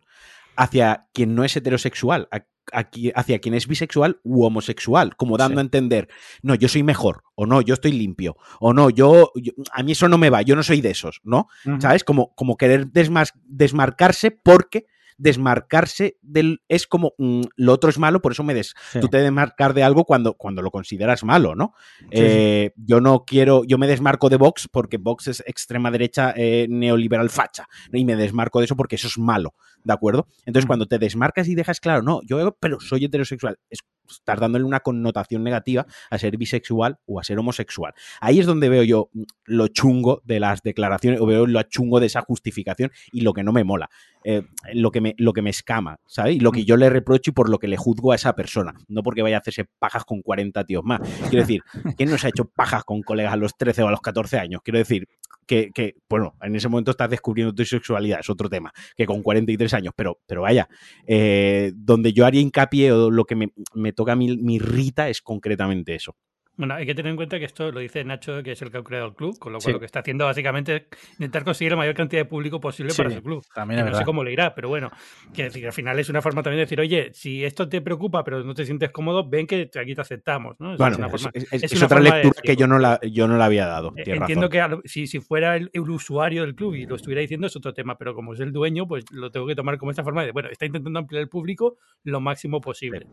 hacia 0.56 1.08
quien 1.12 1.34
no 1.34 1.44
es 1.44 1.56
heterosexual, 1.56 2.28
a- 2.30 2.46
a 2.72 2.90
qui- 2.90 3.12
hacia 3.14 3.38
quien 3.38 3.54
es 3.54 3.66
bisexual 3.68 4.20
u 4.24 4.44
homosexual, 4.44 5.16
como 5.16 5.36
dando 5.36 5.54
Sí. 5.54 5.58
a 5.58 5.62
entender, 5.62 6.08
no, 6.42 6.54
yo 6.54 6.68
soy 6.68 6.82
mejor, 6.82 7.22
o 7.34 7.46
no, 7.46 7.60
yo 7.60 7.74
estoy 7.74 7.92
limpio, 7.92 8.36
o 8.60 8.72
no, 8.72 8.90
yo, 8.90 9.32
yo- 9.36 9.52
a 9.72 9.82
mí 9.82 9.92
eso 9.92 10.08
no 10.08 10.18
me 10.18 10.30
va, 10.30 10.42
yo 10.42 10.56
no 10.56 10.62
soy 10.62 10.80
de 10.80 10.90
esos, 10.90 11.20
¿no? 11.24 11.48
¿Sabes? 11.80 12.02
Como, 12.04 12.34
como 12.34 12.56
querer 12.56 12.86
desmas- 12.88 13.32
desmarcarse 13.44 14.30
porque 14.30 14.86
desmarcarse 15.18 16.16
del 16.22 16.62
es 16.68 16.86
como 16.86 17.14
mm, 17.18 17.42
lo 17.56 17.72
otro 17.72 17.90
es 17.90 17.98
malo, 17.98 18.20
por 18.22 18.32
eso 18.32 18.42
me 18.42 18.54
des. 18.54 18.74
Sí. 18.92 19.00
Tú 19.00 19.08
te 19.08 19.18
desmarcar 19.18 19.74
de 19.74 19.82
algo 19.82 20.04
cuando, 20.04 20.34
cuando 20.34 20.62
lo 20.62 20.70
consideras 20.70 21.24
malo, 21.24 21.54
¿no? 21.54 21.74
sí. 21.98 22.06
Eh, 22.12 22.72
yo 22.76 23.00
no 23.00 23.24
quiero, 23.24 23.64
yo 23.64 23.78
me 23.78 23.86
desmarco 23.86 24.28
de 24.28 24.36
Vox 24.36 24.68
porque 24.70 24.96
Vox 24.98 25.28
es 25.28 25.42
extrema 25.46 25.90
derecha 25.90 26.32
eh, 26.36 26.66
neoliberal 26.68 27.30
facha 27.30 27.66
y 27.92 28.04
me 28.04 28.16
desmarco 28.16 28.58
de 28.60 28.66
eso 28.66 28.76
porque 28.76 28.96
eso 28.96 29.08
es 29.08 29.18
malo, 29.18 29.54
¿de 29.84 29.92
acuerdo? 29.92 30.26
Entonces 30.44 30.64
Mm. 30.66 30.68
cuando 30.68 30.86
te 30.86 30.98
desmarcas 30.98 31.48
y 31.48 31.54
dejas 31.54 31.80
claro, 31.80 32.02
no, 32.02 32.20
yo 32.24 32.56
pero 32.60 32.80
soy 32.80 33.04
heterosexual, 33.04 33.58
es- 33.70 33.80
estás 34.08 34.40
dándole 34.40 34.64
una 34.64 34.80
connotación 34.80 35.42
negativa 35.42 35.86
a 36.10 36.18
ser 36.18 36.36
bisexual 36.36 36.98
o 37.06 37.20
a 37.20 37.24
ser 37.24 37.38
homosexual. 37.38 37.94
Ahí 38.20 38.40
es 38.40 38.46
donde 38.46 38.68
veo 38.68 38.82
yo 38.82 39.10
mm, 39.12 39.22
lo 39.46 39.68
chungo 39.68 40.22
de 40.24 40.40
las 40.40 40.62
declaraciones, 40.62 41.20
o 41.20 41.26
veo 41.26 41.46
lo 41.46 41.62
chungo 41.62 42.00
de 42.00 42.06
esa 42.06 42.22
justificación 42.22 42.90
y 43.12 43.22
lo 43.22 43.32
que 43.32 43.42
no 43.42 43.52
me 43.52 43.64
mola, 43.64 43.88
eh, 44.24 44.42
lo, 44.74 44.90
que 44.90 45.00
me, 45.00 45.14
lo 45.18 45.32
que 45.32 45.42
me 45.42 45.50
escama, 45.50 46.00
¿sabes? 46.06 46.36
Y 46.36 46.40
lo 46.40 46.52
que 46.52 46.64
yo 46.64 46.76
le 46.76 46.90
reprocho 46.90 47.30
y 47.30 47.34
por 47.34 47.48
lo 47.48 47.58
que 47.58 47.68
le 47.68 47.76
juzgo 47.76 48.12
a 48.12 48.16
esa 48.16 48.34
persona, 48.34 48.74
no 48.88 49.02
porque 49.02 49.22
vaya 49.22 49.36
a 49.36 49.40
hacerse 49.40 49.64
pajas 49.78 50.04
con 50.04 50.22
40 50.22 50.64
tíos 50.64 50.84
más. 50.84 51.00
Quiero 51.30 51.40
decir, 51.40 51.62
¿quién 51.96 52.10
no 52.10 52.18
se 52.18 52.26
ha 52.26 52.30
hecho 52.30 52.44
pajas 52.44 52.84
con 52.84 53.02
colegas 53.02 53.32
a 53.32 53.36
los 53.36 53.56
13 53.56 53.82
o 53.82 53.88
a 53.88 53.90
los 53.90 54.00
14 54.00 54.38
años? 54.38 54.60
Quiero 54.62 54.78
decir, 54.78 55.08
que, 55.46 55.70
que, 55.72 55.94
bueno, 56.08 56.34
en 56.42 56.56
ese 56.56 56.68
momento 56.68 56.90
estás 56.90 57.08
descubriendo 57.08 57.54
tu 57.54 57.64
sexualidad, 57.64 58.20
es 58.20 58.28
otro 58.28 58.48
tema, 58.48 58.72
que 58.96 59.06
con 59.06 59.22
43 59.22 59.74
años, 59.74 59.94
pero, 59.96 60.18
pero 60.26 60.42
vaya, 60.42 60.68
eh, 61.06 61.72
donde 61.74 62.12
yo 62.12 62.26
haría 62.26 62.40
hincapié 62.40 62.92
o 62.92 63.10
lo 63.10 63.24
que 63.24 63.36
me, 63.36 63.52
me 63.74 63.92
toca 63.96 64.12
a 64.12 64.16
mí, 64.16 64.36
me 64.38 64.54
irrita 64.54 65.08
es 65.08 65.20
concretamente 65.20 65.96
eso. 65.96 66.16
Bueno, 66.56 66.74
hay 66.74 66.86
que 66.86 66.94
tener 66.94 67.10
en 67.10 67.16
cuenta 67.16 67.38
que 67.38 67.44
esto 67.44 67.70
lo 67.70 67.80
dice 67.80 68.02
Nacho, 68.02 68.42
que 68.42 68.52
es 68.52 68.62
el 68.62 68.70
que 68.70 68.78
ha 68.78 68.82
creado 68.82 69.06
el 69.08 69.14
club, 69.14 69.38
con 69.38 69.52
lo 69.52 69.58
cual 69.58 69.66
Sí. 69.66 69.72
lo 69.72 69.78
que 69.80 69.84
está 69.86 70.00
haciendo 70.00 70.24
básicamente 70.24 70.76
es 70.76 70.82
intentar 71.12 71.44
conseguir 71.44 71.72
la 71.72 71.76
mayor 71.76 71.94
cantidad 71.94 72.22
de 72.22 72.24
público 72.24 72.58
posible 72.60 72.94
para 72.96 73.10
Sí, 73.10 73.16
su 73.16 73.22
club. 73.22 73.44
También 73.54 73.84
Que 73.84 73.90
no 73.90 73.96
sé 73.98 74.04
cómo 74.04 74.24
le 74.24 74.32
irá, 74.32 74.54
pero 74.54 74.68
bueno, 74.68 74.90
quiero 75.34 75.48
decir 75.50 75.60
que 75.62 75.66
al 75.66 75.72
final 75.74 75.98
es 75.98 76.08
una 76.08 76.22
forma 76.22 76.42
también 76.42 76.58
de 76.58 76.64
decir, 76.64 76.80
oye, 76.80 77.10
si 77.12 77.44
esto 77.44 77.68
te 77.68 77.80
preocupa 77.82 78.24
pero 78.24 78.42
no 78.42 78.54
te 78.54 78.64
sientes 78.64 78.90
cómodo, 78.90 79.28
ven 79.28 79.46
que 79.46 79.68
aquí 79.78 79.94
te 79.94 80.00
aceptamos, 80.00 80.56
¿no? 80.58 80.72
Es 80.72 80.78
Bueno, 80.78 80.96
una 80.96 81.06
es, 81.06 81.12
forma- 81.12 81.30
es- 81.34 81.52
es- 81.52 81.62
es 81.64 81.72
una 81.72 81.84
otra 81.86 81.96
forma 81.98 82.10
de 82.16 82.22
lectura 82.22 82.42
que 82.42 82.48
decirlo. 82.52 82.60
yo 82.60 82.66
no 82.68 82.78
la, 82.78 83.00
yo 83.02 83.28
no 83.28 83.36
la 83.36 83.44
había 83.44 83.66
dado. 83.66 83.92
Tienes 83.92 84.20
Entiendo 84.20 84.48
razón. 84.48 84.70
que 84.70 84.76
lo- 84.76 84.82
si, 84.86 85.06
si 85.06 85.20
fuera 85.20 85.56
el, 85.56 85.70
el 85.74 85.82
usuario 85.90 86.42
del 86.42 86.54
club 86.54 86.74
y 86.74 86.86
lo 86.86 86.96
estuviera 86.96 87.20
diciendo 87.20 87.46
es 87.48 87.56
otro 87.56 87.74
tema, 87.74 87.98
pero 87.98 88.14
como 88.14 88.32
es 88.32 88.40
el 88.40 88.52
dueño, 88.52 88.86
pues 88.88 89.04
lo 89.12 89.30
tengo 89.30 89.46
que 89.46 89.54
tomar 89.54 89.76
como 89.76 89.90
esta 89.90 90.02
forma 90.02 90.24
de, 90.24 90.32
bueno, 90.32 90.48
está 90.48 90.64
intentando 90.64 90.98
ampliar 91.00 91.20
el 91.22 91.28
público 91.28 91.76
lo 92.04 92.20
máximo 92.20 92.62
posible. 92.62 93.06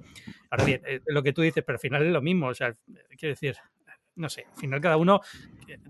Ahora 0.49 0.63
bien, 0.63 0.81
eh, 0.87 1.01
lo 1.07 1.21
que 1.23 1.33
tú 1.33 1.41
dices, 1.41 1.61
pero 1.65 1.75
al 1.75 1.79
final 1.81 2.05
es 2.05 2.13
lo 2.13 2.21
mismo, 2.21 2.47
o 2.47 2.53
sea, 2.53 2.73
quiero 3.17 3.32
decir, 3.33 3.55
no 4.15 4.29
sé, 4.29 4.45
al 4.49 4.59
final 4.59 4.81
cada 4.81 4.97
uno, 4.97 5.21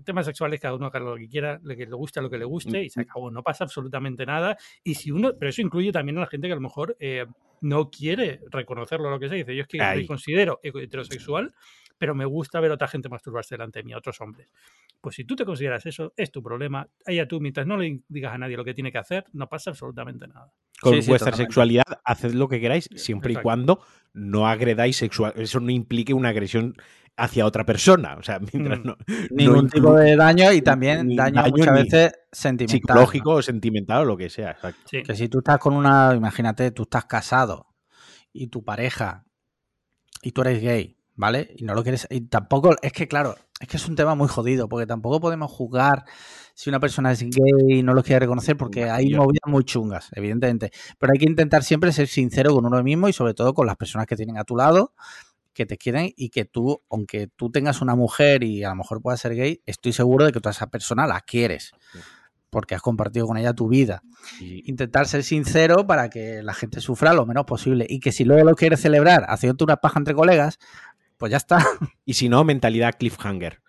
temas 0.04 0.26
sexuales, 0.26 0.60
cada 0.60 0.74
uno 0.74 0.86
haga 0.86 1.00
lo 1.00 1.16
que 1.16 1.28
quiera, 1.28 1.60
lo 1.62 1.76
que 1.76 1.86
le 1.86 1.94
gusta, 1.94 2.20
lo 2.22 2.30
que 2.30 2.38
le 2.38 2.44
guste 2.44 2.82
y 2.82 2.90
se 2.90 3.02
acabó, 3.02 3.30
no 3.30 3.42
pasa 3.42 3.64
absolutamente 3.64 4.24
nada. 4.24 4.56
Y 4.82 4.94
si 4.94 5.10
uno, 5.10 5.32
pero 5.38 5.50
eso 5.50 5.60
incluye 5.60 5.92
también 5.92 6.18
a 6.18 6.22
la 6.22 6.26
gente 6.26 6.46
que 6.46 6.52
a 6.52 6.56
lo 6.56 6.62
mejor 6.62 6.96
eh, 7.00 7.26
no 7.60 7.90
quiere 7.90 8.40
reconocerlo, 8.50 9.10
lo 9.10 9.18
que 9.18 9.28
se 9.28 9.36
dice, 9.36 9.54
yo 9.54 9.62
es 9.62 9.68
que 9.68 9.78
me 9.78 10.06
considero 10.06 10.60
heterosexual, 10.62 11.52
pero 11.98 12.14
me 12.14 12.24
gusta 12.24 12.60
ver 12.60 12.70
a 12.70 12.74
otra 12.74 12.88
gente 12.88 13.08
masturbarse 13.08 13.54
delante 13.54 13.80
de 13.80 13.84
mí, 13.84 13.92
a 13.92 13.98
otros 13.98 14.20
hombres. 14.20 14.48
Pues 15.00 15.16
si 15.16 15.24
tú 15.24 15.36
te 15.36 15.44
consideras 15.44 15.84
eso, 15.86 16.12
es 16.16 16.30
tu 16.30 16.42
problema. 16.42 16.88
Allá 17.06 17.28
tú, 17.28 17.40
mientras 17.40 17.66
no 17.66 17.76
le 17.76 18.00
digas 18.08 18.34
a 18.34 18.38
nadie 18.38 18.56
lo 18.56 18.64
que 18.64 18.74
tiene 18.74 18.90
que 18.90 18.98
hacer, 18.98 19.24
no 19.32 19.48
pasa 19.48 19.70
absolutamente 19.70 20.26
nada. 20.26 20.52
Con 20.80 21.00
Sí, 21.00 21.08
vuestra 21.08 21.32
sexualidad, 21.32 21.84
haced 22.04 22.32
lo 22.32 22.48
que 22.48 22.60
queráis, 22.60 22.88
siempre 22.96 23.34
y 23.34 23.36
cuando 23.36 23.80
no 24.12 24.48
agredáis 24.48 24.96
sexual. 24.96 25.32
Eso 25.36 25.60
no 25.60 25.70
implique 25.70 26.14
una 26.14 26.30
agresión 26.30 26.74
hacia 27.16 27.46
otra 27.46 27.64
persona. 27.64 28.16
O 28.18 28.22
sea, 28.22 28.40
mientras 28.52 28.80
Mm. 28.80 28.86
no. 28.86 28.96
Ningún 29.30 29.64
no 29.64 29.70
tipo 29.70 29.94
de 29.94 30.16
daño 30.16 30.52
y 30.52 30.62
también 30.62 31.14
daño, 31.16 31.42
daño 31.42 31.50
muchas 31.56 31.74
veces 31.74 32.12
sentimental. 32.32 32.80
psicológico 32.80 33.30
o 33.32 33.42
sentimental 33.42 34.02
o 34.02 34.04
lo 34.04 34.16
que 34.16 34.30
sea. 34.30 34.56
Sí. 34.84 35.02
Que 35.02 35.14
si 35.14 35.28
tú 35.28 35.38
estás 35.38 35.58
con 35.58 35.74
una, 35.74 36.12
imagínate, 36.14 36.70
tú 36.70 36.82
estás 36.84 37.04
casado 37.04 37.66
y 38.32 38.48
tu 38.48 38.64
pareja 38.64 39.24
y 40.22 40.32
tú 40.32 40.40
eres 40.42 40.60
gay, 40.60 40.98
¿vale? 41.14 41.54
Y 41.56 41.64
no 41.64 41.74
lo 41.74 41.82
quieres, 41.82 42.06
y 42.10 42.22
tampoco, 42.22 42.74
es 42.82 42.92
que 42.92 43.06
claro, 43.06 43.36
es 43.60 43.68
que 43.68 43.76
es 43.76 43.88
un 43.88 43.94
tema 43.94 44.14
muy 44.14 44.26
jodido, 44.26 44.68
porque 44.68 44.86
tampoco 44.86 45.20
podemos 45.20 45.50
juzgar 45.52 46.04
si 46.54 46.70
una 46.70 46.80
persona 46.80 47.12
es 47.12 47.20
gay 47.20 47.78
y 47.78 47.82
no 47.82 47.94
lo 47.94 48.02
quiere 48.02 48.20
reconocer, 48.20 48.56
porque 48.56 48.88
hay 48.88 49.10
movidas 49.14 49.42
muy 49.46 49.64
chungas, 49.64 50.08
evidentemente. 50.12 50.70
Pero 50.98 51.12
hay 51.12 51.18
que 51.18 51.26
intentar 51.26 51.62
siempre 51.62 51.92
ser 51.92 52.08
sincero 52.08 52.54
con 52.54 52.64
uno 52.64 52.82
mismo 52.82 53.08
y 53.08 53.12
sobre 53.12 53.34
todo 53.34 53.54
con 53.54 53.66
las 53.66 53.76
personas 53.76 54.06
que 54.06 54.16
tienen 54.16 54.38
a 54.38 54.44
tu 54.44 54.56
lado, 54.56 54.94
que 55.54 55.64
te 55.66 55.78
quieren 55.78 56.12
y 56.16 56.28
que 56.30 56.44
tú, 56.44 56.82
aunque 56.90 57.28
tú 57.28 57.50
tengas 57.50 57.80
una 57.80 57.94
mujer 57.94 58.42
y 58.44 58.64
a 58.64 58.70
lo 58.70 58.76
mejor 58.76 59.00
puedas 59.00 59.20
ser 59.20 59.34
gay, 59.34 59.62
estoy 59.66 59.92
seguro 59.92 60.26
de 60.26 60.32
que 60.32 60.40
tú 60.40 60.48
a 60.48 60.52
esa 60.52 60.66
persona 60.68 61.06
la 61.06 61.20
quieres. 61.20 61.70
Porque 62.50 62.74
has 62.74 62.82
compartido 62.82 63.26
con 63.26 63.36
ella 63.36 63.52
tu 63.52 63.66
vida 63.68 64.02
Y- 64.40 64.68
intentar 64.70 65.08
ser 65.08 65.24
sincero 65.24 65.86
para 65.86 66.08
que 66.10 66.42
la 66.42 66.54
gente 66.54 66.80
sufra 66.80 67.12
lo 67.12 67.24
menos 67.26 67.44
posible. 67.46 67.86
Y 67.88 67.98
que 68.00 68.12
si 68.12 68.24
luego 68.24 68.44
lo 68.50 68.54
quieres 68.54 68.80
celebrar 68.80 69.24
haciéndote 69.28 69.64
una 69.64 69.76
paja 69.78 69.98
entre 69.98 70.14
colegas, 70.14 70.58
pues 71.16 71.30
ya 71.30 71.36
está. 71.38 71.58
Y 72.04 72.14
si 72.14 72.28
no, 72.28 72.44
mentalidad 72.44 72.94
cliffhanger. 72.98 73.60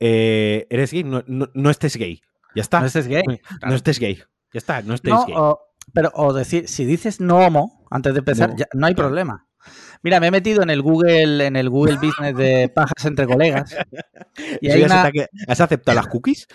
Eh, 0.00 0.66
¿Eres 0.70 0.92
gay? 0.92 1.04
No, 1.04 1.22
no, 1.26 1.48
no 1.54 1.70
estés 1.70 1.96
gay. 1.96 2.22
Ya 2.54 2.62
está. 2.62 2.80
No 2.80 2.86
estés 2.86 3.06
gay. 3.06 3.22
No, 3.26 3.36
Claro. 3.60 3.74
estés 3.76 3.98
gay. 3.98 4.16
Ya 4.52 4.58
está, 4.58 4.82
no 4.82 4.94
estés 4.94 5.12
No, 5.12 5.26
gay. 5.26 5.34
o, 5.36 5.60
pero, 5.92 6.10
o 6.14 6.32
decir, 6.32 6.68
si 6.68 6.84
dices 6.84 7.20
no 7.20 7.38
homo 7.38 7.86
antes 7.90 8.12
de 8.14 8.18
empezar, 8.20 8.50
No, 8.50 8.56
ya- 8.56 8.66
no 8.74 8.86
hay 8.86 8.94
problema. 8.94 9.46
Mira, 10.02 10.20
me 10.20 10.28
he 10.28 10.30
metido 10.30 10.62
en 10.62 10.70
el 10.70 10.82
Google, 10.82 11.46
en 11.46 11.56
el 11.56 11.68
Google 11.68 11.96
Business 11.96 12.36
de 12.36 12.68
pajas 12.68 13.04
entre 13.04 13.26
colegas. 13.26 13.76
Y 14.60 14.70
hay 14.70 14.82
una. 14.82 15.10
¿Has 15.48 15.60
aceptado 15.60 15.96
las 15.96 16.06
cookies? 16.06 16.46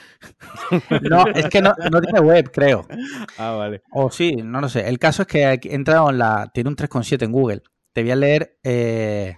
No, 1.01 1.25
es 1.27 1.47
que 1.47 1.61
no, 1.61 1.73
no 1.91 2.01
tiene 2.01 2.19
web, 2.19 2.51
creo. 2.51 2.87
Ah, 3.37 3.51
vale. 3.51 3.83
O 3.91 4.09
sí, 4.09 4.35
no 4.37 4.61
lo 4.61 4.69
sé. 4.69 4.87
El 4.87 4.97
caso 4.97 5.23
es 5.23 5.27
que 5.27 5.43
he 5.43 5.75
entrado 5.75 6.09
en 6.09 6.17
la. 6.17 6.49
Tiene 6.53 6.69
un 6.69 6.75
3,7 6.75 7.23
en 7.23 7.31
Google. 7.31 7.63
Te 7.93 8.01
voy 8.01 8.11
a 8.11 8.15
leer 8.15 8.57
eh, 8.63 9.37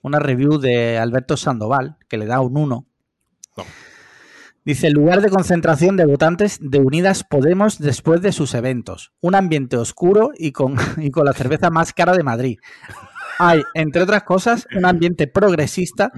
una 0.00 0.18
review 0.18 0.58
de 0.58 0.98
Alberto 0.98 1.36
Sandoval, 1.36 1.96
que 2.08 2.18
le 2.18 2.26
da 2.26 2.40
un 2.40 2.56
1. 2.56 2.86
Toma. 3.54 3.70
Dice: 4.64 4.90
lugar 4.90 5.20
de 5.22 5.30
concentración 5.30 5.96
de 5.96 6.06
votantes 6.06 6.58
de 6.60 6.78
Unidas 6.78 7.24
Podemos 7.24 7.78
después 7.78 8.22
de 8.22 8.32
sus 8.32 8.54
eventos. 8.54 9.12
Un 9.20 9.34
ambiente 9.34 9.76
oscuro 9.76 10.30
y 10.36 10.52
con, 10.52 10.76
y 10.98 11.10
con 11.10 11.24
la 11.24 11.32
cerveza 11.32 11.70
más 11.70 11.92
cara 11.92 12.12
de 12.12 12.22
Madrid. 12.22 12.58
Hay, 13.38 13.62
entre 13.74 14.02
otras 14.02 14.22
cosas, 14.22 14.68
un 14.76 14.84
ambiente 14.84 15.26
progresista 15.26 16.12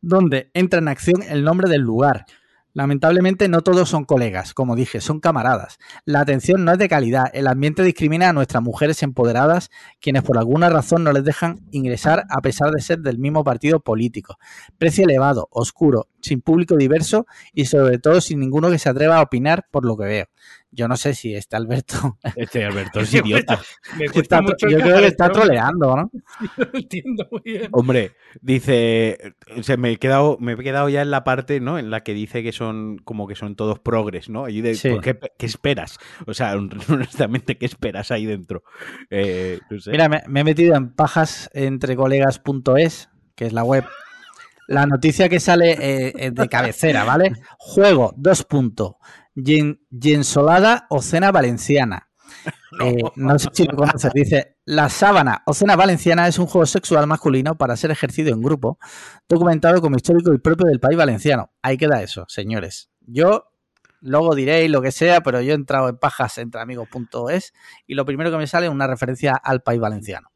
donde 0.00 0.50
entra 0.54 0.78
en 0.78 0.88
acción 0.88 1.22
el 1.28 1.44
nombre 1.44 1.68
del 1.68 1.82
lugar. 1.82 2.24
Lamentablemente 2.72 3.48
no 3.48 3.62
todos 3.62 3.88
son 3.88 4.04
colegas, 4.04 4.54
como 4.54 4.76
dije, 4.76 5.00
son 5.00 5.18
camaradas. 5.18 5.78
La 6.04 6.20
atención 6.20 6.64
no 6.64 6.72
es 6.72 6.78
de 6.78 6.88
calidad, 6.88 7.26
el 7.32 7.48
ambiente 7.48 7.82
discrimina 7.82 8.28
a 8.28 8.32
nuestras 8.32 8.62
mujeres 8.62 9.02
empoderadas, 9.02 9.70
quienes 10.00 10.22
por 10.22 10.38
alguna 10.38 10.68
razón 10.68 11.02
no 11.02 11.12
les 11.12 11.24
dejan 11.24 11.60
ingresar 11.72 12.26
a 12.30 12.40
pesar 12.40 12.70
de 12.70 12.80
ser 12.80 13.00
del 13.00 13.18
mismo 13.18 13.42
partido 13.42 13.80
político. 13.80 14.38
Precio 14.78 15.04
elevado, 15.04 15.48
oscuro, 15.50 16.06
sin 16.20 16.42
público 16.42 16.76
diverso 16.76 17.26
y 17.52 17.66
sobre 17.66 17.98
todo 17.98 18.20
sin 18.20 18.38
ninguno 18.38 18.70
que 18.70 18.78
se 18.78 18.88
atreva 18.88 19.16
a 19.16 19.22
opinar 19.22 19.66
por 19.70 19.84
lo 19.84 19.96
que 19.96 20.04
veo. 20.04 20.26
Yo 20.72 20.86
no 20.86 20.96
sé 20.96 21.14
si 21.14 21.34
este 21.34 21.56
Alberto 21.56 22.16
Este 22.36 22.64
Alberto 22.64 23.00
es 23.00 23.12
idiota. 23.24 23.58
me 23.98 24.04
cuesta 24.08 24.20
está, 24.20 24.40
mucho 24.42 24.68
yo 24.68 24.78
creo 24.78 24.98
que 24.98 25.06
está 25.08 25.28
troleando, 25.30 25.96
¿no? 25.96 26.10
No 26.56 26.64
lo 26.72 26.78
entiendo 26.78 27.26
muy 27.30 27.40
bien. 27.44 27.68
Hombre, 27.72 28.12
dice, 28.40 29.34
o 29.56 29.62
sea, 29.62 29.76
me 29.76 29.90
he 29.92 29.96
quedado, 29.98 30.36
me 30.40 30.52
he 30.52 30.56
quedado 30.56 30.88
ya 30.88 31.02
en 31.02 31.10
la 31.10 31.24
parte, 31.24 31.60
¿no? 31.60 31.78
En 31.78 31.90
la 31.90 32.02
que 32.02 32.14
dice 32.14 32.42
que 32.42 32.52
son 32.52 32.98
como 32.98 33.26
que 33.26 33.34
son 33.34 33.56
todos 33.56 33.78
progres, 33.80 34.28
¿no? 34.28 34.48
Y 34.48 34.60
de, 34.60 34.74
Sí. 34.74 34.90
¿por 34.90 35.00
qué, 35.02 35.18
qué 35.38 35.46
esperas? 35.46 35.98
O 36.26 36.34
sea, 36.34 36.54
honestamente, 36.88 37.56
¿qué 37.58 37.66
esperas 37.66 38.10
ahí 38.10 38.26
dentro? 38.26 38.62
Eh, 39.10 39.58
no 39.70 39.80
sé. 39.80 39.90
Mira, 39.90 40.08
me, 40.08 40.22
me 40.28 40.40
he 40.40 40.44
metido 40.44 40.76
en 40.76 40.92
pajasentrecolegas.es, 40.94 43.08
que 43.34 43.46
es 43.46 43.52
la 43.52 43.64
web. 43.64 43.84
la 44.68 44.86
noticia 44.86 45.28
que 45.28 45.40
sale 45.40 45.76
eh, 46.26 46.30
de 46.30 46.48
cabecera, 46.48 47.04
¿vale? 47.04 47.32
Juego, 47.58 48.12
dos 48.16 48.44
puntos. 48.44 48.94
Gensolada 49.44 50.86
o 50.90 51.02
cena 51.02 51.32
valenciana. 51.32 52.08
Eh, 52.80 53.02
no. 53.16 53.36
sé 53.38 53.48
si 53.52 53.64
lo 53.66 53.76
conoces. 53.76 54.12
Dice: 54.14 54.56
La 54.64 54.88
sábana 54.88 55.42
o 55.44 55.52
cena 55.52 55.74
valenciana 55.74 56.28
es 56.28 56.38
un 56.38 56.46
juego 56.46 56.64
sexual 56.64 57.06
masculino 57.08 57.58
para 57.58 57.76
ser 57.76 57.90
ejercido 57.90 58.32
en 58.32 58.40
grupo, 58.40 58.78
documentado 59.28 59.82
como 59.82 59.96
histórico 59.96 60.32
y 60.32 60.38
propio 60.38 60.66
del 60.66 60.78
país 60.78 60.96
valenciano. 60.96 61.52
Ahí 61.62 61.76
queda 61.76 62.00
eso, 62.00 62.24
señores. 62.28 62.88
Yo 63.00 63.50
luego 64.00 64.34
diréis 64.34 64.70
lo 64.70 64.80
que 64.82 64.92
sea, 64.92 65.20
pero 65.20 65.40
yo 65.40 65.52
he 65.52 65.56
entrado 65.56 65.88
en 65.88 65.98
pajas 65.98 66.38
entre 66.38 66.60
amigos.es 66.60 67.52
y 67.86 67.94
lo 67.94 68.04
primero 68.04 68.30
que 68.30 68.38
me 68.38 68.46
sale 68.46 68.66
es 68.66 68.72
una 68.72 68.86
referencia 68.86 69.34
al 69.34 69.62
país 69.62 69.80
valenciano. 69.80 70.28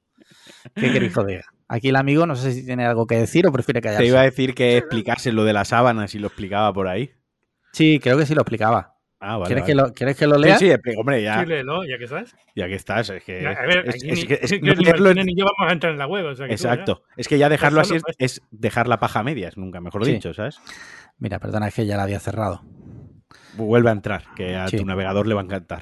¿Qué 0.75 0.93
queréis 0.93 1.15
que 1.15 1.25
diga? 1.25 1.45
Aquí 1.69 1.89
el 1.89 1.97
amigo 1.97 2.27
no 2.27 2.37
sé 2.37 2.53
si 2.53 2.65
tiene 2.65 2.85
algo 2.85 3.07
que 3.07 3.17
decir 3.17 3.47
o 3.47 3.53
prefiere 3.53 3.81
callarse. 3.81 4.03
Te 4.03 4.09
iba 4.09 4.21
a 4.21 4.25
decir 4.25 4.55
que 4.55 4.77
explicase 4.77 5.33
lo 5.33 5.45
de 5.45 5.53
la 5.53 5.65
sábana 5.65 6.09
si 6.09 6.19
lo 6.19 6.27
explicaba 6.27 6.73
por 6.73 6.89
ahí. 6.89 7.13
Sí, 7.73 7.99
creo 8.01 8.19
que 8.19 8.27
sí 8.27 8.35
lo 8.35 8.43
explicaba. 8.43 8.94
Ah, 9.27 9.39
vale, 9.39 9.47
¿Quieres, 9.47 9.63
vale. 9.63 9.73
Que 9.73 9.75
lo, 9.75 9.95
¿Quieres 9.95 10.17
que 10.19 10.27
lo 10.27 10.37
lea? 10.39 10.59
Sí, 10.59 10.69
sí, 10.71 10.95
hombre, 10.99 11.23
ya. 11.23 11.41
Sí, 11.41 11.47
léelo, 11.47 11.83
ya 11.85 11.97
que 11.97 12.05
estás. 12.05 12.37
Ya 12.55 12.67
que 12.69 12.75
estás, 12.75 13.09
es 13.09 13.25
que. 13.25 13.43
Ya, 13.43 13.51
a 13.53 13.67
ver, 13.67 13.89
es, 13.89 13.95
aquí 13.95 14.11
es 14.11 14.29
ni, 14.29 14.35
es 14.35 14.63
no 14.63 14.75
leerlo 14.83 15.13
yo 15.15 15.45
vamos 15.47 15.71
a 15.71 15.73
entrar 15.73 15.93
en 15.93 15.99
la 15.99 16.07
web. 16.07 16.27
O 16.27 16.35
sea, 16.35 16.47
que 16.47 16.57
tú 16.57 16.63
ya- 16.63 16.73
Exacto. 16.73 17.03
Es 17.17 17.27
que 17.29 17.39
ya 17.39 17.49
dejarlo 17.49 17.81
así 17.81 17.95
es, 17.97 18.03
es 18.19 18.43
dejar 18.51 18.87
la 18.87 19.01
paja 19.01 19.21
a 19.21 19.23
medias, 19.23 19.57
nunca 19.57 19.81
mejor 19.81 20.05
Sí. 20.05 20.13
dicho, 20.13 20.35
¿sabes? 20.35 20.61
Mira, 21.19 21.39
perdona, 21.39 21.69
es 21.69 21.75
que 21.75 21.87
ya 21.87 21.97
la 21.97 22.03
había 22.03 22.21
cerrado. 22.21 22.63
Vuelve 23.57 23.89
a 23.89 23.93
entrar, 23.93 24.25
que 24.37 24.57
a 24.57 24.69
Sí. 24.69 24.77
tu 24.77 24.85
navegador 24.85 25.27
le 25.27 25.35
va 25.35 25.41
a 25.41 25.45
encantar. 25.45 25.81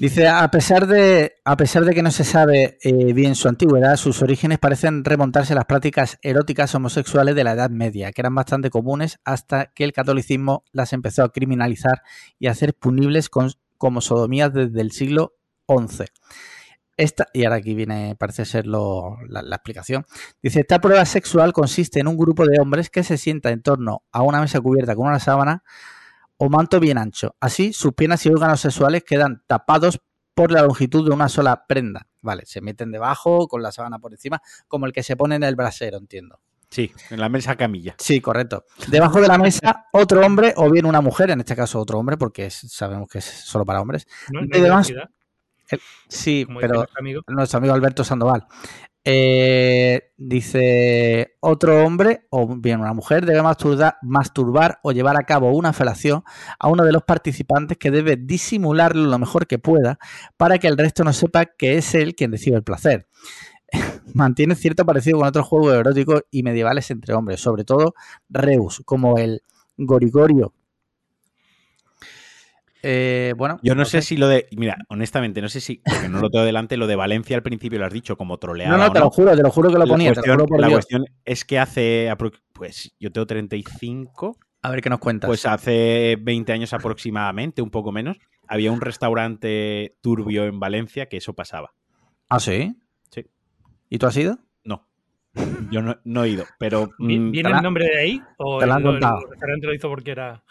Dice, 0.00 0.28
a 0.28 0.50
pesar 0.50 0.86
de, 0.86 1.34
a 1.44 1.58
pesar 1.58 1.84
de 1.84 1.92
que 1.92 2.02
no 2.02 2.10
se 2.10 2.24
sabe 2.24 2.78
eh, 2.82 3.12
bien 3.12 3.34
su 3.34 3.48
antigüedad, 3.48 3.96
sus 3.96 4.22
orígenes 4.22 4.58
parecen 4.58 5.04
remontarse 5.04 5.52
a 5.52 5.56
las 5.56 5.66
prácticas 5.66 6.18
eróticas 6.22 6.74
homosexuales 6.74 7.34
de 7.34 7.44
la 7.44 7.52
Edad 7.52 7.68
Media, 7.68 8.10
que 8.10 8.22
eran 8.22 8.34
bastante 8.34 8.70
comunes 8.70 9.18
hasta 9.26 9.66
que 9.66 9.84
el 9.84 9.92
catolicismo 9.92 10.64
las 10.72 10.94
empezó 10.94 11.22
a 11.22 11.32
criminalizar 11.32 12.00
y 12.38 12.46
a 12.46 12.52
hacer 12.52 12.72
punibles 12.72 13.28
como 13.28 14.00
sodomías 14.00 14.54
desde 14.54 14.80
el 14.80 14.92
siglo 14.92 15.34
XI. 15.68 16.04
Esta, 16.96 17.26
y 17.34 17.44
ahora 17.44 17.56
aquí 17.56 17.74
viene, 17.74 18.16
parece 18.18 18.46
ser 18.46 18.66
la 18.66 19.18
explicación. 19.50 20.06
Dice, 20.42 20.60
esta 20.60 20.80
prueba 20.80 21.04
sexual 21.04 21.52
consiste 21.52 22.00
en 22.00 22.08
un 22.08 22.16
grupo 22.16 22.46
de 22.46 22.58
hombres 22.58 22.88
que 22.88 23.04
se 23.04 23.18
sienta 23.18 23.50
en 23.50 23.60
torno 23.60 24.02
a 24.12 24.22
una 24.22 24.40
mesa 24.40 24.62
cubierta 24.62 24.96
con 24.96 25.08
una 25.08 25.20
sábana 25.20 25.62
o 26.42 26.48
manto 26.48 26.80
bien 26.80 26.96
ancho. 26.98 27.36
Así, 27.38 27.72
sus 27.74 27.92
piernas 27.92 28.24
y 28.24 28.30
órganos 28.30 28.60
sexuales 28.60 29.04
quedan 29.04 29.42
tapados 29.46 30.00
por 30.34 30.50
la 30.50 30.62
longitud 30.62 31.06
de 31.06 31.12
una 31.14 31.28
sola 31.28 31.66
prenda. 31.66 32.06
Vale, 32.22 32.46
se 32.46 32.60
meten 32.62 32.90
debajo 32.90 33.46
con 33.46 33.62
la 33.62 33.70
sábana 33.72 33.98
por 33.98 34.12
encima, 34.12 34.40
como 34.66 34.86
el 34.86 34.92
que 34.92 35.02
se 35.02 35.16
pone 35.16 35.34
en 35.36 35.42
el 35.42 35.54
brasero, 35.54 35.98
entiendo. 35.98 36.40
Sí, 36.70 36.90
en 37.10 37.20
la 37.20 37.28
mesa 37.28 37.56
camilla. 37.56 37.94
Sí, 37.98 38.20
correcto. 38.20 38.64
Debajo 38.88 39.20
de 39.20 39.28
la 39.28 39.36
mesa, 39.38 39.86
otro 39.92 40.24
hombre 40.24 40.54
o 40.56 40.70
bien 40.70 40.86
una 40.86 41.00
mujer, 41.00 41.30
en 41.30 41.40
este 41.40 41.54
caso 41.56 41.78
otro 41.80 41.98
hombre, 41.98 42.16
porque 42.16 42.46
es- 42.46 42.54
sabemos 42.72 43.08
que 43.08 43.18
es 43.18 43.24
solo 43.24 43.64
para 43.66 43.80
hombres. 43.82 44.06
No, 44.32 44.40
no 44.40 44.46
además- 44.52 44.86
diversidad, 44.86 45.10
Sí, 46.08 46.46
pero 46.60 46.74
nuestro 46.74 46.98
amigo. 47.00 47.22
nuestro 47.28 47.58
amigo 47.58 47.74
Alberto 47.74 48.02
Sandoval. 48.02 48.46
Eh, 49.12 50.12
dice, 50.16 51.32
otro 51.40 51.84
hombre 51.84 52.28
o 52.30 52.46
bien 52.56 52.78
una 52.78 52.92
mujer 52.92 53.26
debe 53.26 53.42
masturba- 53.42 53.98
masturbar 54.02 54.78
o 54.84 54.92
llevar 54.92 55.16
a 55.16 55.24
cabo 55.24 55.50
una 55.50 55.72
felación 55.72 56.22
a 56.60 56.68
uno 56.68 56.84
de 56.84 56.92
los 56.92 57.02
participantes 57.02 57.76
que 57.76 57.90
debe 57.90 58.14
disimularlo 58.14 59.10
lo 59.10 59.18
mejor 59.18 59.48
que 59.48 59.58
pueda 59.58 59.98
para 60.36 60.58
que 60.58 60.68
el 60.68 60.78
resto 60.78 61.02
no 61.02 61.12
sepa 61.12 61.46
que 61.46 61.76
es 61.76 61.92
él 61.96 62.14
quien 62.14 62.30
recibe 62.30 62.56
el 62.56 62.62
placer. 62.62 63.08
Mantiene 64.14 64.54
cierto 64.54 64.86
parecido 64.86 65.18
con 65.18 65.26
otros 65.26 65.44
juegos 65.44 65.74
eróticos 65.74 66.22
y 66.30 66.44
medievales 66.44 66.88
entre 66.92 67.12
hombres, 67.14 67.40
sobre 67.40 67.64
todo 67.64 67.94
Reus, 68.28 68.80
como 68.84 69.18
el 69.18 69.42
Gorigorio. 69.76 70.54
Eh, 72.82 73.34
bueno, 73.36 73.58
Yo 73.62 73.74
no 73.74 73.84
sé 73.84 74.00
si 74.02 74.16
lo 74.16 74.26
de. 74.28 74.46
Mira, 74.56 74.76
honestamente, 74.88 75.42
no 75.42 75.48
sé 75.48 75.60
si. 75.60 75.82
Porque 75.84 76.08
no 76.08 76.20
lo 76.20 76.30
tengo 76.30 76.44
delante, 76.44 76.76
lo 76.76 76.86
de 76.86 76.96
Valencia 76.96 77.36
al 77.36 77.42
principio 77.42 77.78
lo 77.78 77.86
has 77.86 77.92
dicho 77.92 78.16
como 78.16 78.38
troleada. 78.38 78.76
No, 78.76 78.84
no, 78.84 78.92
te 78.92 79.00
lo 79.00 79.10
juro, 79.10 79.36
te 79.36 79.42
lo 79.42 79.50
juro 79.50 79.68
que 79.68 79.74
lo 79.78 79.84
La 79.84 79.86
ponía, 79.86 80.10
te 80.12 80.16
lo 80.16 80.22
cuestión, 80.22 80.36
juro 80.36 80.46
por 80.46 80.60
la 80.60 80.66
Dios. 80.68 80.76
cuestión 80.78 81.04
es 81.24 81.44
que 81.44 81.58
hace. 81.58 82.12
Pues 82.52 82.94
yo 82.98 83.12
tengo 83.12 83.26
35. 83.26 84.36
A 84.62 84.70
ver 84.70 84.82
qué 84.82 84.90
nos 84.90 84.98
cuentas. 84.98 85.28
Pues 85.28 85.46
hace 85.46 86.16
20 86.20 86.52
años 86.52 86.72
aproximadamente, 86.72 87.62
un 87.62 87.70
poco 87.70 87.92
menos, 87.92 88.18
había 88.46 88.72
un 88.72 88.80
restaurante 88.80 89.96
turbio 90.02 90.44
en 90.44 90.60
Valencia 90.60 91.06
que 91.06 91.16
eso 91.16 91.34
pasaba. 91.34 91.72
¿Ah, 92.28 92.40
sí? 92.40 92.76
Sí. 93.10 93.24
¿Y 93.88 93.98
tú 93.98 94.06
has 94.06 94.16
ido? 94.16 94.38
No. 94.64 94.86
Yo 95.70 95.80
no, 95.82 95.98
no 96.04 96.24
he 96.24 96.30
ido, 96.30 96.44
pero. 96.58 96.90
Mm, 96.98 97.30
¿Viene 97.30 97.50
el 97.50 97.62
nombre 97.62 97.86
de 97.86 97.98
ahí? 97.98 98.22
¿O 98.38 98.58
te 98.58 98.66
la 98.66 98.74
han 98.76 98.80
el, 98.82 98.86
el 98.86 98.92
contado. 98.94 99.20
restaurante 99.30 99.66
lo 99.66 99.74
hizo 99.74 99.88
porque 99.88 100.10
era. 100.10 100.42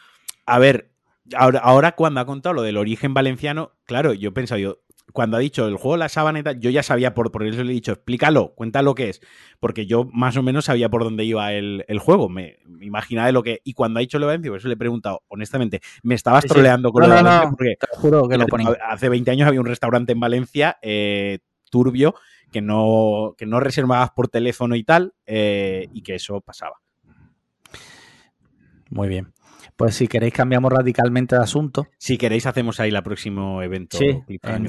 A 0.46 0.58
ver, 0.60 0.92
ahora, 1.36 1.60
ahora 1.60 1.92
cuando 1.94 2.20
ha 2.22 2.26
contado 2.26 2.54
lo 2.54 2.62
del 2.62 2.78
origen 2.78 3.14
valenciano, 3.14 3.74
claro, 3.86 4.14
yo 4.14 4.30
he 4.30 4.32
pensado, 4.32 4.60
yo, 4.60 4.80
cuando 5.14 5.38
ha 5.38 5.40
dicho 5.40 5.68
el 5.68 5.76
juego 5.76 5.94
de 5.94 6.00
la 6.00 6.44
tal, 6.44 6.60
yo 6.60 6.70
ya 6.70 6.84
sabía 6.84 7.14
por, 7.14 7.32
por 7.32 7.44
eso 7.46 7.64
le 7.64 7.72
he 7.72 7.74
dicho, 7.76 7.92
explícalo, 7.94 8.54
cuenta 8.56 8.82
lo 8.82 8.96
que 8.96 9.10
es, 9.10 9.22
porque 9.60 9.86
yo 9.86 10.06
más 10.14 10.38
o 10.38 10.44
menos 10.44 10.66
sabía 10.66 10.90
por 10.90 11.04
dónde 11.04 11.24
iba 11.26 11.52
el, 11.54 11.84
el 11.88 12.00
juego, 12.00 12.30
me, 12.30 12.58
me 12.66 12.86
imaginaba 12.86 13.28
de 13.28 13.34
lo 13.34 13.44
que... 13.44 13.62
Y 13.64 13.74
cuando 13.74 14.00
ha 14.00 14.02
dicho 14.02 14.20
lo 14.20 14.26
de 14.28 14.32
Valencia, 14.34 14.52
por 14.52 14.60
eso 14.60 14.68
le 14.68 14.76
he 14.76 14.78
preguntado, 14.78 15.24
honestamente, 15.28 15.82
me 16.04 16.16
estabas 16.16 16.44
Sí, 16.44 16.50
sí. 16.50 16.54
troleando 16.54 16.92
con 16.92 17.02
No, 17.02 17.08
lo 17.08 17.10
de 17.10 17.16
no, 17.24 17.24
Valencia, 17.24 17.50
no. 17.50 17.50
porque 17.50 17.76
Te 17.80 17.88
juro 17.98 18.28
que 18.28 18.38
lo 18.38 18.48
ponía. 18.48 18.76
hace 18.90 19.10
20 19.10 19.32
años 19.32 19.48
había 19.48 19.60
un 19.60 19.66
restaurante 19.66 20.12
en 20.14 20.20
Valencia 20.20 20.78
eh, 20.82 21.40
turbio 21.72 22.16
que 22.52 22.62
no, 22.62 23.36
que 23.38 23.46
no 23.46 23.60
reservabas 23.60 24.12
por 24.12 24.28
teléfono 24.28 24.76
y 24.76 24.84
tal, 24.84 25.14
eh, 25.26 25.88
y 25.94 26.02
que 26.02 26.16
eso 26.16 26.42
pasaba. 26.42 26.82
Muy 28.90 29.08
bien. 29.08 29.34
Pues 29.80 29.96
si 29.96 30.10
queréis 30.10 30.34
cambiamos 30.34 30.74
radicalmente 30.74 31.38
de 31.38 31.42
asunto. 31.42 31.88
Si 31.98 32.18
queréis, 32.18 32.46
hacemos 32.46 32.82
ahí 32.82 32.90
el 32.90 33.02
próximo 33.02 33.64
evento. 33.64 33.98
Sí, 33.98 34.22
en 34.28 34.68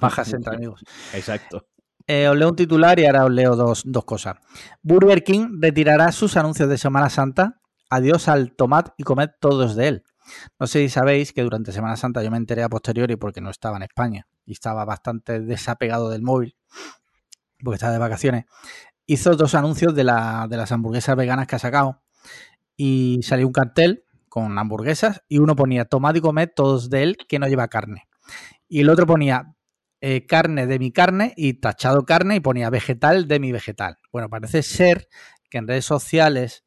Bajas 0.00 0.32
entre 0.32 0.56
amigos. 0.56 0.82
Exacto. 1.14 1.68
Eh, 2.08 2.26
os 2.28 2.36
leo 2.36 2.48
un 2.48 2.56
titular 2.56 2.98
y 2.98 3.06
ahora 3.06 3.24
os 3.26 3.30
leo 3.30 3.54
dos, 3.54 3.82
dos 3.86 4.04
cosas. 4.04 4.34
Burger 4.82 5.22
King 5.22 5.58
retirará 5.60 6.10
sus 6.10 6.36
anuncios 6.36 6.68
de 6.68 6.76
Semana 6.76 7.08
Santa. 7.08 7.60
Adiós 7.88 8.26
al 8.26 8.50
tomate 8.56 8.90
y 8.96 9.04
comed 9.04 9.28
todos 9.40 9.76
de 9.76 9.86
él. 9.86 10.02
No 10.58 10.66
sé 10.66 10.80
si 10.80 10.88
sabéis 10.88 11.32
que 11.32 11.42
durante 11.42 11.70
Semana 11.70 11.96
Santa 11.96 12.20
yo 12.24 12.32
me 12.32 12.36
enteré 12.36 12.64
a 12.64 12.68
posteriori 12.68 13.14
porque 13.14 13.40
no 13.40 13.48
estaba 13.50 13.76
en 13.76 13.84
España 13.84 14.26
y 14.44 14.52
estaba 14.52 14.84
bastante 14.84 15.38
desapegado 15.40 16.10
del 16.10 16.22
móvil 16.22 16.56
porque 17.62 17.76
estaba 17.76 17.92
de 17.92 17.98
vacaciones. 18.00 18.44
Hizo 19.06 19.36
dos 19.36 19.54
anuncios 19.54 19.94
de, 19.94 20.02
la- 20.02 20.46
de 20.50 20.56
las 20.56 20.72
hamburguesas 20.72 21.14
veganas 21.14 21.46
que 21.46 21.54
ha 21.54 21.60
sacado 21.60 22.02
y 22.82 23.22
salió 23.22 23.46
un 23.46 23.52
cartel 23.52 24.06
con 24.30 24.58
hamburguesas 24.58 25.22
y 25.28 25.36
uno 25.36 25.54
ponía 25.54 25.84
tomate 25.84 26.20
y 26.20 26.22
comed 26.22 26.48
todos 26.56 26.88
de 26.88 27.02
él 27.02 27.18
que 27.28 27.38
no 27.38 27.46
lleva 27.46 27.68
carne. 27.68 28.08
Y 28.68 28.80
el 28.80 28.88
otro 28.88 29.06
ponía 29.06 29.54
eh, 30.00 30.24
carne 30.24 30.66
de 30.66 30.78
mi 30.78 30.90
carne 30.90 31.34
y 31.36 31.60
tachado 31.60 32.06
carne 32.06 32.36
y 32.36 32.40
ponía 32.40 32.70
vegetal 32.70 33.28
de 33.28 33.38
mi 33.38 33.52
vegetal. 33.52 33.98
Bueno, 34.10 34.30
parece 34.30 34.62
ser 34.62 35.08
que 35.50 35.58
en 35.58 35.68
redes 35.68 35.84
sociales 35.84 36.64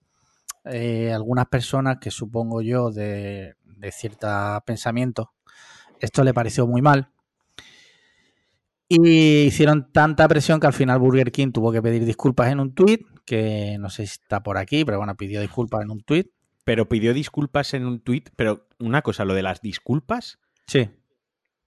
eh, 0.66 1.12
algunas 1.12 1.48
personas 1.48 1.98
que 2.00 2.12
supongo 2.12 2.62
yo 2.62 2.92
de, 2.92 3.56
de 3.64 3.92
cierto 3.92 4.28
pensamiento, 4.68 5.34
esto 6.00 6.24
le 6.24 6.36
pareció 6.36 6.68
muy 6.68 6.84
mal. 6.84 7.10
Y 8.96 9.46
hicieron 9.46 9.92
tanta 9.92 10.28
presión 10.28 10.60
que 10.60 10.68
al 10.68 10.74
final 10.74 11.00
Burger 11.00 11.32
King 11.32 11.52
tuvo 11.52 11.72
que 11.72 11.82
pedir 11.82 12.06
disculpas 12.06 12.52
en 12.52 12.60
un 12.60 12.76
tuit, 12.76 13.02
que 13.26 13.78
no 13.80 13.90
sé 13.90 14.06
si 14.06 14.20
está 14.22 14.44
por 14.44 14.58
aquí, 14.58 14.86
pero 14.86 15.00
bueno, 15.00 15.16
pidió 15.16 15.42
disculpas 15.42 15.82
en 15.82 15.92
un 15.92 16.04
tuit. 16.04 16.28
Pero 16.64 16.88
pidió 16.88 17.14
disculpas 17.14 17.74
en 17.74 17.86
un 17.86 18.02
tuit, 18.02 18.30
pero 18.36 18.68
una 18.80 19.02
cosa, 19.02 19.26
lo 19.26 19.34
de 19.34 19.42
las 19.42 19.62
disculpas, 19.62 20.38
Sí, 20.68 20.90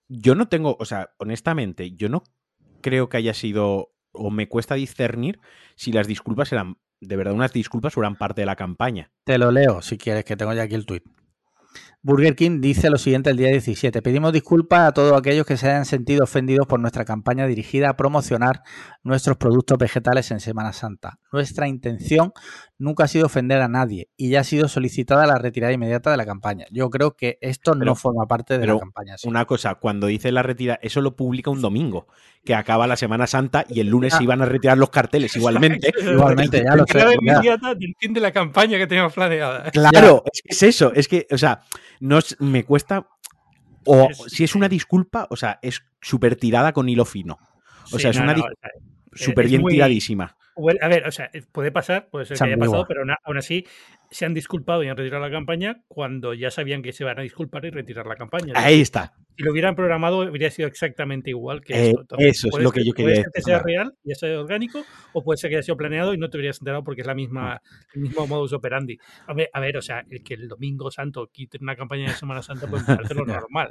yo 0.09 0.35
no 0.35 0.49
tengo, 0.49 0.77
o 0.79 0.85
sea, 0.85 1.11
honestamente, 1.19 1.93
yo 1.93 2.09
no 2.09 2.23
creo 2.81 3.09
que 3.09 3.19
haya 3.19 3.35
sido, 3.35 3.93
o 4.13 4.31
me 4.31 4.49
cuesta 4.49 4.75
discernir 4.75 5.41
si 5.75 5.93
las 5.93 6.07
disculpas 6.07 6.53
eran, 6.53 6.79
de 7.01 7.17
verdad, 7.17 7.35
unas 7.35 7.53
disculpas 7.53 7.97
o 7.97 8.01
eran 8.01 8.17
parte 8.17 8.43
de 8.43 8.47
la 8.47 8.57
campaña. 8.57 9.11
Te 9.25 9.39
lo 9.39 9.51
leo 9.51 9.83
si 9.83 9.99
quieres, 9.99 10.25
que 10.25 10.37
tengo 10.37 10.53
ya 10.55 10.63
aquí 10.63 10.75
el 10.75 10.87
tuit. 10.87 11.05
Burger 12.07 12.37
King 12.37 12.61
dice 12.61 12.89
lo 12.89 12.99
siguiente 12.99 13.31
el 13.31 13.37
día 13.37 13.49
17. 13.49 14.01
Pedimos 14.01 14.33
disculpas 14.33 14.83
a 14.89 14.93
todos 14.93 15.19
aquellos 15.19 15.45
que 15.45 15.57
se 15.57 15.67
hayan 15.69 15.85
sentido 15.85 16.23
ofendidos 16.23 16.69
por 16.69 16.79
nuestra 16.79 17.05
campaña 17.05 17.49
dirigida 17.49 17.91
a 17.91 17.97
promocionar 17.97 18.63
nuestros 19.03 19.37
productos 19.39 19.77
vegetales 19.77 20.31
en 20.31 20.39
Semana 20.39 20.73
Santa. 20.73 21.19
Nuestra 21.33 21.67
intención 21.67 22.33
nunca 22.79 23.05
ha 23.05 23.09
sido 23.09 23.27
ofender 23.27 23.61
a 23.61 23.67
nadie 23.67 24.09
y 24.17 24.31
ya 24.31 24.41
ha 24.41 24.45
sido 24.45 24.69
solicitada 24.69 25.27
la 25.27 25.39
retirada 25.39 25.73
inmediata 25.73 26.13
de 26.13 26.17
la 26.17 26.25
campaña. 26.25 26.67
Yo 26.71 26.91
creo 26.91 27.17
que 27.17 27.39
esto 27.41 27.73
Pero- 27.73 27.85
no 27.85 27.97
forma 27.97 28.25
parte 28.29 28.55
de 28.55 28.61
pero 28.61 28.75
la 28.75 28.81
campaña. 28.81 29.19
sí. 29.19 29.27
Una 29.29 29.45
cosa, 29.45 29.75
cuando 29.75 30.07
dice 30.07 30.31
la 30.31 30.45
retira, 30.45 30.79
eso 30.83 31.01
lo 31.01 31.17
publica 31.17 31.51
un 31.51 31.61
domingo, 31.61 32.07
que 32.45 32.55
acaba 32.55 32.87
la 32.87 32.97
Semana 32.97 33.27
Santa 33.27 33.65
y 33.69 33.81
el 33.81 33.89
lunes 33.89 34.15
Ah. 34.15 34.19
se 34.19 34.23
iban 34.23 34.41
a 34.43 34.45
retirar 34.47 34.79
los 34.79 34.91
carteles 34.91 35.35
igualmente. 35.37 35.93
Igualmente, 36.01 36.63
ya 36.65 36.77
lo 36.77 36.87
sé. 36.87 36.93
Retirada 36.93 37.15
inmediata 37.21 37.75
del 37.75 37.97
fin 37.99 38.13
de 38.15 38.21
la 38.21 38.31
campaña 38.31 38.79
que 38.79 38.87
teníamos 38.87 39.13
planeada. 39.13 39.73
Claro, 39.73 40.23
es 40.45 40.63
eso, 40.63 40.93
es 40.95 41.09
que, 41.09 41.27
o 41.33 41.39
sea, 41.39 41.63
no 42.01 42.19
es- 42.19 42.37
me 42.41 42.65
cuesta. 42.65 43.09
O 43.85 44.09
si 44.27 44.43
es 44.45 44.55
una 44.57 44.69
disculpa, 44.69 45.29
o 45.31 45.37
sea, 45.37 45.59
es 45.63 45.83
súper 46.01 46.35
tirada 46.37 46.73
con 46.73 46.89
hilo 46.89 47.05
fino. 47.05 47.39
O 47.93 47.99
sea, 47.99 48.11
es 48.11 48.19
una 48.19 48.35
di- 48.35 48.41
o 48.41 48.45
sea, 48.45 49.27
Súper 49.27 49.47
bien 49.49 49.63
muy- 49.63 49.73
tiradísima. 49.75 50.37
a 50.81 50.89
ver, 50.89 51.07
o 51.07 51.13
sea, 51.13 51.31
puede 51.53 51.71
pasar, 51.71 52.09
puede 52.11 52.25
ser 52.27 52.37
que 52.37 52.45
haya 52.45 52.57
pasado, 52.59 52.85
pero 52.89 53.03
aún 53.25 53.39
así 53.39 53.65
se 54.11 54.25
han 54.27 54.35
disculpado 54.35 54.83
y 54.83 54.89
han 54.89 54.97
retirado 54.97 55.23
la 55.23 55.31
campaña 55.31 55.83
cuando 55.89 56.35
ya 56.35 56.51
sabían 56.51 56.83
que 56.83 56.93
se 56.93 57.05
van 57.05 57.19
a 57.19 57.23
disculpar 57.23 57.65
y 57.65 57.71
retirar 57.71 58.07
la 58.07 58.17
campaña. 58.17 58.55
Ahí 58.57 58.81
está. 58.81 59.15
Si 59.37 59.43
lo 59.43 59.53
hubieran 59.53 59.77
programado, 59.77 60.23
habría 60.23 60.51
sido 60.51 60.67
exactamente 60.67 61.29
igual 61.31 61.61
que 61.61 61.91
esto. 61.91 62.17
Eh, 62.19 62.29
eso 62.29 62.49
es 62.49 62.65
lo 62.65 62.73
que 62.73 62.85
yo 62.85 62.95
quería 62.95 63.11
decir. 63.11 63.25
Puede 63.25 63.33
ser 63.33 63.33
que 63.35 63.43
sea 63.43 63.63
real 63.63 63.95
y 64.03 64.15
sea 64.15 64.41
orgánico, 64.41 64.83
o 65.13 65.23
puede 65.23 65.37
ser 65.37 65.51
que 65.51 65.57
haya 65.57 65.63
sido 65.63 65.77
planeado 65.77 66.15
y 66.15 66.19
no 66.19 66.31
te 66.31 66.39
hubieras 66.39 66.59
enterado 66.59 66.83
porque 66.83 67.03
es 67.03 67.07
la 67.07 67.15
misma, 67.15 67.61
el 67.95 68.01
mismo 68.01 68.27
modus 68.27 68.55
operandi. 68.55 68.99
A 69.27 69.35
ver, 69.35 69.51
a 69.53 69.61
ver, 69.61 69.77
o 69.77 69.83
sea, 69.83 70.05
el 70.09 70.23
que 70.23 70.35
el 70.35 70.49
domingo 70.49 70.91
santo 70.91 71.29
quiten 71.31 71.63
una 71.63 71.77
campaña 71.77 72.09
de 72.09 72.15
Semana 72.15 72.43
Santa, 72.43 72.67
pues 72.67 72.89
me 72.89 72.97
parece 72.97 73.15
lo 73.15 73.27
normal. 73.27 73.69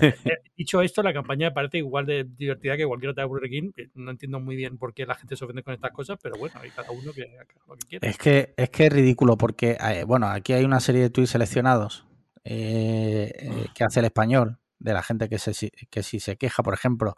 Eh, 0.00 0.14
dicho 0.56 0.82
esto, 0.82 1.02
la 1.02 1.12
campaña 1.12 1.52
parece 1.52 1.78
igual 1.78 2.06
de 2.06 2.24
divertida 2.24 2.76
que 2.76 2.86
cualquier 2.86 3.10
otra 3.10 3.24
de 3.24 3.28
Burger 3.28 3.50
King. 3.50 3.70
No 3.94 4.12
entiendo 4.12 4.38
muy 4.38 4.54
bien 4.54 4.78
por 4.78 4.94
qué 4.94 5.04
la 5.04 5.16
gente 5.16 5.34
se 5.34 5.44
ofende 5.44 5.64
con 5.64 5.74
estas 5.74 5.90
cosas, 5.90 6.16
pero 6.22 6.36
bueno, 6.38 6.54
hay 6.60 6.70
cada 6.70 6.92
uno 6.92 7.12
que 7.12 7.22
haga 7.22 7.44
lo 7.66 7.74
que 7.74 7.86
quiera. 7.88 8.08
Es 8.08 8.18
que 8.18 8.54
es, 8.56 8.70
que 8.70 8.86
es 8.86 8.92
ridículo 8.92 9.36
porque, 9.36 9.76
eh, 9.80 10.04
bueno, 10.04 10.28
aquí 10.28 10.52
hay 10.52 10.64
una 10.64 10.78
serie 10.78 11.02
de 11.02 11.10
tweets 11.10 11.30
seleccionados 11.30 12.06
eh, 12.44 13.66
que 13.74 13.84
hace 13.84 14.00
el 14.00 14.06
español 14.06 14.58
de 14.78 14.94
la 14.94 15.02
gente 15.02 15.28
que, 15.28 15.38
se, 15.38 15.70
que 15.90 16.02
si 16.02 16.20
se 16.20 16.36
queja, 16.36 16.62
por 16.62 16.74
ejemplo, 16.74 17.16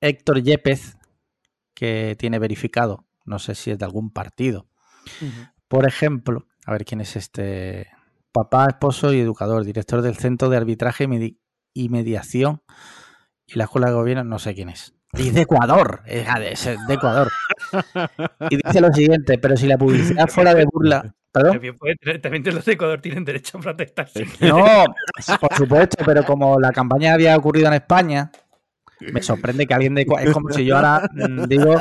Héctor 0.00 0.42
Yepez, 0.42 0.96
que 1.74 2.16
tiene 2.18 2.38
verificado, 2.38 3.04
no 3.24 3.38
sé 3.38 3.54
si 3.54 3.70
es 3.70 3.78
de 3.78 3.84
algún 3.84 4.10
partido. 4.10 4.66
Por 5.68 5.86
ejemplo, 5.86 6.46
a 6.66 6.72
ver 6.72 6.84
quién 6.84 7.00
es 7.00 7.16
este 7.16 7.88
papá, 8.32 8.66
esposo 8.66 9.12
y 9.12 9.20
educador, 9.20 9.64
director 9.64 10.02
del 10.02 10.16
Centro 10.16 10.48
de 10.48 10.56
Arbitraje 10.56 11.08
y 11.72 11.88
Mediación 11.88 12.62
y 13.46 13.58
la 13.58 13.64
Escuela 13.64 13.88
de 13.88 13.94
Gobierno, 13.94 14.24
no 14.24 14.38
sé 14.38 14.54
quién 14.54 14.68
es. 14.68 14.94
Y 15.12 15.30
de 15.30 15.42
Ecuador, 15.42 16.02
es 16.06 16.64
de 16.64 16.94
Ecuador. 16.94 17.30
Y 18.50 18.56
dice 18.56 18.80
lo 18.80 18.92
siguiente, 18.92 19.38
pero 19.38 19.56
si 19.56 19.66
la 19.66 19.78
publicidad 19.78 20.28
fuera 20.28 20.54
de 20.54 20.64
burla, 20.64 21.14
también 21.34 22.44
los 22.54 22.64
de 22.64 22.72
Ecuador 22.72 23.00
tienen 23.00 23.24
derecho 23.24 23.58
a 23.58 23.60
protestarse. 23.60 24.26
No, 24.40 24.84
por 25.40 25.54
supuesto, 25.54 26.04
pero 26.04 26.24
como 26.24 26.60
la 26.60 26.70
campaña 26.70 27.14
había 27.14 27.36
ocurrido 27.36 27.68
en 27.68 27.74
España, 27.74 28.30
me 29.00 29.22
sorprende 29.22 29.66
que 29.66 29.74
alguien 29.74 29.94
de 29.94 30.06
Es 30.20 30.32
como 30.32 30.50
si 30.50 30.64
yo 30.64 30.76
ahora 30.76 31.08
mm, 31.12 31.44
digo 31.44 31.74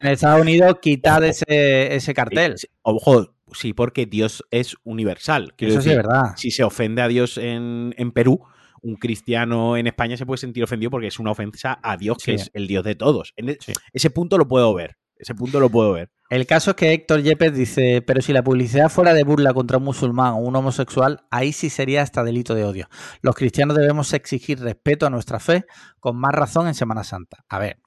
en 0.00 0.08
Estados 0.08 0.42
Unidos 0.42 0.76
quitar 0.80 1.24
ese, 1.24 1.94
ese 1.94 2.14
cartel. 2.14 2.56
Ojo, 2.82 3.34
sí, 3.52 3.72
porque 3.72 4.06
Dios 4.06 4.44
es 4.50 4.76
universal. 4.84 5.54
Eso 5.56 5.80
sí 5.80 5.90
es 5.90 5.96
verdad. 5.96 6.34
Si 6.36 6.50
se 6.50 6.64
ofende 6.64 7.02
a 7.02 7.08
Dios 7.08 7.38
en, 7.38 7.94
Perú, 8.12 8.44
un 8.82 8.96
cristiano 8.96 9.76
en 9.76 9.86
España 9.86 10.16
se 10.16 10.26
puede 10.26 10.38
sentir 10.38 10.62
ofendido 10.62 10.90
porque 10.90 11.06
es 11.06 11.18
una 11.18 11.30
ofensa 11.30 11.78
a 11.82 11.96
Dios, 11.96 12.18
que 12.22 12.34
es 12.34 12.50
el 12.52 12.66
Dios 12.66 12.84
de 12.84 12.94
todos. 12.94 13.32
En 13.36 13.48
e, 13.48 13.58
ese 13.92 14.10
punto 14.10 14.36
lo 14.36 14.46
puedo 14.46 14.74
ver. 14.74 14.96
Ese 15.16 15.34
punto 15.34 15.60
lo 15.60 15.70
puedo 15.70 15.92
ver. 15.92 16.10
El 16.30 16.46
caso 16.46 16.70
es 16.70 16.76
que 16.76 16.92
Héctor 16.92 17.22
Yepes 17.22 17.54
dice, 17.54 18.02
pero 18.02 18.20
si 18.20 18.32
la 18.32 18.42
publicidad 18.42 18.88
fuera 18.88 19.14
de 19.14 19.24
burla 19.24 19.52
contra 19.54 19.78
un 19.78 19.84
musulmán 19.84 20.32
o 20.34 20.38
un 20.38 20.56
homosexual, 20.56 21.26
ahí 21.30 21.52
sí 21.52 21.70
sería 21.70 22.02
hasta 22.02 22.24
delito 22.24 22.54
de 22.54 22.64
odio. 22.64 22.88
Los 23.20 23.34
cristianos 23.34 23.76
debemos 23.76 24.12
exigir 24.12 24.58
respeto 24.60 25.06
a 25.06 25.10
nuestra 25.10 25.38
fe, 25.38 25.66
con 26.00 26.16
más 26.16 26.32
razón 26.32 26.66
en 26.66 26.74
Semana 26.74 27.04
Santa. 27.04 27.44
A 27.48 27.58
ver. 27.58 27.78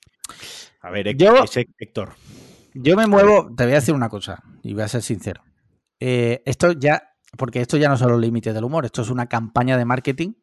A 0.82 0.92
ver, 0.92 1.08
Héctor. 1.08 2.14
Yo 2.74 2.96
me 2.96 3.08
muevo, 3.08 3.54
te 3.56 3.64
voy 3.64 3.74
a 3.74 3.78
decir 3.78 3.96
una 3.96 4.10
cosa, 4.10 4.44
y 4.62 4.74
voy 4.74 4.84
a 4.84 4.88
ser 4.88 5.02
sincero. 5.02 5.44
Eh, 6.00 6.44
esto 6.46 6.74
ya, 6.74 7.16
porque 7.38 7.60
esto 7.60 7.76
ya 7.78 7.90
no 7.90 7.98
son 7.98 8.12
los 8.12 8.22
límites 8.22 8.54
del 8.54 8.64
humor, 8.64 8.86
esto 8.86 9.02
es 9.02 9.10
una 9.10 9.26
campaña 9.28 9.78
de 9.78 9.86
marketing 9.86 10.34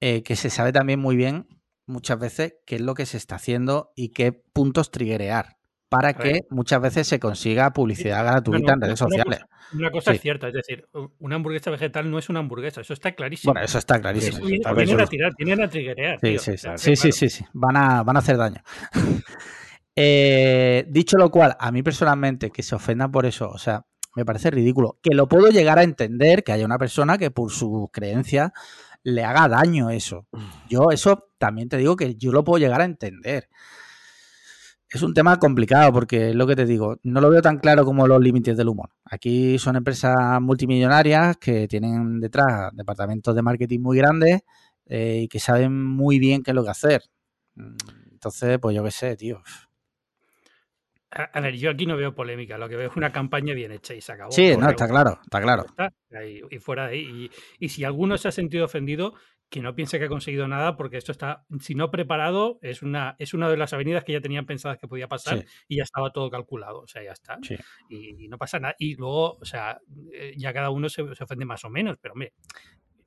eh, 0.00 0.22
que 0.22 0.36
se 0.36 0.50
sabe 0.50 0.72
también 0.72 1.00
muy 1.00 1.16
bien 1.16 1.46
muchas 1.88 2.18
veces 2.18 2.54
qué 2.66 2.76
es 2.76 2.80
lo 2.80 2.94
que 2.94 3.06
se 3.06 3.16
está 3.16 3.36
haciendo 3.36 3.92
y 3.96 4.10
qué 4.10 4.32
puntos 4.32 4.90
triggerear 4.90 5.56
para 5.88 6.12
que 6.12 6.42
muchas 6.50 6.80
veces 6.82 7.08
se 7.08 7.18
consiga 7.18 7.72
publicidad 7.72 8.24
gratuita 8.24 8.74
en 8.74 8.80
redes 8.80 8.98
sociales. 8.98 9.40
Una 9.72 9.90
cosa, 9.90 10.12
es 10.12 10.20
cierta, 10.20 10.48
es 10.48 10.54
decir, 10.54 10.86
una 11.18 11.36
hamburguesa 11.36 11.70
vegetal 11.70 12.10
no 12.10 12.18
es 12.18 12.28
una 12.28 12.40
hamburguesa, 12.40 12.82
eso 12.82 12.92
está 12.92 13.12
clarísimo. 13.12 13.52
Bueno, 13.52 13.64
eso 13.64 13.78
está 13.78 14.00
clarísimo. 14.00 14.46
Vienen 14.46 15.00
a 15.00 15.06
tirar, 15.06 15.32
a 15.32 15.68
triggerear. 15.68 16.18
Sí, 16.20 16.38
sí, 16.38 16.96
sí, 16.96 17.12
sí, 17.12 17.28
sí, 17.28 17.44
van 17.52 17.76
a, 17.76 18.02
van 18.02 18.16
a 18.16 18.18
hacer 18.20 18.36
daño. 18.36 18.62
Eh, 20.00 20.86
dicho 20.88 21.16
lo 21.18 21.28
cual, 21.28 21.56
a 21.58 21.72
mí 21.72 21.82
personalmente 21.82 22.50
que 22.50 22.62
se 22.62 22.76
ofendan 22.76 23.10
por 23.10 23.26
eso, 23.26 23.50
o 23.50 23.58
sea, 23.58 23.84
me 24.14 24.24
parece 24.24 24.48
ridículo. 24.52 25.00
Que 25.02 25.12
lo 25.12 25.26
puedo 25.26 25.48
llegar 25.48 25.80
a 25.80 25.82
entender 25.82 26.44
que 26.44 26.52
haya 26.52 26.64
una 26.64 26.78
persona 26.78 27.18
que 27.18 27.32
por 27.32 27.50
su 27.50 27.90
creencia 27.92 28.52
le 29.02 29.24
haga 29.24 29.48
daño 29.48 29.90
eso. 29.90 30.28
Yo 30.68 30.92
eso 30.92 31.27
también 31.38 31.68
te 31.68 31.76
digo 31.76 31.96
que 31.96 32.14
yo 32.16 32.32
lo 32.32 32.44
puedo 32.44 32.58
llegar 32.58 32.80
a 32.80 32.84
entender. 32.84 33.48
Es 34.90 35.02
un 35.02 35.12
tema 35.12 35.38
complicado 35.38 35.92
porque 35.92 36.30
es 36.30 36.34
lo 36.34 36.46
que 36.46 36.56
te 36.56 36.64
digo, 36.64 36.98
no 37.02 37.20
lo 37.20 37.28
veo 37.28 37.42
tan 37.42 37.58
claro 37.58 37.84
como 37.84 38.06
los 38.06 38.20
límites 38.20 38.56
del 38.56 38.68
humor. 38.68 38.90
Aquí 39.04 39.58
son 39.58 39.76
empresas 39.76 40.16
multimillonarias 40.40 41.36
que 41.36 41.68
tienen 41.68 42.20
detrás 42.20 42.74
departamentos 42.74 43.34
de 43.34 43.42
marketing 43.42 43.80
muy 43.80 43.98
grandes 43.98 44.40
eh, 44.86 45.20
y 45.24 45.28
que 45.28 45.40
saben 45.40 45.84
muy 45.84 46.18
bien 46.18 46.42
qué 46.42 46.52
es 46.52 46.54
lo 46.54 46.64
que 46.64 46.70
hacer. 46.70 47.02
Entonces, 48.10 48.58
pues 48.58 48.74
yo 48.74 48.82
qué 48.82 48.90
sé, 48.90 49.16
tío. 49.16 49.42
A, 51.10 51.40
ver, 51.40 51.56
yo 51.56 51.70
aquí 51.70 51.86
no 51.86 51.96
veo 51.96 52.14
polémica, 52.14 52.58
lo 52.58 52.68
que 52.68 52.76
veo 52.76 52.90
es 52.90 52.96
una 52.96 53.10
campaña 53.10 53.54
bien 53.54 53.72
hecha 53.72 53.94
y 53.94 54.00
se 54.00 54.12
acabó. 54.12 54.30
Sí, 54.30 54.54
no, 54.56 54.68
está 54.68 54.86
claro, 54.86 55.18
está 55.22 55.40
claro. 55.40 55.64
y 56.50 56.58
fuera 56.58 56.86
de 56.88 56.92
ahí. 56.92 57.30
Y, 57.58 57.68
si 57.70 57.84
alguno 57.84 58.18
se 58.18 58.28
ha 58.28 58.32
sentido 58.32 58.66
ofendido, 58.66 59.14
que 59.50 59.62
no 59.62 59.74
piense 59.74 59.98
que 59.98 60.04
ha 60.04 60.08
conseguido 60.08 60.46
nada, 60.46 60.76
porque 60.76 60.98
esto 60.98 61.12
está, 61.12 61.44
si 61.60 61.74
no 61.74 61.90
preparado, 61.90 62.58
es 62.60 62.82
una, 62.82 63.16
es 63.18 63.32
una 63.32 63.48
de 63.48 63.56
las 63.56 63.72
avenidas 63.72 64.04
que 64.04 64.12
ya 64.12 64.20
tenían 64.20 64.46
pensadas 64.46 64.78
que 64.78 64.88
podía 64.88 65.08
pasar 65.08 65.44
y 65.66 65.76
ya 65.76 65.84
estaba 65.84 66.10
todo 66.12 66.28
calculado. 66.30 66.80
O 66.80 66.86
sea, 66.86 67.02
ya 67.02 67.12
está. 67.12 67.38
Y, 67.88 68.28
no 68.28 68.36
pasa 68.36 68.58
nada. 68.60 68.74
Y 68.78 68.96
luego, 68.96 69.38
o 69.40 69.44
sea, 69.44 69.80
eh, 70.12 70.34
ya 70.36 70.52
cada 70.52 70.70
uno 70.70 70.88
se, 70.88 71.14
se 71.14 71.24
ofende 71.24 71.46
más 71.46 71.64
o 71.64 71.70
menos, 71.70 71.96
pero 72.00 72.12
hombre, 72.12 72.34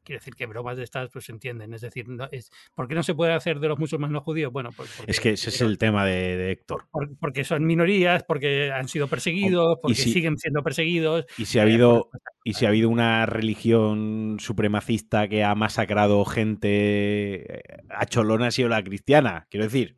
quiere 0.04 0.20
decir 0.20 0.36
que 0.36 0.46
bromas 0.46 0.78
de 0.78 0.84
estas 0.84 1.10
pues 1.12 1.26
se 1.26 1.32
entienden. 1.32 1.74
Es 1.74 1.82
decir, 1.82 2.08
no, 2.10 2.28
es, 2.32 2.52
¿por 2.76 2.88
qué 2.88 2.96
no 2.96 3.04
se 3.04 3.16
puede 3.16 3.34
hacer 3.34 3.60
de 3.60 3.68
los 3.68 3.80
musulmanes 3.80 4.14
no 4.14 4.22
judíos? 4.22 4.52
Bueno, 4.52 4.72
pues 4.76 4.90
es 5.08 5.20
que 5.20 5.32
ese 5.32 5.50
es 5.50 5.62
el 5.62 5.78
tema 5.78 6.06
de, 6.06 6.52
Héctor. 6.52 6.88
porque 7.20 7.44
son 7.44 7.66
minorías, 7.66 8.24
porque 8.24 8.72
han 8.72 8.88
sido 8.88 9.08
perseguidos, 9.08 9.78
porque 9.82 9.96
siguen 9.96 10.38
siendo 10.38 10.64
perseguidos. 10.64 11.26
Y 11.38 11.46
si 11.46 11.60
ha 11.60 11.64
habido, 11.64 12.10
pues, 12.12 12.24
y 12.44 12.54
si 12.54 12.66
ha 12.66 12.70
habido 12.70 12.90
una 12.90 13.26
religión 13.26 14.38
supremacista 14.40 15.28
que 15.28 15.44
ha 15.44 15.56
masacrado 15.56 16.24
gente 16.26 17.58
eh, 17.58 17.62
a 17.90 18.06
Cholona 18.06 18.48
ha 18.48 18.52
sido 18.52 18.70
la 18.70 18.84
cristiana. 18.84 19.48
Quiero 19.50 19.66
decir, 19.66 19.96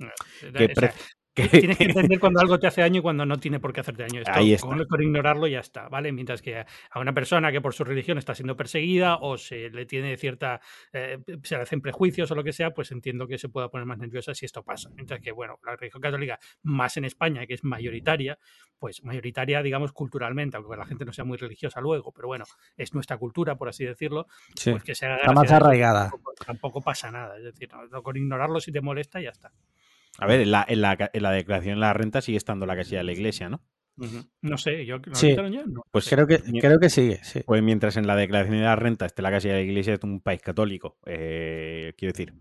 que 0.55 0.69
Tienes 1.51 1.77
que 1.77 1.85
entender 1.85 2.19
cuando 2.19 2.39
algo 2.39 2.59
te 2.59 2.67
hace 2.67 2.81
daño 2.81 2.99
y 2.99 3.01
cuando 3.01 3.25
no 3.25 3.37
tiene 3.37 3.59
por 3.59 3.73
qué 3.73 3.81
hacerte 3.81 4.03
daño. 4.03 4.21
Ahí 4.27 4.53
está. 4.53 4.67
Por 4.67 5.01
ignorarlo 5.01 5.47
ya 5.47 5.59
está, 5.59 5.89
¿vale? 5.89 6.11
Mientras 6.11 6.41
que 6.41 6.57
a 6.57 6.99
una 6.99 7.13
persona 7.13 7.51
que 7.51 7.59
por 7.59 7.73
su 7.73 7.83
religión 7.83 8.17
está 8.17 8.35
siendo 8.35 8.55
perseguida 8.55 9.17
o 9.17 9.37
se 9.37 9.69
le 9.69 9.85
tiene 9.85 10.15
cierta, 10.17 10.61
eh, 10.91 11.17
se 11.43 11.55
le 11.55 11.63
hacen 11.63 11.81
prejuicios 11.81 12.29
o 12.31 12.35
lo 12.35 12.43
que 12.43 12.53
sea, 12.53 12.71
pues 12.71 12.91
entiendo 12.91 13.27
que 13.27 13.37
se 13.37 13.49
pueda 13.49 13.69
poner 13.69 13.87
más 13.87 13.97
nerviosa 13.97 14.35
si 14.35 14.45
esto 14.45 14.63
pasa. 14.63 14.89
Mientras 14.93 15.21
que, 15.21 15.31
bueno, 15.31 15.59
la 15.65 15.75
religión 15.75 16.01
católica, 16.01 16.39
más 16.61 16.97
en 16.97 17.05
España, 17.05 17.47
que 17.47 17.55
es 17.55 17.63
mayoritaria, 17.63 18.37
pues 18.77 19.03
mayoritaria, 19.03 19.63
digamos, 19.63 19.91
culturalmente, 19.91 20.57
aunque 20.57 20.77
la 20.77 20.85
gente 20.85 21.05
no 21.05 21.13
sea 21.13 21.25
muy 21.25 21.37
religiosa 21.37 21.81
luego, 21.81 22.11
pero 22.11 22.27
bueno, 22.27 22.45
es 22.77 22.93
nuestra 22.93 23.17
cultura, 23.17 23.55
por 23.55 23.69
así 23.69 23.85
decirlo, 23.85 24.27
pues 24.63 24.83
que 24.83 24.93
sea... 24.93 25.15
Está 25.15 25.31
más 25.31 25.51
arraigada. 25.51 26.11
Tampoco, 26.45 26.81
pasa 26.81 27.09
nada, 27.09 27.37
es 27.37 27.43
decir, 27.43 27.69
con 28.03 28.17
ignorarlo 28.17 28.59
si 28.59 28.71
te 28.71 28.81
molesta, 28.81 29.19
ya 29.21 29.29
está. 29.29 29.51
A 30.19 30.27
ver, 30.27 30.41
en 30.41 30.51
la, 30.51 30.65
en 30.67 30.81
la, 30.81 31.09
en 31.11 31.23
la 31.23 31.31
declaración 31.31 31.75
de 31.75 31.81
la 31.81 31.93
renta 31.93 32.21
sigue 32.21 32.37
estando 32.37 32.65
la 32.65 32.75
casilla 32.75 32.99
de 32.99 33.05
la 33.05 33.13
iglesia, 33.13 33.49
¿no? 33.49 33.61
No 34.41 34.57
sé, 34.57 34.85
yo 34.85 34.97
¿no 34.97 35.15
sí. 35.15 35.35
ya? 35.35 35.63
No, 35.67 35.83
pues 35.91 36.09
creo 36.09 36.25
que, 36.25 36.39
creo 36.59 36.79
que 36.79 36.89
sigue, 36.89 37.19
sí. 37.23 37.41
Pues 37.45 37.61
mientras 37.61 37.95
en 37.95 38.07
la 38.07 38.15
declaración 38.15 38.57
de 38.57 38.63
la 38.63 38.75
renta 38.75 39.05
esté 39.05 39.21
la 39.21 39.29
casilla 39.29 39.53
de 39.53 39.59
la 39.61 39.65
iglesia, 39.65 39.93
es 39.93 40.03
un 40.03 40.19
país 40.19 40.41
católico. 40.41 40.97
Eh, 41.05 41.93
quiero 41.97 42.11
decir, 42.11 42.33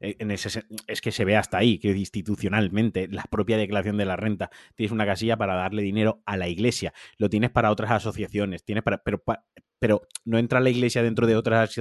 ese, 0.00 0.64
es 0.86 1.00
que 1.00 1.12
se 1.12 1.24
ve 1.24 1.36
hasta 1.36 1.58
ahí, 1.58 1.78
que 1.78 1.90
institucionalmente, 1.90 3.06
la 3.08 3.24
propia 3.24 3.58
declaración 3.58 3.98
de 3.98 4.06
la 4.06 4.16
renta, 4.16 4.50
tienes 4.74 4.92
una 4.92 5.04
casilla 5.04 5.36
para 5.36 5.54
darle 5.54 5.82
dinero 5.82 6.22
a 6.24 6.36
la 6.36 6.48
iglesia, 6.48 6.94
lo 7.18 7.28
tienes 7.28 7.50
para 7.50 7.70
otras 7.70 7.90
asociaciones, 7.90 8.64
tienes 8.64 8.82
para, 8.82 9.02
pero, 9.02 9.22
pero 9.78 10.02
no 10.24 10.38
entra 10.38 10.60
la 10.60 10.70
iglesia 10.70 11.02
dentro 11.02 11.26
de 11.26 11.36
otras 11.36 11.78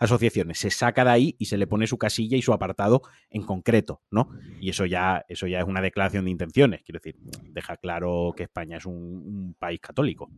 asociaciones, 0.00 0.58
se 0.58 0.70
saca 0.70 1.04
de 1.04 1.10
ahí 1.10 1.36
y 1.38 1.44
se 1.46 1.56
le 1.56 1.68
pone 1.68 1.86
su 1.86 1.96
casilla 1.96 2.36
y 2.36 2.42
su 2.42 2.52
apartado 2.52 3.02
en 3.30 3.44
concreto, 3.44 4.02
¿no? 4.10 4.30
Y 4.60 4.70
eso 4.70 4.84
ya, 4.84 5.24
eso 5.28 5.46
ya 5.46 5.60
es 5.60 5.64
una 5.64 5.80
declaración 5.80 6.24
de 6.24 6.32
intenciones, 6.32 6.82
quiero 6.82 6.98
decir, 6.98 7.20
deja 7.44 7.76
claro 7.76 8.34
que 8.36 8.44
España 8.44 8.78
es 8.78 8.86
un 8.86 9.54
país 9.58 9.80
católico. 9.80 10.28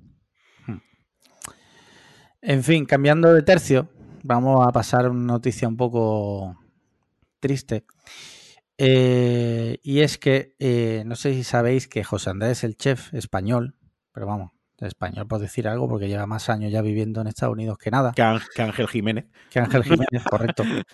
Hmm. 0.67 0.79
En 2.43 2.63
fin, 2.63 2.85
cambiando 2.85 3.33
de 3.33 3.43
tercio, 3.43 3.89
vamos 4.23 4.67
a 4.67 4.71
pasar 4.71 5.09
una 5.09 5.33
noticia 5.33 5.67
un 5.67 5.77
poco 5.77 6.62
triste. 7.43 7.85
Eh, 8.79 9.79
y 9.83 10.01
es 10.01 10.17
que 10.17 10.55
eh, 10.59 11.03
no 11.05 11.15
sé 11.17 11.35
si 11.35 11.45
sabéis 11.45 11.89
que 11.89 12.05
José 12.05 12.31
Andrés, 12.31 12.65
el 12.65 12.77
chef 12.77 13.13
español, 13.13 13.77
pero 14.13 14.27
vamos, 14.27 14.53
español 14.81 15.27
por 15.27 15.41
decir 15.41 15.69
algo, 15.69 15.89
porque 15.89 16.09
lleva 16.09 16.27
más 16.27 16.49
años 16.49 16.73
ya 16.73 16.83
viviendo 16.83 17.21
en 17.21 17.27
Estados 17.27 17.53
Unidos 17.53 17.79
que 17.79 17.91
nada. 17.91 18.13
Que, 18.13 18.23
Ángel 18.23 18.89
Jiménez. 18.89 19.27
Que 19.51 19.61
Ángel 19.61 19.85
Jiménez, 19.85 20.25
correcto. 20.29 20.65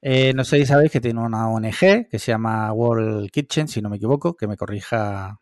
Eh, 0.00 0.32
no 0.34 0.44
sé 0.44 0.58
si 0.58 0.66
sabéis 0.66 0.92
que 0.92 1.00
tiene 1.00 1.20
una 1.20 1.48
ONG 1.48 2.08
que 2.08 2.18
se 2.20 2.30
llama 2.30 2.72
World 2.72 3.28
Kitchen, 3.30 3.66
si 3.66 3.82
no 3.82 3.88
me 3.88 3.96
equivoco, 3.96 4.36
que 4.36 4.46
me 4.46 4.56
corrija 4.56 5.40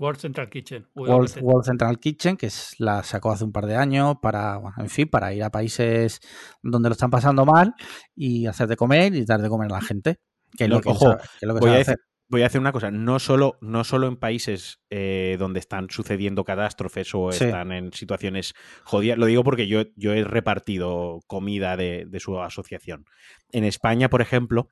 World 0.00 0.18
Central 0.18 0.48
Kitchen. 0.48 0.88
World, 0.94 1.38
World, 1.42 1.64
Central 1.64 1.98
Kitchen, 1.98 2.36
que 2.36 2.46
es, 2.46 2.74
la 2.78 3.02
sacó 3.02 3.32
hace 3.32 3.44
un 3.44 3.52
par 3.52 3.66
de 3.66 3.76
años 3.76 4.16
para, 4.22 4.58
en 4.78 4.88
fin, 4.88 5.08
para 5.08 5.32
ir 5.34 5.44
a 5.44 5.50
países 5.50 6.20
donde 6.62 6.88
lo 6.88 6.94
están 6.94 7.10
pasando 7.10 7.44
mal 7.44 7.74
y 8.16 8.46
hacer 8.46 8.66
de 8.66 8.76
comer 8.76 9.14
y 9.14 9.24
dar 9.26 9.42
de 9.42 9.50
comer 9.50 9.70
a 9.70 9.74
la 9.74 9.82
gente. 9.82 10.16
Que 10.56 10.64
es 10.64 10.70
lo 10.70 10.80
que, 10.80 10.88
ojo, 10.88 11.16
que 11.16 11.22
es 11.42 11.46
lo 11.46 11.54
que 11.54 11.60
voy, 11.60 11.70
a 11.70 11.72
hacer. 11.74 11.96
decir, 11.96 11.96
voy 12.28 12.42
a 12.42 12.46
hacer 12.46 12.60
una 12.60 12.72
cosa, 12.72 12.90
no 12.90 13.18
solo, 13.18 13.58
no 13.60 13.84
solo 13.84 14.08
en 14.08 14.16
países 14.16 14.80
eh, 14.88 15.36
donde 15.38 15.60
están 15.60 15.90
sucediendo 15.90 16.44
catástrofes 16.44 17.14
o 17.14 17.30
Sí. 17.30 17.44
están 17.44 17.70
en 17.70 17.92
situaciones 17.92 18.54
jodidas, 18.84 19.18
lo 19.18 19.26
digo 19.26 19.44
porque 19.44 19.68
yo, 19.68 19.82
yo 19.96 20.14
he 20.14 20.24
repartido 20.24 21.20
comida 21.26 21.76
de, 21.76 22.06
de 22.08 22.20
su 22.20 22.40
asociación. 22.40 23.04
En 23.52 23.64
España, 23.64 24.08
por 24.08 24.22
ejemplo, 24.22 24.68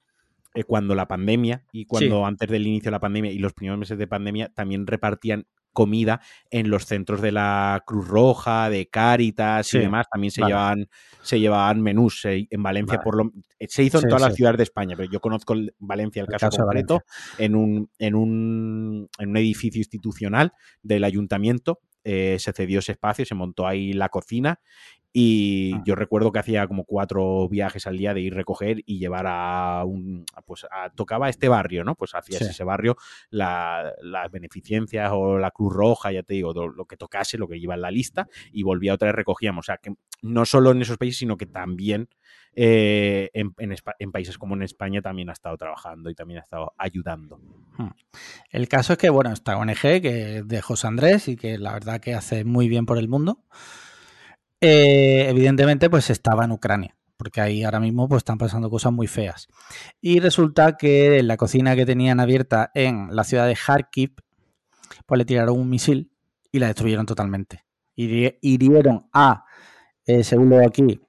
eh, 0.58 0.64
cuando 0.64 0.94
la 0.94 1.06
pandemia 1.06 1.64
y 1.72 1.84
cuando 1.86 2.26
antes 2.26 2.48
del 2.48 2.66
inicio 2.66 2.88
de 2.88 2.92
la 2.92 3.00
pandemia 3.00 3.30
y 3.32 3.38
los 3.38 3.52
primeros 3.52 3.78
meses 3.78 3.98
de 3.98 4.06
pandemia 4.06 4.48
también 4.54 4.86
repartían 4.86 5.46
comida 5.72 6.20
en 6.50 6.70
los 6.70 6.86
centros 6.86 7.20
de 7.20 7.30
la 7.30 7.84
Cruz 7.86 8.08
Roja, 8.08 8.68
de 8.68 8.88
Cáritas 8.88 9.68
Sí, 9.68 9.76
y 9.76 9.80
demás, 9.82 10.06
también 10.10 10.32
se 10.32 10.40
vale. 10.40 10.52
llevaban 10.54 10.88
se 11.22 11.38
llevaban 11.38 11.82
menús 11.82 12.22
en 12.24 12.62
Valencia 12.62 12.96
Vale. 12.96 13.04
por 13.04 13.16
lo 13.16 13.30
se 13.60 13.84
hizo 13.84 13.98
en 13.98 14.02
Sí, 14.02 14.08
todas 14.08 14.22
las 14.22 14.34
ciudades 14.34 14.56
de 14.56 14.64
España, 14.64 14.96
pero 14.96 15.08
yo 15.12 15.20
conozco 15.20 15.52
el- 15.52 15.74
Valencia 15.78 16.20
el, 16.22 16.26
El 16.26 16.32
caso, 16.32 16.46
caso 16.46 16.62
de 16.62 16.64
concreto 16.66 17.04
en 17.36 17.54
un, 17.54 17.90
en 18.00 18.14
un 18.16 19.08
en 19.18 19.28
un 19.30 19.36
edificio 19.36 19.78
institucional 19.78 20.52
del 20.82 21.04
ayuntamiento 21.04 21.78
eh, 22.02 22.36
se 22.38 22.52
cedió 22.52 22.78
ese 22.78 22.92
espacio, 22.92 23.24
se 23.26 23.34
montó 23.34 23.66
ahí 23.66 23.92
la 23.92 24.08
cocina 24.08 24.60
y 25.12 25.72
Ah. 25.74 25.82
yo 25.86 25.94
recuerdo 25.94 26.30
que 26.32 26.38
hacía 26.38 26.66
como 26.66 26.84
cuatro 26.84 27.48
viajes 27.48 27.86
al 27.86 27.96
día 27.96 28.12
de 28.14 28.20
ir 28.20 28.34
recoger 28.34 28.82
y 28.86 28.98
llevar 28.98 29.24
a 29.26 29.82
un 29.86 30.24
pues 30.46 30.66
a- 30.70 30.90
tocaba 30.90 31.28
este 31.28 31.48
barrio, 31.48 31.82
¿no? 31.84 31.94
Pues 31.94 32.14
hacías 32.14 32.40
Sí. 32.44 32.50
ese 32.50 32.64
barrio 32.64 32.96
la- 33.30 33.92
las 34.02 34.30
beneficencias 34.30 35.10
o 35.12 35.38
la 35.38 35.50
Cruz 35.50 35.72
Roja, 35.74 36.12
ya 36.12 36.22
te 36.22 36.34
digo, 36.34 36.52
lo, 36.52 36.84
que 36.84 36.96
tocase, 36.96 37.38
lo 37.38 37.48
que 37.48 37.56
iba 37.56 37.74
en 37.74 37.80
la 37.80 37.90
lista 37.90 38.28
y 38.52 38.62
volvía 38.62 38.94
otra 38.94 39.06
vez 39.08 39.14
recogíamos. 39.16 39.64
O 39.64 39.66
sea, 39.66 39.78
que 39.78 39.94
no 40.22 40.44
solo 40.44 40.70
en 40.72 40.82
esos 40.82 40.98
países, 40.98 41.18
sino 41.18 41.36
que 41.36 41.46
también 41.46 42.08
eh, 42.60 43.30
en, 43.34 43.54
en 43.58 43.70
Espa- 43.70 43.94
en 44.00 44.10
países 44.10 44.36
como 44.36 44.54
en 44.56 44.62
España 44.62 45.00
también 45.00 45.28
ha 45.28 45.32
estado 45.32 45.56
trabajando 45.56 46.10
y 46.10 46.14
también 46.16 46.38
ha 46.40 46.42
estado 46.42 46.72
ayudando. 46.76 47.38
El 48.50 48.66
caso 48.68 48.94
es 48.94 48.98
que, 48.98 49.10
bueno, 49.10 49.32
esta 49.32 49.56
ONG, 49.56 50.00
que 50.00 50.38
es 50.38 50.48
de 50.48 50.60
José 50.60 50.86
Andrés 50.88 51.28
y 51.28 51.36
que 51.36 51.56
la 51.58 51.72
verdad 51.72 52.00
que 52.00 52.14
hace 52.14 52.44
muy 52.44 52.68
bien 52.68 52.84
por 52.84 52.98
el 52.98 53.08
mundo, 53.08 53.44
eh, 54.60 55.26
evidentemente 55.28 55.88
pues 55.90 56.10
estaba 56.10 56.44
en 56.44 56.52
Ucrania, 56.52 56.96
porque 57.16 57.40
ahí 57.40 57.64
ahora 57.64 57.80
mismo 57.80 58.08
pues 58.08 58.20
están 58.20 58.38
pasando 58.38 58.70
cosas 58.70 58.92
muy 58.92 59.06
feas. 59.06 59.48
Y 60.00 60.20
resulta 60.20 60.76
que 60.76 61.18
en 61.18 61.28
la 61.28 61.36
cocina 61.36 61.76
que 61.76 61.86
tenían 61.86 62.20
abierta 62.20 62.70
en 62.74 63.14
la 63.14 63.24
ciudad 63.24 63.46
de 63.46 63.54
Kharkiv, 63.56 64.14
pues 65.06 65.18
le 65.18 65.24
tiraron 65.24 65.58
un 65.58 65.68
misil 65.68 66.10
y 66.50 66.58
la 66.58 66.68
destruyeron 66.68 67.06
totalmente. 67.06 67.64
Hiri- 67.96 68.38
Hirieron 68.40 69.08
a, 69.12 69.44
eh, 70.06 70.24
según 70.24 70.50
leo 70.50 70.66
aquí, 70.66 71.00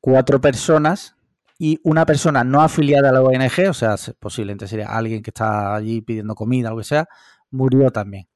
cuatro 0.00 0.40
personas 0.40 1.16
y 1.58 1.78
una 1.84 2.04
persona 2.06 2.44
no 2.44 2.60
afiliada 2.62 3.10
a 3.10 3.12
la 3.12 3.22
ONG, 3.22 3.68
o 3.68 3.74
sea, 3.74 3.96
se- 3.96 4.14
posiblemente 4.14 4.66
sería 4.66 4.88
alguien 4.88 5.22
que 5.22 5.30
está 5.30 5.74
allí 5.74 6.00
pidiendo 6.00 6.34
comida 6.34 6.68
o 6.68 6.72
lo 6.72 6.78
que 6.78 6.84
sea, 6.84 7.08
murió 7.50 7.90
también. 7.90 8.26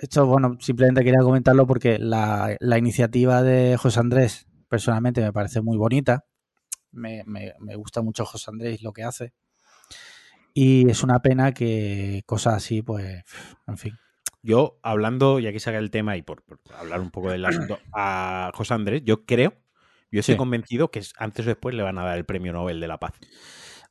Esto, 0.00 0.26
bueno, 0.26 0.56
simplemente 0.60 1.02
quería 1.04 1.20
comentarlo 1.20 1.66
porque 1.66 1.98
la, 1.98 2.56
la 2.60 2.78
iniciativa 2.78 3.42
de 3.42 3.76
José 3.76 4.00
Andrés, 4.00 4.46
personalmente, 4.68 5.20
me 5.20 5.32
parece 5.32 5.60
muy 5.60 5.76
bonita. 5.76 6.24
Me, 6.92 7.22
me- 7.26 7.54
me 7.60 7.76
gusta 7.76 8.02
mucho 8.02 8.24
José 8.24 8.50
Andrés 8.50 8.82
lo 8.82 8.92
que 8.92 9.02
hace. 9.04 9.32
Y 10.54 10.88
es 10.90 11.02
una 11.02 11.20
pena 11.20 11.52
que 11.52 12.22
cosas 12.26 12.54
así, 12.54 12.82
pues, 12.82 13.22
en 13.66 13.78
fin. 13.78 13.98
Yo, 14.42 14.78
hablando, 14.82 15.38
ya 15.38 15.52
que 15.52 15.60
saca 15.60 15.78
el 15.78 15.90
tema 15.90 16.16
y 16.16 16.22
por, 16.22 16.42
por 16.42 16.58
hablar 16.78 17.00
un 17.00 17.10
poco 17.10 17.30
del 17.30 17.44
asunto, 17.44 17.78
a 17.92 18.50
José 18.54 18.74
Andrés, 18.74 19.02
yo 19.04 19.24
creo, 19.26 19.54
yo 20.10 20.20
estoy 20.20 20.34
Sí. 20.34 20.38
convencido 20.38 20.90
que 20.90 21.00
es- 21.00 21.12
antes 21.18 21.46
o 21.46 21.50
después 21.50 21.74
le 21.74 21.82
van 21.82 21.98
a 21.98 22.04
dar 22.04 22.16
el 22.18 22.24
premio 22.24 22.52
Nobel 22.52 22.80
de 22.80 22.88
la 22.88 22.98
Paz. 22.98 23.12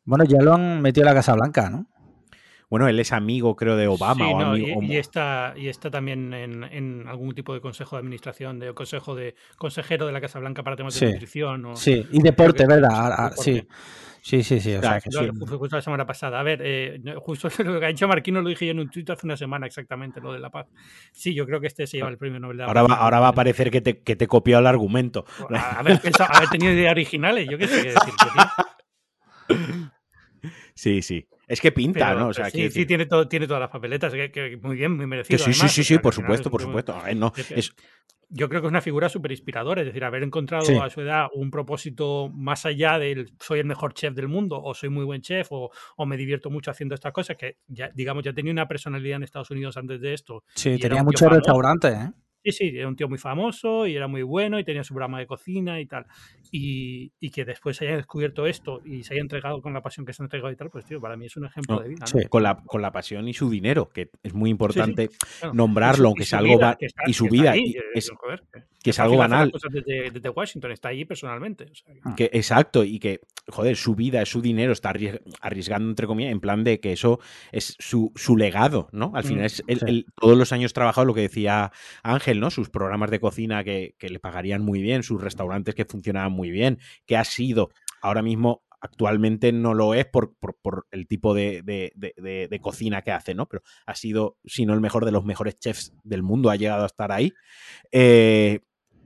Bueno, 0.04 0.26
ya 0.26 0.42
lo 0.42 0.54
han 0.56 0.82
metido 0.82 1.06
a 1.08 1.12
la 1.12 1.16
Casa 1.16 1.34
Blanca, 1.34 1.70
¿no? 1.70 1.88
Bueno, 2.70 2.88
él 2.88 3.00
es 3.00 3.12
amigo, 3.14 3.56
creo, 3.56 3.76
de 3.76 3.88
Obama 3.88 4.26
Sí, 4.26 4.32
o 4.32 4.40
no, 4.40 4.52
amigo. 4.52 4.82
y, 4.84 4.96
está, 4.98 5.54
y 5.58 5.70
está 5.70 5.90
también 5.90 6.34
en, 6.36 6.64
en 6.64 7.08
algún 7.08 7.34
tipo 7.34 7.54
de 7.56 7.62
consejo 7.62 7.96
de 7.96 8.02
administración, 8.02 8.60
de 8.60 8.74
consejo 8.76 9.16
de 9.16 9.34
consejero 9.58 10.06
de 10.06 10.12
la 10.14 10.22
Casa 10.22 10.38
Blanca 10.40 10.62
para 10.64 10.76
temas 10.76 10.94
Sí. 10.94 11.06
de 11.06 11.14
nutrición. 11.14 11.66
O, 11.66 11.76
Sí, 11.76 12.06
y 12.12 12.22
deporte, 12.22 12.68
¿verdad? 12.68 12.90
sí, 12.92 12.96
Ah, 12.98 13.16
ah, 13.18 13.30
deporte. 13.32 13.44
sí. 13.54 13.68
Sí, 14.22 14.44
sí, 14.44 14.60
sí. 14.60 14.76
O 14.76 14.82
sea, 14.82 15.00
que 15.00 15.10
Lo- 15.12 15.22
sí. 15.24 15.30
Justo, 15.58 15.78
la 15.78 15.82
semana 15.82 16.06
pasada. 16.06 16.40
A 16.42 16.44
ver, 16.44 16.60
eh, 16.62 17.02
justo 17.20 17.48
lo 17.64 17.80
que 17.80 17.86
ha 17.86 17.90
dicho 17.90 18.08
Marquino 18.08 18.42
lo 18.42 18.50
dije 18.50 18.66
yo 18.66 18.72
en 18.74 18.80
un 18.82 18.90
tuit 18.90 19.10
hace 19.10 19.26
una 19.26 19.38
semana 19.38 19.66
exactamente, 19.66 20.20
lo 20.22 20.34
de 20.34 20.40
la 20.40 20.50
paz. 20.52 20.68
Sí, 21.12 21.34
yo 21.34 21.46
creo 21.48 21.60
que 21.62 21.68
este 21.68 21.88
se 21.88 21.98
lleva 21.98 22.10
el 22.10 22.18
premio 22.18 22.40
Nobel 22.40 22.58
de 22.58 22.64
la 22.64 22.68
Ahora 22.68 22.84
va, 22.84 22.94
ahora 22.96 23.20
va 23.22 23.30
a 23.30 23.34
parecer 23.34 23.72
que 23.72 23.82
te, 23.82 24.04
que 24.04 24.16
te 24.16 24.26
he 24.26 24.28
copiado 24.28 24.60
el 24.62 24.68
argumento. 24.68 25.26
A- 25.56 25.80
Haber, 25.80 26.00
pensado- 26.00 26.30
haber 26.36 26.50
tenido 26.50 26.72
ideas 26.74 26.92
originales, 26.92 27.48
yo 27.50 27.58
qué 27.58 27.68
sé 27.68 27.82
qué 27.82 27.88
decirte, 27.94 28.26
tío. 28.36 29.58
Sí, 30.76 31.02
sí. 31.02 31.28
Es 31.50 31.60
que 31.60 31.72
pinta, 31.74 32.10
Pero, 32.10 32.20
¿no? 32.22 32.28
O 32.30 32.34
sea, 32.34 32.50
sí, 32.50 32.70
sí, 32.70 32.86
tiene, 32.86 33.06
todo, 33.08 33.28
tiene 33.28 33.48
todas 33.48 33.60
las 33.60 33.70
papeletas, 33.72 34.14
que, 34.14 34.32
que 34.32 34.56
muy 34.62 34.78
bien, 34.78 34.92
muy 34.92 35.02
que 35.02 35.08
merecido. 35.08 35.40
sí, 35.40 35.46
sí, 35.46 35.50
además, 35.60 35.72
sí, 35.74 35.84
sí, 35.84 35.94
que 35.96 36.00
por 36.00 36.14
supuesto, 36.14 36.50
por 36.52 36.62
supuesto. 36.62 36.96
A 36.96 37.04
ver, 37.04 37.18
no, 37.18 37.34
es 37.36 37.72
que- 37.72 37.76
Yo 38.32 38.48
creo 38.48 38.62
que 38.62 38.68
es 38.68 38.72
una 38.72 38.82
figura 38.82 39.10
súper 39.10 39.32
inspiradora, 39.32 39.82
es 39.82 39.88
decir, 39.88 40.04
haber 40.04 40.22
encontrado 40.22 40.64
Sí. 40.64 40.76
a 40.80 40.88
su 40.92 41.02
edad 41.02 41.26
un 41.34 41.50
propósito 41.50 42.30
más 42.32 42.64
allá 42.68 43.00
del 43.00 43.32
soy 43.40 43.58
el 43.58 43.66
mejor 43.66 43.96
chef 43.96 44.14
del 44.14 44.28
mundo 44.28 44.62
o 44.62 44.76
soy 44.76 44.90
muy 44.90 45.04
buen 45.04 45.22
chef 45.24 45.48
o, 45.52 45.72
o 45.98 46.06
me 46.06 46.16
divierto 46.16 46.52
mucho 46.52 46.70
haciendo 46.70 46.94
estas 46.94 47.12
cosas, 47.12 47.36
que 47.36 47.58
ya, 47.68 47.90
digamos, 47.96 48.24
ya 48.24 48.32
tenía 48.32 48.52
una 48.52 48.68
personalidad 48.68 49.16
en 49.18 49.24
Estados 49.24 49.50
Unidos 49.50 49.76
antes 49.78 50.00
de 50.00 50.14
esto. 50.14 50.44
Sí, 50.54 50.78
tenía 50.78 51.04
muchos 51.04 51.28
restaurantes, 51.32 51.92
¿eh? 51.92 52.12
Sí, 52.44 52.52
sí, 52.52 52.72
era 52.74 52.88
un 52.88 52.96
tío 52.96 53.10
muy 53.10 53.18
famoso 53.18 53.86
y 53.86 53.96
era 53.96 54.08
muy 54.08 54.22
bueno 54.24 54.60
y 54.60 54.64
tenía 54.64 54.84
su 54.84 54.94
programa 54.94 55.20
de 55.20 55.28
cocina 55.28 55.80
y 55.82 55.86
tal. 55.86 56.06
Y, 56.52 57.12
y 57.20 57.30
que 57.32 57.46
después 57.46 57.82
haya 57.82 57.98
descubierto 57.98 58.48
esto 58.48 58.82
y 58.86 59.04
se 59.04 59.14
haya 59.14 59.22
entregado 59.22 59.62
con 59.62 59.74
la 59.74 59.82
pasión 59.82 60.06
que 60.06 60.14
se 60.14 60.24
ha 60.24 60.26
entregado 60.26 60.52
y 60.52 60.56
tal, 60.56 60.70
pues 60.70 60.86
tío, 60.86 61.00
para 61.02 61.18
mí 61.18 61.26
es 61.26 61.36
un 61.38 61.46
ejemplo 61.46 61.76
No, 61.76 61.82
de 61.82 61.90
vida. 61.90 62.06
con, 62.30 62.44
la, 62.44 62.56
con 62.56 62.82
la 62.82 62.92
pasión 62.92 63.28
y 63.28 63.34
su 63.34 63.50
dinero, 63.50 63.90
que 63.90 64.10
es 64.24 64.34
muy 64.34 64.50
importante 64.50 65.10
Claro. 65.40 65.54
nombrarlo, 65.54 66.08
aunque 66.08 66.26
su 66.26 66.36
algo 66.38 66.58
vida, 66.58 66.78
está- 66.80 67.04
y 67.08 67.14
su 67.14 67.28
vida, 67.28 67.52
ahí, 67.52 67.64
y 67.66 67.74
que- 67.74 67.80
es, 67.94 68.10
joder, 68.10 68.44
que 68.82 68.90
es 68.92 69.00
algo 69.00 69.18
banal. 69.18 69.52
cosas 69.52 69.72
Desde, 69.74 70.10
desde 70.10 70.30
Washington, 70.30 70.72
está 70.72 70.90
ahí 70.90 71.04
personalmente. 71.06 71.66
o 71.66 71.76
sea, 71.76 71.94
que- 72.16 72.30
exacto, 72.34 72.84
y 72.86 73.00
que, 73.00 73.20
joder, 73.50 73.76
su 73.76 73.94
vida, 73.96 74.22
es 74.22 74.30
su 74.30 74.42
dinero, 74.42 74.72
está 74.72 74.92
arries- 74.94 75.22
arriesgando, 75.42 75.90
entre 75.90 76.08
comillas, 76.08 76.32
en 76.32 76.40
plan 76.40 76.64
de 76.64 76.80
que 76.80 76.94
eso 76.94 77.20
es 77.52 77.76
su, 77.80 78.12
su 78.16 78.38
legado, 78.38 78.88
¿no? 78.94 79.12
Al 79.14 79.24
final 79.26 79.44
Mm, 79.44 79.46
es 79.46 79.64
el- 79.86 80.06
todos 80.16 80.38
los 80.38 80.52
años 80.54 80.72
trabajado, 80.74 81.06
lo 81.06 81.14
que 81.14 81.22
decía 81.22 81.72
Ángel, 82.04 82.29
¿no? 82.38 82.50
Sus 82.52 82.70
programas 82.70 83.12
de 83.12 83.20
cocina 83.20 83.64
que, 83.64 83.96
que 83.98 84.10
le 84.10 84.20
pagarían 84.20 84.62
muy 84.64 84.82
bien, 84.82 85.04
sus 85.04 85.22
restaurantes 85.22 85.76
que 85.76 85.86
funcionaban 85.86 86.32
muy 86.32 86.52
bien, 86.52 86.80
que 87.06 87.18
ha 87.18 87.24
sido 87.24 87.70
ahora 88.02 88.22
mismo 88.22 88.64
actualmente 88.82 89.52
no 89.52 89.74
lo 89.74 89.94
es 89.94 90.06
por, 90.06 90.36
por- 90.38 90.88
el 90.92 91.06
tipo 91.08 91.34
de- 91.34 91.62
de- 91.66 91.92
de 92.50 92.60
cocina 92.62 93.02
que 93.02 93.12
hace, 93.12 93.34
¿no? 93.36 93.46
Pero 93.48 93.62
ha 93.86 93.94
sido, 93.96 94.38
si 94.46 94.66
no 94.66 94.74
el 94.74 94.80
mejor 94.82 95.04
de 95.06 95.12
los 95.12 95.26
mejores 95.26 95.56
chefs 95.60 95.94
del 96.04 96.24
mundo, 96.24 96.50
ha 96.50 96.56
llegado 96.56 96.84
a 96.84 96.86
estar 96.86 97.12
ahí. 97.12 97.34
Eh, 97.92 98.60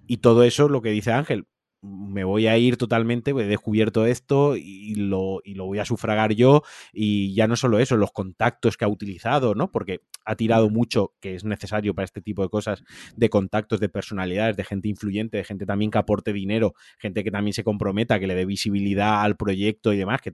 y 0.06 0.18
todo 0.18 0.44
eso, 0.44 0.70
lo 0.70 0.82
que 0.82 0.92
dice 0.92 1.12
Ángel, 1.12 1.48
me 1.84 2.24
voy 2.24 2.48
a 2.48 2.58
ir 2.58 2.78
totalmente, 2.78 3.32
he 3.32 3.34
descubierto 3.34 4.06
esto 4.06 4.56
y 4.56 4.96
lo, 4.96 5.42
y 5.44 5.54
lo 5.56 5.66
voy 5.66 5.80
a 5.80 5.86
sufragar 5.86 6.34
yo. 6.34 6.64
Y 6.94 7.34
ya 7.36 7.46
no 7.48 7.58
solo 7.58 7.80
eso, 7.80 7.98
los 7.98 8.14
contactos 8.14 8.78
que 8.78 8.86
ha 8.86 8.88
utilizado, 8.88 9.54
¿no? 9.54 9.70
Porque 9.70 10.02
ha 10.24 10.36
tirado 10.36 10.70
mucho, 10.70 11.14
que 11.20 11.36
es 11.36 11.44
necesario 11.44 11.94
para 11.94 12.06
este 12.06 12.22
tipo 12.22 12.42
de 12.42 12.50
cosas, 12.50 12.84
de 13.18 13.30
contactos, 13.30 13.82
de 13.82 13.90
personalidades, 13.90 14.56
de 14.56 14.64
gente 14.64 14.88
influyente, 14.88 15.38
de 15.38 15.44
gente 15.44 15.66
también 15.66 15.92
que 15.92 15.98
aporte 15.98 16.32
dinero, 16.32 16.74
gente 16.98 17.22
que 17.24 17.32
también 17.32 17.54
se 17.54 17.66
comprometa, 17.66 18.18
que 18.18 18.28
le 18.28 18.36
dé 18.36 18.46
visibilidad 18.46 19.22
al 19.22 19.36
proyecto 19.36 19.92
y 19.92 19.98
demás, 19.98 20.22
que 20.22 20.34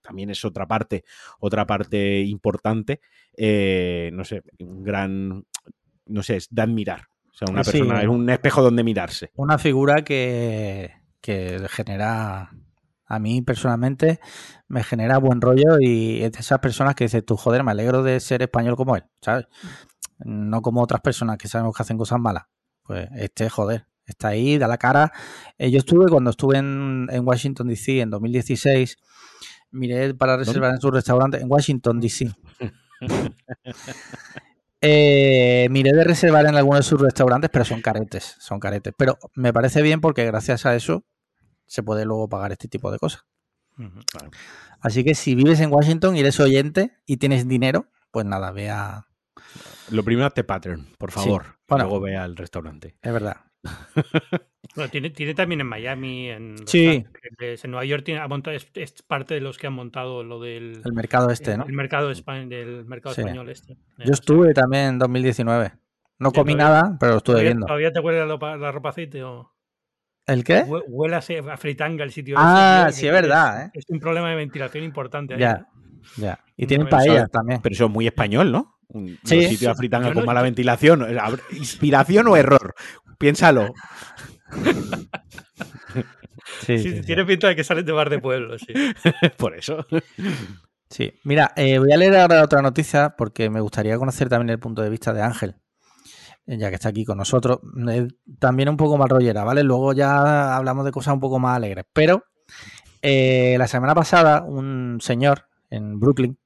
también 0.00 0.30
es 0.30 0.44
otra 0.46 0.66
parte, 0.66 1.04
otra 1.40 1.66
parte 1.66 2.20
importante. 2.22 3.00
Eh, 3.36 4.10
no 4.14 4.24
sé, 4.24 4.42
un 4.60 4.82
gran, 4.82 5.44
no 6.06 6.22
sé, 6.22 6.36
es 6.36 6.48
de 6.50 6.62
admirar. 6.62 7.08
O 7.36 7.38
sea, 7.38 7.52
una 7.52 7.64
Sí, 7.64 7.72
persona 7.72 8.00
es 8.00 8.08
un 8.08 8.30
espejo 8.30 8.62
donde 8.62 8.82
mirarse. 8.82 9.30
Una 9.34 9.58
figura 9.58 9.96
que, 10.04 10.90
que 11.20 11.66
genera, 11.68 12.50
a 13.04 13.18
mí 13.18 13.42
personalmente, 13.42 14.20
me 14.68 14.82
genera 14.82 15.18
buen 15.18 15.42
rollo 15.42 15.78
y 15.78 16.22
es 16.22 16.32
de 16.32 16.40
esas 16.40 16.60
personas 16.60 16.94
que 16.94 17.04
dices 17.04 17.26
tú, 17.26 17.36
joder, 17.36 17.62
me 17.62 17.72
alegro 17.72 18.02
de 18.02 18.20
ser 18.20 18.40
español 18.40 18.74
como 18.74 18.96
él, 18.96 19.04
¿sabes? 19.20 19.46
No 20.18 20.62
como 20.62 20.82
otras 20.82 21.02
personas 21.02 21.36
que 21.36 21.46
sabemos 21.46 21.76
que 21.76 21.82
hacen 21.82 21.98
cosas 21.98 22.18
malas. 22.18 22.44
Pues 22.84 23.06
este, 23.16 23.50
joder, 23.50 23.86
está 24.06 24.28
ahí, 24.28 24.56
da 24.56 24.66
la 24.66 24.78
cara. 24.78 25.12
Eh, 25.58 25.70
yo 25.70 25.76
estuve, 25.76 26.08
cuando 26.08 26.30
estuve 26.30 26.56
en, 26.56 27.06
en 27.10 27.26
Washington, 27.26 27.68
D.C. 27.68 28.00
en 28.00 28.08
2016, 28.08 28.96
miré 29.72 30.14
para 30.14 30.38
reservar 30.38 30.72
en 30.72 30.80
su 30.80 30.90
restaurante 30.90 31.38
en 31.38 31.50
Washington, 31.50 32.00
D.C. 32.00 32.30
Eh, 34.80 35.68
miré 35.70 35.92
de 35.92 36.04
reservar 36.04 36.46
en 36.46 36.54
algunos 36.54 36.80
de 36.80 36.82
sus 36.84 37.00
restaurantes, 37.00 37.50
pero 37.50 37.64
son 37.64 37.80
caretes, 37.80 38.36
son 38.38 38.60
caretes. 38.60 38.94
Pero 38.96 39.18
me 39.34 39.52
parece 39.52 39.82
bien 39.82 40.00
porque 40.00 40.24
gracias 40.26 40.66
a 40.66 40.74
eso 40.74 41.04
se 41.66 41.82
puede 41.82 42.04
luego 42.04 42.28
pagar 42.28 42.52
este 42.52 42.68
tipo 42.68 42.90
de 42.90 42.98
cosas. 42.98 43.24
Así 44.80 45.04
que 45.04 45.14
si 45.14 45.34
vives 45.34 45.60
en 45.60 45.72
Washington 45.72 46.16
y 46.16 46.20
eres 46.20 46.40
oyente 46.40 46.96
y 47.04 47.18
tienes 47.18 47.46
dinero, 47.48 47.90
pues 48.10 48.24
nada, 48.24 48.50
ve 48.52 48.70
a, 48.70 49.06
Lo 49.90 50.02
primero 50.02 50.26
hazte 50.26 50.44
pattern, 50.44 50.86
por 50.98 51.10
favor. 51.10 51.58
luego 51.68 52.00
ve 52.00 52.16
al 52.16 52.36
restaurante. 52.36 52.96
Es 53.02 53.12
verdad. 53.12 53.36
Bueno, 54.76 54.90
tiene, 54.90 55.10
tiene 55.10 55.34
también 55.34 55.62
en 55.62 55.66
Miami, 55.66 56.28
en, 56.28 56.56
sí. 56.66 57.04
en 57.38 57.70
Nueva 57.70 57.84
York 57.86 58.04
tiene, 58.04 58.20
es, 58.74 59.02
parte 59.02 59.34
de 59.34 59.40
los 59.40 59.56
que 59.56 59.66
han 59.66 59.72
montado 59.72 60.22
lo 60.22 60.38
del 60.38 60.82
el 60.84 60.92
mercado 60.92 61.30
este, 61.30 61.56
¿no? 61.56 61.64
El 61.64 61.72
mercado, 61.72 62.08
del 62.08 62.84
mercado 62.84 63.14
español 63.14 63.48
este. 63.48 63.78
Yo 63.98 64.12
estuve 64.12 64.52
también 64.52 64.84
en 64.84 64.98
2019. 64.98 65.72
No 66.18 66.30
comí 66.30 66.54
nada, 66.54 66.96
pero 67.00 67.12
lo 67.12 67.18
estuve 67.18 67.42
viendo. 67.42 67.66
¿Todavía 67.66 67.92
te 67.92 68.00
huele 68.00 68.26
la, 68.26 68.56
la 68.56 68.72
ropa 68.72 68.90
aceite 68.90 69.22
o...? 69.22 69.52
¿El 70.26 70.42
qué? 70.42 70.64
Huele 70.64 71.16
a 71.16 71.56
fritanga 71.56 72.02
el 72.02 72.10
sitio. 72.10 72.34
Ah, 72.36 72.88
sí, 72.92 73.06
es 73.06 73.12
verdad. 73.12 73.62
Es, 73.62 73.66
¿eh? 73.66 73.70
es, 73.74 73.84
un 73.88 74.00
problema 74.00 74.28
de 74.30 74.36
ventilación 74.36 74.82
importante. 74.82 75.34
Ahí. 75.34 75.40
Ya, 75.40 75.68
ya. 76.16 76.40
Y 76.56 76.66
tienen 76.66 76.88
paellas 76.88 77.30
también. 77.30 77.60
Pero 77.62 77.72
eso 77.72 77.84
es 77.86 77.90
muy 77.90 78.06
español, 78.06 78.50
¿no? 78.50 78.78
Un 78.88 79.18
sitio 79.22 79.68
de 79.68 79.74
fritanga 79.74 80.12
con 80.12 80.24
mala 80.24 80.42
ventilación. 80.42 81.06
¿Inspiración 81.52 82.26
o 82.28 82.36
error? 82.36 82.74
Piénsalo. 83.18 83.72
sí, 86.66 87.02
tiene 87.02 87.24
pinta 87.24 87.48
de 87.48 87.56
que 87.56 87.64
salen 87.64 87.84
de 87.84 87.92
bar 87.92 88.10
de 88.10 88.18
pueblo, 88.18 88.58
sí. 88.58 88.72
Por 89.38 89.56
eso. 89.56 89.84
Sí, 90.88 91.12
mira, 91.24 91.52
eh, 91.56 91.80
voy 91.80 91.90
a 91.90 91.96
leer 91.96 92.14
ahora 92.14 92.44
otra 92.44 92.62
noticia 92.62 93.16
porque 93.18 93.50
me 93.50 93.60
gustaría 93.60 93.98
conocer 93.98 94.28
también 94.28 94.50
el 94.50 94.60
punto 94.60 94.82
de 94.82 94.88
vista 94.88 95.12
de 95.12 95.20
Ángel, 95.20 95.56
ya 96.46 96.68
que 96.68 96.76
está 96.76 96.90
aquí 96.90 97.04
con 97.04 97.18
nosotros. 97.18 97.58
también 98.38 98.68
un 98.68 98.76
poco 98.76 98.96
más 98.96 99.08
rollera, 99.08 99.42
¿vale? 99.42 99.64
Luego 99.64 99.94
ya 99.94 100.56
hablamos 100.56 100.84
de 100.84 100.92
cosas 100.92 101.14
un 101.14 101.18
poco 101.18 101.40
más 101.40 101.56
alegres. 101.56 101.86
Pero 101.92 102.22
eh, 103.02 103.56
la 103.58 103.66
semana 103.66 103.96
pasada, 103.96 104.42
un 104.42 104.98
señor 105.00 105.48
en 105.70 105.98
Brooklyn, 105.98 106.38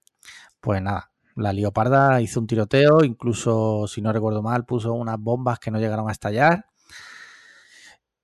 pues 0.63 0.81
nada, 0.81 1.11
la 1.37 1.53
Leoparda 1.53 2.21
hizo 2.21 2.41
un 2.41 2.47
tiroteo, 2.47 3.05
incluso, 3.05 3.87
si 3.87 4.01
no 4.01 4.13
recuerdo 4.13 4.43
mal, 4.43 4.65
puso 4.65 4.93
unas 4.93 5.19
bombas 5.19 5.59
que 5.59 5.71
no 5.71 5.79
llegaron 5.79 6.09
a 6.09 6.13
estallar. 6.13 6.67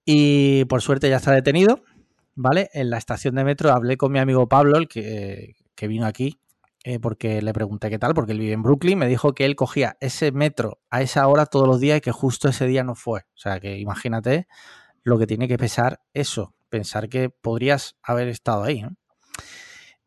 Y 0.09 0.65
por 0.67 0.83
suerte 0.83 1.11
ya 1.11 1.17
está 1.17 1.33
detenido, 1.33 1.83
¿vale? 2.37 2.71
En 2.73 2.91
la 2.91 2.97
estación 2.97 3.35
de 3.35 3.43
metro 3.43 3.73
hablé 3.73 3.97
con 3.97 4.13
mi 4.13 4.21
amigo 4.21 4.49
Pablo, 4.49 4.79
el 4.79 4.87
que, 4.87 5.57
vino 5.83 6.07
aquí, 6.07 6.39
eh, 6.85 7.01
porque 7.01 7.43
le 7.43 7.53
pregunté 7.53 7.91
qué 7.91 7.99
tal, 7.99 8.15
porque 8.15 8.31
él 8.31 8.39
vive 8.39 8.53
en 8.53 8.63
Brooklyn, 8.63 8.97
me 8.97 9.09
dijo 9.09 9.35
que 9.35 9.45
él 9.45 9.57
cogía 9.57 9.97
ese 10.01 10.31
metro 10.31 10.79
a 10.91 11.03
esa 11.03 11.27
hora 11.27 11.47
todos 11.47 11.67
los 11.67 11.81
días 11.81 11.99
y 11.99 12.01
que 12.01 12.13
justo 12.13 12.49
ese 12.49 12.69
día 12.69 12.85
no 12.85 12.95
fue. 12.95 13.23
O 13.35 13.39
sea 13.39 13.59
que 13.59 13.79
imagínate 13.79 14.47
lo 15.03 15.19
que 15.19 15.27
tiene 15.27 15.49
que 15.49 15.59
pesar 15.59 16.01
eso, 16.15 16.55
pensar 16.69 17.09
que 17.09 17.29
podrías 17.29 17.97
haber 18.01 18.29
estado 18.29 18.63
ahí. 18.63 18.85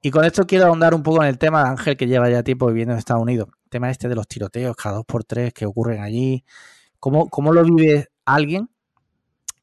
Y 0.01 0.11
con 0.11 0.23
esto 0.23 0.47
quiero 0.47 0.67
ahondar 0.67 0.93
un 0.93 1.03
poco 1.03 1.21
en 1.21 1.27
el 1.27 1.37
tema 1.37 1.61
de 1.63 1.69
Ángel, 1.71 1.97
que 1.97 2.07
lleva 2.07 2.29
ya 2.29 2.41
tiempo 2.41 2.67
viviendo 2.67 2.93
en 2.93 2.99
Estados 2.99 3.21
Unidos. 3.21 3.49
El 3.65 3.69
tema 3.69 3.91
este 3.91 4.07
de 4.07 4.15
los 4.15 4.29
tiroteos 4.29 4.77
cada 4.77 4.95
dos 4.95 5.05
por 5.05 5.25
tres 5.25 5.53
que 5.53 5.65
ocurren 5.65 6.01
allí. 6.01 6.45
¿Cómo, 6.99 7.29
cómo 7.29 7.51
lo 7.51 7.65
vive 7.65 8.07
alguien 8.23 8.69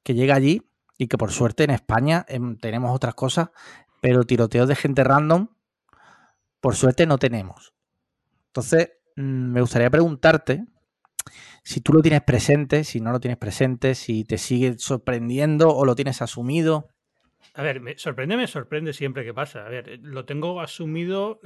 que 0.06 0.14
llega 0.14 0.36
allí 0.36 0.62
y 0.96 1.08
que 1.08 1.18
por 1.18 1.32
suerte 1.32 1.64
en 1.64 1.70
España 1.70 2.24
em, 2.28 2.56
tenemos 2.56 2.94
otras 2.94 3.16
cosas, 3.16 3.50
pero 4.00 4.22
tiroteos 4.22 4.68
de 4.68 4.76
gente 4.76 5.02
random, 5.02 5.48
por 6.60 6.76
suerte 6.76 7.06
no 7.06 7.18
tenemos. 7.18 7.74
Entonces, 8.46 8.92
mm, 9.16 9.50
me 9.52 9.60
gustaría 9.60 9.90
preguntarte 9.90 10.64
si 11.64 11.80
tú 11.80 11.92
lo 11.92 12.02
tienes 12.02 12.22
presente, 12.22 12.84
si 12.84 13.00
no 13.00 13.10
lo 13.10 13.18
tienes 13.18 13.36
presente, 13.36 13.96
si 13.96 14.22
te 14.22 14.38
sigue 14.38 14.78
sorprendiendo 14.78 15.74
o 15.74 15.84
lo 15.84 15.96
tienes 15.96 16.22
asumido. 16.22 16.88
A 17.54 17.62
ver, 17.62 17.80
me 17.80 17.98
sorprende, 17.98 18.36
me 18.36 18.46
sorprende 18.46 18.92
siempre 18.92 19.24
que 19.24 19.34
pasa. 19.34 19.66
A 19.66 19.68
ver, 19.68 19.98
lo 20.02 20.24
tengo 20.24 20.60
asumido 20.60 21.40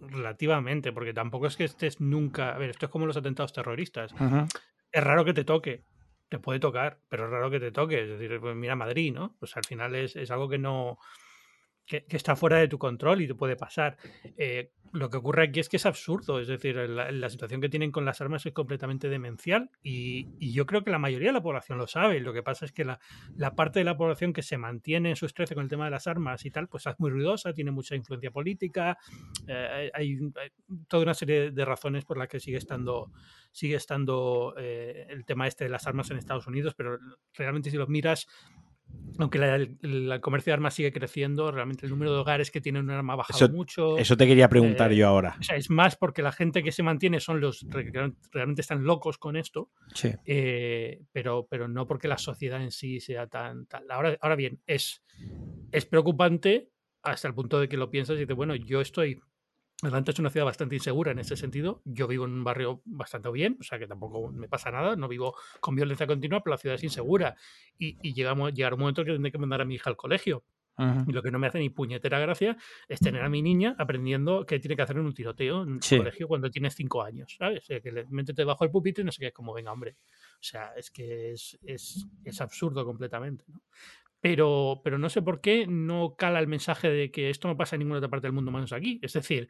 relativamente, 0.00 0.92
porque 0.92 1.12
tampoco 1.12 1.48
es 1.48 1.56
que 1.56 1.64
estés 1.64 2.00
nunca. 2.00 2.54
A 2.54 2.58
ver, 2.58 2.70
esto 2.70 2.86
es 2.86 2.92
como 2.92 3.06
los 3.06 3.16
atentados 3.16 3.52
terroristas. 3.52 4.14
Es 4.92 5.02
raro 5.02 5.24
que 5.24 5.34
te 5.34 5.44
toque 5.44 5.82
te 6.28 6.38
puede 6.38 6.60
tocar, 6.60 7.00
pero 7.08 7.24
es 7.24 7.30
raro 7.30 7.50
que 7.50 7.60
te 7.60 7.72
toque. 7.72 8.02
Es 8.02 8.08
decir, 8.08 8.40
pues 8.40 8.56
mira 8.56 8.76
Madrid, 8.76 9.12
¿no? 9.12 9.36
Pues 9.38 9.56
al 9.56 9.64
final 9.64 9.94
es, 9.94 10.16
es 10.16 10.30
algo 10.30 10.48
que 10.48 10.58
no, 10.58 10.98
que, 11.86 12.04
está 12.08 12.36
fuera 12.36 12.58
de 12.58 12.68
tu 12.68 12.78
control 12.78 13.22
y 13.22 13.28
te 13.28 13.34
puede 13.34 13.56
pasar. 13.56 13.96
Eh, 14.36 14.72
lo 14.92 15.10
que 15.10 15.18
ocurre 15.18 15.44
aquí 15.44 15.60
es 15.60 15.68
que 15.68 15.76
es 15.76 15.86
absurdo, 15.86 16.40
es 16.40 16.48
decir, 16.48 16.76
la, 16.76 17.30
situación 17.30 17.60
que 17.60 17.68
tienen 17.68 17.92
con 17.92 18.04
las 18.04 18.20
armas 18.20 18.46
es 18.46 18.52
completamente 18.52 19.08
demencial 19.08 19.70
y, 19.82 20.26
yo 20.52 20.64
creo 20.64 20.84
que 20.84 20.90
la 20.90 20.98
mayoría 20.98 21.28
de 21.28 21.34
la 21.34 21.42
población 21.42 21.76
lo 21.76 21.86
sabe. 21.86 22.20
Lo 22.20 22.32
que 22.32 22.42
pasa 22.42 22.64
es 22.64 22.72
que 22.72 22.84
la, 22.84 22.98
parte 23.54 23.80
de 23.80 23.84
la 23.84 23.96
población 23.96 24.32
que 24.32 24.42
se 24.42 24.56
mantiene 24.56 25.10
en 25.10 25.16
su 25.16 25.26
estrés 25.26 25.52
con 25.52 25.62
el 25.62 25.68
tema 25.68 25.84
de 25.84 25.90
las 25.90 26.06
armas 26.06 26.44
y 26.46 26.50
tal, 26.50 26.68
pues 26.68 26.86
es 26.86 26.94
muy 26.98 27.10
ruidosa, 27.10 27.52
tiene 27.52 27.70
mucha 27.70 27.94
influencia 27.94 28.30
política, 28.30 28.96
eh, 29.46 29.90
hay, 29.92 30.18
toda 30.88 31.02
una 31.02 31.14
serie 31.14 31.50
de 31.50 31.64
razones 31.64 32.04
por 32.04 32.16
las 32.16 32.28
que 32.28 32.40
sigue 32.40 32.56
estando, 32.56 33.10
sigue 33.52 33.76
estando 33.76 34.54
eh, 34.56 35.06
el 35.10 35.24
tema 35.24 35.46
este 35.46 35.64
de 35.64 35.70
las 35.70 35.86
armas 35.86 36.10
en 36.10 36.18
Estados 36.18 36.46
Unidos, 36.46 36.74
pero 36.74 36.98
realmente 37.34 37.70
si 37.70 37.76
lo 37.76 37.86
miras 37.86 38.26
aunque 39.18 39.38
el 39.38 40.20
comercio 40.20 40.50
de 40.50 40.54
armas 40.54 40.74
sigue 40.74 40.92
creciendo, 40.92 41.50
realmente 41.50 41.86
el 41.86 41.90
número 41.90 42.12
de 42.12 42.18
hogares 42.18 42.50
que 42.50 42.60
tienen 42.60 42.84
un 42.84 42.90
arma 42.90 43.14
ha 43.14 43.16
bajado 43.16 43.48
mucho. 43.48 43.96
Eso 43.98 44.16
te 44.16 44.26
quería 44.26 44.48
preguntar 44.48 44.92
eh, 44.92 44.96
yo 44.96 45.08
ahora. 45.08 45.36
O 45.38 45.42
sea, 45.42 45.56
es 45.56 45.70
más 45.70 45.96
porque 45.96 46.22
la 46.22 46.32
gente 46.32 46.62
que 46.62 46.72
se 46.72 46.82
mantiene 46.82 47.20
son 47.20 47.40
los 47.40 47.66
que 47.70 48.12
realmente 48.32 48.60
están 48.60 48.84
locos 48.84 49.18
con 49.18 49.36
esto, 49.36 49.70
sí. 49.94 50.10
Eh, 50.24 51.02
pero, 51.12 51.46
pero 51.48 51.68
no 51.68 51.86
porque 51.86 52.08
la 52.08 52.18
sociedad 52.18 52.62
en 52.62 52.70
sí 52.70 53.00
sea 53.00 53.26
tan... 53.26 53.66
Ahora, 53.88 54.16
ahora 54.20 54.36
bien, 54.36 54.60
es, 54.66 55.02
es 55.72 55.86
preocupante 55.86 56.70
hasta 57.02 57.28
el 57.28 57.34
punto 57.34 57.60
de 57.60 57.68
que 57.68 57.76
lo 57.76 57.90
piensas 57.90 58.16
y 58.16 58.20
dices, 58.20 58.36
bueno, 58.36 58.54
yo 58.54 58.80
estoy 58.80 59.20
Atlanta 59.82 60.10
es 60.10 60.18
una 60.18 60.30
ciudad 60.30 60.46
bastante 60.46 60.74
insegura 60.74 61.12
en 61.12 61.18
ese 61.18 61.36
sentido. 61.36 61.82
Yo 61.84 62.06
vivo 62.06 62.24
en 62.24 62.32
un 62.32 62.44
barrio 62.44 62.80
bastante 62.86 63.30
bien, 63.30 63.58
o 63.60 63.62
sea 63.62 63.78
que 63.78 63.86
tampoco 63.86 64.32
me 64.32 64.48
pasa 64.48 64.70
nada, 64.70 64.96
no 64.96 65.06
vivo 65.06 65.36
con 65.60 65.74
violencia 65.74 66.06
continua, 66.06 66.42
pero 66.42 66.54
la 66.54 66.58
ciudad 66.58 66.76
es 66.76 66.84
insegura. 66.84 67.36
Y, 67.78 67.98
y 68.02 68.14
llegamos, 68.14 68.54
llegar 68.54 68.74
un 68.74 68.80
momento 68.80 69.04
que 69.04 69.12
tendré 69.12 69.30
que 69.30 69.38
mandar 69.38 69.60
a 69.60 69.64
mi 69.64 69.74
hija 69.74 69.90
al 69.90 69.96
colegio. 69.96 70.44
Y 71.08 71.12
lo 71.12 71.22
que 71.22 71.30
no 71.30 71.38
me 71.38 71.46
hace 71.46 71.58
ni 71.58 71.70
puñetera 71.70 72.18
gracia 72.18 72.54
es 72.86 73.00
tener 73.00 73.22
a 73.22 73.30
mi 73.30 73.40
niña 73.40 73.74
aprendiendo 73.78 74.44
que 74.44 74.58
tiene 74.58 74.76
que 74.76 74.82
hacer 74.82 74.96
en 74.96 75.06
un 75.06 75.14
tiroteo 75.14 75.62
en 75.62 75.80
el 75.82 75.98
colegio 75.98 76.28
cuando 76.28 76.50
tiene 76.50 76.70
cinco 76.70 77.02
años, 77.02 77.34
¿sabes? 77.38 77.62
O 77.62 77.66
sea, 77.66 77.80
que 77.80 77.90
le 77.90 78.04
métete 78.10 78.44
bajo 78.44 78.62
el 78.62 78.70
pupitre 78.70 79.00
y 79.00 79.06
no 79.06 79.10
sé 79.10 79.20
qué, 79.20 79.32
como 79.32 79.54
venga, 79.54 79.72
hombre. 79.72 79.96
O 80.34 80.42
sea, 80.42 80.72
es 80.76 80.90
que 80.90 81.32
es, 81.32 81.58
es, 81.62 82.06
es 82.22 82.40
absurdo 82.42 82.84
completamente. 82.84 83.44
¿no? 83.48 83.62
Pero, 84.20 84.80
pero 84.82 84.98
no 84.98 85.08
sé 85.08 85.22
por 85.22 85.40
qué 85.40 85.66
no 85.66 86.16
cala 86.16 86.40
el 86.40 86.48
mensaje 86.48 86.88
de 86.88 87.10
que 87.10 87.30
esto 87.30 87.48
no 87.48 87.56
pasa 87.56 87.76
en 87.76 87.80
ninguna 87.80 87.98
otra 87.98 88.10
parte 88.10 88.26
del 88.26 88.32
mundo 88.32 88.50
menos 88.50 88.72
aquí. 88.72 88.98
Es 89.02 89.12
decir, 89.12 89.48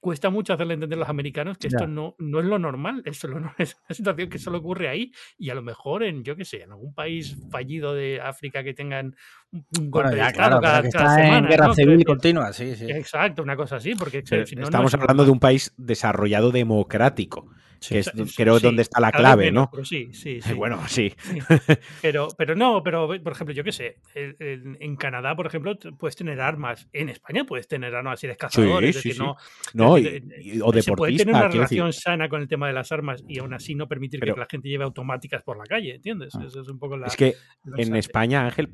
cuesta 0.00 0.30
mucho 0.30 0.54
hacerle 0.54 0.74
entender 0.74 0.96
a 0.98 1.00
los 1.00 1.08
americanos 1.08 1.58
que 1.58 1.68
esto 1.68 1.86
no, 1.86 2.16
no 2.18 2.40
es 2.40 2.46
lo 2.46 2.58
normal, 2.58 3.02
esto 3.04 3.28
es 3.58 3.76
una 3.76 3.94
situación 3.94 4.28
que 4.28 4.38
solo 4.38 4.58
ocurre 4.58 4.88
ahí 4.88 5.12
y 5.38 5.50
a 5.50 5.54
lo 5.54 5.62
mejor 5.62 6.02
en, 6.02 6.24
yo 6.24 6.36
qué 6.36 6.44
sé, 6.44 6.62
en 6.62 6.72
algún 6.72 6.94
país 6.94 7.36
fallido 7.50 7.94
de 7.94 8.20
África 8.20 8.64
que 8.64 8.74
tengan 8.74 9.14
un 9.52 9.90
golpe 9.90 10.16
de 10.16 10.22
Estado 10.22 10.60
cada, 10.60 10.82
semana. 10.90 11.38
En 11.38 11.46
guerra 11.46 11.74
civil 11.74 12.04
continua, 12.04 12.52
sí, 12.52 12.74
sí. 12.76 12.90
Exacto, 12.90 13.42
una 13.42 13.56
cosa 13.56 13.76
así, 13.76 13.94
porque 13.94 14.22
estamos 14.24 14.94
hablando 14.94 15.24
de 15.24 15.30
un 15.30 15.40
país 15.40 15.74
desarrollado 15.76 16.50
democrático 16.50 17.50
que 17.88 17.98
es, 18.00 18.10
creo 18.36 18.60
donde 18.60 18.82
está 18.82 19.00
la 19.00 19.10
clave, 19.10 19.50
¿no? 19.50 19.70
sí, 19.84 20.10
sí, 20.12 20.40
Bueno, 20.56 20.86
sí. 20.88 21.12
Pero, 22.02 22.28
pero 22.36 22.54
no, 22.54 22.82
pero 22.82 23.08
por 23.22 23.32
ejemplo, 23.32 23.54
yo 23.54 23.64
qué 23.64 23.72
sé, 23.72 23.96
en, 24.14 24.96
Canadá, 24.96 25.34
por 25.34 25.46
ejemplo, 25.46 25.76
puedes 25.98 26.16
tener 26.16 26.40
armas. 26.40 26.88
En 26.92 27.08
España 27.08 27.44
puedes 27.44 27.68
tener 27.68 27.94
armas 27.94 28.22
y 28.22 28.26
eres 28.26 28.38
cazador. 28.38 28.84
es 28.84 28.96
decir, 28.96 29.18
no, 29.18 29.36
no 29.74 29.98
y, 29.98 30.60
o 30.62 30.72
deportista. 30.72 30.82
Se 30.82 30.92
puede 30.96 31.16
tener 31.16 31.34
una 31.34 31.48
relación 31.48 31.92
sana 31.92 32.28
con 32.28 32.42
el 32.42 32.48
tema 32.48 32.66
de 32.66 32.72
las 32.72 32.90
armas 32.92 33.22
y 33.28 33.38
aún 33.38 33.54
así 33.54 33.74
no 33.74 33.88
permitir 33.88 34.20
que 34.20 34.32
la 34.32 34.46
gente 34.46 34.68
lleve 34.68 34.84
automáticas 34.84 35.42
por 35.42 35.56
la 35.56 35.64
calle, 35.64 35.94
¿entiendes? 35.94 36.34
Ah. 36.34 36.44
Eso 36.46 36.60
es 36.62 36.68
un 36.68 36.78
poco 36.78 36.96
la. 36.96 37.06
Es 37.06 37.16
que 37.16 37.34
en 37.76 37.96
España, 37.96 38.44
Ángel, 38.44 38.70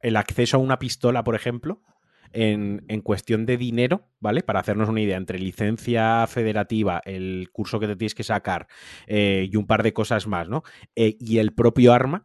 el 0.00 0.16
acceso 0.16 0.56
a 0.56 0.60
una 0.60 0.78
pistola, 0.78 1.24
por 1.24 1.34
ejemplo, 1.34 1.80
en, 2.34 3.00
cuestión 3.02 3.46
de 3.46 3.56
dinero, 3.56 4.08
¿vale? 4.20 4.42
Para 4.42 4.60
hacernos 4.60 4.88
una 4.88 5.00
idea, 5.00 5.16
entre 5.16 5.38
licencia 5.38 6.26
federativa, 6.26 7.00
el 7.04 7.48
curso 7.52 7.78
que 7.78 7.86
te 7.86 7.96
tienes 7.96 8.14
que 8.14 8.24
sacar 8.24 8.66
eh, 9.06 9.48
y 9.50 9.56
un 9.56 9.66
par 9.66 9.82
de 9.82 9.92
cosas 9.92 10.26
más, 10.26 10.48
¿no? 10.48 10.62
Eh, 10.96 11.16
y 11.20 11.38
el 11.38 11.52
propio 11.52 11.92
arma, 11.92 12.24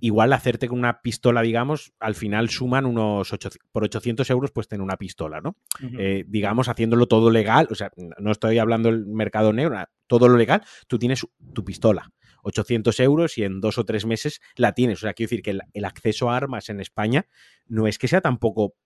igual 0.00 0.32
hacerte 0.32 0.68
con 0.68 0.78
una 0.78 1.02
pistola, 1.02 1.42
digamos, 1.42 1.92
al 2.00 2.14
final 2.14 2.48
suman 2.48 2.86
unos 2.86 3.34
por 3.70 3.84
800 3.84 4.28
euros, 4.30 4.50
pues 4.50 4.66
tener 4.66 4.82
una 4.82 4.96
pistola, 4.96 5.40
¿no? 5.40 5.56
Eh, 5.98 6.24
digamos, 6.26 6.68
haciéndolo 6.68 7.06
todo 7.06 7.30
legal, 7.30 7.68
o 7.70 7.74
sea, 7.74 7.90
no 8.18 8.30
estoy 8.32 8.58
hablando 8.58 8.90
del 8.90 9.06
mercado 9.06 9.52
negro, 9.52 9.76
todo 10.06 10.28
lo 10.28 10.36
legal, 10.36 10.62
tú 10.88 10.98
tienes 10.98 11.26
tu 11.52 11.64
pistola. 11.64 12.10
800 12.42 12.98
euros 13.00 13.36
y 13.36 13.44
en 13.44 13.60
dos 13.60 13.76
o 13.76 13.84
tres 13.84 14.06
meses 14.06 14.40
la 14.56 14.72
tienes. 14.72 15.00
O 15.00 15.00
sea, 15.02 15.12
quiero 15.12 15.28
decir 15.28 15.42
que 15.42 15.58
el 15.74 15.84
acceso 15.84 16.30
a 16.30 16.38
armas 16.38 16.70
en 16.70 16.80
España 16.80 17.26
no 17.66 17.86
es 17.86 17.98
que 17.98 18.08
sea 18.08 18.22
tampoco 18.22 18.76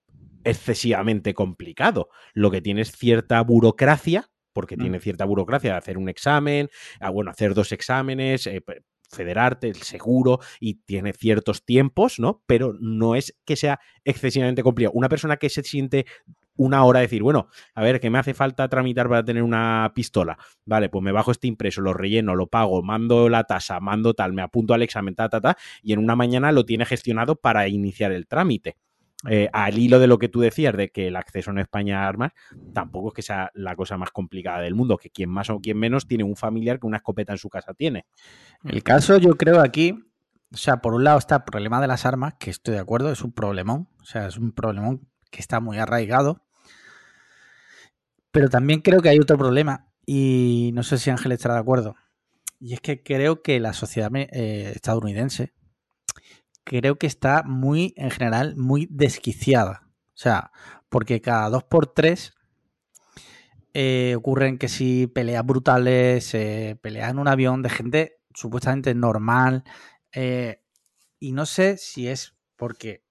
excesivamente 0.45 1.35
complicado. 1.35 2.09
Lo 2.33 2.51
que 2.51 2.61
tiene 2.61 2.83
es 2.83 2.93
cierta 2.93 3.41
burocracia, 3.43 4.31
porque 4.53 4.77
mm. 4.77 4.81
tiene 4.81 5.01
cierta 5.01 5.25
burocracia 5.25 5.73
de 5.73 5.79
hacer 5.79 5.99
un 5.99 6.09
examen, 6.09 6.71
ah, 7.01 7.11
bueno, 7.11 7.31
hacer 7.31 7.55
dos 7.55 7.73
exámenes, 7.73 8.47
eh, 8.47 8.63
federarte, 9.11 9.69
el 9.69 9.77
seguro, 9.77 10.41
y 10.61 10.75
tiene 10.75 11.13
ciertos 11.13 11.65
tiempos, 11.65 12.19
¿no? 12.19 12.43
Pero 12.47 12.75
no 12.81 13.15
es 13.15 13.37
que 13.45 13.57
sea 13.57 13.81
excesivamente 14.05 14.63
complicado. 14.63 14.93
Una 14.95 15.09
persona 15.09 15.37
que 15.37 15.49
se 15.49 15.63
siente 15.63 16.07
una 16.57 16.85
hora 16.85 17.01
decir, 17.01 17.23
bueno, 17.23 17.49
a 17.75 17.83
ver, 17.83 18.01
¿qué 18.01 18.11
me 18.11 18.19
hace 18.19 18.35
falta 18.35 18.69
tramitar 18.69 19.09
para 19.09 19.25
tener 19.25 19.43
una 19.43 19.91
pistola? 19.95 20.39
Vale, 20.65 20.89
pues 20.89 21.03
me 21.03 21.13
bajo 21.13 21.31
este 21.33 21.49
impreso, 21.49 21.81
lo 21.81 21.95
relleno, 21.95 22.37
lo 22.37 22.47
pago, 22.47 22.83
mando 22.83 23.29
la 23.29 23.45
tasa, 23.45 23.81
mando 23.81 24.15
tal, 24.15 24.33
me 24.33 24.43
apunto 24.43 24.75
al 24.75 24.83
examen, 24.83 25.15
ta, 25.15 25.29
ta, 25.29 25.41
ta, 25.41 25.57
y 25.83 25.93
en 25.93 25.99
una 25.99 26.17
mañana 26.17 26.53
lo 26.53 26.65
tiene 26.65 26.85
gestionado 26.87 27.37
para 27.37 27.67
iniciar 27.69 28.13
el 28.13 28.27
trámite. 28.27 28.77
Eh, 29.29 29.49
al 29.53 29.79
hilo 29.79 29.99
de 29.99 30.07
lo 30.07 30.19
que 30.19 30.29
tú 30.29 30.41
decías 30.41 30.77
de 30.77 30.91
que 30.91 31.09
el 31.09 31.17
acceso 31.17 31.51
en 31.51 31.59
España 31.59 32.03
a 32.03 32.09
armas 32.09 32.33
tampoco 32.75 33.09
es 33.09 33.15
que 33.15 33.23
sea 33.23 33.51
la 33.55 33.75
cosa 33.75 33.97
más 33.97 34.11
complicada 34.11 34.61
del 34.61 34.75
mundo, 34.75 34.99
que 34.99 35.11
quien 35.11 35.31
más 35.31 35.49
o 35.51 35.61
quien 35.61 35.79
menos 35.79 36.07
tiene 36.07 36.25
un 36.25 36.37
familiar 36.37 36.79
que 36.79 36.87
una 36.87 36.99
escopeta 36.99 37.33
en 37.33 37.39
su 37.39 37.49
casa 37.49 37.73
tiene. 37.73 38.07
El 38.65 38.83
caso 38.83 39.17
yo 39.19 39.37
creo 39.37 39.61
aquí, 39.61 39.95
o 40.53 40.57
sea, 40.57 40.79
por 40.79 40.95
un 40.95 41.05
lado 41.05 41.19
está 41.19 41.37
el 41.37 41.45
problema 41.45 41.81
de 41.81 41.87
las 41.87 42.05
armas, 42.05 42.35
que 42.39 42.51
estoy 42.51 42.75
de 42.75 42.81
acuerdo, 42.81 43.11
es 43.11 43.23
un 43.23 43.33
problemón, 43.33 43.89
o 44.01 44.05
sea, 44.05 44.27
es 44.27 44.37
un 44.37 44.53
problemón 44.53 45.09
que 45.31 45.41
está 45.41 45.59
muy 45.61 45.79
arraigado, 45.79 46.45
pero 48.31 48.51
también 48.51 48.81
creo 48.81 49.01
que 49.01 49.09
hay 49.09 49.19
otro 49.19 49.39
problema 49.39 49.89
y 50.05 50.71
no 50.75 50.83
sé 50.83 50.99
si 50.99 51.09
Ángel 51.09 51.33
estará 51.33 51.55
de 51.55 51.61
acuerdo, 51.61 51.97
y 52.61 52.75
es 52.75 52.81
que 52.81 53.03
creo 53.03 53.43
que 53.43 53.59
la 53.59 53.73
sociedad 53.73 54.11
eh, 54.15 54.73
estadounidense 54.75 55.55
creo 56.65 56.97
que 56.97 57.07
está 57.07 57.43
muy, 57.45 57.95
en 57.97 58.11
general, 58.11 58.57
muy 58.57 58.89
desquiciada. 58.91 59.89
O 60.09 60.17
sea, 60.17 60.51
porque 60.89 61.21
cada 61.21 61.51
dos 61.51 61.65
por 61.65 61.87
tres 61.87 62.35
eh, 63.75 64.15
ocurren 64.17 64.59
que 64.59 64.69
si 64.69 65.07
peleas 65.09 65.45
brutales, 65.45 66.33
eh, 66.35 66.79
peleas 66.81 67.11
en 67.11 67.19
un 67.19 67.29
avión 67.29 67.63
de 67.63 67.71
gente 67.71 68.21
supuestamente 68.35 68.95
normal. 68.95 69.65
Eh, 70.13 70.63
y 71.19 71.33
no 71.33 71.47
sé 71.47 71.77
si 71.77 72.09
es 72.09 72.35
porque. 72.57 73.05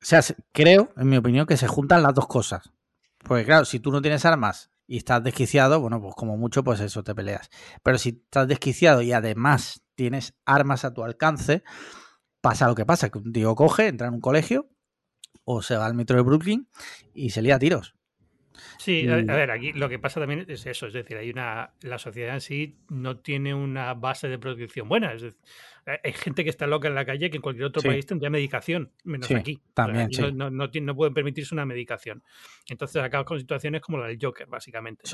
O 0.00 0.04
sea, 0.04 0.22
creo, 0.52 0.92
en 0.96 1.08
mi 1.08 1.16
opinión, 1.16 1.46
que 1.46 1.56
se 1.56 1.66
juntan 1.66 2.02
las 2.02 2.14
dos 2.14 2.28
cosas. 2.28 2.70
Porque, 3.18 3.44
claro, 3.44 3.64
si 3.64 3.80
tú 3.80 3.90
no 3.90 4.00
tienes 4.00 4.24
armas 4.24 4.70
y 4.86 4.98
estás 4.98 5.22
desquiciado, 5.24 5.80
bueno, 5.80 6.00
pues 6.00 6.14
como 6.14 6.36
mucho, 6.36 6.62
pues 6.62 6.80
eso 6.80 7.02
te 7.02 7.14
peleas. 7.14 7.50
Pero 7.82 7.98
si 7.98 8.10
estás 8.10 8.46
desquiciado 8.46 9.02
y 9.02 9.12
además 9.12 9.82
tienes 9.98 10.38
armas 10.44 10.84
a 10.84 10.94
tu 10.94 11.02
alcance, 11.02 11.64
pasa 12.40 12.68
lo 12.68 12.76
que 12.76 12.86
pasa, 12.86 13.10
que 13.10 13.18
un 13.18 13.32
tío 13.32 13.56
coge, 13.56 13.88
entra 13.88 14.06
en 14.06 14.14
un 14.14 14.20
colegio 14.20 14.70
o 15.42 15.60
se 15.60 15.76
va 15.76 15.86
al 15.86 15.94
metro 15.94 16.16
de 16.16 16.22
Brooklyn 16.22 16.68
y 17.14 17.30
se 17.30 17.42
lía 17.42 17.56
a 17.56 17.58
tiros. 17.58 17.96
Sí, 18.78 19.08
a, 19.08 19.16
ver, 19.16 19.50
aquí 19.50 19.72
lo 19.72 19.88
que 19.88 19.98
pasa 19.98 20.20
también 20.20 20.46
es 20.48 20.66
eso, 20.66 20.86
es 20.86 20.92
decir, 20.92 21.16
hay 21.16 21.30
una 21.30 21.74
la 21.80 21.98
sociedad 21.98 22.34
en 22.34 22.40
sí 22.40 22.78
no 22.88 23.18
tiene 23.18 23.54
una 23.54 23.94
base 23.94 24.28
de 24.28 24.38
producción 24.38 24.88
buena, 24.88 25.12
es 25.12 25.22
decir, 25.22 25.38
hay 26.02 26.12
gente 26.12 26.44
que 26.44 26.50
está 26.50 26.66
loca 26.66 26.88
en 26.88 26.94
la 26.94 27.04
calle 27.04 27.30
que 27.30 27.36
en 27.36 27.42
cualquier 27.42 27.66
otro 27.66 27.82
país 27.82 28.06
tendría 28.06 28.30
medicación, 28.30 28.92
menos 29.04 29.30
aquí. 29.30 29.60
También, 29.74 30.10
no, 30.34 30.50
no, 30.50 30.68
no, 30.68 30.96
pueden 30.96 31.14
permitirse 31.14 31.54
una 31.54 31.64
medicación. 31.64 32.22
Entonces 32.68 33.02
acabas 33.02 33.26
con 33.26 33.38
situaciones 33.38 33.80
como 33.80 33.98
la 33.98 34.08
del 34.08 34.18
Joker, 34.20 34.46
básicamente. 34.46 35.04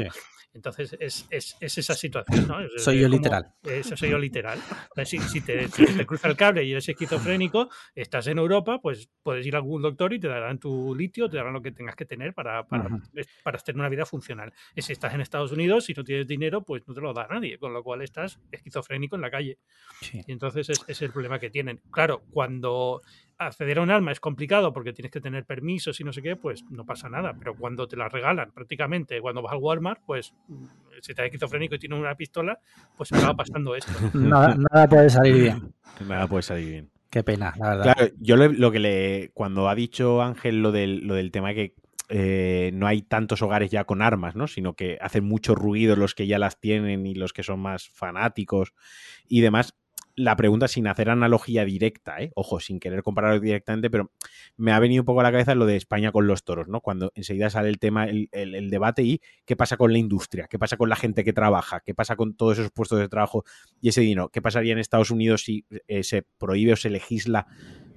Entonces 0.53 0.97
es, 0.99 1.27
es, 1.31 1.57
es, 1.61 1.79
esa 1.79 1.95
situación. 1.95 2.49
¿no? 2.49 2.57
soy 2.77 3.01
yo 3.01 3.09
literal. 3.09 3.53
Eso 3.63 3.97
soy 3.97 4.11
yo 4.11 4.19
literal. 4.19 4.59
si, 5.05 5.19
si 5.19 5.41
te, 5.41 5.69
te, 5.69 6.07
cruza 6.07 6.29
el 6.29 6.37
cable 6.37 6.65
y 6.65 6.73
eres 6.73 6.89
esquizofrénico, 6.89 7.69
estás 7.95 8.27
en 8.27 8.39
Europa, 8.39 8.81
pues 8.81 9.09
puedes 9.23 9.47
ir 9.47 9.55
a 9.55 9.59
algún 9.59 9.83
doctor 9.83 10.13
y 10.13 10.21
te 10.21 10.29
darán 10.29 10.59
tu 10.59 10.95
litio, 10.95 11.29
te 11.29 11.37
darán 11.37 11.53
lo 11.53 11.63
que 11.63 11.73
tengas 11.73 11.97
que 11.97 12.05
tener 12.05 12.35
para, 12.35 12.67
para, 12.67 12.89
para 13.43 13.59
tener 13.59 13.81
una 13.81 13.89
vida 13.89 14.07
funcional. 14.07 14.53
Y 14.75 14.83
si 14.83 14.93
estás 14.93 15.15
en 15.15 15.21
Estados 15.21 15.53
Unidos, 15.53 15.89
y 15.89 15.95
no 15.95 16.05
tienes 16.05 16.27
dinero, 16.27 16.63
pues 16.63 16.87
no 16.87 16.95
te 16.95 17.01
lo 17.01 17.13
da 17.13 17.27
nadie, 17.29 17.59
con 17.59 17.73
lo 17.73 17.83
cual 17.83 18.03
estás 18.03 18.41
esquizofrénico 18.51 19.17
en 19.17 19.23
la 19.23 19.31
calle. 19.31 19.59
Y 20.13 20.33
entonces 20.33 20.64
es, 20.71 21.03
el 21.03 21.11
problema 21.11 21.39
que 21.39 21.51
tienen. 21.51 21.81
Claro, 21.91 22.23
cuando 22.31 23.03
acceder 23.37 23.79
a 23.79 23.83
un 23.83 23.91
arma 23.91 24.13
es 24.13 24.21
complicado 24.21 24.73
porque 24.73 24.93
tienes 24.93 25.11
que 25.11 25.21
tener 25.21 25.45
permisos 25.45 25.99
y 26.01 26.05
no 26.05 26.13
sé 26.13 26.23
qué, 26.23 26.37
pues 26.37 26.65
no 26.71 26.85
pasa 26.85 27.09
nada. 27.09 27.35
Pero 27.39 27.55
cuando 27.55 27.87
te 27.89 27.97
la 27.97 28.09
regalan 28.09 28.53
prácticamente, 28.53 29.21
cuando 29.21 29.43
vas 29.43 29.53
al 29.53 29.59
Walmart, 29.59 30.01
pues 30.07 30.33
mm, 30.49 30.65
si 31.01 31.15
te 31.15 31.23
da 31.23 31.27
esquizofrénico 31.27 31.75
y 31.75 31.79
tienes 31.79 31.99
una 31.99 32.15
pistola, 32.15 32.59
pues 32.97 33.13
acaba 33.13 33.35
pasando 33.35 33.75
esto. 33.75 33.93
Nada, 34.15 34.57
nada 34.57 34.89
puede 34.89 35.11
salir 35.11 35.35
bien. 35.35 35.75
Nada 36.07 36.27
puede 36.27 36.43
salir 36.43 36.69
bien. 36.69 36.91
Qué 37.11 37.23
pena, 37.23 37.55
la 37.59 37.69
verdad. 37.69 37.95
Claro, 37.95 38.13
yo 38.19 38.37
lo, 38.37 38.73
que 38.73 38.81
le. 38.81 39.31
Cuando 39.35 39.69
ha 39.69 39.75
dicho 39.77 40.21
Ángel 40.21 40.63
lo 40.63 40.73
del, 40.73 41.07
lo 41.07 41.15
del 41.15 41.31
tema 41.31 41.55
que 41.55 41.77
eh, 42.09 42.71
no 42.75 42.87
hay 42.87 43.03
tantos 43.03 43.41
hogares 43.41 43.71
ya 43.71 43.85
con 43.85 44.03
armas, 44.03 44.37
¿no? 44.37 44.47
Sino 44.47 44.75
que 44.75 44.99
hacen 45.01 45.25
mucho 45.25 45.55
ruido 45.55 45.97
los 45.97 46.15
que 46.15 46.27
ya 46.27 46.39
las 46.39 46.61
tienen 46.61 47.07
y 47.07 47.15
los 47.15 47.33
que 47.33 47.43
son 47.43 47.61
más 47.61 47.89
fanáticos 47.89 48.75
y 49.27 49.41
demás 49.41 49.75
la 50.17 50.37
pregunta 50.37 50.69
sin 50.69 50.87
hacer 50.87 51.11
analogía 51.11 51.65
directa, 51.65 52.21
¿eh? 52.21 52.31
ojo, 52.35 52.61
sin 52.61 52.79
querer 52.79 53.03
compararlo 53.03 53.41
directamente, 53.41 53.91
pero 53.91 54.11
me 54.57 54.73
ha 54.73 54.79
venido 54.79 55.03
un 55.03 55.07
poco 55.07 55.21
a 55.21 55.23
la 55.25 55.33
cabeza 55.33 55.55
lo 55.55 55.67
de 55.67 55.77
España 55.77 56.13
con 56.13 56.27
los 56.27 56.45
toros, 56.45 56.69
¿no? 56.69 56.81
Cuando 56.81 57.13
enseguida 57.15 57.51
sale 57.51 57.69
el 57.69 57.79
tema, 57.79 58.07
el, 58.07 58.71
debate 58.71 59.03
y 59.03 59.21
qué 59.45 59.57
pasa 59.57 59.77
con 59.77 59.93
la 59.93 59.99
industria, 59.99 60.47
qué 60.49 60.59
pasa 60.59 60.77
con 60.77 60.89
la 60.89 60.97
gente 60.97 61.25
que 61.25 61.33
trabaja, 61.33 61.81
qué 61.81 61.95
pasa 61.95 62.17
con 62.17 62.35
todos 62.35 62.59
esos 62.59 62.71
puestos 62.71 62.99
de 62.99 63.09
trabajo 63.09 63.45
y 63.81 63.89
ese 63.89 64.01
dinero, 64.01 64.29
qué 64.29 64.41
pasaría 64.41 64.73
en 64.73 64.79
Estados 64.79 65.11
Unidos 65.11 65.45
si 65.45 65.67
eh, 65.89 66.03
se 66.05 66.23
prohíbe 66.23 66.73
o 66.75 66.77
se 66.77 66.91
legisla 66.91 67.47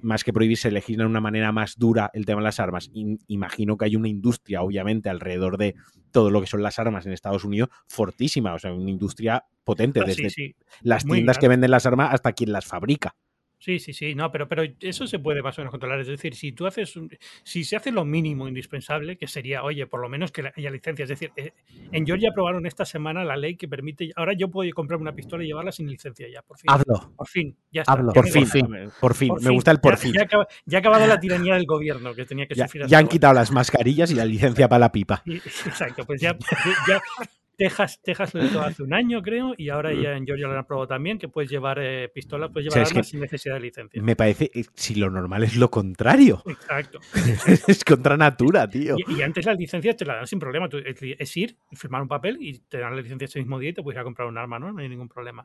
más 0.02 0.24
que 0.24 0.32
prohibirse, 0.32 0.70
legisla 0.70 1.04
de 1.04 1.10
una 1.10 1.20
manera 1.20 1.52
más 1.52 1.76
dura 1.78 2.10
el 2.14 2.26
tema 2.26 2.40
de 2.40 2.44
las 2.44 2.60
armas. 2.60 2.90
imagino 2.92 3.76
que 3.76 3.84
hay 3.84 3.96
una 3.96 4.08
industria, 4.08 4.62
obviamente, 4.62 5.08
alrededor 5.08 5.58
de 5.58 5.74
todo 6.10 6.30
lo 6.30 6.40
que 6.40 6.46
son 6.46 6.62
las 6.62 6.78
armas 6.78 7.06
en 7.06 7.12
Estados 7.12 7.44
Unidos, 7.44 7.68
fortísima, 7.88 8.54
o 8.54 8.58
sea, 8.58 8.72
una 8.72 8.90
industria 8.90 9.44
potente, 9.64 10.00
ah, 10.00 10.04
desde 10.04 10.56
las 10.82 11.04
tiendas 11.04 11.38
que 11.38 11.48
venden 11.48 11.70
las 11.70 11.86
armas 11.86 12.12
hasta 12.12 12.32
quien 12.32 12.52
las 12.52 12.64
fabrica. 12.64 13.14
Sí, 13.58 13.80
sí, 13.80 13.92
sí, 13.92 14.14
no, 14.14 14.30
pero, 14.30 14.48
pero 14.48 14.62
eso 14.80 15.06
se 15.08 15.18
puede 15.18 15.42
más 15.42 15.58
o 15.58 15.62
menos 15.62 15.72
controlar. 15.72 16.00
Es 16.00 16.06
decir, 16.06 16.34
si 16.36 16.52
tú 16.52 16.66
haces, 16.66 16.94
si 17.42 17.64
se 17.64 17.76
hace 17.76 17.90
lo 17.90 18.04
mínimo 18.04 18.46
indispensable, 18.46 19.16
que 19.16 19.26
sería, 19.26 19.64
oye, 19.64 19.86
por 19.88 20.00
lo 20.00 20.08
menos 20.08 20.30
que 20.30 20.50
haya 20.54 20.70
licencia. 20.70 21.02
Es 21.02 21.08
decir, 21.08 21.32
eh, 21.36 21.52
en 21.90 22.06
Georgia 22.06 22.30
aprobaron 22.30 22.66
esta 22.66 22.84
semana 22.84 23.24
la 23.24 23.36
ley 23.36 23.56
que 23.56 23.66
permite, 23.66 24.12
ahora 24.14 24.32
yo 24.34 24.48
puedo 24.48 24.70
comprar 24.72 25.00
una 25.00 25.12
pistola 25.12 25.42
y 25.42 25.48
llevarla 25.48 25.72
sin 25.72 25.88
licencia 25.88 26.28
ya, 26.32 26.42
por 26.42 26.56
fin. 26.56 26.70
Hazlo. 26.70 27.12
Por 27.16 27.26
fin, 27.26 27.56
ya 27.72 27.82
está. 27.82 27.94
Hazlo. 27.94 28.12
Por, 28.12 28.28
fin, 28.28 28.46
por, 29.00 29.14
fin, 29.14 29.34
me 29.40 29.50
gusta 29.50 29.72
el 29.72 29.80
por 29.80 29.96
fin. 29.96 30.12
Ya, 30.12 30.22
ha 30.76 30.78
acabado 30.78 31.06
la 31.06 31.18
tiranía 31.20 31.54
del 31.54 31.66
gobierno 31.66 32.14
que 32.14 32.24
tenía 32.24 32.46
que 32.46 32.54
sufrir. 32.54 32.86
Ya, 32.86 32.98
han 32.98 33.08
quitado 33.08 33.34
las 33.34 33.50
mascarillas 33.50 34.10
y 34.12 34.14
la 34.14 34.24
licencia 34.24 34.68
para 34.68 34.78
la 34.78 34.92
pipa. 34.92 35.22
exacto, 35.26 36.04
pues 36.06 36.20
ya, 36.20 36.36
ya, 36.86 37.02
Texas, 37.58 38.00
Texas 38.00 38.32
lo 38.34 38.44
hizo 38.44 38.60
hace 38.62 38.84
un 38.84 38.94
año, 38.94 39.20
creo, 39.20 39.52
y 39.58 39.68
ahora 39.68 39.92
ya 39.92 40.16
en 40.16 40.24
Georgia 40.24 40.46
lo 40.46 40.52
han 40.52 40.60
aprobado 40.60 40.86
también, 40.86 41.18
que 41.18 41.28
puedes 41.28 41.50
llevar 41.50 41.80
eh, 41.80 42.08
pistolas, 42.08 42.50
puedes 42.52 42.72
llevar 42.72 42.86
armas 42.86 43.08
sin 43.08 43.20
necesidad 43.20 43.54
de 43.54 43.60
licencia. 43.60 44.00
Me 44.00 44.14
parece, 44.14 44.48
eh, 44.54 44.64
si 44.74 44.94
lo 44.94 45.10
normal 45.10 45.42
es 45.42 45.56
lo 45.56 45.68
contrario. 45.68 46.40
Exacto. 46.46 47.00
es 47.66 47.84
contra 47.84 48.16
natura, 48.16 48.68
tío. 48.68 48.94
Y, 49.08 49.22
antes 49.22 49.44
las 49.44 49.58
licencias 49.58 49.96
te 49.96 50.04
las 50.04 50.18
dan 50.18 50.26
sin 50.28 50.38
problema. 50.38 50.68
es 50.72 51.36
ir, 51.36 51.56
firmar 51.72 52.02
un 52.02 52.08
papel 52.08 52.38
y 52.40 52.60
te 52.60 52.78
dan 52.78 52.94
la 52.94 53.02
licencia 53.02 53.24
ese 53.24 53.40
mismo 53.40 53.58
día 53.58 53.70
y 53.70 53.72
te 53.72 53.82
puedes 53.82 53.96
ir 53.96 54.00
a 54.00 54.04
comprar 54.04 54.28
un 54.28 54.38
arma, 54.38 54.60
¿no? 54.60 54.72
No 54.72 54.78
hay 54.78 54.88
ningún 54.88 55.08
problema. 55.08 55.44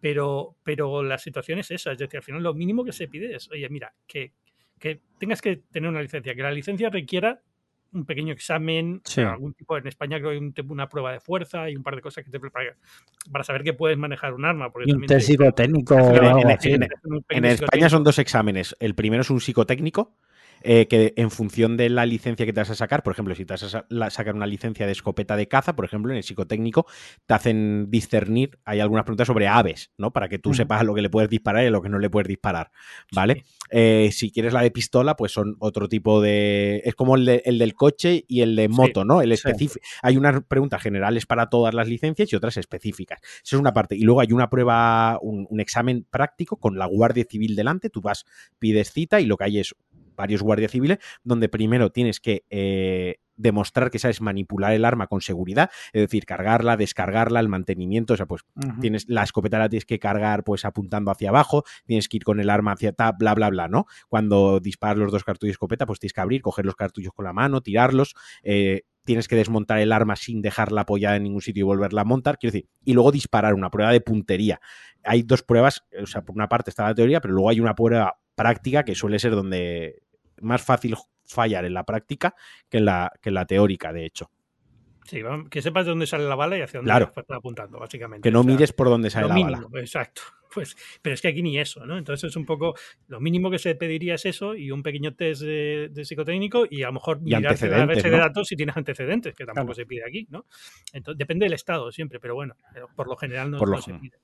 Pero, 0.00 0.56
pero 0.64 1.02
la 1.02 1.18
situación 1.18 1.58
es 1.58 1.70
esa, 1.70 1.92
es 1.92 1.98
decir, 1.98 2.16
al 2.16 2.22
final 2.22 2.42
lo 2.42 2.54
mínimo 2.54 2.84
que 2.84 2.92
se 2.92 3.06
pide 3.06 3.36
es, 3.36 3.50
oye, 3.50 3.68
mira, 3.68 3.92
que, 4.06 4.32
que 4.78 5.02
tengas 5.18 5.42
que 5.42 5.56
tener 5.70 5.90
una 5.90 6.00
licencia, 6.00 6.34
que 6.34 6.42
la 6.42 6.52
licencia 6.52 6.88
requiera 6.88 7.42
un 7.92 8.04
pequeño 8.04 8.32
examen, 8.32 9.02
algún 9.16 9.52
tipo, 9.54 9.76
en 9.76 9.86
España 9.86 10.18
creo 10.18 10.30
que 10.30 10.36
hay 10.36 10.66
una 10.68 10.88
prueba 10.88 11.12
de 11.12 11.20
fuerza 11.20 11.68
y 11.70 11.76
un 11.76 11.82
par 11.82 11.96
de 11.96 12.02
cosas 12.02 12.24
que 12.24 12.30
te 12.30 12.38
preparan 12.38 12.74
para 13.30 13.44
saber 13.44 13.62
que 13.62 13.72
puedes 13.72 13.98
manejar 13.98 14.34
un 14.34 14.44
arma. 14.44 14.70
y 14.84 14.92
un 14.92 15.06
test 15.06 15.26
psicotécnico. 15.26 15.96
En, 17.28 17.44
España 17.44 17.88
son 17.88 18.04
dos 18.04 18.18
exámenes. 18.18 18.76
El 18.80 18.94
primero 18.94 19.22
es 19.22 19.30
un 19.30 19.40
psicotécnico, 19.40 20.16
eh, 20.62 20.86
que 20.88 21.12
en 21.16 21.30
función 21.30 21.76
de 21.76 21.88
la 21.88 22.06
licencia 22.06 22.46
que 22.46 22.52
te 22.52 22.60
vas 22.60 22.70
a 22.70 22.74
sacar, 22.74 23.02
por 23.02 23.12
ejemplo, 23.12 23.34
si 23.34 23.44
te 23.44 23.54
vas 23.54 23.74
a 23.74 24.10
sacar 24.10 24.34
una 24.34 24.46
licencia 24.46 24.86
de 24.86 24.92
escopeta 24.92 25.36
de 25.36 25.48
caza, 25.48 25.74
por 25.74 25.84
ejemplo, 25.84 26.12
en 26.12 26.18
el 26.18 26.22
psicotécnico, 26.22 26.86
te 27.26 27.34
hacen 27.34 27.90
discernir, 27.90 28.58
hay 28.64 28.80
algunas 28.80 29.04
preguntas 29.04 29.26
sobre 29.26 29.48
aves, 29.48 29.92
¿no? 29.96 30.12
Para 30.12 30.28
que 30.28 30.38
tú 30.38 30.54
sepas 30.54 30.84
lo 30.84 30.94
que 30.94 31.02
le 31.02 31.10
puedes 31.10 31.30
disparar 31.30 31.64
y 31.64 31.66
a 31.68 31.70
lo 31.70 31.82
que 31.82 31.88
no 31.88 31.98
le 31.98 32.10
puedes 32.10 32.28
disparar, 32.28 32.70
¿vale? 33.12 33.44
Eh, 33.70 34.10
si 34.12 34.30
quieres 34.30 34.52
la 34.52 34.62
de 34.62 34.70
pistola, 34.70 35.16
pues 35.16 35.32
son 35.32 35.56
otro 35.60 35.88
tipo 35.88 36.20
de... 36.20 36.82
Es 36.84 36.94
como 36.94 37.14
el, 37.16 37.24
del 37.24 37.74
coche 37.74 38.24
y 38.26 38.40
el 38.40 38.56
de 38.56 38.68
moto, 38.68 39.04
¿no? 39.04 39.22
El 39.22 39.32
específico. 39.32 39.84
Hay 40.02 40.16
unas 40.16 40.42
preguntas 40.44 40.82
generales 40.82 41.26
para 41.26 41.48
todas 41.48 41.72
las 41.74 41.88
licencias 41.88 42.32
y 42.32 42.36
otras 42.36 42.56
específicas. 42.56 43.20
Eso 43.22 43.56
es 43.56 43.60
una 43.60 43.72
parte. 43.72 43.96
Y 43.96 44.02
luego 44.02 44.20
hay 44.20 44.32
una 44.32 44.50
prueba, 44.50 45.18
un, 45.22 45.46
un 45.48 45.60
examen 45.60 46.06
práctico 46.10 46.56
con 46.56 46.78
la 46.78 46.86
Guardia 46.86 47.24
Civil 47.28 47.54
delante. 47.54 47.90
Tú 47.90 48.00
vas, 48.00 48.24
pides 48.58 48.92
cita 48.92 49.20
y 49.20 49.26
lo 49.26 49.36
que 49.36 49.44
hay 49.44 49.58
es 49.60 49.74
varios 50.20 50.42
guardias 50.42 50.70
civiles, 50.70 50.98
donde 51.24 51.48
primero 51.48 51.90
tienes 51.90 52.20
que 52.20 52.44
eh, 52.50 53.16
demostrar 53.36 53.90
que 53.90 53.98
sabes 53.98 54.20
manipular 54.20 54.74
el 54.74 54.84
arma 54.84 55.06
con 55.06 55.22
seguridad, 55.22 55.70
es 55.94 56.02
decir, 56.02 56.26
cargarla, 56.26 56.76
descargarla, 56.76 57.40
el 57.40 57.48
mantenimiento, 57.48 58.12
o 58.12 58.16
sea, 58.16 58.26
pues 58.26 58.42
tienes 58.80 59.08
la 59.08 59.22
escopeta 59.22 59.58
la 59.58 59.70
tienes 59.70 59.86
que 59.86 59.98
cargar 59.98 60.44
pues 60.44 60.66
apuntando 60.66 61.10
hacia 61.10 61.30
abajo, 61.30 61.64
tienes 61.86 62.08
que 62.08 62.18
ir 62.18 62.24
con 62.24 62.38
el 62.38 62.50
arma 62.50 62.72
hacia 62.72 62.92
ta, 62.92 63.12
bla, 63.12 63.34
bla, 63.34 63.48
bla, 63.48 63.66
¿no? 63.66 63.86
Cuando 64.08 64.60
disparas 64.60 64.98
los 64.98 65.10
dos 65.10 65.24
cartuchos 65.24 65.48
de 65.48 65.52
escopeta, 65.52 65.86
pues 65.86 65.98
tienes 65.98 66.12
que 66.12 66.20
abrir, 66.20 66.42
coger 66.42 66.66
los 66.66 66.76
cartuchos 66.76 67.12
con 67.14 67.24
la 67.24 67.32
mano, 67.32 67.62
tirarlos, 67.62 68.14
eh, 68.42 68.82
tienes 69.06 69.26
que 69.26 69.36
desmontar 69.36 69.78
el 69.78 69.92
arma 69.92 70.16
sin 70.16 70.42
dejarla 70.42 70.82
apoyada 70.82 71.16
en 71.16 71.22
ningún 71.22 71.40
sitio 71.40 71.62
y 71.62 71.64
volverla 71.64 72.02
a 72.02 72.04
montar, 72.04 72.36
quiero 72.38 72.52
decir, 72.52 72.68
y 72.84 72.92
luego 72.92 73.10
disparar, 73.10 73.54
una 73.54 73.70
prueba 73.70 73.90
de 73.90 74.02
puntería. 74.02 74.60
Hay 75.02 75.22
dos 75.22 75.42
pruebas, 75.42 75.84
o 76.00 76.06
sea, 76.06 76.22
por 76.22 76.36
una 76.36 76.48
parte 76.48 76.68
está 76.68 76.84
la 76.84 76.94
teoría, 76.94 77.22
pero 77.22 77.32
luego 77.32 77.48
hay 77.48 77.60
una 77.60 77.74
prueba 77.74 78.20
práctica 78.34 78.84
que 78.84 78.94
suele 78.94 79.18
ser 79.18 79.32
donde 79.34 80.02
más 80.40 80.62
fácil 80.62 80.96
fallar 81.26 81.64
en 81.64 81.74
la 81.74 81.84
práctica 81.84 82.34
que 82.68 82.78
en 82.78 82.84
la, 82.86 83.12
que 83.20 83.28
en 83.30 83.34
la 83.34 83.46
teórica, 83.46 83.92
de 83.92 84.04
hecho. 84.06 84.30
Sí, 85.04 85.22
que 85.50 85.62
sepas 85.62 85.86
de 85.86 85.90
dónde 85.90 86.06
sale 86.06 86.24
la 86.28 86.34
bala 86.36 86.56
y 86.58 86.60
hacia 86.60 86.78
dónde 86.78 86.90
Claro. 86.90 87.12
está 87.16 87.36
apuntando, 87.36 87.78
básicamente. 87.80 88.28
Que 88.28 88.32
no 88.32 88.40
O 88.40 88.42
sea, 88.44 88.52
mires 88.52 88.72
por 88.72 88.88
dónde 88.88 89.10
sale 89.10 89.28
la 89.28 89.34
mínimo, 89.34 89.68
bala. 89.68 89.80
exacto. 89.82 90.22
Pues, 90.52 90.76
pero 91.00 91.14
es 91.14 91.22
que 91.22 91.28
aquí 91.28 91.42
ni 91.42 91.60
eso, 91.60 91.86
¿no? 91.86 91.96
Entonces 91.96 92.28
es 92.30 92.34
un 92.34 92.44
poco 92.44 92.74
lo 93.06 93.20
mínimo 93.20 93.52
que 93.52 93.60
se 93.60 93.76
pediría 93.76 94.16
es 94.16 94.26
eso 94.26 94.56
y 94.56 94.72
un 94.72 94.82
pequeño 94.82 95.14
test 95.14 95.42
de, 95.42 95.90
de 95.92 96.04
psicotécnico 96.04 96.66
y 96.68 96.82
a 96.82 96.86
lo 96.88 96.94
mejor 96.94 97.18
Y 97.24 97.36
mirarte 97.36 97.68
la 97.68 97.86
base 97.86 98.10
de 98.10 98.16
datos 98.18 98.48
si 98.48 98.56
tienes 98.56 98.76
antecedentes, 98.76 99.32
que 99.36 99.44
tampoco 99.46 99.66
Claro. 99.66 99.74
se 99.74 99.86
pide 99.86 100.02
aquí, 100.04 100.26
¿no? 100.28 100.46
Entonces, 100.92 101.16
depende 101.18 101.44
del 101.46 101.52
estado 101.52 101.92
siempre, 101.92 102.18
pero 102.18 102.34
bueno, 102.34 102.56
pero 102.74 102.88
por 102.96 103.06
lo 103.06 103.16
general 103.16 103.48
no, 103.52 103.58
Por 103.58 103.68
lo 103.68 103.76
no 103.76 103.82
se 103.82 103.94
pide. 103.94 104.18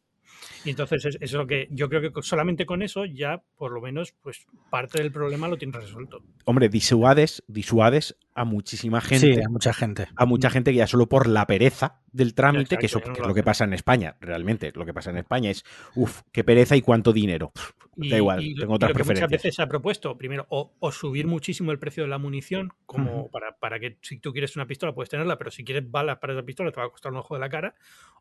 Y 0.64 0.70
entonces 0.70 1.04
es, 1.04 1.18
es 1.20 1.32
lo 1.32 1.46
que 1.46 1.68
yo 1.70 1.88
creo 1.88 2.00
que 2.00 2.22
solamente 2.22 2.66
con 2.66 2.82
eso 2.82 3.04
ya 3.04 3.42
por 3.56 3.72
lo 3.72 3.80
menos 3.80 4.14
pues 4.22 4.46
parte 4.70 5.02
del 5.02 5.12
problema 5.12 5.48
lo 5.48 5.56
tienes 5.56 5.80
resuelto. 5.80 6.22
Hombre, 6.44 6.68
disuades, 6.68 7.42
disuades 7.46 8.16
a 8.34 8.44
muchísima 8.44 9.00
gente. 9.00 9.34
Sí, 9.34 9.40
a 9.42 9.48
mucha 9.48 9.72
gente. 9.72 10.08
a 10.14 10.26
mucha 10.26 10.50
gente 10.50 10.70
que 10.70 10.78
ya 10.78 10.86
solo 10.86 11.08
por 11.08 11.26
la 11.26 11.46
pereza 11.46 12.02
del 12.12 12.34
trámite, 12.34 12.76
que 12.76 12.86
eso 12.86 13.00
no 13.04 13.12
que 13.12 13.20
es 13.20 13.26
lo 13.26 13.34
que 13.34 13.42
pasa 13.42 13.64
en 13.64 13.72
España, 13.72 14.16
realmente, 14.20 14.72
lo 14.74 14.84
que 14.86 14.94
pasa 14.94 15.10
en 15.10 15.18
España 15.18 15.50
es, 15.50 15.64
uff, 15.94 16.22
qué 16.32 16.44
pereza 16.44 16.76
y 16.76 16.82
cuánto 16.82 17.12
dinero. 17.12 17.52
Y, 17.96 18.10
da 18.10 18.18
igual, 18.18 18.42
y 18.42 18.54
tengo 18.54 18.74
y 18.74 18.76
otras 18.76 18.90
lo 18.90 18.94
que 18.94 18.98
muchas 18.98 19.06
preferencias. 19.06 19.30
veces 19.30 19.54
se 19.54 19.62
ha 19.62 19.68
propuesto, 19.68 20.16
primero, 20.16 20.46
o, 20.50 20.74
o 20.78 20.92
subir 20.92 21.26
muchísimo 21.26 21.72
el 21.72 21.78
precio 21.78 22.02
de 22.02 22.10
la 22.10 22.18
munición, 22.18 22.72
como 22.84 23.30
para, 23.30 23.56
para 23.58 23.80
que 23.80 23.98
si 24.02 24.18
tú 24.18 24.32
quieres 24.32 24.54
una 24.56 24.66
pistola 24.66 24.94
puedes 24.94 25.08
tenerla, 25.08 25.38
pero 25.38 25.50
si 25.50 25.64
quieres 25.64 25.90
balas 25.90 26.18
para 26.18 26.34
esa 26.34 26.42
pistola 26.42 26.70
te 26.72 26.80
va 26.80 26.86
a 26.86 26.90
costar 26.90 27.12
un 27.12 27.18
ojo 27.18 27.34
de 27.34 27.40
la 27.40 27.48
cara, 27.48 27.74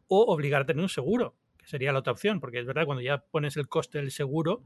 o 0.08 0.22
obligar 0.34 0.62
a 0.62 0.66
tener 0.66 0.82
un 0.82 0.90
seguro, 0.90 1.36
que 1.66 1.70
sería 1.72 1.92
la 1.92 2.00
otra 2.00 2.14
opción, 2.14 2.40
porque 2.40 2.60
es 2.60 2.66
verdad, 2.66 2.86
cuando 2.86 3.02
ya 3.02 3.18
pones 3.32 3.58
el 3.58 3.68
coste 3.68 3.98
del 3.98 4.12
seguro, 4.12 4.62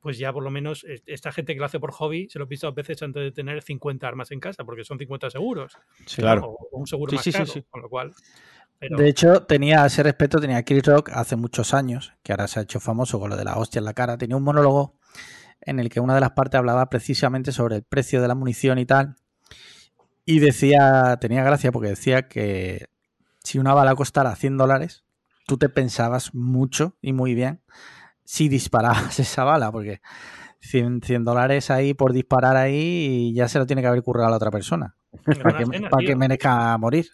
pues 0.00 0.18
ya 0.18 0.32
por 0.32 0.42
lo 0.42 0.50
menos 0.50 0.84
es- 0.84 1.02
esta 1.06 1.30
gente 1.32 1.54
que 1.54 1.60
lo 1.60 1.66
hace 1.66 1.78
por 1.78 1.92
hobby 1.92 2.28
se 2.28 2.38
lo 2.38 2.46
he 2.46 2.48
visto 2.48 2.66
a 2.66 2.72
veces 2.72 3.02
antes 3.02 3.22
de 3.22 3.32
tener 3.32 3.62
50 3.62 4.06
armas 4.08 4.30
en 4.30 4.40
casa, 4.40 4.64
porque 4.64 4.82
son 4.84 4.98
50 4.98 5.30
seguros. 5.30 5.76
Sí. 6.06 6.22
Claro. 6.22 6.46
O, 6.46 6.68
o 6.72 6.78
un 6.78 6.86
seguro 6.86 7.10
Sí, 7.10 7.16
más 7.16 7.24
sí, 7.24 7.32
caro, 7.32 7.46
sí. 7.46 7.62
con 7.68 7.82
lo 7.82 7.88
cual... 7.88 8.12
pero- 8.78 8.96
De 8.96 9.08
hecho, 9.08 9.42
tenía 9.44 9.82
a 9.82 9.86
ese 9.86 10.02
respecto, 10.02 10.40
tenía 10.40 10.64
Chris 10.64 10.84
Rock 10.86 11.10
hace 11.12 11.36
muchos 11.36 11.74
años, 11.74 12.12
que 12.22 12.32
ahora 12.32 12.48
se 12.48 12.60
ha 12.60 12.62
hecho 12.62 12.80
famoso 12.80 13.20
con 13.20 13.30
lo 13.30 13.36
de 13.36 13.44
la 13.44 13.56
hostia 13.58 13.78
en 13.78 13.84
la 13.84 13.92
cara. 13.94 14.16
Tenía 14.18 14.36
un 14.36 14.42
monólogo 14.42 14.98
en 15.60 15.78
el 15.80 15.90
que 15.90 16.00
una 16.00 16.14
de 16.14 16.20
las 16.22 16.30
partes 16.32 16.58
hablaba 16.58 16.88
precisamente 16.88 17.52
sobre 17.52 17.76
el 17.76 17.82
precio 17.82 18.22
de 18.22 18.28
la 18.28 18.34
munición 18.34 18.78
y 18.78 18.86
tal. 18.86 19.16
Y 20.24 20.38
decía, 20.38 21.18
tenía 21.20 21.42
gracia 21.44 21.70
porque 21.72 21.88
decía 21.90 22.26
que 22.28 22.86
si 23.44 23.58
una 23.58 23.74
bala 23.74 23.94
costara 23.94 24.34
100 24.36 24.56
dólares, 24.56 25.04
tú 25.50 25.58
te 25.58 25.68
pensabas 25.68 26.32
mucho 26.32 26.96
y 27.02 27.12
muy 27.12 27.34
bien 27.34 27.60
si 28.22 28.48
disparabas 28.48 29.18
esa 29.18 29.42
bala, 29.42 29.72
porque 29.72 30.00
100, 30.60 31.00
100 31.02 31.24
dólares 31.24 31.72
ahí 31.72 31.92
por 31.92 32.12
disparar 32.12 32.56
ahí 32.56 32.76
y 33.10 33.34
ya 33.34 33.48
se 33.48 33.58
lo 33.58 33.66
tiene 33.66 33.82
que 33.82 33.88
haber 33.88 34.04
currado 34.04 34.28
a 34.28 34.30
la 34.30 34.36
otra 34.36 34.52
persona, 34.52 34.94
para 35.42 35.58
que, 35.58 35.66
pena, 35.66 35.90
para 35.90 36.02
que 36.02 36.06
tío. 36.06 36.16
merezca 36.16 36.78
morir. 36.78 37.08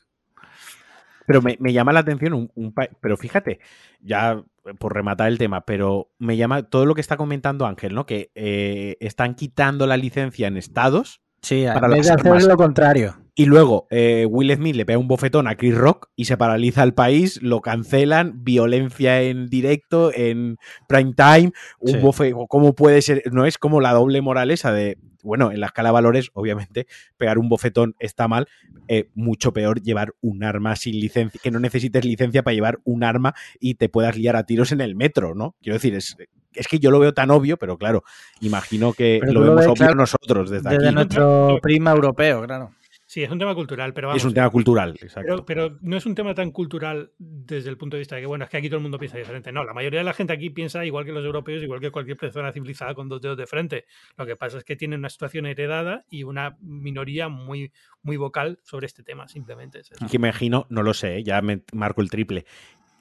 Pero 1.26 1.40
me, 1.40 1.56
me 1.60 1.72
llama 1.72 1.94
la 1.94 2.00
atención 2.00 2.34
un, 2.34 2.52
un 2.54 2.74
pero 3.00 3.16
fíjate, 3.16 3.58
ya 4.02 4.44
eh, 4.66 4.74
por 4.74 4.92
rematar 4.92 5.28
el 5.28 5.38
tema, 5.38 5.62
pero 5.62 6.10
me 6.18 6.36
llama 6.36 6.64
todo 6.64 6.84
lo 6.84 6.94
que 6.94 7.00
está 7.00 7.16
comentando 7.16 7.64
Ángel, 7.64 7.94
¿no? 7.94 8.04
Que 8.04 8.32
eh, 8.34 8.98
están 9.00 9.34
quitando 9.34 9.86
la 9.86 9.96
licencia 9.96 10.46
en 10.46 10.58
estados 10.58 11.22
Sí, 11.47 11.64
Para 11.73 11.86
en 11.86 11.93
vez 11.94 12.06
de 12.06 12.12
hacer 12.12 12.27
armas. 12.27 12.44
lo 12.47 12.56
contrario. 12.56 13.16
y 13.36 13.44
luego 13.44 13.86
eh, 13.90 14.27
Will 14.28 14.52
Smith 14.55 14.74
le 14.74 14.85
pega 14.86 14.98
un 14.98 15.06
bofetón 15.09 15.47
a 15.47 15.56
Chris 15.56 15.77
Rock 15.77 16.09
y 16.16 16.24
se 16.24 16.36
paraliza 16.36 16.82
el 16.82 16.94
país, 16.94 17.40
lo 17.43 17.60
cancelan, 17.60 18.43
violencia 18.43 19.20
en 19.23 19.47
directo, 19.48 20.10
en 20.14 20.56
prime 20.89 21.12
time, 21.14 21.52
un 21.78 21.93
Sí. 21.93 21.98
bofe, 21.98 22.32
¿cómo 22.48 22.74
puede 22.74 23.01
ser? 23.02 23.23
No 23.32 23.44
es 23.47 23.59
como 23.59 23.81
la 23.81 23.93
doble 23.93 24.23
moral 24.23 24.51
esa 24.51 24.73
de, 24.73 24.97
bueno, 25.23 25.52
en 25.52 25.60
la 25.60 25.66
escala 25.66 25.90
de 25.90 25.94
valores, 25.94 26.31
obviamente, 26.32 26.86
pegar 27.18 27.39
un 27.39 27.48
bofetón 27.51 27.94
está 28.01 28.27
mal, 28.27 28.48
eh, 28.89 29.10
mucho 29.14 29.52
peor 29.52 29.82
llevar 29.82 30.14
un 30.23 30.43
arma 30.43 30.74
sin 30.77 30.98
licencia, 30.98 31.39
que 31.43 31.51
no 31.51 31.60
necesites 31.60 32.05
licencia 32.05 32.43
para 32.43 32.55
llevar 32.55 32.78
un 32.85 33.05
arma 33.05 33.35
y 33.60 33.74
te 33.74 33.89
puedas 33.90 34.16
liar 34.16 34.35
a 34.36 34.44
tiros 34.47 34.73
en 34.73 34.81
el 34.81 34.94
metro, 34.97 35.35
¿no? 35.35 35.55
Quiero 35.62 35.74
decir, 35.74 35.94
es, 35.94 36.16
es 36.56 36.68
que 36.68 36.78
yo 36.78 36.90
lo 36.90 36.98
veo 36.98 37.12
tan 37.14 37.30
obvio, 37.30 37.56
pero 37.56 37.76
claro, 37.76 38.04
imagino 38.40 38.92
que 38.92 39.18
Pero 39.20 39.32
lo 39.32 39.40
vemos 39.40 39.56
ves, 39.56 39.66
obvio 39.66 39.74
claro, 39.74 39.94
nosotros 39.94 40.50
desde, 40.50 40.70
Desde 40.70 40.86
aquí. 40.86 40.94
nuestro 40.94 41.58
prisma 41.62 41.92
europeo, 41.92 42.44
claro. 42.44 42.72
Sí, 43.08 43.22
es 43.22 43.30
un 43.30 43.38
tema 43.38 43.54
cultural, 43.54 43.94
pero 43.94 44.08
vamos, 44.08 44.20
Es 44.20 44.26
un 44.26 44.34
tema 44.34 44.50
cultural, 44.50 44.96
exacto. 45.00 45.44
Pero, 45.46 45.46
pero 45.46 45.78
no 45.80 45.96
es 45.96 46.04
un 46.06 46.16
tema 46.16 46.34
tan 46.34 46.50
cultural 46.50 47.12
desde 47.18 47.70
el 47.70 47.76
punto 47.76 47.96
de 47.96 48.00
vista 48.00 48.16
de 48.16 48.22
que, 48.22 48.26
bueno, 48.26 48.44
es 48.44 48.50
que 48.50 48.56
aquí 48.56 48.68
todo 48.68 48.78
el 48.78 48.82
mundo 48.82 48.98
piensa 48.98 49.16
diferente. 49.16 49.52
No, 49.52 49.62
la 49.64 49.72
mayoría 49.72 50.00
de 50.00 50.04
la 50.04 50.12
gente 50.12 50.32
aquí 50.32 50.50
piensa 50.50 50.84
igual 50.84 51.04
que 51.04 51.12
los 51.12 51.24
europeos, 51.24 51.62
igual 51.62 51.78
que 51.80 51.92
cualquier 51.92 52.16
persona 52.16 52.52
civilizada 52.52 52.94
con 52.94 53.08
dos 53.08 53.22
dedos 53.22 53.38
de 53.38 53.46
frente. 53.46 53.84
Lo 54.16 54.26
que 54.26 54.34
pasa 54.34 54.58
es 54.58 54.64
que 54.64 54.74
tienen 54.74 54.98
una 54.98 55.08
situación 55.08 55.46
heredada 55.46 56.04
y 56.10 56.24
una 56.24 56.56
minoría 56.60 57.28
muy, 57.28 57.72
muy 58.02 58.16
vocal 58.16 58.58
sobre 58.64 58.86
este 58.86 59.04
tema, 59.04 59.28
simplemente. 59.28 59.78
Es 59.80 59.92
eso. 59.92 60.04
Y 60.04 60.08
que 60.08 60.18
me 60.18 60.28
imagino, 60.28 60.66
no 60.68 60.82
lo 60.82 60.92
sé, 60.92 61.18
¿eh? 61.18 61.22
ya 61.22 61.40
me 61.42 61.62
marco 61.72 62.02
el 62.02 62.10
triple, 62.10 62.44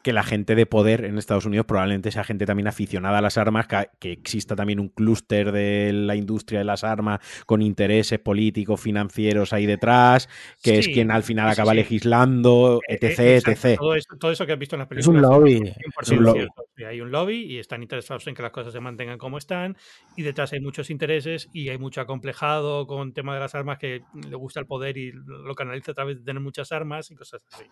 que 0.05 0.13
la 0.13 0.21
gente 0.21 0.53
de 0.53 0.67
poder 0.67 1.03
en 1.03 1.17
Estados 1.17 1.45
Unidos 1.47 1.65
probablemente 1.65 2.11
sea 2.11 2.23
gente 2.23 2.45
también 2.45 2.67
aficionada 2.67 3.17
a 3.17 3.21
las 3.21 3.39
armas, 3.39 3.65
que, 3.65 3.89
que 3.99 4.11
exista 4.11 4.55
también 4.55 4.79
un 4.79 4.89
clúster 4.89 5.51
de 5.51 5.91
la 5.93 6.15
industria 6.15 6.59
de 6.59 6.65
las 6.65 6.83
armas 6.83 7.21
con 7.47 7.63
intereses 7.63 8.19
políticos, 8.19 8.79
financieros 8.79 9.51
ahí 9.51 9.65
detrás, 9.65 10.29
que 10.61 10.77
es 10.77 10.87
quien 10.89 11.09
al 11.09 11.23
final 11.23 11.49
acaba 11.49 11.71
sí. 11.71 11.77
legislando, 11.77 12.81
Eh, 12.87 12.99
etc, 13.01 13.19
eh, 13.19 13.35
exacto, 13.37 13.67
etc. 13.67 13.79
Todo 13.79 13.95
eso, 13.95 14.15
todo 14.19 14.31
eso 14.31 14.45
que 14.45 14.53
has 14.53 14.59
visto 14.59 14.75
en 14.75 14.81
las 14.81 14.91
Es 14.91 15.07
un 15.07 15.15
películas. 15.15 15.39
lobby. 15.39 15.59
100% 15.61 15.73
Es 16.03 16.11
un 16.11 16.23
lobby. 16.23 16.47
Hay 16.87 17.01
un 17.01 17.09
lobby 17.09 17.37
y 17.45 17.57
están 17.57 17.81
interesados 17.81 18.27
en 18.27 18.35
que 18.35 18.43
las 18.43 18.51
cosas 18.51 18.73
se 18.73 18.79
mantengan 18.79 19.17
como 19.17 19.39
están 19.39 19.75
y 20.15 20.21
detrás 20.21 20.53
hay 20.53 20.59
muchos 20.59 20.91
intereses 20.91 21.49
y 21.51 21.69
hay 21.69 21.79
mucho 21.79 21.99
acomplejado 21.99 22.85
con 22.85 23.11
tema 23.11 23.33
de 23.33 23.39
las 23.39 23.55
armas 23.55 23.79
que 23.79 24.03
le 24.13 24.35
gusta 24.35 24.59
el 24.59 24.67
poder 24.67 24.97
y 24.97 25.13
lo 25.13 25.55
canaliza 25.55 25.93
a 25.93 25.95
través 25.95 26.19
de 26.19 26.25
tener 26.25 26.43
muchas 26.43 26.71
armas 26.71 27.09
y 27.09 27.15
cosas 27.15 27.43
así. 27.51 27.65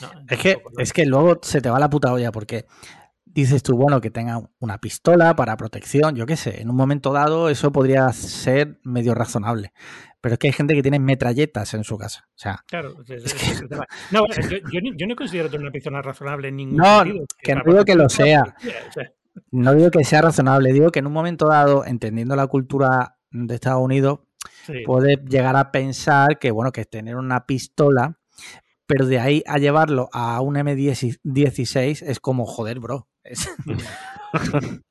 No, 0.00 0.10
Es 0.28 0.38
que, 0.38 0.54
no. 0.54 0.82
es 0.82 0.92
que 0.92 1.06
luego 1.06 1.38
se 1.42 1.60
te 1.60 1.70
va 1.70 1.78
la 1.78 1.90
puta 1.90 2.12
olla 2.12 2.32
porque 2.32 2.66
dices 3.24 3.62
tú, 3.62 3.76
bueno, 3.76 4.00
que 4.00 4.10
tenga 4.10 4.40
una 4.58 4.78
pistola 4.78 5.36
para 5.36 5.56
protección, 5.56 6.16
yo 6.16 6.26
qué 6.26 6.36
sé, 6.36 6.60
en 6.62 6.68
un 6.70 6.76
momento 6.76 7.12
dado 7.12 7.48
eso 7.48 7.70
podría 7.70 8.10
ser 8.12 8.80
medio 8.82 9.14
razonable. 9.14 9.72
Pero 10.20 10.34
es 10.34 10.38
que 10.38 10.48
hay 10.48 10.52
gente 10.52 10.74
que 10.74 10.82
tiene 10.82 10.98
metralletas 10.98 11.72
en 11.72 11.82
su 11.84 11.96
casa. 11.96 12.28
O 12.28 12.32
sea, 12.38 12.62
Claro, 12.66 12.96
Es 13.08 13.32
que-. 13.32 13.68
No, 14.10 14.24
yo, 14.72 14.80
yo 14.96 15.06
no 15.06 15.16
considero 15.16 15.48
tener 15.48 15.62
una 15.62 15.70
pistola 15.72 16.02
razonable 16.02 16.48
en 16.48 16.56
ningún 16.56 16.76
No, 16.76 17.02
sentido. 17.04 17.24
que 17.42 17.54
no 17.54 17.62
digo 17.64 17.84
que 17.84 17.94
lo 17.94 18.08
sea, 18.10 18.54
no 19.50 19.74
digo 19.74 19.90
que 19.90 20.04
sea 20.04 20.22
razonable, 20.22 20.72
digo 20.72 20.90
que 20.90 20.98
en 20.98 21.06
un 21.06 21.12
momento 21.12 21.46
dado, 21.48 21.84
entendiendo 21.86 22.36
la 22.36 22.46
cultura 22.48 23.16
de 23.30 23.54
Estados 23.54 23.82
Unidos, 23.82 24.20
sí. 24.66 24.82
puede 24.84 25.16
llegar 25.26 25.56
a 25.56 25.70
pensar 25.72 26.38
que, 26.38 26.50
bueno, 26.50 26.72
que 26.72 26.84
tener 26.84 27.16
una 27.16 27.46
pistola, 27.46 28.18
pero 28.90 29.06
de 29.06 29.20
ahí 29.20 29.44
a 29.46 29.58
llevarlo 29.58 30.08
a 30.12 30.40
un 30.40 30.56
M16 30.56 32.02
es 32.04 32.18
como, 32.18 32.44
joder, 32.44 32.80
bro. 32.80 33.06
Es- 33.22 33.48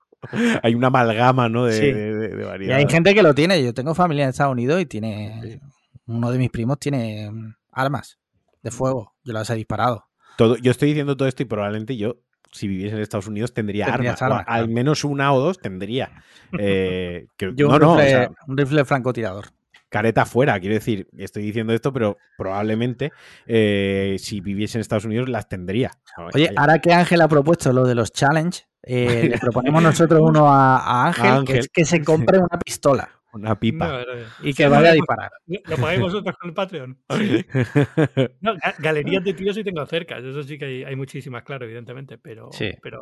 Hay 0.63 0.75
una 0.75 0.87
amalgama, 0.87 1.49
¿no? 1.49 1.65
De, 1.65 1.73
Sí. 1.73 1.91
de- 1.91 2.13
de- 2.13 2.29
de 2.35 2.65
Y 2.65 2.71
hay 2.71 2.85
gente 2.89 3.13
que 3.13 3.23
lo 3.23 3.33
tiene. 3.33 3.63
Yo 3.63 3.73
tengo 3.73 3.95
familia 3.95 4.23
en 4.25 4.29
Estados 4.31 4.51
Unidos 4.53 4.81
y 4.81 4.85
tiene. 4.85 5.59
Uno 6.07 6.31
de 6.31 6.37
mis 6.37 6.49
primos 6.49 6.79
tiene 6.79 7.29
mm, 7.31 7.55
armas 7.71 8.17
de 8.61 8.71
fuego. 8.71 9.13
Yo 9.23 9.33
las 9.33 9.49
he 9.49 9.55
disparado. 9.55 10.05
Todo- 10.37 10.57
yo 10.57 10.71
estoy 10.71 10.89
diciendo 10.89 11.15
todo 11.15 11.27
esto 11.27 11.43
y 11.43 11.45
probablemente 11.45 11.95
yo, 11.97 12.17
si 12.51 12.67
viviese 12.67 12.95
en 12.95 13.01
Estados 13.01 13.27
Unidos, 13.27 13.53
tendría 13.53 13.85
Tendrías 13.85 14.21
armas. 14.21 14.43
al 14.47 14.67
menos 14.69 15.03
una 15.03 15.33
o 15.33 15.39
dos 15.39 15.59
tendría. 15.59 16.23
Eh, 16.57 17.27
que- 17.37 17.53
Yo 17.55 17.67
no, 17.67 17.75
un, 17.75 17.79
no, 17.81 17.91
o 17.93 17.95
rifle, 17.95 18.09
sea, 18.09 18.31
un 18.47 18.57
rifle 18.57 18.85
francotirador. 18.85 19.45
Careta 19.89 20.25
fuera, 20.25 20.59
quiero 20.59 20.75
decir, 20.75 21.07
estoy 21.17 21.43
diciendo 21.43 21.73
esto, 21.73 21.91
pero 21.91 22.17
probablemente 22.37 23.11
eh, 23.47 24.15
si 24.19 24.39
viviese 24.39 24.77
en 24.77 24.81
Estados 24.81 25.05
Unidos 25.05 25.29
las 25.29 25.49
tendría. 25.49 25.91
Oye, 26.33 26.47
Vaya. 26.47 26.51
ahora 26.61 26.79
que 26.79 26.93
Ángel 26.93 27.21
ha 27.21 27.27
propuesto 27.27 27.73
lo 27.73 27.85
de 27.85 27.95
los 27.95 28.11
challenge, 28.11 28.67
eh, 28.83 29.27
le 29.31 29.37
proponemos 29.39 29.81
nosotros 29.83 30.21
uno 30.23 30.47
a, 30.49 30.77
a 30.77 31.07
Ángel, 31.07 31.25
A 31.25 31.29
que 31.33 31.37
Ángel. 31.39 31.57
es 31.59 31.69
que 31.69 31.85
se 31.85 32.03
compre 32.03 32.37
una 32.37 32.59
pistola 32.63 33.18
una 33.33 33.59
pipa. 33.59 33.87
No, 33.87 33.97
no, 33.99 34.15
no. 34.15 34.25
y 34.43 34.53
que 34.53 34.67
vaya 34.67 34.89
a 34.91 34.93
disparar. 34.93 35.31
¿Lo 35.47 35.75
pagáis 35.77 35.99
vosotros 35.99 36.35
con 36.37 36.49
el 36.49 36.53
Patreon? 36.55 36.97
Galerías 38.79 39.23
de 39.23 39.33
tíos 39.33 39.55
sí 39.55 39.63
tengo 39.63 39.85
cerca, 39.85 40.17
eso 40.17 40.43
sí 40.43 40.57
que 40.57 40.65
hay, 40.65 40.83
hay 40.83 40.95
muchísimas, 40.95 41.43
claro, 41.43 41.65
evidentemente, 41.65 42.17
pero, 42.17 42.49
Sí. 42.51 42.71
pero 42.81 43.01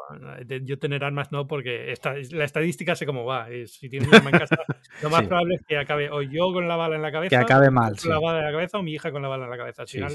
eh, 0.50 0.62
yo 0.64 0.78
tener 0.80 1.04
armas 1.04 1.32
no, 1.32 1.48
porque 1.48 1.92
esta, 1.92 2.14
la 2.32 2.44
estadística 2.44 2.96
sé 2.96 3.06
cómo 3.06 3.26
va. 3.26 3.50
es- 3.50 3.74
si 3.74 3.90
tienes 3.90 4.08
un 4.10 4.16
arma 4.16 4.30
en 4.32 4.40
casa, 4.40 4.58
lo 5.04 5.10
más 5.10 5.22
Sí. 5.22 5.28
probable 5.28 5.56
es 5.56 5.62
que 5.68 5.78
acabe 5.78 6.10
o 6.10 6.22
yo 6.22 6.52
con 6.54 6.68
la 6.68 6.76
bala 6.76 6.96
en 6.96 7.02
la 7.02 7.12
cabeza, 7.12 7.30
Que 7.30 7.36
acabe 7.44 7.70
mal, 7.70 7.96
con 8.00 8.10
la 8.10 8.20
bala 8.20 8.40
en 8.40 8.46
la 8.46 8.52
cabeza 8.52 8.78
o 8.80 8.84
mi 8.84 8.94
hija 8.94 9.12
con 9.12 9.22
la 9.22 9.28
bala 9.28 9.46
en 9.46 9.50
la 9.52 9.58
cabeza. 9.58 9.82
Al 9.84 9.88
final, 9.88 10.12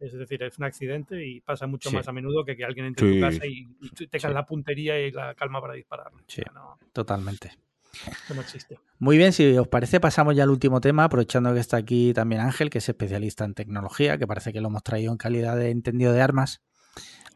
es 0.00 0.12
decir, 0.18 0.42
es 0.42 0.58
un 0.58 0.64
accidente 0.64 1.24
y 1.24 1.40
pasa 1.40 1.66
mucho 1.66 1.90
más 1.92 2.06
a 2.08 2.12
menudo 2.12 2.44
que 2.44 2.56
que 2.56 2.64
alguien 2.64 2.86
entre 2.86 3.06
en 3.08 3.14
tu 3.14 3.20
casa 3.20 3.46
y, 3.46 3.68
y 3.80 4.06
tengas 4.08 4.32
la 4.32 4.44
puntería 4.44 4.98
y 5.00 5.10
la 5.12 5.34
calma 5.34 5.60
para 5.60 5.74
disparar. 5.74 6.10
Sí. 6.26 6.42
Totalmente. 6.92 7.52
Eso 7.92 8.34
no 8.34 8.40
existe. 8.40 8.78
Muy 8.98 9.16
bien, 9.18 9.32
si 9.32 9.56
os 9.56 9.68
parece, 9.68 10.00
pasamos 10.00 10.34
ya 10.34 10.42
al 10.44 10.50
último 10.50 10.80
tema, 10.80 11.04
aprovechando 11.04 11.52
que 11.54 11.60
está 11.60 11.76
aquí 11.76 12.12
también 12.12 12.40
Ángel, 12.40 12.70
que 12.70 12.78
es 12.78 12.88
especialista 12.88 13.44
en 13.44 13.54
tecnología, 13.54 14.18
que 14.18 14.26
parece 14.26 14.52
que 14.52 14.60
lo 14.60 14.68
hemos 14.68 14.82
traído 14.82 15.12
en 15.12 15.18
calidad 15.18 15.56
de 15.56 15.70
entendido 15.70 16.12
de 16.12 16.22
armas. 16.22 16.62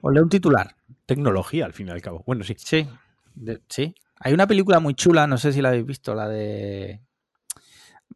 Os 0.01 0.13
leo 0.13 0.23
un 0.23 0.29
titular. 0.29 0.77
Tecnología, 1.07 1.65
al 1.67 1.73
fin 1.73 1.89
y 1.89 1.91
al 1.91 2.01
cabo. 2.03 2.23
Bueno, 2.27 2.45
sí. 2.45 2.55
Sí, 2.59 2.89
de- 3.35 3.61
sí. 3.69 3.95
Hay 4.21 4.33
una 4.33 4.47
película 4.47 4.81
muy 4.81 4.95
chula, 4.95 5.27
no 5.27 5.37
sé 5.39 5.53
si 5.53 5.61
la 5.61 5.69
habéis 5.71 5.87
visto, 5.87 6.15
la 6.15 6.29
de 6.29 7.01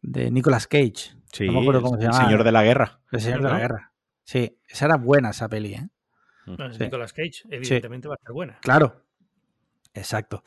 de 0.01 0.31
Nicolas 0.31 0.67
Cage. 0.67 1.13
Sí, 1.31 1.45
no 1.47 1.53
me 1.53 1.59
acuerdo 1.61 1.81
cómo 1.81 1.97
se 1.97 2.05
el 2.05 2.11
llama. 2.11 2.23
señor 2.25 2.43
de 2.43 2.51
la 2.51 2.63
guerra. 2.63 2.99
El 3.11 3.21
Señor 3.21 3.43
de 3.43 3.49
la. 3.49 3.57
Guerra. 3.59 3.93
Sí, 4.23 4.57
esa 4.67 4.85
era 4.85 4.97
buena 4.97 5.29
esa 5.31 5.47
peli, 5.49 5.73
¿eh? 5.75 5.89
No, 6.45 6.65
es 6.67 6.77
Sí. 6.77 6.83
Nicolas 6.83 7.13
Cage, 7.13 7.43
evidentemente 7.49 8.07
va 8.07 8.15
a 8.15 8.17
estar 8.19 8.33
buena. 8.33 8.57
Claro. 8.61 9.03
Exacto. 9.93 10.43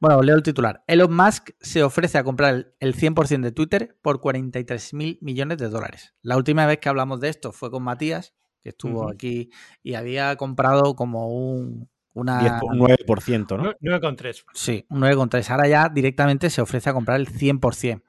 Bueno, 0.00 0.20
leo 0.22 0.34
el 0.36 0.42
titular. 0.42 0.82
Elon 0.88 1.14
Musk 1.14 1.50
se 1.60 1.82
ofrece 1.84 2.18
a 2.18 2.24
comprar 2.24 2.54
el- 2.54 2.74
el 2.80 2.94
100% 2.94 3.46
de 3.46 3.52
Twitter 3.52 3.96
por 4.02 4.20
43 4.20 4.92
mil 4.94 5.18
millones 5.20 5.58
de 5.58 5.68
dólares. 5.68 6.14
La 6.22 6.36
última 6.36 6.66
vez 6.66 6.78
que 6.78 6.88
hablamos 6.88 7.20
de 7.20 7.28
esto 7.28 7.52
fue 7.52 7.70
con 7.70 7.84
Matías, 7.84 8.34
que 8.62 8.70
estuvo 8.70 9.08
aquí 9.08 9.50
y 9.84 9.94
había 9.94 10.34
comprado 10.36 10.96
como 10.96 11.28
un, 11.28 11.88
una... 12.12 12.40
10 12.40 12.52
por- 12.60 12.72
un 12.72 12.78
9%, 12.80 13.56
¿no? 13.56 13.62
No- 13.62 13.72
9,3. 13.80 14.44
Sí, 14.52 14.84
un 14.90 15.00
9,3. 15.00 15.48
Ahora 15.50 15.68
ya 15.68 15.88
directamente 15.88 16.50
se 16.50 16.60
ofrece 16.60 16.90
a 16.90 16.92
comprar 16.92 17.20
el 17.20 17.28
100%. 17.28 18.02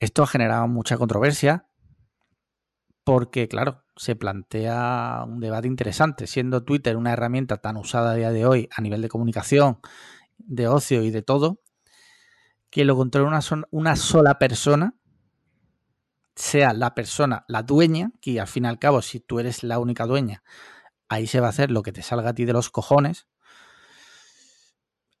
Esto 0.00 0.24
ha 0.24 0.26
generado 0.26 0.66
mucha 0.66 0.98
controversia 0.98 1.65
porque, 3.06 3.46
claro, 3.46 3.84
se 3.94 4.16
plantea 4.16 5.22
un 5.28 5.38
debate 5.38 5.68
interesante, 5.68 6.26
siendo 6.26 6.64
Twitter 6.64 6.96
una 6.96 7.12
herramienta 7.12 7.58
tan 7.58 7.76
usada 7.76 8.10
a 8.10 8.14
día 8.16 8.32
de 8.32 8.46
hoy 8.46 8.68
a 8.74 8.82
nivel 8.82 9.00
de 9.00 9.08
comunicación, 9.08 9.78
de 10.38 10.66
ocio 10.66 11.04
y 11.04 11.12
de 11.12 11.22
todo, 11.22 11.60
que 12.68 12.84
lo 12.84 12.96
controla 12.96 13.28
una, 13.28 13.64
una 13.70 13.94
sola 13.94 14.40
persona, 14.40 14.96
sea 16.34 16.72
la 16.72 16.96
persona, 16.96 17.44
la 17.46 17.62
dueña, 17.62 18.10
que 18.20 18.40
al 18.40 18.48
fin 18.48 18.64
y 18.64 18.66
al 18.66 18.80
cabo, 18.80 19.00
si 19.02 19.20
tú 19.20 19.38
eres 19.38 19.62
la 19.62 19.78
única 19.78 20.04
dueña, 20.04 20.42
ahí 21.08 21.28
se 21.28 21.38
va 21.38 21.46
a 21.46 21.50
hacer 21.50 21.70
lo 21.70 21.84
que 21.84 21.92
te 21.92 22.02
salga 22.02 22.30
a 22.30 22.34
ti 22.34 22.44
de 22.44 22.54
los 22.54 22.70
cojones. 22.70 23.28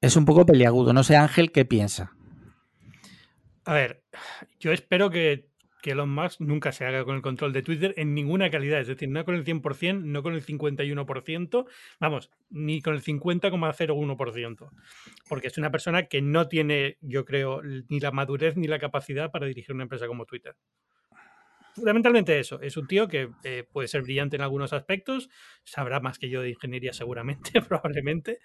Es 0.00 0.16
un 0.16 0.24
poco 0.24 0.44
peliagudo. 0.44 0.92
No 0.92 1.04
sé, 1.04 1.14
Ángel, 1.14 1.52
¿qué 1.52 1.64
piensa? 1.64 2.16
A 3.64 3.74
ver, 3.74 4.02
yo 4.58 4.72
espero 4.72 5.08
que, 5.08 5.52
que 5.86 5.92
Elon 5.92 6.10
Musk 6.10 6.40
nunca 6.40 6.72
se 6.72 6.84
haga 6.84 7.04
con 7.04 7.14
el 7.14 7.22
control 7.22 7.52
de 7.52 7.62
Twitter 7.62 7.94
en 7.96 8.12
ninguna 8.12 8.50
calidad, 8.50 8.80
es 8.80 8.88
decir, 8.88 9.08
no 9.08 9.24
con 9.24 9.36
el 9.36 9.44
100%, 9.44 10.02
no 10.02 10.24
con 10.24 10.34
el 10.34 10.44
51%, 10.44 11.64
vamos, 12.00 12.32
ni 12.50 12.82
con 12.82 12.94
el 12.94 13.02
50,01%, 13.04 14.70
porque 15.28 15.46
es 15.46 15.58
una 15.58 15.70
persona 15.70 16.06
que 16.06 16.22
no 16.22 16.48
tiene, 16.48 16.98
yo 17.02 17.24
creo, 17.24 17.62
ni 17.62 18.00
la 18.00 18.10
madurez 18.10 18.56
ni 18.56 18.66
la 18.66 18.80
capacidad 18.80 19.30
para 19.30 19.46
dirigir 19.46 19.76
una 19.76 19.84
empresa 19.84 20.08
como 20.08 20.26
Twitter. 20.26 20.56
Fundamentalmente 21.76 22.38
eso, 22.38 22.58
es 22.62 22.78
un 22.78 22.86
tío 22.86 23.06
que 23.06 23.28
eh, 23.44 23.62
puede 23.70 23.86
ser 23.86 24.00
brillante 24.00 24.36
en 24.36 24.40
algunos 24.40 24.72
aspectos, 24.72 25.28
sabrá 25.62 26.00
más 26.00 26.18
que 26.18 26.30
yo 26.30 26.40
de 26.40 26.48
ingeniería 26.48 26.94
seguramente, 26.94 27.50
probablemente, 27.68 28.38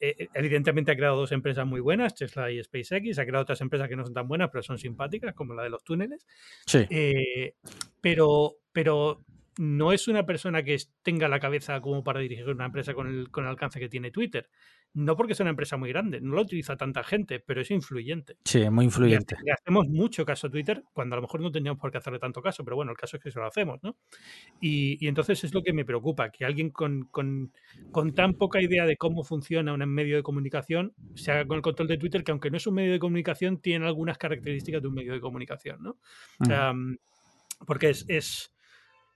eh, 0.00 0.26
evidentemente 0.34 0.90
ha 0.90 0.96
creado 0.96 1.14
dos 1.14 1.30
empresas 1.30 1.64
muy 1.64 1.80
buenas, 1.80 2.16
Tesla 2.16 2.50
y 2.50 2.60
SpaceX, 2.60 3.20
ha 3.20 3.24
creado 3.24 3.42
otras 3.42 3.60
empresas 3.60 3.88
que 3.88 3.94
no 3.94 4.02
son 4.04 4.14
tan 4.14 4.26
buenas, 4.26 4.50
pero 4.50 4.64
son 4.64 4.78
simpáticas, 4.78 5.32
como 5.32 5.54
la 5.54 5.62
de 5.62 5.70
los 5.70 5.84
túneles. 5.84 6.26
Sí. 6.66 6.84
Eh, 6.90 7.54
pero, 8.00 8.56
pero 8.72 9.24
no 9.58 9.92
es 9.92 10.08
una 10.08 10.24
persona 10.24 10.62
que 10.62 10.76
tenga 11.02 11.28
la 11.28 11.38
cabeza 11.40 11.80
como 11.80 12.02
para 12.02 12.20
dirigir 12.20 12.48
una 12.48 12.66
empresa 12.66 12.94
con 12.94 13.06
el, 13.08 13.30
con 13.30 13.44
el 13.44 13.50
alcance 13.50 13.78
que 13.80 13.88
tiene 13.88 14.10
Twitter. 14.10 14.48
No 14.94 15.16
porque 15.16 15.34
sea 15.34 15.44
una 15.44 15.50
empresa 15.50 15.78
muy 15.78 15.88
grande, 15.88 16.20
no 16.20 16.34
la 16.34 16.42
utiliza 16.42 16.76
tanta 16.76 17.02
gente, 17.02 17.40
pero 17.40 17.62
es 17.62 17.70
influyente. 17.70 18.36
Sí, 18.44 18.60
es 18.60 18.70
muy 18.70 18.84
influyente. 18.84 19.36
le 19.42 19.52
hacemos 19.52 19.88
mucho 19.88 20.26
caso 20.26 20.48
a 20.48 20.50
Twitter 20.50 20.84
cuando 20.92 21.14
a 21.14 21.16
lo 21.16 21.22
mejor 21.22 21.40
no 21.40 21.50
teníamos 21.50 21.80
por 21.80 21.90
qué 21.90 21.96
hacerle 21.96 22.18
tanto 22.18 22.42
caso, 22.42 22.62
pero 22.62 22.76
bueno, 22.76 22.90
el 22.92 22.98
caso 22.98 23.16
es 23.16 23.22
que 23.22 23.30
se 23.30 23.38
lo 23.38 23.46
hacemos, 23.46 23.78
¿no? 23.82 23.96
Y, 24.60 25.02
y 25.02 25.08
entonces 25.08 25.44
es 25.44 25.54
lo 25.54 25.62
que 25.62 25.72
me 25.72 25.86
preocupa, 25.86 26.28
que 26.30 26.44
alguien 26.44 26.68
con, 26.68 27.04
con- 27.06 27.52
con 27.90 28.14
tan 28.14 28.34
poca 28.34 28.60
idea 28.60 28.84
de 28.84 28.98
cómo 28.98 29.24
funciona 29.24 29.72
un 29.72 29.86
medio 29.88 30.16
de 30.16 30.22
comunicación 30.22 30.92
se 31.14 31.32
haga 31.32 31.46
con 31.46 31.56
el 31.56 31.62
control 31.62 31.88
de 31.88 31.96
Twitter, 31.96 32.22
que 32.22 32.32
aunque 32.32 32.50
no 32.50 32.58
es 32.58 32.66
un 32.66 32.74
medio 32.74 32.92
de 32.92 32.98
comunicación, 32.98 33.62
tiene 33.62 33.86
algunas 33.86 34.18
características 34.18 34.82
de 34.82 34.88
un 34.88 34.94
medio 34.94 35.14
de 35.14 35.20
comunicación, 35.20 35.82
¿no? 35.82 35.96
Porque 37.66 37.90
es, 37.90 38.04
es, 38.08 38.52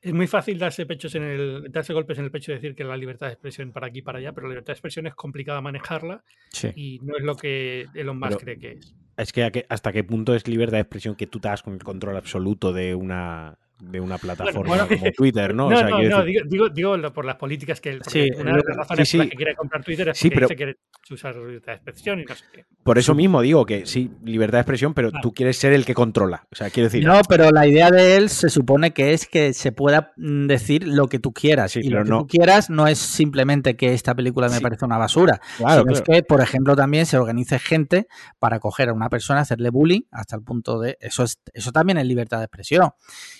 es 0.06 0.12
muy 0.12 0.26
fácil 0.26 0.58
darse 0.58 0.86
pechos 0.86 1.14
en 1.16 1.22
el, 1.24 1.66
darse 1.70 1.92
golpes 1.92 2.16
en 2.18 2.24
el 2.24 2.30
pecho 2.30 2.52
y 2.52 2.54
decir 2.54 2.74
que 2.74 2.84
la 2.84 2.96
libertad 2.96 3.26
de 3.26 3.32
expresión 3.32 3.72
para 3.72 3.88
aquí 3.88 3.98
y 3.98 4.02
para 4.02 4.18
allá, 4.18 4.32
pero 4.32 4.46
la 4.46 4.52
libertad 4.52 4.68
de 4.68 4.72
expresión 4.74 5.06
es 5.06 5.14
complicada 5.14 5.60
manejarla 5.60 6.22
Sí. 6.50 6.68
y 6.76 6.98
no 7.02 7.16
es 7.16 7.24
lo 7.24 7.34
que 7.36 7.86
Elon 7.94 8.18
Musk 8.18 8.28
Pero- 8.30 8.40
cree 8.40 8.58
que 8.58 8.72
es. 8.78 8.94
Es 9.16 9.32
que 9.32 9.64
hasta 9.68 9.92
qué 9.92 10.04
punto 10.04 10.34
es 10.34 10.46
libertad 10.46 10.76
de 10.76 10.82
expresión 10.82 11.16
que 11.16 11.26
tú 11.26 11.40
te 11.40 11.48
hagas 11.48 11.62
con 11.62 11.72
el 11.74 11.82
control 11.82 12.16
absoluto 12.16 12.72
de 12.72 12.94
una 12.94 13.58
de 13.78 14.00
una 14.00 14.16
plataforma 14.18 14.66
bueno, 14.68 14.88
como 14.88 15.10
Twitter, 15.16 15.54
¿no? 15.54 15.68
No, 15.70 15.76
O 15.76 15.78
sea, 15.78 15.88
no, 15.90 15.96
quiero 15.98 16.18
no, 16.18 16.24
decir- 16.24 16.32
digo, 16.32 16.44
digo, 16.48 16.68
digo 16.70 16.96
lo- 16.96 17.12
por 17.12 17.24
las 17.24 17.36
políticas 17.36 17.80
que 17.80 17.90
él. 17.90 18.00
Sí, 18.06 18.28
una 18.38 18.52
de 18.56 18.62
las 18.66 18.76
razones 18.76 19.08
sí, 19.08 19.16
por 19.18 19.24
las 19.24 19.26
sí. 19.26 19.30
que 19.30 19.36
quiere 19.36 19.54
comprar 19.54 19.84
Twitter 19.84 20.08
es 20.08 20.18
Sí, 20.18 20.30
porque 20.30 20.54
pero- 20.54 20.66
dice 20.68 20.78
que 21.08 21.14
usar 21.14 21.36
libertad 21.36 21.72
de 21.72 21.76
expresión 21.76 22.20
y 22.20 22.24
no 22.24 22.34
sé 22.34 22.44
qué. 22.52 22.64
Por 22.82 22.98
eso 22.98 23.14
mismo 23.14 23.40
digo 23.42 23.64
que 23.66 23.86
sí, 23.86 24.10
libertad 24.24 24.58
de 24.58 24.62
expresión, 24.62 24.94
pero 24.94 25.10
Ah. 25.14 25.18
tú 25.22 25.32
quieres 25.32 25.56
ser 25.56 25.72
el 25.72 25.84
que 25.84 25.94
controla. 25.94 26.46
O 26.50 26.56
sea, 26.56 26.70
quiero 26.70 26.88
decir, 26.88 27.04
No, 27.04 27.20
pero 27.28 27.50
la 27.50 27.66
idea 27.66 27.90
de 27.90 28.16
él 28.16 28.28
se 28.30 28.48
supone 28.48 28.92
que 28.92 29.12
es 29.12 29.26
que 29.26 29.52
se 29.52 29.72
pueda 29.72 30.12
mm, 30.16 30.46
decir 30.46 30.86
lo 30.86 31.08
que 31.08 31.18
tú 31.18 31.32
quieras. 31.32 31.72
Sí, 31.72 31.80
y 31.82 31.88
pero 31.88 31.98
lo 32.00 32.04
que 32.04 32.10
no- 32.10 32.18
tú 32.20 32.26
quieras 32.28 32.70
no 32.70 32.86
es 32.88 32.98
simplemente 32.98 33.76
que 33.76 33.92
esta 33.94 34.14
película 34.14 34.48
me 34.48 34.56
Sí. 34.56 34.62
parece 34.62 34.84
una 34.84 34.98
basura, 34.98 35.40
claro, 35.58 35.82
sino 35.82 35.92
es 35.92 36.02
que, 36.02 36.22
por 36.22 36.40
ejemplo, 36.40 36.74
también 36.74 37.06
se 37.06 37.18
organice 37.18 37.58
gente 37.58 38.06
para 38.38 38.58
coger 38.58 38.88
a 38.88 38.92
una 38.94 39.08
persona, 39.10 39.40
hacerle 39.40 39.70
bullying 39.70 40.02
hasta 40.10 40.36
el 40.36 40.42
punto 40.42 40.80
de. 40.80 40.96
Eso 41.00 41.22
es, 41.24 41.40
eso 41.52 41.72
también 41.72 41.98
es 41.98 42.06
libertad 42.06 42.38
de 42.38 42.44
expresión. 42.44 42.90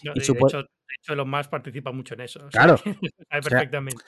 No, 0.05 0.13
Y 0.15 0.21
de, 0.33 0.39
supo- 0.39 0.49
hecho, 0.49 0.59
de 0.63 0.95
hecho, 1.01 1.13
Elon 1.13 1.31
Musk 1.31 1.51
participa 1.51 1.93
mucho 1.93 2.15
en 2.15 2.21
eso. 2.23 2.39
o 2.47 2.51
sea, 2.51 2.63
Claro. 2.65 2.77
que 2.83 2.91
sabe 3.31 3.43
sea, 3.43 3.51
perfectamente. 3.51 4.05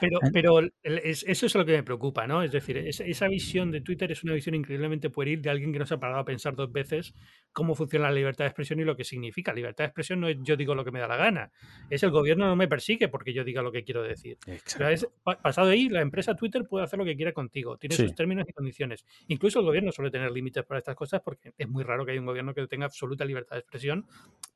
Pero, 0.00 0.18
¿eh? 0.22 0.30
pero 0.32 0.60
es- 0.82 1.24
eso 1.26 1.46
es 1.46 1.54
lo 1.54 1.64
que 1.64 1.72
me 1.72 1.82
preocupa, 1.82 2.26
¿no? 2.26 2.42
Es 2.42 2.52
decir, 2.52 2.76
esa, 2.78 3.04
esa 3.04 3.28
visión 3.28 3.70
de 3.70 3.80
Twitter 3.80 4.10
es 4.12 4.22
una 4.24 4.34
visión 4.34 4.54
increíblemente 4.54 5.10
pueril 5.10 5.42
de 5.42 5.50
alguien 5.50 5.72
que 5.72 5.78
no 5.78 5.86
se 5.86 5.94
ha 5.94 5.98
parado 6.00 6.20
a 6.20 6.24
pensar 6.24 6.54
dos 6.54 6.70
veces 6.72 7.14
cómo 7.52 7.74
funciona 7.74 8.06
la 8.08 8.14
libertad 8.14 8.44
de 8.44 8.48
expresión 8.48 8.78
y 8.80 8.84
lo 8.84 8.96
que 8.96 9.04
significa. 9.04 9.52
Libertad 9.52 9.84
de 9.84 9.88
expresión 9.88 10.20
no 10.20 10.28
es 10.28 10.36
yo 10.42 10.56
digo 10.56 10.74
lo 10.74 10.84
que 10.84 10.90
me 10.92 11.00
da 11.00 11.08
la 11.08 11.16
gana, 11.16 11.50
es 11.90 12.02
el 12.02 12.10
gobierno 12.10 12.46
no 12.46 12.56
me 12.56 12.68
persigue 12.68 13.08
porque 13.08 13.32
yo 13.32 13.44
diga 13.44 13.62
lo 13.62 13.72
que 13.72 13.84
quiero 13.84 14.02
decir. 14.02 14.38
Pero 14.76 14.88
es- 14.88 15.08
pa- 15.22 15.40
pasado 15.40 15.70
ahí, 15.70 15.88
la 15.88 16.00
empresa 16.00 16.34
Twitter 16.36 16.64
puede 16.68 16.84
hacer 16.84 16.98
lo 16.98 17.04
que 17.04 17.16
quiera 17.16 17.32
contigo, 17.32 17.76
tiene 17.78 17.96
Sí. 17.96 18.02
sus 18.02 18.14
términos 18.14 18.46
y 18.48 18.52
condiciones. 18.52 19.04
Incluso 19.28 19.58
el 19.60 19.64
gobierno 19.64 19.90
suele 19.92 20.10
tener 20.10 20.30
límites 20.30 20.64
para 20.64 20.78
estas 20.78 20.94
cosas 20.96 21.20
porque 21.24 21.52
es 21.56 21.68
muy 21.68 21.82
raro 21.84 22.04
que 22.04 22.12
haya 22.12 22.20
un 22.20 22.26
gobierno 22.26 22.54
que 22.54 22.66
tenga 22.66 22.86
absoluta 22.86 23.24
libertad 23.24 23.56
de 23.56 23.60
expresión, 23.60 24.06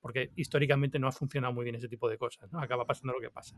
porque 0.01 0.31
históricamente 0.37 0.99
no 0.99 1.09
ha 1.09 1.13
funcionado 1.13 1.53
muy 1.53 1.65
bien 1.65 1.77
ese 1.77 1.89
tipo 1.89 2.09
de 2.09 2.19
cosas, 2.19 2.51
¿no? 2.53 2.61
Acaba 2.61 2.85
pasando 2.85 3.13
lo 3.13 3.21
que 3.21 3.31
pasa. 3.31 3.57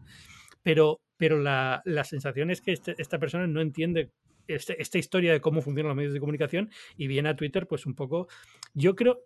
Pero, 0.62 1.00
pero 1.16 1.38
la, 1.40 1.73
la 1.84 2.04
sensación 2.04 2.50
es 2.50 2.60
que 2.60 2.72
este- 2.72 2.94
esta 2.98 3.18
persona 3.18 3.46
no 3.46 3.60
entiende 3.60 4.10
este- 4.46 4.80
esta 4.80 4.98
historia 4.98 5.32
de 5.32 5.40
cómo 5.40 5.62
funcionan 5.62 5.88
los 5.88 5.96
medios 5.96 6.12
de 6.12 6.20
comunicación 6.20 6.70
y 6.98 7.06
viene 7.06 7.30
a 7.30 7.36
Twitter 7.36 7.66
pues 7.66 7.86
un 7.86 7.94
poco, 7.94 8.28
yo 8.74 8.94
creo, 8.94 9.20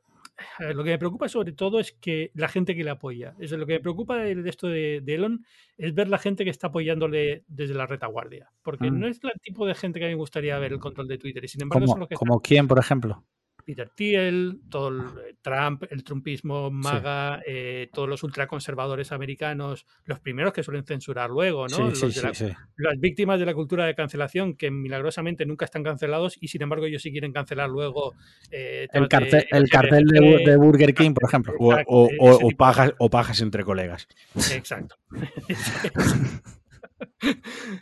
lo 0.61 0.85
que 0.85 0.91
me 0.91 0.99
preocupa 0.99 1.29
sobre 1.29 1.51
todo 1.53 1.81
es 1.81 1.91
que 1.93 2.31
la 2.35 2.47
gente 2.49 2.77
que 2.77 2.85
le 2.85 2.91
apoya. 2.91 3.35
Es 3.41 3.51
lo 3.51 3.67
que 3.67 3.75
me 3.75 3.81
preocupa 3.81 4.17
de, 4.19 4.37
de 4.37 4.49
esto 4.51 4.69
de, 4.69 5.01
de 5.03 5.15
Elon 5.15 5.45
es 5.77 5.93
ver 5.95 6.09
la 6.09 6.19
gente 6.19 6.45
que 6.45 6.51
está 6.51 6.69
apoyándole 6.69 7.43
desde 7.49 7.75
la 7.75 7.87
retaguardia. 7.87 8.49
Porque 8.63 8.91
Mm. 8.91 9.01
no 9.01 9.09
es 9.09 9.19
el 9.25 9.41
tipo 9.43 9.67
de 9.67 9.75
gente 9.75 9.99
que 9.99 10.05
a 10.05 10.09
mí 10.09 10.15
me 10.15 10.19
gustaría 10.21 10.57
ver 10.61 10.73
el 10.73 10.79
control 10.79 11.09
de 11.09 11.19
Twitter. 11.19 11.45
Y 11.45 11.49
sin 11.49 11.63
embargo, 11.63 11.87
son 11.87 11.95
Como, 11.95 12.01
los 12.01 12.09
que 12.09 12.15
como 12.15 12.41
quién, 12.41 12.69
por 12.69 12.79
ejemplo. 12.79 13.25
Peter 13.69 13.91
Thiel, 13.95 14.61
todo 14.71 14.89
el 14.89 15.01
eh, 15.29 15.35
Trump, 15.43 15.83
el 15.91 16.03
trumpismo 16.03 16.71
MAGA, 16.71 17.43
eh, 17.47 17.91
todos 17.93 18.09
los 18.09 18.23
ultraconservadores 18.23 19.13
americanos, 19.13 19.85
los 20.07 20.21
primeros 20.21 20.55
que 20.55 20.63
suelen 20.63 20.87
censurar 20.87 21.29
luego, 21.29 21.69
¿no? 21.69 21.77
Sí, 21.77 21.83
Los 21.83 21.99
sí, 22.15 22.21
de 22.23 22.35
sí, 22.35 22.45
la- 22.47 22.57
las 22.79 22.99
víctimas 22.99 23.39
de 23.39 23.45
la 23.45 23.53
cultura 23.53 23.85
de 23.85 23.95
cancelación 23.95 24.55
que 24.55 24.71
milagrosamente 24.71 25.45
nunca 25.45 25.67
están 25.67 25.83
cancelados 25.85 26.39
y 26.41 26.49
sin 26.49 26.63
embargo 26.63 26.87
ellos 26.87 27.03
sí 27.03 27.11
quieren 27.13 27.31
cancelar 27.31 27.69
luego 27.69 28.15
eh, 28.51 28.89
El 28.91 29.03
de 29.03 29.09
cartel, 29.09 29.47
el 29.51 29.69
cartel 29.69 30.07
de, 30.07 30.57
Burger 30.57 30.95
King, 30.95 31.13
por 31.13 31.29
ejemplo. 31.29 31.53
O, 31.59 31.73
Exacto, 31.73 31.93
o- 31.93 32.07
ese 32.07 32.17
o- 32.21 32.31
o 32.31 32.39
tipo 32.39 32.49
de 32.49 32.57
pajas, 32.57 32.95
o 32.99 33.11
pajas 33.11 33.41
entre 33.43 33.65
colegas. 33.65 34.09
Exacto. 34.51 34.97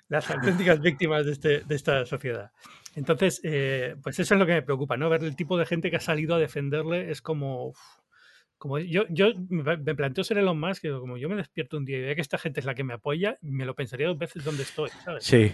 Las 0.09 0.31
auténticas 0.31 0.81
víctimas 0.81 1.27
de, 1.27 1.33
este, 1.33 1.61
de 1.61 1.75
esta 1.75 2.05
sociedad. 2.07 2.51
Entonces, 2.97 3.41
eh, 3.45 3.95
pues 4.03 4.19
eso 4.19 4.35
es 4.35 4.41
lo 4.41 4.47
que 4.47 4.55
me 4.55 4.63
preocupa, 4.63 4.97
¿no? 4.97 5.09
Ver 5.09 5.23
el 5.23 5.37
tipo 5.37 5.57
de 5.57 5.67
gente 5.67 5.91
que 5.91 5.97
ha 5.97 6.01
salido 6.01 6.35
a 6.35 6.39
defenderle 6.41 7.11
es 7.13 7.23
como. 7.23 7.69
uf, 7.69 7.79
como 8.59 8.79
yo, 8.79 9.05
yo 9.11 9.27
me 9.51 9.95
planteo 9.95 10.25
ser 10.25 10.39
Elon 10.39 10.59
Musk, 10.59 10.81
que 10.83 10.91
como 10.91 11.19
yo 11.19 11.29
me 11.29 11.37
despierto 11.37 11.77
un 11.77 11.85
día 11.85 11.99
y 11.99 12.01
veo 12.03 12.15
que 12.15 12.23
esta 12.23 12.39
gente 12.39 12.59
es 12.61 12.67
la 12.67 12.75
que 12.75 12.85
me 12.85 12.95
apoya, 12.95 13.37
me 13.43 13.67
lo 13.67 13.75
pensaría 13.75 14.09
dos 14.09 14.17
veces 14.19 14.43
dónde 14.45 14.63
estoy, 14.63 14.89
¿sabes? 15.05 15.25
Sí. 15.25 15.53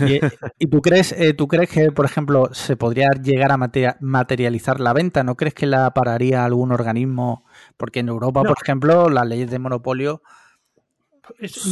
¿Y, 0.00 0.18
y 0.58 0.66
tú 0.66 0.80
crees, 0.80 1.12
eh, 1.12 1.32
tú 1.34 1.46
crees 1.46 1.70
que, 1.70 1.92
por 1.92 2.04
ejemplo, 2.06 2.48
se 2.52 2.76
podría 2.76 3.10
llegar 3.22 3.52
a 3.52 3.56
materia- 3.56 3.96
materializar 4.00 4.80
la 4.80 4.92
venta? 4.92 5.22
¿No 5.22 5.36
crees 5.36 5.54
que 5.54 5.66
la 5.66 5.92
pararía 5.94 6.44
algún 6.44 6.72
organismo? 6.72 7.44
Porque 7.76 8.00
en 8.00 8.08
Europa, 8.08 8.42
No. 8.42 8.48
por 8.48 8.56
ejemplo, 8.60 9.08
las 9.10 9.26
leyes 9.28 9.50
de 9.50 9.58
monopolio 9.60 10.22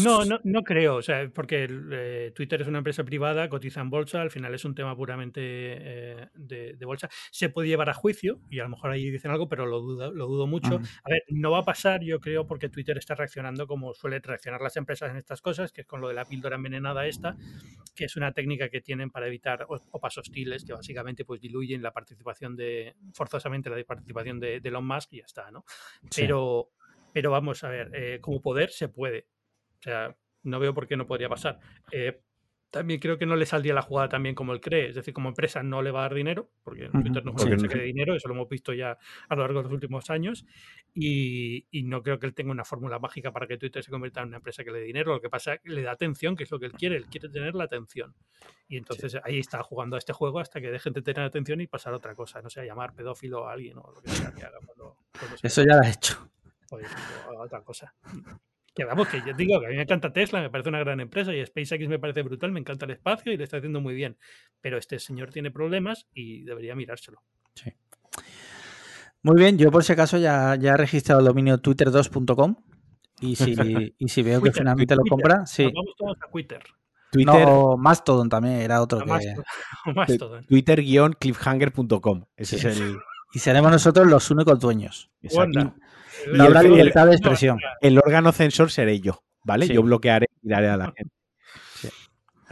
no, 0.05 0.25
no, 0.25 0.41
no 0.45 0.63
creo, 0.63 0.97
o 0.97 1.03
sea, 1.03 1.29
porque 1.33 1.69
eh, 1.71 2.33
Twitter 2.35 2.63
es 2.63 2.69
una 2.69 2.79
empresa 2.79 3.05
privada, 3.05 3.49
cotiza 3.49 3.81
en 3.81 3.91
bolsa, 3.91 4.23
al 4.23 4.31
final 4.31 4.55
es 4.55 4.65
un 4.65 4.75
tema 4.75 4.97
puramente 4.97 5.41
eh, 5.43 6.29
de, 6.35 6.85
bolsa. 6.85 7.09
Se 7.31 7.49
puede 7.49 7.69
llevar 7.69 7.91
a 7.91 7.95
juicio 7.95 8.41
y 8.51 8.61
a 8.61 8.65
lo 8.65 8.71
mejor 8.71 8.91
ahí 8.91 9.11
dicen 9.11 9.31
algo, 9.31 9.49
pero 9.49 9.67
lo 9.67 9.81
dudo, 9.81 10.13
lo 10.13 10.27
dudo 10.27 10.47
mucho. 10.47 10.77
A 10.77 11.11
ver, 11.11 11.23
no 11.29 11.51
va 11.51 11.59
a 11.59 11.65
pasar, 11.65 12.03
yo 12.03 12.21
creo, 12.21 12.47
porque 12.47 12.69
Twitter 12.69 12.97
está 12.99 13.15
reaccionando 13.15 13.67
como 13.67 13.95
suele 13.95 14.21
reaccionar 14.21 14.61
las 14.61 14.77
empresas 14.77 15.11
en 15.11 15.17
estas 15.17 15.41
cosas, 15.41 15.73
que 15.73 15.83
es 15.83 15.87
con 15.87 16.01
lo 16.01 16.09
de 16.09 16.15
la 16.15 16.25
píldora 16.25 16.57
envenenada 16.57 17.07
esta, 17.07 17.37
que 17.95 18.07
es 18.07 18.17
una 18.17 18.33
técnica 18.33 18.69
que 18.69 18.81
tienen 18.81 19.11
para 19.11 19.27
evitar 19.27 19.67
opas 19.69 20.19
hostiles, 20.19 20.65
que 20.65 20.73
básicamente 20.73 21.25
pues 21.25 21.41
diluyen 21.41 21.83
la 21.83 21.93
participación 21.93 22.57
de, 22.57 22.95
forzosamente 23.13 23.71
la 23.71 23.83
participación 23.85 24.41
de, 24.41 24.61
de 24.61 24.69
Elon 24.69 24.87
Musk 24.87 25.13
y 25.13 25.19
ya 25.19 25.25
está, 25.25 25.51
¿no? 25.51 25.65
Pero... 26.15 26.71
Pero 27.13 27.31
vamos 27.31 27.63
a 27.63 27.69
ver, 27.69 27.91
eh, 27.95 28.21
como 28.21 28.41
poder 28.41 28.71
se 28.71 28.89
puede. 28.89 29.27
O 29.83 29.85
sea, 29.85 30.17
no 30.45 30.61
veo 30.61 30.73
por 30.73 30.87
qué 30.87 30.97
no 30.97 31.07
podría 31.07 31.29
pasar. 31.29 31.59
Eh, 31.91 32.21
también 32.71 33.01
creo 33.01 33.19
que 33.19 33.27
no 33.27 33.37
le 33.37 33.45
saldría 33.45 33.75
la 33.75 33.83
jugada 33.83 34.09
también 34.09 34.35
como 34.35 34.55
él 34.55 34.61
cree. 34.61 34.89
Es 34.89 34.95
decir, 34.95 35.13
como 35.13 35.29
empresa 35.29 35.63
no 35.63 35.83
le 35.83 35.91
va 35.91 36.01
a 36.01 36.03
dar 36.03 36.15
dinero, 36.15 36.51
porque 36.63 36.89
Twitter 36.89 37.23
no 37.23 37.33
es 37.37 37.43
una 37.43 37.55
empresa 37.55 37.69
que 37.69 37.83
dinero, 37.83 38.15
eso 38.15 38.29
lo 38.29 38.35
hemos 38.35 38.49
visto 38.49 38.73
ya 38.73 38.97
a 39.29 39.35
lo 39.35 39.43
largo 39.43 39.59
de 39.59 39.65
los 39.65 39.73
últimos 39.73 40.09
años. 40.09 40.47
Y, 40.95 41.67
no 41.85 42.03
creo 42.03 42.19
que 42.19 42.27
él 42.27 42.35
tenga 42.35 42.51
una 42.51 42.65
fórmula 42.65 42.99
mágica 42.99 43.31
para 43.31 43.47
que 43.47 43.59
Twitter 43.59 43.85
se 43.85 43.91
convierta 43.91 44.23
en 44.23 44.29
una 44.29 44.39
empresa 44.39 44.65
que 44.65 44.71
le 44.71 44.79
dé 44.79 44.87
dinero. 44.87 45.13
Lo 45.13 45.21
que 45.21 45.29
pasa 45.29 45.55
es 45.55 45.61
que 45.61 45.71
le 45.71 45.83
da 45.83 45.93
atención, 45.93 46.35
que 46.35 46.45
es 46.45 46.51
lo 46.51 46.59
que 46.59 46.67
él 46.67 46.73
quiere. 46.73 46.97
Él 46.97 47.07
quiere 47.07 47.29
tener 47.29 47.55
la 47.55 47.65
atención. 47.65 48.15
Y 48.69 48.79
entonces 48.79 49.19
ahí 49.23 49.39
está 49.39 49.63
jugando 49.63 49.97
a 49.97 49.99
este 49.99 50.15
juego 50.15 50.39
hasta 50.39 50.63
que 50.63 50.71
dejen 50.71 50.95
de 50.95 51.03
tener 51.03 51.25
atención 51.25 51.61
y 51.61 51.67
pasar 51.67 51.93
a 51.93 51.97
otra 51.97 52.15
cosa. 52.15 52.41
No 52.41 52.49
sé, 52.49 52.63
a 52.63 52.65
llamar 52.65 52.95
pedófilo 52.95 53.49
a 53.49 53.53
alguien 53.53 53.77
o 53.77 53.93
lo 53.93 54.01
que 54.01 54.09
sea 54.09 54.33
que 54.33 54.45
haga 54.45 54.59
Eso 55.43 55.63
ya 55.63 55.77
lo 55.77 55.83
ha 55.83 55.91
hecho. 55.91 56.31
Otra 57.39 57.63
cosa. 57.63 57.95
Que 58.75 58.85
vamos, 58.85 59.09
que 59.09 59.19
yo 59.27 59.35
digo 59.35 59.61
que 59.61 59.67
a 59.67 59.69
mí 59.69 59.77
me 59.77 59.83
encanta 59.83 60.13
Tesla, 60.13 60.41
me 60.41 60.49
parece 60.49 60.71
una 60.71 60.79
gran 60.79 60.99
empresa 61.01 61.35
y 61.35 61.45
SpaceX 61.45 61.89
me 61.89 61.99
parece 61.99 62.23
brutal, 62.23 62.53
me 62.53 62.61
encanta 62.61 62.87
el 62.87 62.93
espacio 62.93 63.33
y 63.33 63.37
le 63.37 63.45
está 63.45 63.59
haciendo 63.59 63.81
muy 63.81 63.95
bien. 63.95 64.17
Pero 64.61 64.79
este 64.79 64.99
señor 64.99 65.31
tiene 65.31 65.51
problemas 65.51 66.07
y 66.15 66.43
debería 66.45 66.75
mirárselo. 66.75 67.23
Sí. 67.55 67.71
Muy 69.23 69.37
bien, 69.37 69.59
yo 69.59 69.71
por 69.71 69.85
si 69.85 69.93
acaso 69.93 70.19
ya, 70.19 70.57
ya 70.57 70.73
he 70.73 70.77
registrado 70.77 71.21
el 71.21 71.27
dominio 71.27 71.59
twitter2.com 71.59 72.57
y 73.21 73.37
si, 73.37 73.55
y 73.99 74.09
si 74.09 74.23
veo 74.23 74.41
que 74.41 74.53
finalmente 74.53 74.97
lo 74.97 75.03
compra, 75.09 75.47
sí. 75.47 75.65
vamos 75.65 75.95
todos 75.97 76.17
a 76.21 76.31
Twitter. 76.31 76.63
Twitter, 77.13 77.47
no, 77.47 77.77
Mastodon 77.77 78.31
también 78.31 78.55
era 78.55 78.81
otro 78.81 79.05
que... 79.05 79.35
Twitter-cliffhanger.com. 80.49 82.25
Ese 82.37 82.57
es 82.57 82.65
el... 82.65 82.97
Y 83.35 83.39
seremos 83.39 83.71
nosotros 83.71 84.07
los 84.07 84.31
únicos 84.31 84.59
dueños. 84.59 85.11
Exacto. 85.21 85.75
No 86.33 86.45
habrá 86.45 86.63
libertad 86.63 87.07
de 87.07 87.13
expresión. 87.13 87.59
El 87.81 87.99
órgano 87.99 88.33
censor 88.33 88.71
seré 88.71 89.01
yo, 89.01 89.23
¿vale? 89.45 89.69
Yo 89.69 89.83
bloquearé 89.83 90.27
y 90.43 90.49
daré 90.49 90.69
a 90.69 90.77
la 90.77 90.93
gente. 90.97 91.13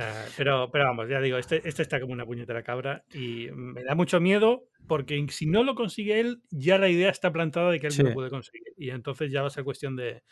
Ah, 0.02 0.24
pero, 0.34 0.70
pero 0.72 0.86
vamos, 0.86 1.10
ya 1.10 1.20
digo, 1.20 1.36
este, 1.36 1.60
este 1.68 1.82
está 1.82 2.00
como 2.00 2.14
una 2.14 2.24
puñetera 2.24 2.62
cabra 2.62 3.04
y 3.12 3.48
me 3.52 3.84
da 3.84 3.94
mucho 3.94 4.18
miedo 4.18 4.64
porque 4.86 5.26
si 5.28 5.46
no 5.46 5.62
lo 5.62 5.74
consigue 5.74 6.20
él, 6.20 6.40
ya 6.50 6.78
la 6.78 6.88
idea 6.88 7.10
está 7.10 7.30
plantada 7.30 7.70
de 7.70 7.80
que 7.80 7.88
él 7.88 7.94
no 7.98 8.04
lo 8.04 8.14
puede 8.14 8.30
conseguir. 8.30 8.72
Y 8.78 8.90
entonces 8.90 9.30
ya 9.30 9.42
va 9.42 9.48
a 9.48 9.50
ser 9.50 9.62
cuestión 9.62 9.96
de 9.96 10.22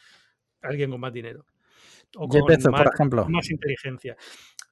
alguien 0.63 0.91
con 0.91 1.01
más 1.01 1.13
dinero. 1.13 1.45
O 2.17 2.29
con 2.29 2.41
más, 2.41 2.65
por 2.65 2.95
ejemplo. 2.95 3.29
más 3.29 3.51
inteligencia. 3.51 4.17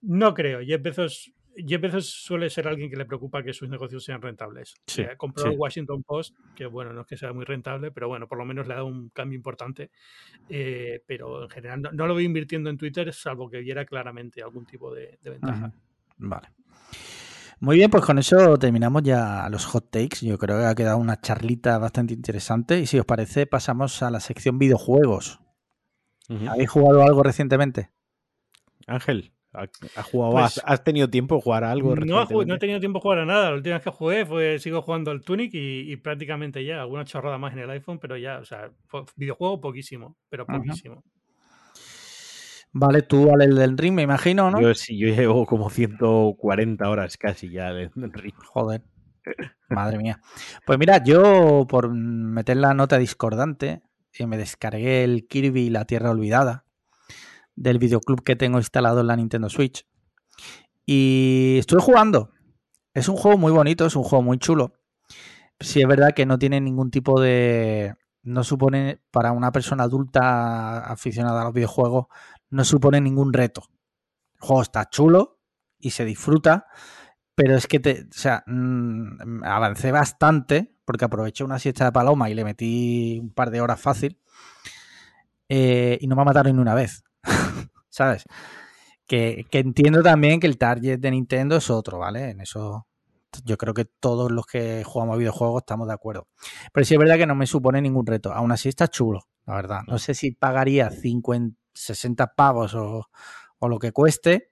No 0.01 0.33
creo. 0.33 0.61
Jeff 0.65 0.81
Bezos 0.81 1.31
Jeff 1.57 1.81
Bezos 1.81 2.07
suele 2.07 2.51
ser 2.51 2.69
alguien 2.69 2.91
que 2.91 2.97
le 2.97 3.07
preocupa 3.07 3.43
que 3.43 3.53
sus 3.53 3.69
negocios 3.69 4.05
sean 4.05 4.21
rentables. 4.21 4.75
Sí, 4.87 5.03
eh, 5.03 5.17
compró 5.17 5.51
el 5.51 5.57
Washington 5.57 6.03
Post, 6.03 6.37
que 6.55 6.67
bueno, 6.67 6.93
no 6.93 7.03
es 7.03 7.07
que 7.07 7.17
sea 7.17 7.33
muy 7.33 7.45
rentable, 7.45 7.91
pero 7.91 8.09
bueno, 8.09 8.29
por 8.29 8.39
lo 8.39 8.45
menos 8.45 8.67
le 8.67 8.75
ha 8.75 8.77
dado 8.77 8.89
un 8.89 9.09
cambio 9.11 9.37
importante. 9.37 9.91
Eh, 10.49 11.03
pero 11.07 11.45
en 11.45 11.49
general 11.49 11.83
no, 11.83 12.07
lo 12.07 12.15
veo 12.15 12.25
invirtiendo 12.25 12.69
en 12.69 12.77
Twitter, 12.77 13.13
salvo 13.13 13.49
que 13.49 13.61
viera 13.61 13.85
claramente 13.85 14.43
algún 14.43 14.67
tipo 14.67 14.95
de, 14.95 15.19
ventaja. 15.23 15.73
Vale. 16.19 16.49
Muy 17.59 17.77
bien, 17.77 17.91
pues 17.91 18.05
con 18.05 18.19
eso 18.19 18.59
terminamos 18.59 19.03
ya 19.03 19.49
los 19.49 19.65
hot 19.65 19.91
takes. 19.91 20.27
Yo 20.27 20.37
creo 20.37 20.59
que 20.59 20.67
ha 20.67 20.75
quedado 20.75 20.99
una 20.99 21.21
charlita 21.21 21.79
bastante 21.79 22.13
interesante. 22.13 22.81
Y 22.81 22.87
si 22.87 22.99
os 22.99 23.07
parece, 23.07 23.47
pasamos 23.47 24.03
a 24.03 24.11
la 24.11 24.21
sección 24.21 24.59
videojuegos. 24.59 25.41
¿Habéis 26.49 26.69
jugado 26.69 27.03
algo 27.03 27.23
recientemente? 27.23 27.91
Ángel. 28.87 29.33
Jugado, 30.11 30.33
pues 30.33 30.61
has, 30.65 30.85
tenido 30.85 31.09
tiempo 31.09 31.37
de 31.37 31.43
jugar 31.43 31.65
a 31.65 31.71
algo? 31.71 31.95
No, 31.97 32.25
no 32.25 32.55
he 32.55 32.59
tenido 32.59 32.81
tiempo 32.81 32.99
de 32.99 33.03
jugar 33.03 33.19
a 33.21 33.27
nada. 33.27 33.51
La 33.51 33.57
última 33.57 33.77
vez 33.77 33.85
que 33.85 33.91
jugué 33.91 34.27
fue, 34.27 34.59
sigo 34.59 34.83
jugando 34.83 35.11
al 35.11 35.23
Tunic 35.23 35.51
y, 35.55 35.97
prácticamente 35.97 36.65
ya, 36.65 36.81
alguna 36.81 37.05
chorrada 37.05 37.39
más 37.39 37.53
en 37.53 37.61
el 37.61 37.71
iPhone, 37.71 37.99
pero 37.99 38.17
ya, 38.17 38.39
o 38.39 38.45
sea, 38.45 38.71
videojuego 39.17 39.61
poquísimo, 39.61 40.17
pero 40.29 40.47
poquísimo. 40.47 41.03
Vale, 42.73 43.03
tú 43.03 43.33
al 43.33 43.55
del 43.55 43.79
ring, 43.79 43.95
me 43.95 44.03
imagino, 44.03 44.51
¿no? 44.51 44.61
Yo 44.61 44.75
sí, 44.75 44.99
yo 44.99 45.09
llevo 45.09 45.47
como 45.47 45.71
140 45.71 46.91
horas 46.91 47.17
casi 47.17 47.51
ya 47.51 47.69
al 47.69 47.91
ring. 48.13 48.35
Joder. 48.49 48.83
Madre 49.71 49.99
mía. 49.99 50.21
Pues 50.67 50.79
mira, 50.79 51.03
yo 51.03 51.67
por 51.69 51.89
meter 51.91 52.59
la 52.59 52.75
nota 52.75 52.99
discordante, 52.99 53.81
eh, 54.13 54.27
me 54.27 54.37
descargué 54.37 55.05
el 55.05 55.27
Kirby 55.27 55.71
La 55.71 55.87
Tierra 55.87 56.11
Olvidada 56.11 56.66
del 57.57 57.79
videoclub 57.79 58.23
que 58.23 58.37
tengo 58.37 58.59
instalado 58.59 59.01
en 59.01 59.09
la 59.09 59.17
Nintendo 59.17 59.49
Switch. 59.49 59.87
Y 60.85 61.57
estuve 61.59 61.81
jugando. 61.81 62.31
Es 62.95 63.09
un 63.09 63.17
juego 63.17 63.37
muy 63.37 63.53
bonito, 63.53 63.87
es 63.87 63.97
un 63.97 64.05
juego 64.05 64.23
muy 64.23 64.39
chulo. 64.39 64.75
Sí 65.59 65.81
es 65.81 65.89
verdad 65.89 66.13
que 66.15 66.27
no 66.27 66.39
tiene 66.39 66.61
ningún 66.61 66.91
tipo 66.91 67.21
de... 67.21 67.95
No 68.23 68.43
supone, 68.43 69.01
para 69.11 69.33
una 69.33 69.53
persona 69.53 69.85
adulta 69.85 70.81
aficionada 70.81 71.43
a 71.43 71.45
los 71.45 71.55
videojuegos, 71.55 72.07
no 72.51 72.65
supone 72.65 73.01
ningún 73.01 73.33
reto. 73.33 73.63
El 74.35 74.41
juego 74.41 74.63
está 74.63 74.89
chulo 74.91 75.41
y 75.79 75.91
se 75.91 76.05
disfruta, 76.05 76.67
pero 77.37 77.55
es 77.55 77.69
que 77.69 77.79
te, 77.79 78.03
o 78.03 78.13
sea, 78.13 78.43
mm, 78.47 79.45
avancé 79.45 79.93
bastante 79.93 80.77
porque 80.85 81.05
aproveché 81.05 81.45
una 81.45 81.59
siesta 81.59 81.85
de 81.85 81.93
paloma 81.93 82.29
y 82.31 82.35
le 82.35 82.45
metí 82.45 83.19
un 83.21 83.31
par 83.31 83.51
de 83.51 83.61
horas 83.61 83.81
fácil 83.81 84.19
eh, 85.49 85.99
y 86.01 86.07
no 86.07 86.17
me 86.17 86.25
mataron 86.25 86.57
ni 86.57 86.63
una 86.63 86.75
vez. 86.75 87.05
¿Sabes? 87.97 88.25
Que, 89.07 89.47
entiendo 89.53 90.03
también 90.03 90.39
que 90.39 90.47
el 90.47 90.59
target 90.59 90.99
de 90.99 91.11
Nintendo 91.11 91.57
es 91.57 91.71
otro, 91.71 91.99
¿vale? 91.99 92.29
En 92.29 92.43
eso 92.43 92.87
yo 93.43 93.57
creo 93.57 93.73
que 93.73 93.87
todos 93.87 94.31
los 94.31 94.45
que 94.45 94.85
jugamos 94.85 95.15
a 95.15 95.19
videojuegos 95.19 95.63
estamos 95.63 95.89
de 95.89 95.95
acuerdo. 95.95 96.29
Pero 96.75 96.85
sí 96.85 96.93
es 96.93 97.01
verdad 97.01 97.17
que 97.17 97.27
no 97.27 97.35
me 97.35 97.47
supone 97.47 97.81
ningún 97.81 98.05
reto. 98.05 98.35
Aún 98.35 98.53
así 98.53 98.69
está 98.69 98.89
chulo, 98.89 99.23
la 99.47 99.55
verdad. 99.55 99.81
No 99.87 99.99
sé 99.99 100.13
si 100.13 100.33
pagaría 100.33 100.91
50, 100.91 101.59
60 101.73 102.35
pavos 102.35 102.75
o, 102.75 103.09
lo 103.63 103.79
que 103.79 103.93
cueste. 103.93 104.51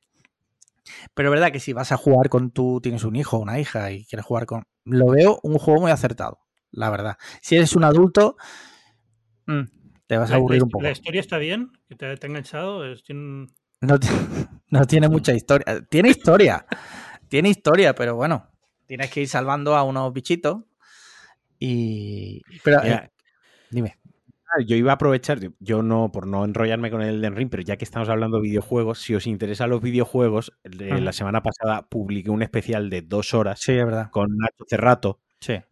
Pero 1.12 1.28
es 1.28 1.32
verdad 1.34 1.52
que 1.52 1.60
si 1.60 1.74
vas 1.74 1.92
a 1.92 1.98
jugar 1.98 2.30
con 2.30 2.50
tú, 2.50 2.80
tienes 2.80 3.04
un 3.04 3.16
hijo 3.16 3.36
una 3.36 3.60
hija 3.60 3.92
y 3.92 4.06
quieres 4.06 4.24
jugar 4.24 4.46
con... 4.46 4.64
Lo 4.84 5.08
veo 5.08 5.38
un 5.42 5.58
juego 5.58 5.82
muy 5.82 5.90
acertado, 5.90 6.38
la 6.70 6.88
verdad. 6.88 7.18
Si 7.42 7.56
eres 7.56 7.76
un 7.76 7.84
adulto, 7.84 8.36
mm, 9.46 9.84
te 10.06 10.16
vas 10.16 10.31
a 10.31 10.36
aburrir 10.36 10.62
un 10.62 10.68
poco. 10.68 10.82
¿La 10.82 10.90
historia 10.90 11.20
está 11.20 11.39
bien? 11.39 11.72
¿Que 11.89 11.94
te, 11.94 12.06
ha 12.06 12.12
enganchado? 12.12 12.82
No, 14.70 14.86
tiene 14.86 15.09
mucha 15.09 15.35
historia. 15.35 15.85
Tiene 15.89 16.09
historia. 16.09 16.66
tiene 17.28 17.51
historia, 17.51 17.94
pero 17.94 18.16
bueno, 18.16 18.51
tienes 18.86 19.10
que 19.10 19.20
ir 19.20 19.28
salvando 19.28 19.76
a 19.76 19.82
unos 19.85 20.12
bichitos. 20.12 20.64
Y. 21.59 22.40
Pero, 22.62 22.82
eh, 22.82 23.10
dime. 23.70 23.98
Yo 24.66 24.76
iba 24.76 24.93
a 24.93 24.94
aprovechar, 24.94 25.40
yo 25.59 25.82
no, 25.82 26.12
por 26.12 26.26
no 26.26 26.44
enrollarme 26.44 26.90
con 26.90 27.02
el 27.02 27.20
Den 27.20 27.35
Ring, 27.35 27.51
pero 27.51 27.62
ya 27.62 27.76
que 27.76 27.85
estamos 27.85 28.09
hablando 28.09 28.36
de 28.36 28.44
videojuegos, 28.44 29.01
si 29.01 29.14
os 29.14 29.26
interesan 29.26 29.68
los 29.68 29.82
videojuegos, 29.82 30.52
la 30.62 31.12
semana 31.12 31.43
pasada 31.43 31.89
publiqué 31.89 32.31
un 32.31 32.43
especial 32.43 32.89
de 32.89 33.02
dos 33.02 33.35
horas 33.35 33.60
sí, 33.60 33.72
es 33.72 33.85
verdad. 33.85 34.10
con 34.10 34.36
Nacho 34.36 34.64
Cerrato 34.68 35.20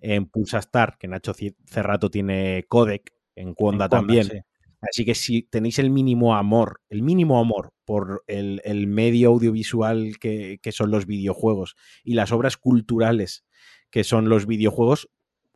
en 0.00 0.26
Pulsa 0.26 0.58
Star, 0.58 0.96
que 0.98 1.08
Nacho 1.08 1.32
Cerrato 1.66 2.10
tiene 2.10 2.64
codec, 2.68 3.12
en 3.36 3.54
Cuonda 3.54 3.88
también. 3.88 4.44
Así 4.80 5.04
que 5.04 5.14
si 5.14 5.42
tenéis 5.42 5.78
el 5.78 5.90
mínimo 5.90 6.34
amor, 6.34 6.80
el 6.88 7.02
mínimo 7.02 7.38
amor 7.38 7.72
por 7.84 8.24
el, 8.26 8.86
medio 8.88 9.28
audiovisual 9.28 10.18
que, 10.18 10.58
que, 10.60 10.72
son 10.72 10.90
los 10.90 11.06
videojuegos 11.06 11.76
y 12.02 12.14
las 12.14 12.32
obras 12.32 12.56
culturales 12.56 13.44
que 13.90 14.02
son 14.02 14.28
los 14.28 14.46
videojuegos, 14.46 15.08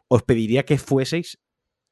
os 0.09 0.23
pediría 0.23 0.65
que 0.65 0.79
fueseis 0.79 1.41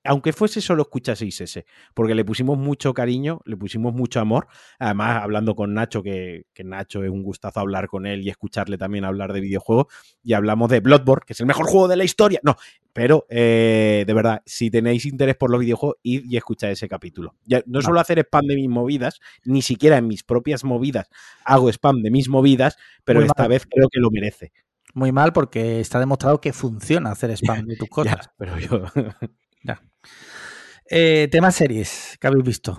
aunque 0.05 0.33
fuese 0.33 0.61
solo 0.61 0.83
escuchaseis 0.83 1.41
ese, 1.41 1.67
porque 1.95 2.15
le 2.15 2.25
pusimos 2.25 2.59
mucho 2.59 2.95
cariño, 2.95 3.41
le 3.45 3.57
pusimos 3.57 3.95
mucho 3.95 4.21
amor. 4.21 4.47
Además, 4.79 5.23
hablando 5.23 5.55
con 5.55 5.75
Nacho, 5.75 6.03
que, 6.03 6.47
Nacho 6.63 7.03
es 7.03 7.11
un 7.11 7.23
gustazo 7.23 7.61
hablar 7.61 7.89
con 7.89 8.07
él 8.07 8.23
y 8.23 8.31
escucharle 8.31 8.79
también 8.79 9.05
hablar 9.05 9.33
de 9.33 9.41
videojuegos, 9.41 9.87
y 10.23 10.35
hablamos 10.35 10.71
de 10.71 10.81
Bloodborne, 10.81 11.25
que 11.27 11.33
es 11.33 11.41
el 11.41 11.47
mejor 11.47 11.67
juego 11.67 11.89
de 11.89 11.97
la 11.97 12.05
historia. 12.05 12.41
No, 12.43 12.57
pero 12.93 13.27
eh, 13.29 14.05
de 14.07 14.15
verdad, 14.15 14.43
si 14.47 14.71
tenéis 14.71 15.07
interés 15.07 15.37
por 15.37 15.51
los 15.51 15.61
videojuegos, 15.61 15.97
id 16.03 16.25
y 16.27 16.37
escuchad 16.37 16.71
ese 16.71 16.89
capítulo. 16.89 17.35
Ya, 17.45 17.63
no 17.67 17.83
solo 17.83 17.99
hacer 17.99 18.19
spam 18.21 18.47
de 18.47 18.57
mis 18.57 18.69
movidas, 18.69 19.21
ni 19.45 19.63
siquiera 19.63 19.97
en 19.97 20.07
mis 20.07 20.23
propias 20.23 20.65
movidas 20.65 21.09
hago 21.45 21.69
spam 21.71 22.03
de 22.03 22.11
mis 22.11 22.29
movidas, 22.29 22.77
pero 23.05 23.23
esta 23.23 23.49
vez 23.49 23.67
creo 23.67 23.89
que 23.89 24.01
lo 24.01 24.11
merece. 24.11 24.53
Muy 24.95 25.13
mal 25.13 25.33
porque 25.33 25.81
está 25.81 25.99
demostrado 25.99 26.41
que 26.41 26.53
funciona 26.53 27.11
hacer 27.11 27.31
spam 27.33 27.67
de 27.67 27.77
tus 27.77 27.89
cosas. 27.89 28.31
pero 28.37 28.59
yo... 28.59 28.85
Ya. 29.65 29.83
Eh, 30.91 31.29
tema 31.31 31.51
series 31.51 32.17
que 32.21 32.27
habéis 32.27 32.45
visto. 32.45 32.79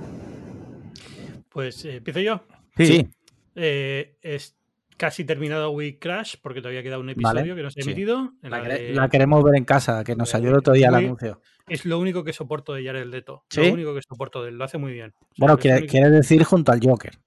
Pues 1.49 1.83
eh, 1.85 1.97
empiezo 1.97 2.19
yo. 2.19 2.45
Sí. 2.77 3.07
Eh, 3.55 4.17
es 4.21 4.57
casi 4.97 5.25
terminado 5.25 5.71
We 5.71 5.97
Crash, 5.99 6.35
porque 6.41 6.61
todavía 6.61 6.83
queda 6.83 6.99
un 6.99 7.09
episodio 7.09 7.33
Vale, 7.41 7.55
que 7.55 7.63
no 7.63 7.71
se 7.71 7.81
ha 7.81 7.83
emitido. 7.83 8.31
La, 8.41 8.49
la 8.49 8.63
quere- 8.63 8.79
de- 8.87 8.93
la 8.93 9.09
queremos 9.09 9.43
ver 9.43 9.55
en 9.55 9.65
casa, 9.65 10.03
que 10.03 10.15
nos 10.15 10.29
salió 10.29 10.49
el 10.49 10.55
otro 10.57 10.73
día 10.73 10.89
el 10.89 10.95
anuncio. 10.95 11.41
Es 11.67 11.85
lo 11.85 11.97
único 11.99 12.23
que 12.23 12.31
soporto 12.33 12.73
de 12.73 12.85
Jared 12.85 13.07
Leto. 13.07 13.43
¿Sí? 13.49 13.61
Lo 13.65 13.73
único 13.73 13.95
que 13.95 14.01
soporto 14.01 14.43
de 14.43 14.49
él. 14.49 14.57
Lo 14.57 14.65
hace 14.65 14.77
muy 14.77 14.93
bien. 14.93 15.11
O 15.15 15.19
sea, 15.19 15.27
Bueno, 15.37 15.57
quiere, 15.57 15.77
único- 15.79 15.91
quiere 15.91 16.09
decir 16.11 16.43
junto 16.43 16.71
al 16.71 16.79
Joker. 16.81 17.17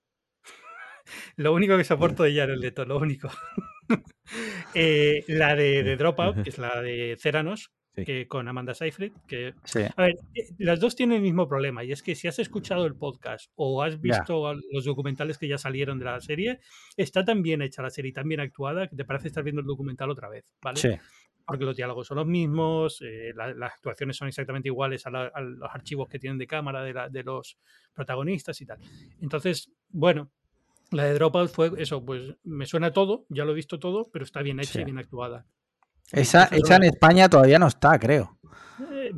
Lo 1.37 1.53
único 1.55 1.77
que 1.77 1.85
soporto 1.85 2.23
de 2.23 2.35
Jared 2.37 2.59
Leto, 2.59 2.85
lo 2.85 2.99
único. 2.99 3.31
Eh, 4.75 5.25
la 5.29 5.55
de, 5.55 5.83
de 5.83 5.97
Dropout, 5.97 6.43
que 6.43 6.51
es 6.51 6.59
la 6.59 6.83
de 6.83 7.17
Ceranos, 7.19 7.73
Sí. 7.99 8.05
que 8.05 8.27
con 8.27 8.49
Amanda 8.49 8.75
Seyfried, 8.75 9.13
que 9.27 9.55
Sí. 9.65 9.81
A 9.97 10.03
ver, 10.03 10.17
eh, 10.35 10.47
las 10.59 10.81
dos 10.81 10.97
tienen 10.97 11.17
el 11.19 11.23
mismo 11.23 11.47
problema 11.49 11.85
y 11.85 11.93
es 11.93 12.03
que 12.03 12.15
si 12.15 12.29
has 12.29 12.39
escuchado 12.39 12.87
el 12.87 12.95
podcast 12.97 13.51
o 13.57 13.83
has 13.83 14.01
visto 14.01 14.53
los 14.73 14.85
documentales 14.85 15.39
que 15.39 15.49
ya 15.49 15.59
salieron 15.59 15.99
de 15.99 16.05
la 16.07 16.21
serie, 16.21 16.61
está 16.97 17.25
tan 17.25 17.43
bien 17.43 17.63
hecha 17.63 17.83
la 17.83 17.91
serie 17.91 18.13
tan 18.13 18.29
bien 18.29 18.41
actuada 18.41 18.89
que 18.89 18.97
te 18.97 19.05
parece 19.05 19.29
estar 19.29 19.43
viendo 19.45 19.61
el 19.61 19.67
documental 19.67 20.11
otra 20.11 20.29
vez, 20.29 20.45
¿vale? 20.63 20.79
Sí. 20.81 20.91
Porque 21.47 21.65
los 21.65 21.77
diálogos 21.77 22.07
son 22.07 22.19
los 22.19 22.27
mismos, 22.27 23.01
eh, 23.01 23.33
la- 23.35 23.55
las 23.55 23.73
actuaciones 23.73 24.17
son 24.19 24.29
exactamente 24.29 24.69
iguales 24.69 25.07
a, 25.07 25.11
la- 25.11 25.29
a 25.35 25.41
los 25.41 25.71
archivos 25.73 26.07
que 26.09 26.19
tienen 26.19 26.37
de 26.39 26.47
cámara 26.47 26.83
de, 26.83 26.93
la- 26.93 27.09
de 27.09 27.23
los 27.23 27.57
protagonistas 27.95 28.61
y 28.61 28.67
tal. 28.67 28.79
Entonces, 29.23 29.71
bueno, 29.89 30.31
la 30.91 31.05
de 31.05 31.15
Dropout 31.15 31.51
fue 31.51 31.71
eso, 31.79 32.05
pues 32.05 32.35
me 32.45 32.67
suena 32.67 32.93
todo, 32.93 33.25
ya 33.31 33.45
lo 33.47 33.53
he 33.53 33.55
visto 33.55 33.79
todo, 33.79 34.11
pero 34.13 34.25
está 34.25 34.43
bien 34.43 34.61
hecha 34.61 34.73
Sí. 34.75 34.81
y 34.81 34.85
bien 34.85 34.99
actuada. 34.99 35.47
Esa, 36.13 36.45
Esa 36.45 36.57
es 36.57 36.63
esa 36.65 36.77
en 36.77 36.85
España 36.85 37.29
todavía 37.29 37.59
no 37.59 37.67
está, 37.67 37.99
creo. 37.99 38.39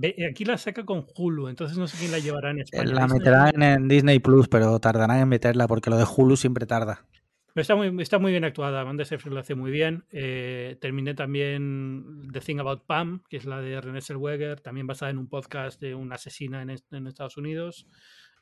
Eh, 0.03 0.27
aquí 0.29 0.45
la 0.45 0.57
saca 0.59 0.85
con 0.85 1.05
Hulu, 1.17 1.49
entonces 1.49 1.77
no 1.77 1.87
sé 1.87 1.99
quién 1.99 2.13
la 2.13 2.19
llevará 2.19 2.51
en 2.51 2.61
España. 2.61 2.85
La 2.93 3.07
meterán 3.07 3.63
en 3.63 3.89
Disney 3.89 4.19
Plus, 4.19 4.49
pero 4.49 4.79
tardarán 4.81 5.19
en 5.21 5.29
meterla 5.29 5.67
porque 5.69 5.91
lo 5.91 5.97
de 5.97 6.05
Hulu 6.05 6.37
siempre 6.37 6.67
tarda. 6.67 7.07
Pero 7.53 7.63
está 7.63 7.75
muy, 7.75 8.03
está 8.03 8.19
muy 8.21 8.31
bien 8.31 8.45
actuada. 8.45 8.81
Amanda 8.81 9.05
Seyfried 9.05 9.33
lo 9.33 9.41
hace 9.41 9.57
muy 9.57 9.71
bien. 9.73 10.05
Eh, 10.11 10.79
terminé 10.81 11.15
también 11.15 12.29
The 12.33 12.41
Thing 12.41 12.61
About 12.61 12.87
Pam, 12.87 13.23
que 13.29 13.39
es 13.39 13.45
la 13.45 13.61
de 13.61 13.81
René 13.81 14.01
Zellweger, 14.01 14.61
también 14.61 14.87
basada 14.87 15.11
en 15.11 15.19
un 15.19 15.29
podcast 15.29 15.81
de 15.81 15.95
una 15.95 16.15
asesina 16.15 16.63
en, 16.63 16.71
en 16.93 17.07
Estados 17.09 17.37
Unidos. 17.37 17.87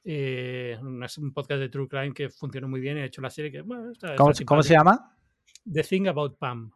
Eh, 0.05 0.77
un 0.81 1.03
as- 1.03 1.19
un 1.19 1.33
podcast 1.33 1.61
de 1.61 1.69
True 1.71 1.89
Crime 1.89 2.13
que 2.13 2.29
funcionó 2.29 2.69
muy 2.69 2.81
bien 2.81 2.99
y 2.99 3.01
ha 3.01 3.05
hecho 3.07 3.21
la 3.23 3.31
serie 3.31 3.51
que 3.51 3.63
bueno, 3.63 3.91
está, 3.91 4.15
¿Cómo, 4.15 4.31
está 4.31 4.45
cómo 4.45 4.63
se 4.63 4.75
llama? 4.75 5.17
The 5.71 5.83
Thing 5.83 6.07
About 6.07 6.39
Pam. 6.39 6.71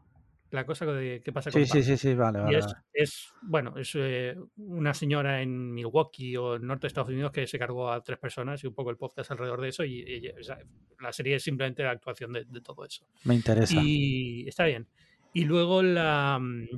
La 0.53 0.65
cosa 0.67 0.87
de 0.87 1.23
qué 1.25 1.33
pasa 1.33 1.51
con 1.51 1.65
Sí, 1.65 1.69
Pam. 1.73 1.83
sí, 1.83 1.83
sí, 1.83 1.97
sí, 1.97 2.15
vale, 2.15 2.39
Y 2.41 2.43
vale. 2.43 2.59
es, 2.59 2.67
vale. 2.67 2.79
es, 2.93 3.33
bueno, 3.43 3.75
es 3.79 3.93
eh, 3.95 4.37
una 4.59 4.93
señora 4.95 5.41
en 5.43 5.73
Milwaukee 5.73 6.37
o 6.37 6.57
en 6.57 6.63
el 6.63 6.69
norte 6.69 6.83
de 6.83 6.89
Estados 6.89 7.09
Unidos 7.11 7.33
que 7.33 7.47
se 7.47 7.59
cargó 7.59 7.91
a 7.91 8.03
tres 8.03 8.19
personas 8.19 8.63
y 8.63 8.67
un 8.67 8.75
poco 8.75 8.91
el 8.91 8.97
podcast 8.99 9.31
alrededor 9.31 9.61
de 9.63 9.69
eso. 9.71 9.83
Y, 9.83 10.01
y- 10.07 10.29
o 10.29 10.43
sea, 10.43 10.59
la 11.01 11.11
serie 11.13 11.37
es 11.37 11.43
simplemente 11.43 11.83
la 11.83 11.91
actuación 11.93 12.33
de, 12.33 12.45
de 12.45 12.61
todo 12.61 12.85
eso. 12.85 13.07
Me 13.25 13.35
interesa. 13.35 13.75
Y 13.83 14.47
está 14.47 14.67
bien. 14.67 14.87
Y 15.33 15.47
luego 15.47 15.83
la, 15.83 16.39
mm, 16.39 16.69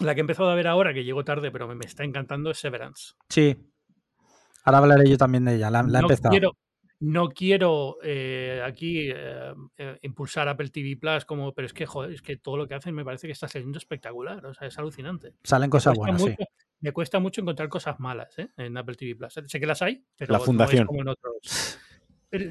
la 0.00 0.14
que 0.14 0.20
he 0.20 0.22
empezado 0.22 0.48
a 0.48 0.54
ver 0.54 0.66
ahora, 0.66 0.94
que 0.94 1.04
llegó 1.04 1.22
tarde, 1.22 1.50
pero 1.50 1.68
me, 1.68 1.74
me 1.74 1.84
está 1.84 2.04
encantando, 2.04 2.50
es 2.50 2.58
Severance. 2.58 3.12
Sí. 3.28 3.56
Ahora 4.64 4.78
hablaré 4.78 5.10
yo 5.10 5.18
también 5.18 5.44
de 5.44 5.56
ella. 5.56 5.70
La, 5.70 5.82
la 5.82 5.98
he 5.98 6.02
empezado. 6.02 6.30
quiero, 6.30 6.56
no 7.04 7.30
quiero 7.30 7.98
eh, 8.02 8.62
aquí 8.64 9.10
eh, 9.10 9.52
eh, 9.76 9.98
impulsar 10.02 10.48
Apple 10.48 10.68
TV 10.68 10.96
Plus, 10.96 11.24
como, 11.24 11.52
pero 11.52 11.66
es 11.66 11.72
que, 11.72 11.84
joder, 11.84 12.12
es 12.12 12.22
que 12.22 12.36
todo 12.36 12.56
lo 12.56 12.68
que 12.68 12.74
hacen 12.74 12.94
me 12.94 13.04
parece 13.04 13.26
que 13.26 13.32
está 13.32 13.48
saliendo 13.48 13.76
espectacular. 13.78 14.44
O 14.46 14.54
sea, 14.54 14.68
es 14.68 14.78
alucinante. 14.78 15.34
Salen 15.42 15.68
cosas 15.68 15.96
buenas, 15.96 16.22
sí. 16.22 16.34
Me 16.80 16.92
cuesta 16.92 17.18
mucho 17.18 17.40
encontrar 17.40 17.68
cosas 17.68 17.98
malas 17.98 18.38
¿eh? 18.38 18.48
en 18.56 18.76
Apple 18.76 18.94
TV 18.94 19.16
Plus. 19.16 19.34
Sé 19.46 19.58
que 19.60 19.66
las 19.66 19.82
hay, 19.82 20.04
pero 20.16 20.32
La 20.32 20.38
no 20.38 20.42
es 20.44 20.46
fundación. 20.46 20.86
como 20.86 21.00
en 21.02 21.08
otros. 21.08 21.78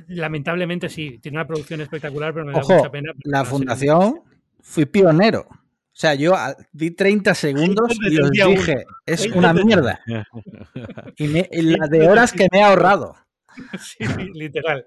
Lamentablemente 0.10 0.90
sí, 0.90 1.18
tiene 1.19 1.38
una 1.38 1.48
producción 1.48 1.82
espectacular, 1.82 2.34
pero 2.34 2.45
me 2.45 2.53
da 2.53 2.60
mucha 2.61 2.91
pena. 2.91 3.14
La 3.23 3.44
fundación 3.45 4.22
fui 4.60 4.86
pionero. 4.86 5.48
O 5.49 5.94
sea, 6.02 6.14
yo 6.14 6.34
vi 6.72 6.91
30 6.91 7.34
segundos 7.36 7.98
y 8.10 8.19
os 8.19 8.30
uno. 8.32 8.49
dije, 8.49 8.86
es 9.06 9.28
una 9.28 9.53
mierda. 9.53 9.99
Y, 11.18 11.28
me- 11.28 11.49
y 11.52 11.61
la 11.64 11.88
de 11.88 12.07
horas 12.07 12.32
que 12.32 12.48
me 12.52 12.60
he 12.60 12.64
ahorrado. 12.64 13.15
Sí, 13.80 14.06
literal. 14.34 14.86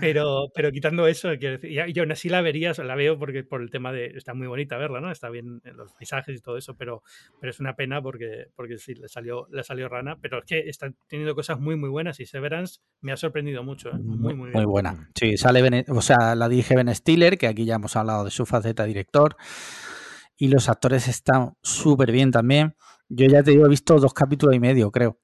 Pero, 0.00 0.48
pero 0.54 0.72
quitando 0.72 1.06
eso, 1.06 1.28
quiero 1.38 1.58
decir, 1.58 1.70
y 1.70 1.92
yo 1.92 2.02
aún 2.02 2.12
así 2.12 2.28
la 2.28 2.40
vería, 2.40 2.72
la 2.72 2.94
veo 2.94 3.18
porque 3.18 3.44
por 3.44 3.62
el 3.62 3.70
tema 3.70 3.92
de. 3.92 4.06
Está 4.06 4.34
muy 4.34 4.46
bonita 4.46 4.76
verla, 4.76 5.00
¿no? 5.00 5.10
Está 5.10 5.28
bien 5.30 5.60
en 5.64 5.76
los 5.76 5.92
paisajes 5.92 6.36
y 6.36 6.40
todo 6.40 6.56
eso, 6.56 6.76
pero, 6.76 7.02
pero 7.40 7.50
es 7.50 7.60
una 7.60 7.74
pena 7.74 8.02
porque, 8.02 8.46
porque 8.54 8.78
sí, 8.78 8.94
le 8.94 9.08
salió, 9.08 9.46
le 9.50 9.62
salió 9.62 9.88
rana. 9.88 10.16
Pero 10.20 10.38
es 10.38 10.44
que 10.44 10.68
está 10.68 10.92
teniendo 11.08 11.34
cosas 11.34 11.58
muy, 11.60 11.76
muy 11.76 11.88
buenas 11.88 12.20
y 12.20 12.26
Severance 12.26 12.80
me 13.00 13.12
ha 13.12 13.16
sorprendido 13.16 13.62
mucho. 13.62 13.90
¿eh? 13.90 13.98
Muy, 13.98 14.34
muy 14.34 14.50
bien. 14.50 14.64
buena. 14.64 15.10
Sí, 15.14 15.36
sale 15.36 15.62
Ben- 15.62 15.84
o 15.88 16.02
sea, 16.02 16.34
la 16.34 16.48
dirige 16.48 16.74
Ben 16.74 16.94
Stiller, 16.94 17.38
que 17.38 17.46
aquí 17.46 17.64
ya 17.64 17.76
hemos 17.76 17.96
hablado 17.96 18.24
de 18.24 18.30
su 18.30 18.46
faceta 18.46 18.84
director. 18.84 19.36
Y 20.36 20.48
los 20.48 20.68
actores 20.68 21.08
están 21.08 21.54
súper 21.62 22.12
bien 22.12 22.30
también. 22.30 22.76
Yo 23.08 23.26
ya 23.26 23.42
te 23.42 23.52
digo, 23.52 23.66
he 23.66 23.68
visto 23.68 23.98
dos 23.98 24.12
capítulos 24.12 24.54
y 24.54 24.60
medio, 24.60 24.90
creo. 24.90 25.20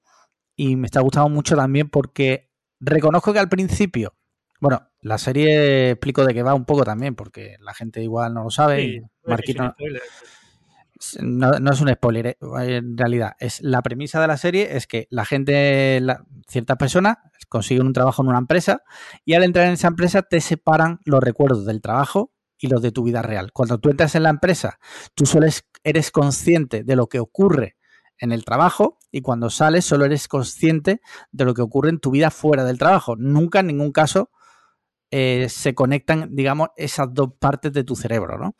Y 0.56 0.76
me 0.76 0.86
está 0.86 1.00
gustando 1.00 1.28
mucho 1.28 1.56
también 1.56 1.88
porque 1.88 2.51
reconozco 2.82 3.32
que 3.32 3.38
al 3.38 3.48
principio, 3.48 4.14
bueno, 4.60 4.90
la 5.00 5.16
serie 5.18 5.90
explico 5.92 6.24
de 6.26 6.34
qué 6.34 6.42
va 6.42 6.54
un 6.54 6.64
poco 6.66 6.84
también, 6.84 7.14
porque 7.14 7.56
la 7.60 7.72
gente 7.74 8.02
igual 8.02 8.34
no 8.34 8.44
lo 8.44 8.50
sabe. 8.50 8.76
Sí, 8.82 8.94
y 8.96 9.00
no 9.00 9.06
es 9.06 9.28
Marquito- 9.28 9.62
sin 9.62 9.72
spoiler. 9.72 10.02
no, 11.20 11.50
no 11.58 11.72
es 11.72 11.80
un 11.80 11.88
spoiler, 11.92 12.26
eh, 12.28 12.36
en 12.76 12.96
realidad. 12.96 13.32
Es 13.40 13.60
la 13.60 13.82
premisa 13.82 14.20
de 14.20 14.26
la 14.28 14.36
serie 14.36 14.76
es 14.76 14.86
que 14.86 15.06
la 15.10 15.24
gente, 15.24 15.98
la- 16.00 16.24
ciertas 16.48 16.76
personas 16.76 17.16
consiguen 17.48 17.86
un 17.86 17.92
trabajo 17.92 18.22
en 18.22 18.28
una 18.28 18.38
empresa 18.38 18.82
y 19.24 19.34
al 19.34 19.42
entrar 19.42 19.66
en 19.66 19.72
esa 19.72 19.88
empresa 19.88 20.22
te 20.22 20.40
separan 20.40 21.00
los 21.04 21.20
recuerdos 21.22 21.66
del 21.66 21.80
trabajo 21.80 22.32
y 22.58 22.68
los 22.68 22.80
de 22.82 22.92
tu 22.92 23.02
vida 23.02 23.22
real. 23.22 23.50
Cuando 23.52 23.78
tú 23.78 23.90
entras 23.90 24.14
en 24.14 24.22
la 24.22 24.30
empresa, 24.30 24.78
tú 25.16 25.26
solo 25.26 25.46
es- 25.46 25.64
eres 25.82 26.12
consciente 26.12 26.84
de 26.84 26.94
lo 26.96 27.08
que 27.08 27.18
ocurre 27.18 27.76
en 28.22 28.30
el 28.32 28.44
trabajo 28.44 28.98
y 29.10 29.20
cuando 29.20 29.50
sales 29.50 29.84
solo 29.84 30.04
eres 30.04 30.28
consciente 30.28 31.00
de 31.32 31.44
lo 31.44 31.54
que 31.54 31.60
ocurre 31.62 31.90
en 31.90 31.98
tu 31.98 32.12
vida 32.12 32.30
fuera 32.30 32.64
del 32.64 32.78
trabajo. 32.78 33.16
Nunca 33.16 33.60
en 33.60 33.66
ningún 33.66 33.90
caso 33.90 34.30
eh, 35.10 35.48
se 35.50 35.74
conectan, 35.74 36.28
digamos, 36.34 36.68
esas 36.76 37.08
dos 37.12 37.30
partes 37.38 37.72
de 37.72 37.82
tu 37.84 37.96
cerebro, 37.96 38.38
¿no? 38.38 38.54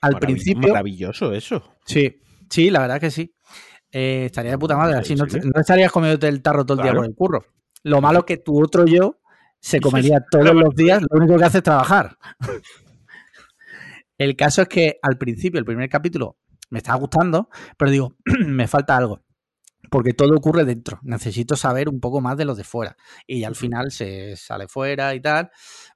Al 0.00 0.14
Marav- 0.14 0.20
principio... 0.20 0.68
Maravilloso 0.70 1.32
eso. 1.32 1.62
Sí, 1.84 2.20
sí, 2.48 2.70
la 2.70 2.80
verdad 2.80 2.98
que 2.98 3.10
sí. 3.10 3.34
Eh, 3.92 4.24
estaría 4.26 4.52
de 4.52 4.58
puta 4.58 4.76
madre. 4.76 4.96
Así 4.96 5.14
no, 5.14 5.24
no 5.26 5.60
estarías 5.60 5.92
comiéndote 5.92 6.26
el 6.26 6.42
tarro 6.42 6.64
todo 6.64 6.78
el 6.78 6.82
día 6.84 6.94
por 6.94 7.04
el 7.04 7.14
curro. 7.14 7.44
Lo 7.82 8.00
malo 8.00 8.20
es 8.20 8.24
que 8.24 8.38
tu 8.38 8.60
otro 8.60 8.86
yo 8.86 9.20
se 9.60 9.80
comería 9.80 10.24
todos 10.30 10.54
los 10.54 10.74
días, 10.74 11.02
lo 11.02 11.18
único 11.18 11.36
que 11.36 11.44
hace 11.44 11.58
es 11.58 11.64
trabajar. 11.64 12.16
El 14.16 14.36
caso 14.36 14.62
es 14.62 14.68
que 14.68 14.98
al 15.02 15.18
principio, 15.18 15.58
el 15.58 15.64
primer 15.66 15.88
capítulo, 15.88 16.36
me 16.74 16.78
estaba 16.80 16.98
gustando, 16.98 17.48
pero 17.78 17.90
digo, 17.90 18.16
me 18.46 18.66
falta 18.68 18.96
algo. 18.96 19.22
Porque 19.90 20.12
todo 20.12 20.34
ocurre 20.34 20.64
dentro. 20.64 20.98
Necesito 21.02 21.54
saber 21.56 21.88
un 21.88 22.00
poco 22.00 22.20
más 22.20 22.36
de 22.36 22.44
lo 22.44 22.54
de 22.56 22.64
fuera. 22.64 22.96
Y 23.26 23.44
al 23.44 23.54
final 23.54 23.92
se 23.92 24.34
sale 24.34 24.66
fuera 24.66 25.14
y 25.14 25.20
tal. 25.20 25.50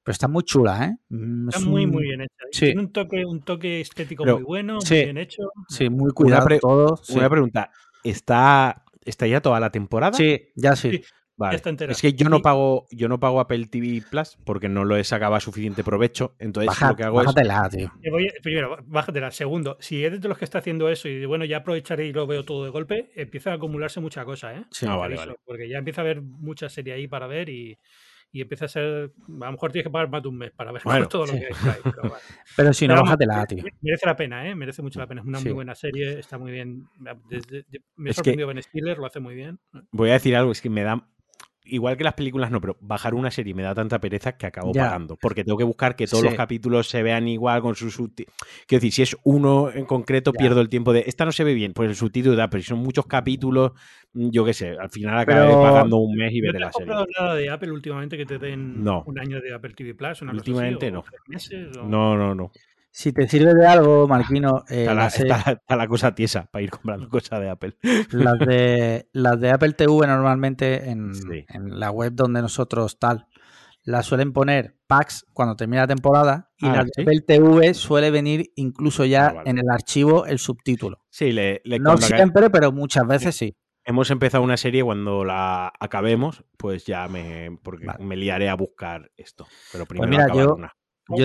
Pero 0.04 0.12
está 0.12 0.28
muy 0.28 0.44
chula, 0.44 0.84
¿eh? 0.84 0.96
Mm, 1.08 1.48
Está 1.48 1.58
es 1.60 1.66
muy, 1.66 1.84
un- 1.84 1.90
muy 1.90 2.02
bien 2.04 2.20
hecha. 2.20 2.44
Sí. 2.52 2.66
Tiene 2.66 2.80
un 2.82 2.92
toque, 2.92 3.24
un 3.24 3.40
toque 3.42 3.80
estético 3.80 4.22
Pero- 4.24 4.36
muy 4.36 4.44
bueno, 4.44 4.80
sí. 4.82 4.94
muy 4.94 5.04
bien 5.04 5.18
hecho. 5.18 5.42
Sí, 5.68 5.88
muy 5.90 6.12
cuidado 6.12 6.44
pre- 6.46 6.58
todo. 6.60 6.96
Sí. 6.98 7.16
Una 7.18 7.28
pregunta. 7.30 7.70
¿Está, 8.04 8.84
¿Está 9.04 9.26
ya 9.26 9.40
toda 9.40 9.58
la 9.58 9.70
temporada? 9.70 10.12
Sí, 10.12 10.48
ya 10.54 10.76
sí. 10.76 11.02
Está 11.52 11.70
entera. 11.70 11.92
Es 11.92 12.00
que 12.02 12.12
yo 12.14 12.28
no 12.28 12.42
pago, 12.42 12.86
yo 12.90 13.08
no 13.08 13.20
pago 13.20 13.38
Apple 13.40 13.66
TV 13.66 14.02
Plus 14.10 14.36
porque 14.44 14.68
no 14.68 14.84
lo 14.84 14.96
he 14.96 15.04
sacado 15.04 15.34
a 15.36 15.40
suficiente 15.40 15.84
provecho. 15.84 16.34
Entonces 16.38 16.66
Baja- 16.68 16.90
lo 16.90 16.96
que 16.96 17.04
hago 17.04 17.20
es. 17.20 17.26
bájatela, 17.26 17.68
tío. 17.70 17.92
Te 18.02 18.10
voy 18.10 18.26
a- 18.26 18.32
primero, 18.42 18.76
bájatela. 18.86 19.30
Segundo, 19.30 19.76
si 19.80 20.04
eres 20.04 20.20
de 20.20 20.28
los 20.28 20.36
que 20.38 20.44
está 20.44 20.58
haciendo 20.58 20.88
eso 20.88 21.08
y 21.08 21.24
bueno, 21.26 21.44
ya 21.44 21.58
aprovecharé 21.58 22.06
y 22.06 22.12
lo 22.12 22.26
veo 22.26 22.44
todo 22.44 22.64
de 22.64 22.70
golpe, 22.70 23.10
empieza 23.14 23.52
a 23.52 23.54
acumularse 23.54 24.00
mucha 24.00 24.24
cosa, 24.24 24.54
¿eh? 24.54 24.64
Sí. 24.70 24.86
Ah, 24.88 24.96
vale, 24.96 25.14
aviso, 25.14 25.26
vale. 25.30 25.40
Porque 25.44 25.68
ya 25.68 25.78
empieza 25.78 26.00
a 26.00 26.04
haber 26.04 26.22
mucha 26.22 26.68
serie 26.68 26.94
ahí 26.94 27.06
para 27.06 27.26
ver 27.28 27.48
y, 27.48 27.78
y 28.32 28.40
empieza 28.42 28.64
a 28.64 28.68
ser. 28.68 29.12
A 29.40 29.44
lo 29.46 29.52
mejor 29.52 29.70
tienes 29.72 29.84
que 29.86 29.90
pagar 29.90 30.10
más 30.10 30.22
de 30.22 30.28
un 30.28 30.38
mes 30.38 30.50
para 30.50 30.72
ver 30.72 30.82
Bueno, 31.06 31.08
todo 31.08 31.26
lo 31.26 31.32
que 31.32 31.46
hay. 31.46 31.52
Pero, 32.56 32.72
si 32.72 32.86
no, 32.88 32.94
Pero 32.94 33.02
vamos, 33.04 33.10
bájatela, 33.10 33.46
tío. 33.46 33.64
Merece 33.80 34.06
la 34.06 34.16
pena, 34.16 34.48
¿eh? 34.48 34.54
Merece 34.54 34.82
mucho 34.82 34.98
la 34.98 35.06
pena. 35.06 35.20
Es 35.20 35.26
una 35.26 35.38
Sí. 35.38 35.44
muy 35.44 35.52
buena 35.52 35.74
serie, 35.74 36.18
está 36.18 36.36
muy 36.36 36.50
bien. 36.50 36.86
Desde- 37.30 37.64
de- 37.68 37.82
me 37.96 38.08
ha 38.08 38.10
Es 38.10 38.16
que- 38.16 38.24
sorprendido 38.24 38.48
Ben 38.48 38.62
Stiller, 38.62 38.98
lo 38.98 39.06
hace 39.06 39.20
muy 39.20 39.34
bien. 39.34 39.60
Voy 39.92 40.10
a 40.10 40.14
decir 40.14 40.34
algo, 40.36 40.50
es 40.52 40.60
que 40.60 40.68
me 40.70 40.82
da. 40.82 41.06
Igual 41.70 41.96
que 41.96 42.04
las 42.04 42.14
películas 42.14 42.50
no, 42.50 42.60
pero 42.60 42.76
bajar 42.80 43.14
una 43.14 43.30
serie 43.30 43.54
me 43.54 43.62
da 43.62 43.74
tanta 43.74 44.00
pereza 44.00 44.36
que 44.36 44.46
acabo 44.46 44.72
Ya. 44.72 44.84
pagando. 44.84 45.16
Porque 45.20 45.44
tengo 45.44 45.58
que 45.58 45.64
buscar 45.64 45.96
que 45.96 46.06
todos 46.06 46.20
Sí. 46.22 46.26
los 46.28 46.34
capítulos 46.36 46.88
se 46.88 47.02
vean 47.02 47.28
igual 47.28 47.60
con 47.62 47.74
sus 47.74 47.94
subtítulos. 47.94 48.34
Quiero 48.66 48.80
decir, 48.80 48.92
si 48.92 49.02
es 49.02 49.16
uno 49.24 49.70
en 49.70 49.84
concreto, 49.84 50.32
Ya. 50.34 50.38
pierdo 50.38 50.60
el 50.60 50.68
tiempo 50.68 50.92
de. 50.92 51.04
Esta 51.06 51.24
no 51.24 51.32
se 51.32 51.44
ve 51.44 51.54
bien, 51.54 51.72
pues 51.74 51.88
el 51.90 51.96
subtítulo 51.96 52.36
da, 52.36 52.48
pero 52.50 52.62
si 52.62 52.68
son 52.68 52.78
muchos 52.78 53.06
capítulos, 53.06 53.72
mm, 54.14 54.30
yo 54.30 54.44
qué 54.44 54.54
sé, 54.54 54.76
al 54.78 54.90
final 54.90 55.18
acabaré 55.18 55.48
Pero- 55.48 55.62
pagando 55.62 55.96
un 55.98 56.16
mes 56.16 56.32
y 56.32 56.40
¿No 56.40 56.46
veré 56.46 56.52
te 56.54 56.60
la 56.60 56.66
has 56.68 56.74
serie. 56.74 56.86
comprado 56.86 57.06
nada 57.20 57.34
de 57.36 57.50
Apple 57.50 57.72
últimamente 57.72 58.16
que 58.16 58.26
te 58.26 58.38
den 58.38 58.82
No. 58.82 59.02
un 59.06 59.18
año 59.18 59.40
de 59.40 59.54
Apple 59.54 59.74
TV 59.74 59.94
Plus? 59.94 60.22
Una 60.22 60.32
cosa 60.32 60.42
así, 60.42 60.50
Últimamente 60.50 60.88
o 60.88 60.92
no. 60.92 61.02
tres 61.02 61.20
meses, 61.28 61.76
o- 61.76 61.84
No, 61.86 62.16
no, 62.16 62.34
no. 62.34 62.50
Si 62.90 63.12
te 63.12 63.28
sirve 63.28 63.54
de 63.54 63.66
algo, 63.66 64.08
Marquino, 64.08 64.64
eh, 64.68 64.80
Está, 64.82 64.94
la, 64.94 65.02
las, 65.04 65.14
series- 65.14 65.36
está- 65.38 65.52
está 65.52 65.76
la 65.76 65.86
cosa 65.86 66.14
tiesa 66.14 66.48
para 66.50 66.62
ir 66.62 66.70
comprando 66.70 67.08
cosas 67.10 67.40
de 67.40 67.50
Apple. 67.50 67.76
las 68.10 68.38
de, 68.40 69.08
las 69.12 69.40
de 69.40 69.50
Apple 69.50 69.72
TV 69.74 70.06
normalmente 70.06 70.90
en, 70.90 71.14
Sí. 71.14 71.44
en 71.48 71.78
la 71.78 71.90
web 71.90 72.12
donde 72.14 72.42
nosotros 72.42 72.98
tal 72.98 73.26
la 73.84 74.02
suelen 74.02 74.32
poner 74.32 74.76
packs 74.86 75.24
cuando 75.32 75.54
termina 75.56 75.82
la 75.82 75.86
temporada 75.86 76.50
y 76.58 76.66
Ah, 76.66 76.76
la 76.76 76.86
¿sí? 76.94 77.04
del 77.04 77.24
TV 77.24 77.72
suele 77.74 78.10
venir 78.10 78.50
incluso 78.56 79.04
ya 79.04 79.28
Ah, 79.28 79.32
vale. 79.34 79.50
en 79.50 79.58
el 79.58 79.70
archivo 79.70 80.26
el 80.26 80.38
subtítulo. 80.38 80.98
Sí, 81.10 81.32
le, 81.32 81.60
le- 81.64 81.78
No 81.78 81.96
siempre, 81.98 82.50
pero 82.50 82.72
muchas 82.72 83.06
veces 83.06 83.36
sí. 83.36 83.56
hemos 83.84 84.10
empezado 84.10 84.42
una 84.44 84.56
serie 84.56 84.82
cuando 84.82 85.24
la 85.24 85.72
acabemos, 85.78 86.44
pues 86.58 86.84
ya 86.84 87.06
me 87.08 87.56
porque 87.62 87.86
Vale. 87.86 87.98
Pues 87.98 88.08
me 88.08 88.16
liaré 88.16 88.48
a 88.50 88.54
buscar 88.56 89.10
esto. 89.16 89.46
Pero 89.72 89.86
primero 89.86 90.10
mira, 90.10 90.26
yo- 90.34 90.56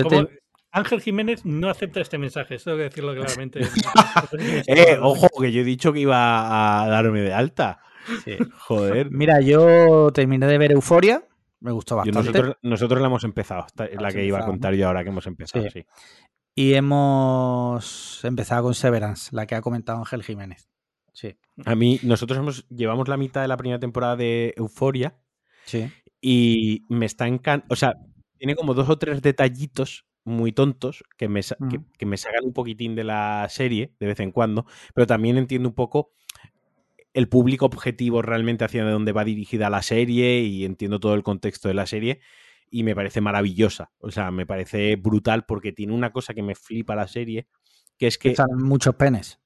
te- 0.08 0.38
Ángel 0.74 1.00
Jiménez 1.00 1.44
no 1.44 1.70
acepta 1.70 2.00
este 2.00 2.18
mensaje, 2.18 2.56
eso 2.56 2.64
tengo 2.70 2.78
que 2.78 2.84
decirlo 2.84 3.14
claramente. 3.14 3.60
Eh, 4.66 4.98
ojo, 5.00 5.28
que 5.40 5.52
yo 5.52 5.60
he 5.60 5.64
dicho 5.64 5.92
que 5.92 6.00
iba 6.00 6.82
a 6.82 6.88
darme 6.88 7.20
de 7.20 7.32
alta. 7.32 7.80
sí. 8.24 8.36
Joder. 8.58 9.10
Mira, 9.10 9.40
yo 9.40 10.10
terminé 10.12 10.46
de 10.46 10.58
ver 10.58 10.72
Euforia, 10.72 11.24
me 11.60 11.70
gustó 11.72 11.94
Yo- 11.94 11.98
bastante. 12.12 12.18
nosotros, 12.32 12.56
nosotros 12.62 13.00
la 13.00 13.06
hemos 13.06 13.24
empezado. 13.24 13.64
Esta 13.66 13.84
es 13.86 14.00
la 14.00 14.10
que 14.10 14.24
iba 14.26 14.38
a 14.40 14.44
contar 14.44 14.74
yo 14.74 14.86
ahora 14.88 15.02
que 15.04 15.10
hemos 15.10 15.26
empezado, 15.26 15.64
Sí. 15.64 15.70
sí. 15.70 15.86
Y 16.56 16.74
hemos 16.74 18.24
empezado 18.24 18.64
con 18.64 18.74
Severance, 18.74 19.30
la 19.34 19.46
que 19.46 19.54
ha 19.54 19.60
comentado 19.60 19.98
Ángel 19.98 20.22
Jiménez. 20.22 20.68
Sí, 21.12 21.36
A 21.64 21.76
mí, 21.76 22.00
nosotros 22.02 22.38
hemos, 22.38 22.68
llevamos 22.68 23.06
la 23.06 23.16
mitad 23.16 23.40
de 23.42 23.46
la 23.48 23.56
primera 23.56 23.78
temporada 23.78 24.16
de 24.16 24.52
Euforia 24.56 25.14
sí. 25.64 25.88
y 26.20 26.82
me 26.88 27.06
está 27.06 27.28
encantando. 27.28 27.72
O 27.72 27.76
sea, 27.76 27.94
tiene 28.38 28.56
como 28.56 28.74
dos 28.74 28.88
o 28.88 28.98
tres 28.98 29.22
detallitos 29.22 30.04
muy 30.24 30.52
tontos 30.52 31.04
que 31.18 31.28
me, 31.28 31.42
sa- 31.42 31.56
que, 31.98 32.06
me 32.06 32.16
sacan 32.16 32.44
un 32.44 32.52
poquitín 32.52 32.94
de 32.94 33.04
la 33.04 33.46
serie 33.50 33.92
de 34.00 34.06
vez 34.06 34.20
en 34.20 34.32
cuando, 34.32 34.66
pero 34.94 35.06
también 35.06 35.36
entiendo 35.36 35.68
un 35.68 35.74
poco 35.74 36.12
el 37.12 37.28
público 37.28 37.66
objetivo 37.66 38.22
realmente 38.22 38.64
hacia 38.64 38.84
dónde 38.84 39.12
va 39.12 39.24
dirigida 39.24 39.70
la 39.70 39.82
serie 39.82 40.40
y 40.40 40.64
entiendo 40.64 40.98
todo 40.98 41.14
el 41.14 41.22
contexto 41.22 41.68
de 41.68 41.74
la 41.74 41.86
serie 41.86 42.20
y 42.70 42.82
me 42.82 42.94
parece 42.96 43.20
maravillosa. 43.20 43.92
O 43.98 44.10
sea, 44.10 44.30
me 44.32 44.46
parece 44.46 44.96
brutal 44.96 45.44
porque 45.46 45.72
tiene 45.72 45.92
una 45.92 46.10
cosa 46.10 46.34
que 46.34 46.42
me 46.42 46.56
flipa 46.56 46.96
la 46.96 47.06
serie, 47.06 47.46
que 47.98 48.08
es 48.08 48.18
que 48.18 48.34
Salen 48.34 48.58
muchos 48.58 48.96
penes. 48.96 49.38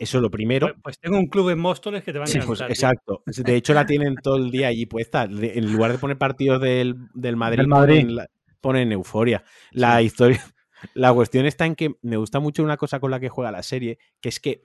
eso 0.00 0.20
lo 0.20 0.30
primero. 0.32 0.66
Pues, 0.68 0.80
pues 0.82 0.98
tengo 0.98 1.16
un 1.18 1.28
club 1.28 1.50
en 1.50 1.60
Móstoles 1.60 2.02
que 2.02 2.12
te 2.12 2.18
van 2.18 2.24
a 2.26 2.30
Sí, 2.32 2.38
pues 2.44 2.60
encantar. 2.60 2.66
tío. 2.66 2.74
exacto. 2.74 3.22
De 3.44 3.54
hecho, 3.54 3.72
la 3.72 3.86
tienen 3.86 4.16
todo 4.16 4.36
el 4.38 4.50
día 4.50 4.66
allí 4.66 4.86
puesta. 4.86 5.24
En 5.30 5.72
lugar 5.72 5.92
de 5.92 5.98
poner 5.98 6.18
partidos 6.18 6.60
del, 6.60 6.96
del 7.14 7.36
Madrid, 7.36 7.58
Del 7.58 7.68
Madrid. 7.68 8.00
Ponen, 8.06 8.26
la- 8.56 8.60
ponen 8.60 8.92
euforia. 8.92 9.44
La 9.72 10.02
historia. 10.02 10.42
La 10.94 11.12
cuestión 11.12 11.46
está 11.46 11.64
en 11.64 11.74
que 11.74 11.94
me 12.02 12.18
gusta 12.18 12.38
mucho 12.38 12.62
una 12.62 12.76
cosa 12.76 13.00
con 13.00 13.10
la 13.10 13.18
que 13.18 13.30
juega 13.30 13.50
la 13.50 13.62
serie, 13.62 13.98
que 14.20 14.28
es 14.28 14.40
que 14.40 14.64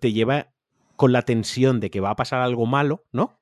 te 0.00 0.12
lleva 0.12 0.52
con 0.96 1.12
la 1.12 1.22
tensión 1.22 1.78
de 1.78 1.88
que 1.88 2.00
va 2.00 2.10
a 2.10 2.16
pasar 2.16 2.40
algo 2.42 2.66
malo, 2.66 3.04
¿no? 3.12 3.40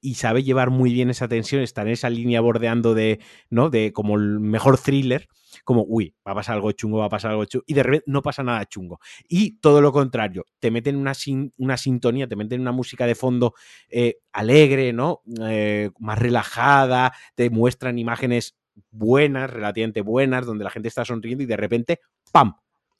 Y 0.00 0.14
sabe 0.16 0.42
llevar 0.42 0.70
muy 0.70 0.92
bien 0.92 1.10
esa 1.10 1.28
tensión, 1.28 1.62
está 1.62 1.82
en 1.82 1.88
esa 1.88 2.10
línea 2.10 2.40
bordeando 2.40 2.94
de, 2.94 3.20
¿no? 3.50 3.70
De 3.70 3.92
como 3.92 4.16
el 4.16 4.40
mejor 4.40 4.78
thriller, 4.78 5.28
como, 5.64 5.84
uy, 5.86 6.14
va 6.26 6.32
a 6.32 6.34
pasar 6.34 6.56
algo 6.56 6.72
chungo, 6.72 6.98
va 6.98 7.06
a 7.06 7.10
pasar 7.10 7.30
algo 7.32 7.44
chungo, 7.44 7.64
y 7.66 7.74
de 7.74 7.82
repente 7.82 8.04
no 8.06 8.22
pasa 8.22 8.42
nada 8.42 8.64
chungo. 8.66 9.00
Y 9.28 9.58
todo 9.60 9.80
lo 9.80 9.92
contrario, 9.92 10.44
te 10.60 10.70
meten 10.70 10.96
una, 10.96 11.14
sin- 11.14 11.52
una 11.56 11.76
sintonía, 11.76 12.26
te 12.28 12.36
meten 12.36 12.60
una 12.60 12.72
música 12.72 13.06
de 13.06 13.14
fondo 13.14 13.54
eh, 13.88 14.16
alegre, 14.32 14.92
¿no? 14.92 15.22
Eh, 15.46 15.90
más 15.98 16.18
relajada, 16.18 17.12
te 17.34 17.50
muestran 17.50 17.98
imágenes 17.98 18.56
buenas, 18.90 19.50
relativamente 19.50 20.00
buenas, 20.00 20.46
donde 20.46 20.64
la 20.64 20.70
gente 20.70 20.88
está 20.88 21.04
sonriendo 21.04 21.42
y 21.44 21.46
de 21.46 21.56
repente, 21.56 22.00
¡pam! 22.32 22.54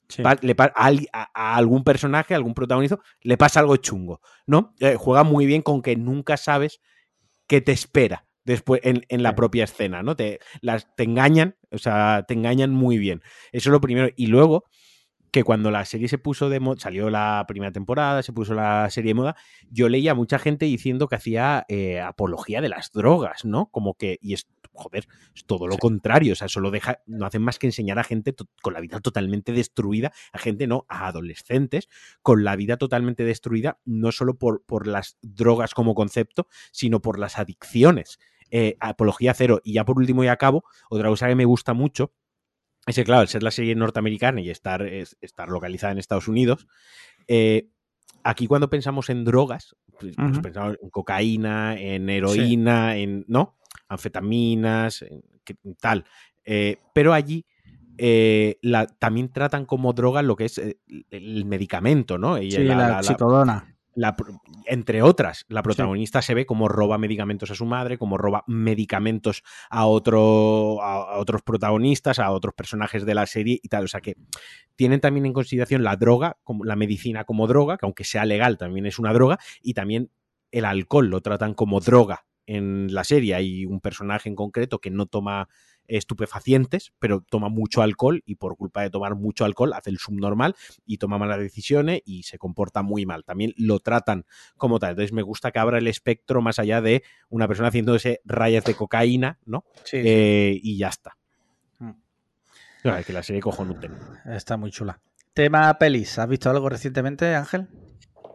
Sí. 0.09 0.21
Le 0.41 0.55
a, 0.59 0.71
a- 1.13 1.29
a 1.33 1.55
algún 1.55 1.83
personaje, 1.83 2.33
a 2.33 2.37
algún 2.37 2.53
protagonista, 2.53 2.99
le 3.21 3.37
pasa 3.37 3.61
algo 3.61 3.77
chungo, 3.77 4.21
¿no? 4.45 4.75
Eh, 4.79 4.95
juega 4.97 5.23
muy 5.23 5.45
bien 5.45 5.61
con 5.61 5.81
que 5.81 5.95
nunca 5.95 6.37
sabes 6.37 6.81
qué 7.47 7.61
te 7.61 7.71
espera 7.71 8.25
después 8.43 8.81
en, 8.83 9.05
en 9.07 9.23
la 9.23 9.29
Sí. 9.29 9.35
propia 9.37 9.63
escena, 9.63 10.03
¿no? 10.03 10.15
Te, 10.15 10.39
las, 10.61 10.93
te 10.95 11.03
engañan, 11.03 11.55
o 11.71 11.77
sea, 11.77 12.25
te 12.27 12.33
engañan 12.33 12.71
muy 12.71 12.97
bien. 12.97 13.21
Eso 13.53 13.69
es 13.69 13.71
lo 13.71 13.81
primero. 13.81 14.09
Y 14.17 14.27
luego, 14.27 14.65
que 15.33 15.43
cuando 15.43 15.71
la 15.71 15.83
serie 15.83 16.07
se 16.07 16.19
puso 16.19 16.47
de 16.47 16.59
moda, 16.59 16.79
salió 16.79 17.09
la 17.09 17.43
primera 17.47 17.71
temporada, 17.71 18.21
se 18.21 18.31
puso 18.31 18.53
la 18.53 18.87
serie 18.91 19.09
de 19.09 19.15
moda, 19.15 19.35
yo 19.71 19.89
leía 19.89 20.11
a 20.11 20.15
mucha 20.15 20.37
gente 20.37 20.65
diciendo 20.67 21.07
que 21.07 21.15
hacía 21.15 21.65
eh, 21.69 21.99
apología 21.99 22.61
de 22.61 22.69
las 22.69 22.91
drogas, 22.91 23.43
¿no? 23.43 23.65
Como 23.71 23.95
que, 23.95 24.19
y 24.21 24.35
es, 24.35 24.47
joder, 24.73 25.07
es 25.35 25.43
todo 25.45 25.65
lo 25.65 25.73
Sí. 25.73 25.79
contrario, 25.79 26.33
o 26.33 26.35
sea, 26.35 26.49
solo 26.49 26.69
deja, 26.69 26.99
no 27.07 27.25
hacen 27.25 27.41
más 27.41 27.57
que 27.57 27.65
enseñar 27.65 27.97
a 27.97 28.03
gente 28.03 28.35
con 28.61 28.73
la 28.73 28.79
vida 28.79 28.99
totalmente 28.99 29.53
destruida, 29.53 30.11
a 30.33 30.37
gente 30.37 30.67
no, 30.67 30.85
a 30.87 31.07
adolescentes 31.07 31.89
con 32.21 32.43
la 32.43 32.55
vida 32.55 32.77
totalmente 32.77 33.23
destruida, 33.25 33.79
no 33.85 34.11
solo 34.11 34.37
por, 34.37 34.63
por 34.65 34.85
las 34.85 35.17
drogas 35.23 35.73
como 35.73 35.95
concepto, 35.95 36.47
sino 36.71 37.01
por 37.01 37.17
las 37.17 37.39
adicciones. 37.39 38.19
Eh, 38.51 38.77
apología 38.79 39.33
cero. 39.33 39.61
Y 39.63 39.73
ya 39.73 39.83
por 39.83 39.97
último 39.97 40.23
y 40.23 40.27
a 40.27 40.37
cabo, 40.37 40.63
otra 40.91 41.09
cosa 41.09 41.27
que 41.27 41.33
me 41.33 41.45
gusta 41.45 41.73
mucho 41.73 42.11
es 42.87 42.95
que, 42.95 43.03
claro, 43.03 43.21
al 43.21 43.27
ser 43.27 43.43
la 43.43 43.51
serie 43.51 43.75
norteamericana 43.75 44.41
y 44.41 44.49
estar, 44.49 44.81
es- 44.81 45.17
estar 45.21 45.49
localizada 45.49 45.93
en 45.93 45.99
Estados 45.99 46.27
Unidos, 46.27 46.67
eh, 47.27 47.69
aquí 48.23 48.47
cuando 48.47 48.69
pensamos 48.69 49.09
en 49.09 49.23
drogas, 49.23 49.75
pues, 49.99 50.15
pues 50.15 50.39
pensamos 50.41 50.77
en 50.81 50.89
cocaína, 50.89 51.79
en 51.79 52.09
heroína, 52.09 52.97
en, 52.97 53.25
¿no? 53.27 53.57
Anfetaminas, 53.87 55.01
en, 55.03 55.23
tal. 55.79 56.05
Eh, 56.45 56.77
pero 56.93 57.13
allí 57.13 57.45
eh, 57.97 58.57
la, 58.63 58.87
también 58.87 59.31
tratan 59.31 59.65
como 59.65 59.93
droga 59.93 60.23
lo 60.23 60.35
que 60.35 60.45
es 60.45 60.57
el 61.11 61.45
medicamento, 61.45 62.17
¿no? 62.17 62.39
Y 62.41 62.49
Sí, 62.51 62.63
la- 62.63 62.75
la, 62.75 62.87
la-. 62.97 63.01
La 63.95 64.15
entre 64.65 65.01
otras, 65.01 65.45
la 65.49 65.63
protagonista 65.63 66.21
se 66.21 66.33
ve 66.33 66.45
como 66.45 66.67
roba 66.67 66.97
medicamentos 66.97 67.51
a 67.51 67.55
su 67.55 67.65
madre, 67.65 67.97
como 67.97 68.17
roba 68.17 68.43
medicamentos 68.47 69.43
a, 69.69 69.85
otro, 69.85 70.81
a, 70.81 71.15
a 71.15 71.19
otros 71.19 71.41
protagonistas, 71.41 72.19
a 72.19 72.31
otros 72.31 72.53
personajes 72.53 73.05
de 73.05 73.15
la 73.15 73.25
serie 73.25 73.59
y 73.61 73.67
tal. 73.67 73.85
O 73.85 73.87
sea 73.87 74.01
que 74.01 74.15
tienen 74.75 74.99
también 74.99 75.25
en 75.25 75.33
consideración 75.33 75.83
la 75.83 75.95
droga, 75.95 76.37
como 76.43 76.63
la 76.65 76.75
medicina 76.75 77.23
como 77.25 77.47
droga, 77.47 77.77
que 77.77 77.85
aunque 77.85 78.03
sea 78.03 78.25
legal 78.25 78.57
también 78.57 78.85
es 78.85 78.99
una 78.99 79.13
droga, 79.13 79.37
y 79.61 79.73
también 79.73 80.09
el 80.51 80.65
alcohol 80.65 81.07
lo 81.07 81.21
tratan 81.21 81.53
como 81.53 81.79
droga 81.79 82.25
en 82.45 82.93
la 82.93 83.03
serie. 83.03 83.35
Hay 83.35 83.65
un 83.65 83.79
personaje 83.79 84.29
en 84.29 84.35
concreto 84.35 84.79
que 84.79 84.91
no 84.91 85.05
toma 85.05 85.49
estupefacientes, 85.87 86.93
pero 86.99 87.21
toma 87.21 87.49
mucho 87.49 87.81
alcohol 87.81 88.21
y 88.25 88.35
por 88.35 88.55
culpa 88.57 88.81
de 88.81 88.89
tomar 88.89 89.15
mucho 89.15 89.45
alcohol 89.45 89.73
hace 89.73 89.89
el 89.89 89.97
subnormal 89.97 90.55
y 90.85 90.97
toma 90.97 91.17
malas 91.17 91.39
decisiones 91.39 92.01
y 92.05 92.23
se 92.23 92.37
comporta 92.37 92.81
muy 92.81 93.05
mal. 93.05 93.23
También 93.23 93.53
lo 93.57 93.79
tratan 93.79 94.25
como 94.57 94.79
tal. 94.79 94.91
Entonces 94.91 95.13
me 95.13 95.21
gusta 95.21 95.51
que 95.51 95.59
abra 95.59 95.77
el 95.77 95.87
espectro 95.87 96.41
más 96.41 96.59
allá 96.59 96.81
de 96.81 97.03
una 97.29 97.47
persona 97.47 97.69
haciéndose 97.69 98.21
rayas 98.25 98.63
de 98.63 98.75
cocaína, 98.75 99.39
¿no? 99.45 99.65
Sí, 99.83 99.97
Eh, 100.03 100.59
y 100.61 100.77
ya 100.77 100.89
está. 100.89 101.17
Mm. 101.79 101.91
No, 102.83 102.97
es 102.97 103.05
que 103.05 103.13
la 103.13 103.23
serie 103.23 103.41
cojonute. 103.41 103.89
Está 104.25 104.57
muy 104.57 104.71
chula. 104.71 104.99
Tema 105.33 105.73
pelis. 105.79 106.19
¿Has 106.19 106.27
visto 106.27 106.49
algo 106.49 106.69
recientemente, 106.69 107.33
Ángel? 107.35 107.67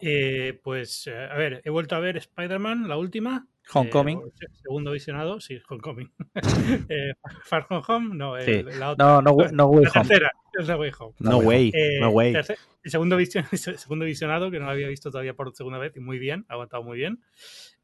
Eh, 0.01 0.59
pues, 0.63 1.07
eh, 1.07 1.17
a 1.31 1.37
ver, 1.37 1.61
he 1.65 1.71
vuelto 1.71 1.97
a 1.97 2.01
ver 2.01 2.17
Spider-Man, 2.17 2.89
la 2.89 2.97
última. 2.97 3.47
Homecoming. 3.73 4.19
Eh, 4.41 4.47
segundo 4.63 4.93
visionado, 4.93 5.41
sí, 5.41 5.61
Homecoming. 5.69 6.11
eh, 6.89 7.13
Far 7.45 7.67
From 7.67 7.83
Home, 7.87 8.15
no, 8.15 8.37
el- 8.37 8.45
Sí. 8.73 8.79
la 8.79 8.91
otra. 8.93 9.05
No, 9.05 9.23
no, 9.23 9.37
no 9.53 9.67
Way 9.67 9.85
la 9.85 9.91
Home. 9.91 10.09
tercera, 10.09 10.33
es 10.59 10.67
la 10.69 10.77
Way 10.77 10.93
Home. 10.99 11.15
No, 11.19 11.39
way, 11.39 11.69
Eh, 11.75 11.99
no 12.01 12.09
way. 12.11 12.33
tercer- 12.33 12.57
el 12.83 12.91
segundo, 12.91 13.17
vision- 13.19 13.45
segundo 13.79 14.05
visionado, 14.07 14.51
que 14.51 14.59
no 14.59 14.65
lo 14.67 14.71
había 14.71 14.89
visto 14.89 15.11
todavía 15.11 15.35
por 15.35 15.55
segunda 15.55 15.79
vez, 15.79 15.93
y 15.97 16.01
muy 16.01 16.19
bien, 16.19 16.47
ha 16.49 16.55
aguantado 16.55 16.83
muy 16.83 16.97
bien. 16.97 17.21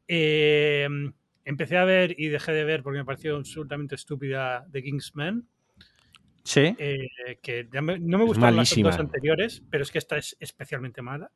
Eh, 0.08 0.88
empecé 1.44 1.76
a 1.76 1.84
ver 1.84 2.14
y 2.18 2.28
dejé 2.28 2.52
de 2.52 2.64
ver 2.64 2.82
porque 2.82 2.98
me 2.98 3.04
pareció 3.04 3.36
absolutamente 3.36 3.94
estúpida 3.94 4.66
The 4.72 4.82
Kingsman, 4.82 5.46
Sí. 6.44 6.74
eh, 6.78 7.08
que 7.42 7.68
me- 7.82 7.98
no 7.98 8.18
me 8.18 8.24
gustaron 8.24 8.56
las 8.56 8.74
dos 8.74 8.98
anteriores, 8.98 9.62
pero 9.70 9.82
es 9.82 9.90
que 9.90 9.98
esta 9.98 10.16
es 10.16 10.36
especialmente 10.40 11.02
mala. 11.02 11.30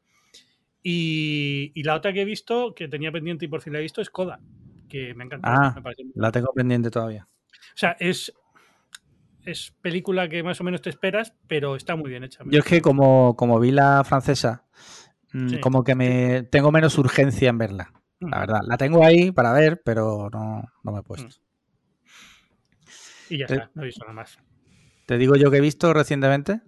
Y, 0.90 1.70
y 1.74 1.82
la 1.82 1.94
otra 1.96 2.14
que 2.14 2.22
he 2.22 2.24
visto, 2.24 2.74
que 2.74 2.88
tenía 2.88 3.12
pendiente 3.12 3.44
y 3.44 3.48
por 3.48 3.60
fin 3.60 3.74
la 3.74 3.78
he 3.78 3.82
visto, 3.82 4.00
es 4.00 4.08
Coda, 4.08 4.40
que 4.88 5.12
me 5.14 5.24
encanta. 5.24 5.52
Ah, 5.52 5.72
me 5.76 5.82
parece 5.82 6.02
muy- 6.04 6.12
La 6.16 6.32
tengo 6.32 6.50
pendiente 6.54 6.90
todavía. 6.90 7.26
O 7.28 7.76
sea, 7.76 7.94
es, 8.00 8.32
es 9.44 9.74
película 9.82 10.30
que 10.30 10.42
más 10.42 10.58
o 10.62 10.64
menos 10.64 10.80
te 10.80 10.88
esperas, 10.88 11.34
pero 11.46 11.76
está 11.76 11.94
muy 11.94 12.08
bien 12.08 12.24
hecha. 12.24 12.42
Yo 12.46 12.60
es 12.60 12.64
que 12.64 12.80
como, 12.80 13.36
como 13.36 13.60
vi 13.60 13.70
la 13.70 14.02
francesa, 14.02 14.64
mm, 15.34 15.48
Sí. 15.48 15.60
como 15.60 15.84
que 15.84 15.94
me 15.94 16.44
tengo 16.44 16.72
menos 16.72 16.96
urgencia 16.96 17.50
en 17.50 17.58
verla. 17.58 17.92
Mm. 18.20 18.30
La 18.30 18.38
verdad. 18.38 18.60
La 18.66 18.78
tengo 18.78 19.04
ahí 19.04 19.30
para 19.30 19.52
ver, 19.52 19.82
pero 19.84 20.30
no, 20.32 20.62
no 20.84 20.92
me 20.92 21.00
he 21.00 21.02
puesto. 21.02 21.28
Y 23.28 23.36
ya 23.36 23.44
está, 23.44 23.70
no 23.74 23.82
he 23.82 23.86
visto 23.86 24.04
nada 24.04 24.14
más. 24.14 24.38
Te 25.04 25.18
digo 25.18 25.36
yo 25.36 25.50
que 25.50 25.58
he 25.58 25.60
visto 25.60 25.92
recientemente. 25.92 26.62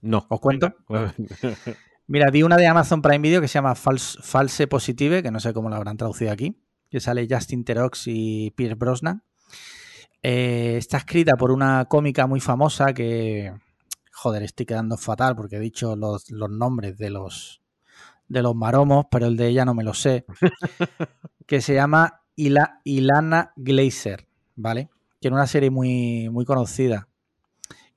No. 0.00 0.26
¿Os 0.30 0.40
cuento? 0.40 0.74
Mira, 2.08 2.30
vi 2.30 2.42
una 2.42 2.56
de 2.56 2.66
Amazon 2.66 3.02
Prime 3.02 3.18
Video 3.18 3.40
que 3.40 3.48
se 3.48 3.54
llama 3.54 3.74
Fals- 3.74 4.18
False 4.22 4.66
Positive, 4.68 5.22
que 5.22 5.30
no 5.30 5.40
sé 5.40 5.52
cómo 5.52 5.68
la 5.70 5.76
habrán 5.76 5.96
traducido 5.96 6.30
aquí, 6.30 6.56
que 6.88 7.00
sale 7.00 7.26
Justin 7.28 7.64
Terox 7.64 8.04
y 8.06 8.52
Pierce 8.52 8.76
Brosnan. 8.76 9.24
Eh, 10.22 10.76
está 10.78 10.98
escrita 10.98 11.36
por 11.36 11.50
una 11.50 11.84
cómica 11.86 12.26
muy 12.26 12.40
famosa 12.40 12.92
que, 12.94 13.52
joder, 14.12 14.42
estoy 14.44 14.66
quedando 14.66 14.96
fatal 14.96 15.34
porque 15.36 15.56
he 15.56 15.60
dicho 15.60 15.96
los, 15.96 16.30
los 16.30 16.50
nombres 16.50 16.96
de 16.96 17.10
los, 17.10 17.60
de 18.28 18.42
los 18.42 18.54
maromos, 18.54 19.06
pero 19.10 19.26
el 19.26 19.36
de 19.36 19.48
ella 19.48 19.64
no 19.64 19.74
me 19.74 19.84
lo 19.84 19.94
sé, 19.94 20.24
que 21.46 21.60
se 21.60 21.74
llama 21.74 22.22
Ila- 22.36 22.80
Ilana 22.84 23.52
Glazer, 23.56 24.26
¿vale? 24.54 24.90
que 25.20 25.28
era 25.28 25.36
una 25.36 25.46
serie 25.46 25.70
muy, 25.70 26.28
muy 26.28 26.44
conocida, 26.44 27.08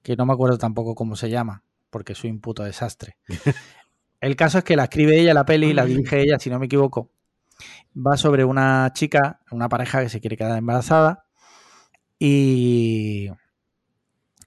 que 0.02 0.16
no 0.16 0.26
me 0.26 0.34
acuerdo 0.34 0.58
tampoco 0.58 0.96
cómo 0.96 1.16
se 1.16 1.30
llama, 1.30 1.64
porque 1.90 2.16
soy 2.16 2.32
un 2.32 2.40
puto 2.42 2.64
desastre. 2.64 3.18
El 4.22 4.36
caso 4.36 4.58
es 4.60 4.64
que 4.64 4.76
la 4.76 4.84
escribe 4.84 5.20
ella, 5.20 5.34
la 5.34 5.46
peli, 5.46 5.74
la 5.74 5.86
dirige 5.86 6.22
ella, 6.22 6.40
si 6.40 6.50
no 6.50 6.60
me 6.60 6.66
equivoco. 6.66 7.12
Va 7.96 8.18
sobre 8.18 8.44
una 8.44 8.92
chica, 8.94 9.40
una 9.52 9.70
pareja 9.70 10.02
que 10.02 10.10
se 10.10 10.20
quiere 10.20 10.38
quedar 10.38 10.58
embarazada 10.58 11.26
y, 12.18 13.30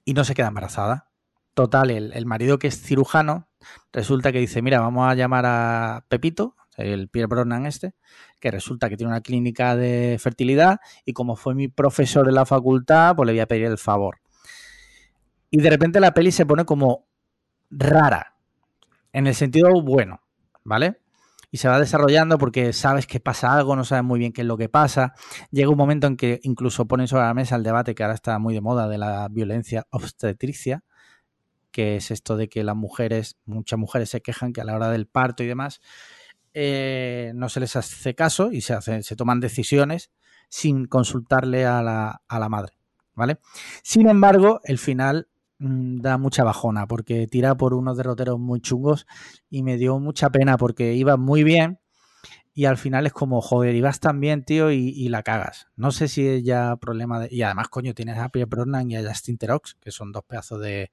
y 0.05 0.13
no 0.13 0.23
se 0.23 0.35
queda 0.35 0.47
embarazada. 0.47 1.09
Total, 1.53 1.91
el, 1.91 2.13
el 2.13 2.25
marido 2.25 2.59
que 2.59 2.67
es 2.67 2.81
cirujano 2.81 3.47
resulta 3.91 4.31
que 4.31 4.39
dice, 4.39 4.61
mira, 4.61 4.79
vamos 4.79 5.09
a 5.09 5.15
llamar 5.15 5.45
a 5.45 6.05
Pepito, 6.07 6.55
el 6.77 7.09
Pierre 7.09 7.27
Brosnan 7.27 7.65
este, 7.65 7.93
que 8.39 8.51
resulta 8.51 8.89
que 8.89 8.97
tiene 8.97 9.11
una 9.11 9.21
clínica 9.21 9.75
de 9.75 10.17
fertilidad 10.19 10.79
y 11.05 11.13
como 11.13 11.35
fue 11.35 11.55
mi 11.55 11.67
profesor 11.67 12.27
en 12.27 12.35
la 12.35 12.45
facultad, 12.45 13.15
pues 13.15 13.27
le 13.27 13.33
voy 13.33 13.39
a 13.39 13.47
pedir 13.47 13.65
el 13.65 13.77
favor. 13.77 14.19
Y 15.49 15.61
de 15.61 15.69
repente 15.69 15.99
la 15.99 16.13
peli 16.13 16.31
se 16.31 16.45
pone 16.45 16.65
como 16.65 17.05
rara, 17.69 18.32
en 19.13 19.27
el 19.27 19.35
sentido 19.35 19.69
bueno, 19.81 20.21
¿vale? 20.63 20.99
Y 21.51 21.57
se 21.57 21.67
va 21.67 21.79
desarrollando 21.79 22.39
porque 22.39 22.73
sabes 22.73 23.05
que 23.05 23.19
pasa 23.19 23.53
algo, 23.53 23.75
no 23.75 23.85
sabes 23.85 24.03
muy 24.03 24.19
bien 24.19 24.33
qué 24.33 24.41
es 24.41 24.47
lo 24.47 24.57
que 24.57 24.69
pasa. 24.69 25.13
Llega 25.51 25.69
un 25.69 25.77
momento 25.77 26.07
en 26.07 26.17
que 26.17 26.39
incluso 26.43 26.87
ponen 26.87 27.07
sobre 27.07 27.25
la 27.25 27.33
mesa 27.35 27.55
el 27.55 27.63
debate 27.63 27.93
que 27.93 28.03
ahora 28.03 28.15
está 28.15 28.39
muy 28.39 28.55
de 28.55 28.61
moda 28.61 28.87
de 28.87 28.97
la 28.97 29.27
violencia 29.29 29.85
obstetricia, 29.91 30.83
que 31.71 31.95
es 31.97 32.09
esto 32.09 32.37
de 32.37 32.49
que 32.49 32.63
las 32.63 32.75
mujeres, 32.75 33.37
muchas 33.45 33.77
mujeres 33.77 34.09
se 34.09 34.21
quejan 34.21 34.51
que 34.51 34.61
a 34.61 34.63
la 34.63 34.75
hora 34.75 34.89
del 34.89 35.05
parto 35.05 35.43
y 35.43 35.47
demás, 35.47 35.79
eh, 36.55 37.31
no 37.35 37.49
se 37.49 37.59
les 37.59 37.75
hace 37.75 38.15
caso 38.15 38.51
y 38.51 38.61
se, 38.61 38.73
hacen, 38.73 39.03
se 39.03 39.15
toman 39.15 39.39
decisiones 39.39 40.11
sin 40.49 40.85
consultarle 40.85 41.65
a 41.65 41.81
la, 41.81 42.49
madre, 42.49 42.77
¿vale? 43.15 43.39
Sin 43.81 44.07
embargo, 44.07 44.61
el 44.63 44.77
final 44.77 45.27
da 45.63 46.17
mucha 46.17 46.43
bajona 46.43 46.87
porque 46.87 47.27
tira 47.27 47.55
por 47.55 47.73
unos 47.73 47.97
derroteros 47.97 48.39
muy 48.39 48.59
chungos 48.59 49.07
y 49.49 49.63
me 49.63 49.77
dio 49.77 49.99
mucha 49.99 50.29
pena 50.29 50.57
porque 50.57 50.93
iba 50.93 51.17
muy 51.17 51.43
bien 51.43 51.79
y 52.53 52.65
al 52.65 52.77
final 52.77 53.07
es 53.07 53.13
como, 53.13 53.41
joder, 53.41 53.73
ibas 53.73 53.99
tan 53.99 54.19
bien, 54.19 54.43
tío, 54.43 54.71
y, 54.71 54.89
y 54.89 55.09
la 55.09 55.23
cagas. 55.23 55.67
No 55.75 55.91
sé 55.91 56.07
si 56.07 56.27
es 56.27 56.43
ya 56.43 56.75
problema 56.75 57.19
de... 57.19 57.27
Y 57.31 57.41
además, 57.41 57.67
coño, 57.69 57.95
tienes 57.95 58.19
a 58.19 58.29
Pierre 58.29 58.47
Brosnan 58.47 58.91
y 58.91 58.95
a 58.95 59.07
Justin 59.07 59.39
Terox, 59.39 59.75
que 59.81 59.89
son 59.89 60.11
dos 60.11 60.23
pedazos 60.23 60.61
de, 60.61 60.91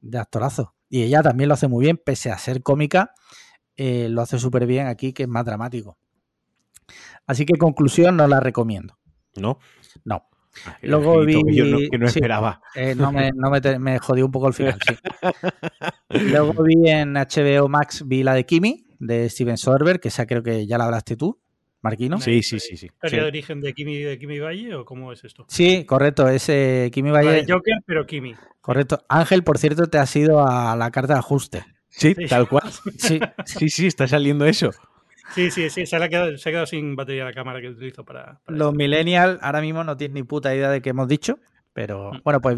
de 0.00 0.18
actorazo. 0.18 0.74
Y 0.88 1.02
ella 1.02 1.22
también 1.22 1.48
lo 1.48 1.54
hace 1.54 1.68
muy 1.68 1.84
bien, 1.84 2.00
pese 2.04 2.32
a 2.32 2.38
ser 2.38 2.64
cómica, 2.64 3.12
eh, 3.76 4.08
lo 4.08 4.22
hace 4.22 4.40
súper 4.40 4.66
bien 4.66 4.88
aquí, 4.88 5.12
que 5.12 5.24
es 5.24 5.28
más 5.28 5.44
dramático. 5.44 5.98
Así 7.26 7.46
que 7.46 7.56
conclusión, 7.56 8.16
no 8.16 8.26
la 8.26 8.40
recomiendo. 8.40 8.98
¿No? 9.36 9.60
No. 10.04 10.24
Ah, 10.66 10.76
Luego 10.82 11.24
vi- 11.24 11.42
que 11.44 11.54
yo 11.54 11.64
no, 11.64 11.78
que 11.90 11.98
no 11.98 12.08
sí. 12.08 12.18
esperaba. 12.18 12.60
Eh, 12.74 12.94
no 12.96 13.12
me, 13.12 13.30
no 13.34 13.50
me, 13.50 13.60
te- 13.60 13.78
me 13.78 13.98
jodió 13.98 14.26
un 14.26 14.32
poco 14.32 14.48
el 14.48 14.54
final, 14.54 14.78
sí. 14.86 14.94
Luego 16.10 16.62
vi 16.64 16.88
en 16.88 17.14
HBO 17.14 17.68
Max, 17.68 18.02
vi 18.06 18.22
la 18.22 18.34
de 18.34 18.44
Kimi, 18.46 18.86
de 18.98 19.28
Steven 19.28 19.56
Soderbergh, 19.56 20.00
que 20.00 20.08
esa 20.08 20.26
creo 20.26 20.42
que 20.42 20.66
ya 20.66 20.78
la 20.78 20.84
hablaste 20.84 21.16
tú, 21.16 21.40
Marquino. 21.82 22.20
Sí, 22.20 22.42
sí, 22.42 22.58
sí, 22.60 22.76
sí. 22.76 22.86
¿Historia 22.86 23.10
Sí. 23.10 23.16
de 23.16 23.22
origen 23.26 23.60
de 23.60 23.72
Kimi, 23.74 23.98
de 23.98 24.18
Kimi 24.18 24.38
Valle 24.40 24.74
o 24.74 24.84
cómo 24.84 25.12
es 25.12 25.24
esto? 25.24 25.44
Sí, 25.48 25.84
correcto, 25.84 26.28
ese 26.28 26.90
Kimi 26.92 27.10
La 27.10 27.22
Valle, 27.22 27.44
de 27.44 27.52
Joker, 27.52 27.74
pero 27.86 28.06
Kimi. 28.06 28.34
correcto. 28.60 29.04
Ángel, 29.08 29.44
por 29.44 29.58
cierto, 29.58 29.86
te 29.86 29.98
has 29.98 30.14
ido 30.16 30.46
a 30.46 30.74
la 30.76 30.90
carta 30.90 31.14
de 31.14 31.18
ajuste. 31.20 31.64
Sí, 31.90 32.14
Sí. 32.16 32.26
tal 32.26 32.48
cual. 32.48 32.70
Sí, 32.98 33.18
Sí, 33.46 33.68
sí, 33.70 33.86
está 33.86 34.06
saliendo 34.06 34.44
eso. 34.44 34.70
Sí, 35.34 35.50
sí, 35.50 35.68
sí, 35.70 35.86
se, 35.86 35.96
ha 35.96 36.08
quedado, 36.08 36.36
se 36.38 36.48
ha 36.48 36.52
quedado 36.52 36.66
sin 36.66 36.96
batería 36.96 37.24
la 37.24 37.32
cámara 37.32 37.60
que 37.60 37.68
utilizo 37.68 38.04
para. 38.04 38.40
para 38.44 38.56
Los 38.58 38.74
millennials 38.74 39.38
ahora 39.42 39.60
mismo 39.60 39.84
no 39.84 39.96
tienen 39.96 40.14
ni 40.14 40.22
puta 40.22 40.54
idea 40.54 40.70
de 40.70 40.80
qué 40.82 40.90
hemos 40.90 41.06
dicho, 41.08 41.38
pero 41.72 42.12
Mm. 42.12 42.20
bueno, 42.24 42.40
pues 42.40 42.56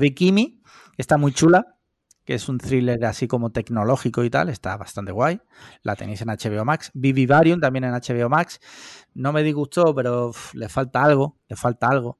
que 0.97 1.02
está 1.02 1.16
muy 1.16 1.32
chula, 1.32 1.76
que 2.24 2.34
es 2.34 2.48
un 2.48 2.59
thriller 2.59 3.05
así 3.05 3.26
como 3.26 3.51
tecnológico 3.51 4.22
y 4.22 4.30
tal, 4.30 4.48
está 4.51 4.76
bastante 4.76 5.10
guay. 5.10 5.40
La 5.82 5.97
tenéis 5.97 6.20
en 6.22 6.28
HBO 6.30 6.64
Max. 6.64 6.90
Vi 6.94 7.12
Vivarium 7.12 7.59
también 7.60 7.84
en 7.84 7.92
HBO 7.94 8.28
Max. 8.28 8.60
No 9.14 9.32
me 9.32 9.42
disgustó, 9.42 9.92
pero 9.94 10.28
uf, 10.28 10.55
le 10.55 10.68
falta 10.68 11.02
algo, 11.02 11.38
le 11.48 11.56
falta 11.56 11.88
algo. 11.88 12.18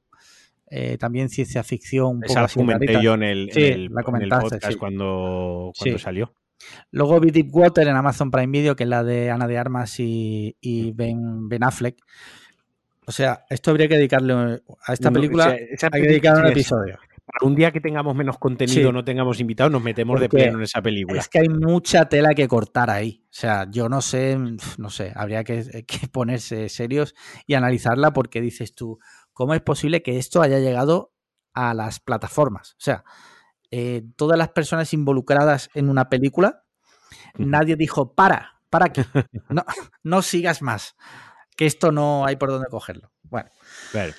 Eh, 0.73 0.97
también 0.97 1.29
ciencia 1.29 1.63
ficción 1.63 2.07
un 2.07 2.19
poco 2.21 2.31
Esa 2.31 2.39
la 2.41 2.45
así 2.45 2.59
comenté 2.59 3.01
yo 3.01 3.13
en 3.13 3.23
el, 3.23 3.47
en 3.49 3.53
Sí, 3.53 3.61
el- 3.63 3.71
la 3.85 3.91
en 3.91 3.97
el 3.99 4.03
comentaste, 4.03 4.43
podcast 4.49 4.73
sí. 4.73 4.75
cuando, 4.79 5.71
cuando 5.77 5.97
Sí. 5.97 6.03
salió. 6.03 6.33
Luego 6.91 7.19
vi 7.19 7.31
Deepwater 7.31 7.87
en 7.87 7.95
Amazon 7.95 8.31
Prime 8.31 8.51
Video, 8.51 8.75
que 8.75 8.83
es 8.83 8.89
la 8.89 9.03
de 9.03 9.29
Ana 9.31 9.47
de 9.47 9.57
Armas 9.57 9.99
y, 9.99 10.55
y 10.61 10.91
ben, 10.91 11.47
Ben 11.49 11.63
Affleck. 11.63 11.97
O 13.07 13.11
sea, 13.11 13.45
esto 13.49 13.71
habría 13.71 13.87
que 13.87 13.95
dedicarle 13.97 14.33
a 14.33 14.93
esta 14.93 15.09
No, 15.09 15.15
película. 15.15 15.45
o 15.45 15.49
sea, 15.49 15.57
esa 15.57 15.89
hay 15.91 16.01
que 16.01 16.07
dedicar 16.07 16.37
un 16.37 16.47
episodio. 16.47 16.97
Para 17.25 17.47
un 17.47 17.55
día 17.55 17.71
que 17.71 17.79
tengamos 17.79 18.15
menos 18.15 18.37
contenido, 18.37 18.89
Sí. 18.89 18.93
no 18.93 19.03
tengamos 19.05 19.39
invitados, 19.39 19.71
nos 19.71 19.81
metemos 19.81 20.19
de 20.19 20.27
pleno 20.27 20.57
en 20.57 20.63
esa 20.63 20.81
película. 20.81 21.19
Es 21.19 21.29
que 21.29 21.39
hay 21.39 21.49
mucha 21.49 22.05
tela 22.09 22.33
que 22.33 22.47
cortar 22.47 22.89
ahí. 22.89 23.23
O 23.25 23.33
sea, 23.33 23.67
yo 23.69 23.87
no 23.89 24.01
sé, 24.01 24.37
no 24.77 24.89
sé, 24.89 25.13
habría 25.15 25.43
que, 25.43 25.85
que 25.87 26.07
ponerse 26.11 26.67
serios 26.69 27.15
y 27.47 27.53
analizarla 27.53 28.11
porque 28.11 28.41
dices 28.41 28.75
tú, 28.75 28.99
¿cómo 29.33 29.53
es 29.53 29.61
posible 29.61 30.01
que 30.03 30.17
esto 30.17 30.41
haya 30.41 30.59
llegado 30.59 31.13
a 31.53 31.73
las 31.73 31.99
plataformas? 31.99 32.73
O 32.73 32.79
sea, 32.81 33.03
eh, 33.71 34.03
todas 34.15 34.37
las 34.37 34.49
personas 34.49 34.93
involucradas 34.93 35.69
en 35.73 35.89
una 35.89 36.09
película, 36.09 36.63
nadie 37.37 37.75
dijo, 37.75 38.13
para, 38.13 38.59
para 38.69 38.85
aquí, 38.85 39.01
no, 39.49 39.63
no 40.03 40.21
sigas 40.21 40.61
más, 40.61 40.95
que 41.55 41.65
esto 41.65 41.91
no 41.91 42.25
hay 42.25 42.35
por 42.35 42.49
dónde 42.49 42.67
cogerlo. 42.69 43.11
Bueno. 43.23 43.49
Claro. 43.91 44.13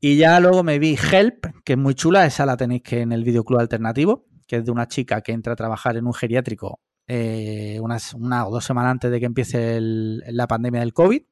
Y 0.00 0.16
ya 0.16 0.40
luego 0.40 0.62
me 0.62 0.78
vi 0.78 0.96
Help, 1.12 1.46
que 1.64 1.74
es 1.74 1.78
muy 1.78 1.94
chula, 1.94 2.26
esa 2.26 2.44
la 2.44 2.56
tenéis 2.56 2.82
que 2.82 3.00
en 3.02 3.12
el 3.12 3.24
videoclub 3.24 3.60
alternativo, 3.60 4.26
que 4.46 4.56
es 4.56 4.64
de 4.64 4.70
una 4.72 4.88
chica 4.88 5.20
que 5.20 5.32
entra 5.32 5.52
a 5.52 5.56
trabajar 5.56 5.96
en 5.96 6.06
un 6.06 6.12
geriátrico 6.14 6.80
eh, 7.08 7.78
unas, 7.80 8.14
una 8.14 8.46
o 8.46 8.50
dos 8.50 8.64
semanas 8.64 8.92
antes 8.92 9.10
de 9.10 9.18
que 9.20 9.26
empiece 9.26 9.76
el- 9.76 10.22
la 10.28 10.46
pandemia 10.46 10.80
del 10.80 10.92
COVID. 10.92 11.22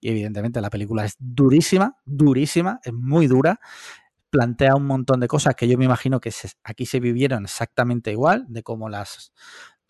Y 0.00 0.08
evidentemente 0.10 0.60
la 0.60 0.70
película 0.70 1.04
es 1.04 1.14
durísima, 1.18 1.96
durísima, 2.04 2.80
es 2.84 2.92
muy 2.92 3.26
dura. 3.26 3.60
Plantea 4.30 4.74
un 4.76 4.86
montón 4.86 5.20
de 5.20 5.28
cosas 5.28 5.54
que 5.54 5.68
yo 5.68 5.78
me 5.78 5.86
imagino 5.86 6.20
que 6.20 6.32
aquí 6.64 6.86
se 6.86 7.00
vivieron 7.00 7.44
exactamente 7.44 8.12
igual, 8.12 8.44
de 8.48 8.62
cómo 8.62 8.88
las 8.88 9.32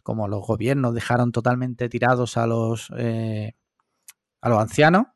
como 0.03 0.29
los 0.29 0.47
gobiernos 0.47 0.95
dejaron 0.95 1.33
totalmente 1.33 1.89
tirados 1.89 2.37
a 2.37 2.47
los 2.47 2.91
eh, 2.97 3.55
a 4.41 4.49
los 4.49 4.61
ancianos. 4.61 5.07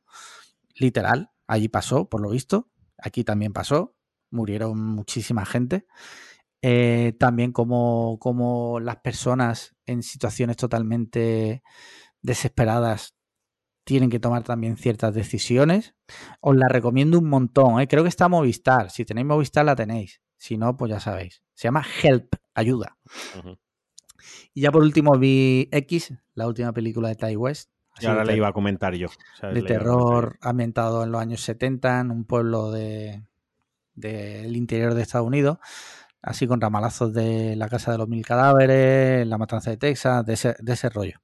Literal, 0.75 1.31
allí 1.47 1.69
pasó, 1.69 2.09
por 2.09 2.21
lo 2.21 2.31
visto. 2.31 2.71
Aquí 2.99 3.25
también 3.25 3.53
pasó. 3.53 3.95
Murieron 4.31 4.79
muchísima 4.79 5.45
gente. 5.47 5.87
Eh, 6.63 7.15
también 7.19 7.53
como, 7.53 8.19
como 8.21 8.81
las 8.81 8.97
personas 8.99 9.75
en 9.87 10.03
situaciones 10.03 10.57
totalmente 10.57 11.63
desesperadas 12.23 13.15
tienen 13.85 14.11
que 14.11 14.21
tomar 14.21 14.45
también 14.45 14.77
ciertas 14.77 15.15
decisiones. 15.15 15.95
Os 16.41 16.57
la 16.57 16.69
recomiendo 16.69 17.19
un 17.19 17.29
montón. 17.29 17.81
¿eh? 17.81 17.89
Creo 17.89 18.03
que 18.03 18.09
está 18.09 18.29
Movistar. 18.29 18.91
Si 18.91 19.05
tenéis 19.05 19.27
Movistar 19.27 19.65
la 19.65 19.77
tenéis. 19.77 20.21
Si 20.37 20.57
no, 20.57 20.77
pues 20.77 20.91
ya 20.91 21.01
sabéis. 21.01 21.43
Se 21.55 21.69
llama 21.69 21.85
Help, 22.03 22.35
ayuda. 22.55 22.99
Y 24.55 24.63
ya 24.63 24.73
por 24.73 24.83
último 24.83 25.19
vi 25.19 25.69
X, 25.73 26.15
la 26.35 26.47
última 26.47 26.73
película 26.73 27.09
de 27.09 27.17
Ty 27.17 27.37
West. 27.37 27.71
Y 28.01 28.07
ahora 28.07 28.25
le 28.25 28.33
de 28.33 28.39
iba 28.39 28.49
a 28.49 28.53
comentar 28.53 28.95
yo. 28.95 29.09
O 29.09 29.37
sea, 29.39 29.51
de 29.51 29.63
terror 29.63 30.39
ambientado 30.41 31.05
en 31.05 31.13
los 31.13 31.21
años 31.21 31.43
70 31.43 32.01
en 32.01 32.11
un 32.11 32.25
pueblo 32.25 32.71
de 32.71 33.23
del 33.95 34.57
interior 34.57 34.95
de 34.95 35.03
Estados 35.03 35.27
Unidos, 35.27 35.59
así 36.23 36.47
con 36.47 36.61
ramalazos 36.61 37.13
de 37.13 37.57
la 37.57 37.69
casa 37.69 37.93
de 37.93 37.99
los 37.99 38.09
mil 38.09 38.25
cadáveres, 38.25 39.27
la 39.27 39.39
matanza 39.39 39.71
de 39.71 39.77
Texas, 39.77 40.25
de 40.25 40.33
ese, 40.35 40.57
de 40.59 40.73
ese 40.73 40.89
rollo. 40.89 41.21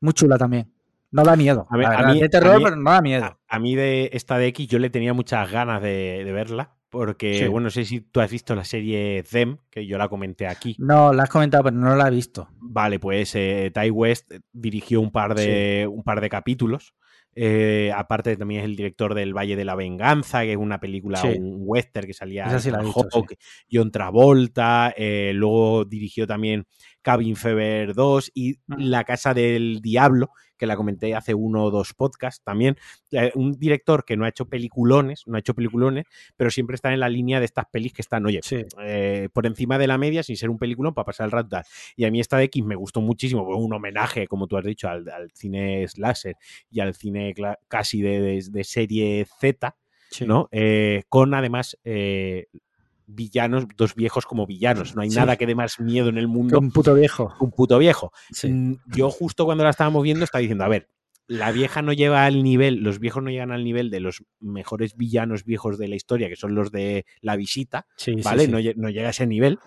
Muy 0.00 0.12
chula 0.12 0.36
también. 0.36 0.72
No 1.12 1.24
da 1.24 1.36
miedo. 1.36 1.66
A 1.70 1.76
ver, 1.76 1.88
mí- 2.14 2.20
de 2.20 2.26
a 2.26 2.28
terror, 2.28 2.58
mí- 2.58 2.64
pero 2.64 2.76
no 2.76 2.90
da 2.90 3.00
miedo. 3.02 3.24
A, 3.24 3.38
a 3.48 3.58
mí 3.58 3.74
de 3.74 4.10
esta 4.12 4.38
de 4.38 4.46
X 4.48 4.68
yo 4.68 4.78
le 4.78 4.90
tenía 4.90 5.12
muchas 5.12 5.50
ganas 5.50 5.82
de, 5.82 6.22
de 6.24 6.32
verla. 6.32 6.76
Porque, 6.88 7.38
Sí. 7.38 7.46
bueno, 7.46 7.66
no 7.66 7.70
sé 7.70 7.84
si 7.84 8.00
tú 8.00 8.20
has 8.20 8.28
visto 8.28 8.56
la 8.56 8.64
serie 8.64 9.22
Them, 9.22 9.58
que 9.70 9.86
yo 9.86 9.96
la 9.96 10.08
comenté 10.08 10.48
aquí. 10.48 10.74
No, 10.80 11.12
la 11.12 11.22
has 11.22 11.28
comentado, 11.28 11.62
pero 11.62 11.76
no 11.76 11.94
la 11.94 12.08
he 12.08 12.10
visto. 12.10 12.48
Vale, 12.58 12.98
pues 12.98 13.32
eh, 13.36 13.70
Ty 13.72 13.90
West 13.90 14.32
dirigió 14.52 15.00
un 15.00 15.12
par 15.12 15.36
de, 15.36 15.88
un 15.88 16.02
par 16.02 16.20
de 16.20 16.28
capítulos. 16.28 16.92
Eh, 17.36 17.92
aparte 17.94 18.36
también 18.36 18.62
es 18.62 18.64
el 18.64 18.74
director 18.74 19.14
del 19.14 19.32
Valle 19.36 19.54
de 19.54 19.64
la 19.64 19.76
Venganza, 19.76 20.42
que 20.42 20.50
es 20.50 20.56
una 20.58 20.80
película, 20.80 21.18
Sí. 21.18 21.28
un 21.38 21.58
western 21.64 22.08
que 22.08 22.12
salía 22.12 22.58
sí 22.58 22.70
Ethan 22.70 22.84
visto, 22.84 23.08
John 23.70 23.92
Travolta, 23.92 24.92
eh, 24.96 25.30
luego 25.32 25.84
dirigió 25.84 26.26
también 26.26 26.66
Cabin 27.02 27.36
Fever 27.36 27.94
2 27.94 28.32
y 28.34 28.54
Mm. 28.66 28.74
La 28.78 29.04
Casa 29.04 29.32
del 29.32 29.78
Diablo, 29.80 30.30
que 30.60 30.66
la 30.66 30.76
comenté 30.76 31.14
hace 31.16 31.34
uno 31.34 31.64
o 31.64 31.70
dos 31.72 31.94
podcasts 31.94 32.44
también. 32.44 32.76
Eh, 33.10 33.32
un 33.34 33.52
director 33.58 34.04
que 34.04 34.16
no 34.16 34.24
ha 34.24 34.28
hecho 34.28 34.44
peliculones, 34.46 35.24
no 35.26 35.34
ha 35.36 35.40
hecho 35.40 35.54
peliculones, 35.54 36.04
pero 36.36 36.50
siempre 36.50 36.74
está 36.76 36.92
en 36.92 37.00
la 37.00 37.08
línea 37.08 37.40
de 37.40 37.46
estas 37.46 37.64
pelis 37.72 37.92
que 37.94 38.02
están, 38.02 38.24
oye, 38.26 38.40
Sí. 38.44 38.62
eh, 38.84 39.28
por 39.32 39.46
encima 39.46 39.78
de 39.78 39.86
la 39.88 39.96
media 39.98 40.22
sin 40.22 40.36
ser 40.36 40.50
un 40.50 40.58
peliculón 40.58 40.94
para 40.94 41.06
pasar 41.06 41.24
el 41.24 41.32
rato. 41.32 41.48
tal. 41.48 41.64
Y 41.96 42.04
a 42.04 42.10
mí 42.10 42.20
esta 42.20 42.36
de 42.36 42.44
X 42.44 42.62
me 42.64 42.76
gustó 42.76 43.00
muchísimo, 43.00 43.44
fue 43.44 43.56
un 43.56 43.72
homenaje, 43.72 44.26
como 44.28 44.46
tú 44.46 44.56
has 44.58 44.64
dicho, 44.64 44.88
al, 44.88 45.08
al 45.08 45.30
cine 45.32 45.88
slasher 45.88 46.36
y 46.70 46.80
al 46.80 46.94
cine 46.94 47.34
casi 47.66 48.02
de, 48.02 48.20
de- 48.20 48.44
de 48.50 48.64
serie 48.64 49.26
Z. 49.40 49.74
Sí. 50.10 50.26
¿no? 50.26 50.48
Eh, 50.50 51.04
con 51.08 51.32
además 51.34 51.78
eh, 51.84 52.46
villanos, 53.14 53.66
dos 53.76 53.94
viejos 53.94 54.26
como 54.26 54.46
villanos. 54.46 54.94
No 54.94 55.02
hay 55.02 55.10
Sí. 55.10 55.16
nada 55.16 55.36
que 55.36 55.46
dé 55.46 55.54
más 55.54 55.80
miedo 55.80 56.08
en 56.08 56.18
el 56.18 56.28
mundo 56.28 56.58
Un 56.58 56.70
puto 56.70 56.94
viejo. 56.94 57.34
que 57.38 57.44
un 57.44 57.50
puto 57.50 57.78
viejo. 57.78 58.12
Sí. 58.32 58.48
Mm, 58.50 58.76
Yo 58.86 59.10
justo 59.10 59.44
cuando 59.44 59.64
la 59.64 59.70
estábamos 59.70 60.02
viendo 60.02 60.24
estaba 60.24 60.40
diciendo, 60.40 60.64
a 60.64 60.68
ver, 60.68 60.88
la 61.26 61.52
vieja 61.52 61.80
no 61.82 61.92
lleva 61.92 62.24
al 62.24 62.42
nivel, 62.42 62.76
los 62.82 62.98
viejos 62.98 63.22
no 63.22 63.30
llegan 63.30 63.52
al 63.52 63.62
nivel 63.62 63.90
de 63.90 64.00
los 64.00 64.24
mejores 64.40 64.96
villanos 64.96 65.44
viejos 65.44 65.78
de 65.78 65.86
la 65.86 65.94
historia, 65.94 66.28
que 66.28 66.34
son 66.36 66.54
los 66.56 66.72
de 66.72 67.04
la 67.20 67.36
visita, 67.36 67.86
Sí, 67.96 68.16
¿vale? 68.24 68.48
no 68.48 68.58
llega 68.58 69.06
a 69.06 69.10
ese 69.10 69.26
nivel. 69.28 69.58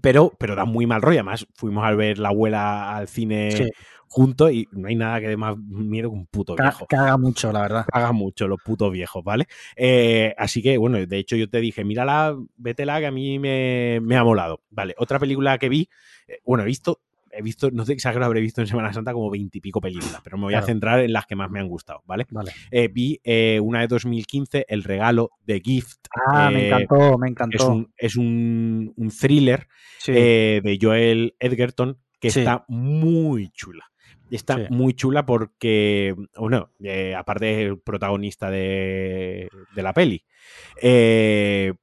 Pero, 0.00 0.32
pero 0.38 0.54
da 0.54 0.64
muy 0.64 0.86
mal 0.86 1.02
rollo. 1.02 1.18
Además, 1.18 1.46
fuimos 1.54 1.84
a 1.84 1.90
ver 1.94 2.18
la 2.18 2.28
abuela 2.28 2.96
al 2.96 3.08
cine 3.08 3.50
Sí. 3.50 3.64
juntos 4.08 4.52
y 4.52 4.68
no 4.72 4.88
hay 4.88 4.94
nada 4.94 5.20
que 5.20 5.28
dé 5.28 5.36
más 5.36 5.56
miedo 5.56 6.10
que 6.10 6.16
un 6.16 6.26
puto 6.26 6.54
Ca- 6.54 6.62
viejo. 6.64 6.86
Caga 6.88 7.16
mucho, 7.16 7.52
la 7.52 7.62
verdad. 7.62 7.86
Paga 7.90 8.12
mucho 8.12 8.46
los 8.48 8.60
putos 8.62 8.92
viejos, 8.92 9.22
¿vale? 9.24 9.46
Eh, 9.76 10.34
así 10.38 10.62
que, 10.62 10.76
bueno, 10.78 11.04
de 11.04 11.18
hecho 11.18 11.36
yo 11.36 11.48
te 11.50 11.60
dije, 11.60 11.84
mírala, 11.84 12.36
vétela, 12.56 13.00
que 13.00 13.06
a 13.06 13.10
mí 13.10 13.38
me, 13.40 13.98
me 14.02 14.16
ha 14.16 14.22
molado. 14.24 14.60
Vale, 14.70 14.94
otra 14.98 15.18
película 15.18 15.58
que 15.58 15.68
vi, 15.68 15.88
eh, 16.28 16.38
bueno, 16.44 16.62
he 16.62 16.66
visto, 16.66 17.00
he 17.32 17.42
visto, 17.42 17.70
no 17.70 17.84
te 17.84 17.92
exagero, 17.92 18.24
habré 18.24 18.40
visto 18.40 18.60
en 18.60 18.66
Semana 18.66 18.92
Santa 18.92 19.12
como 19.12 19.30
veintipico 19.30 19.80
películas, 19.80 20.20
pero 20.24 20.36
me 20.36 20.44
voy 20.44 20.54
a 20.54 20.62
centrar 20.62 21.00
en 21.00 21.12
las 21.12 21.26
que 21.26 21.36
más 21.36 21.50
me 21.50 21.60
han 21.60 21.68
gustado, 21.68 22.02
¿vale? 22.06 22.26
Vale. 22.30 22.52
Eh, 22.70 22.88
vi 22.92 23.20
eh, 23.24 23.60
una 23.62 23.80
de 23.80 23.86
2015, 23.88 24.66
El 24.68 24.82
regalo 24.84 25.30
de 25.46 25.60
Gift. 25.60 25.98
Ah, 26.26 26.50
me 26.52 26.62
eh, 26.62 26.66
encantó, 26.68 27.18
me 27.18 27.26
Es 27.28 27.30
encantó. 27.30 27.70
un, 27.72 27.92
es 27.96 28.16
un, 28.16 28.92
un 28.96 29.10
thriller 29.10 29.66
Sí. 29.98 30.12
de 30.12 30.78
Joel 30.80 31.34
Edgerton 31.38 31.98
que 32.18 32.30
Sí. 32.30 32.40
está 32.40 32.64
muy 32.68 33.48
chula. 33.50 33.84
Está 34.30 34.56
Sí. 34.56 34.62
muy 34.70 34.94
chula 34.94 35.26
porque, 35.26 36.14
bueno, 36.36 36.70
aparte 37.16 37.52
es 37.62 37.68
el 37.68 37.78
protagonista 37.80 38.50
de, 38.50 39.48
de 39.74 39.82
la 39.82 39.92
peli. 39.92 40.24
Eh, 40.80 41.74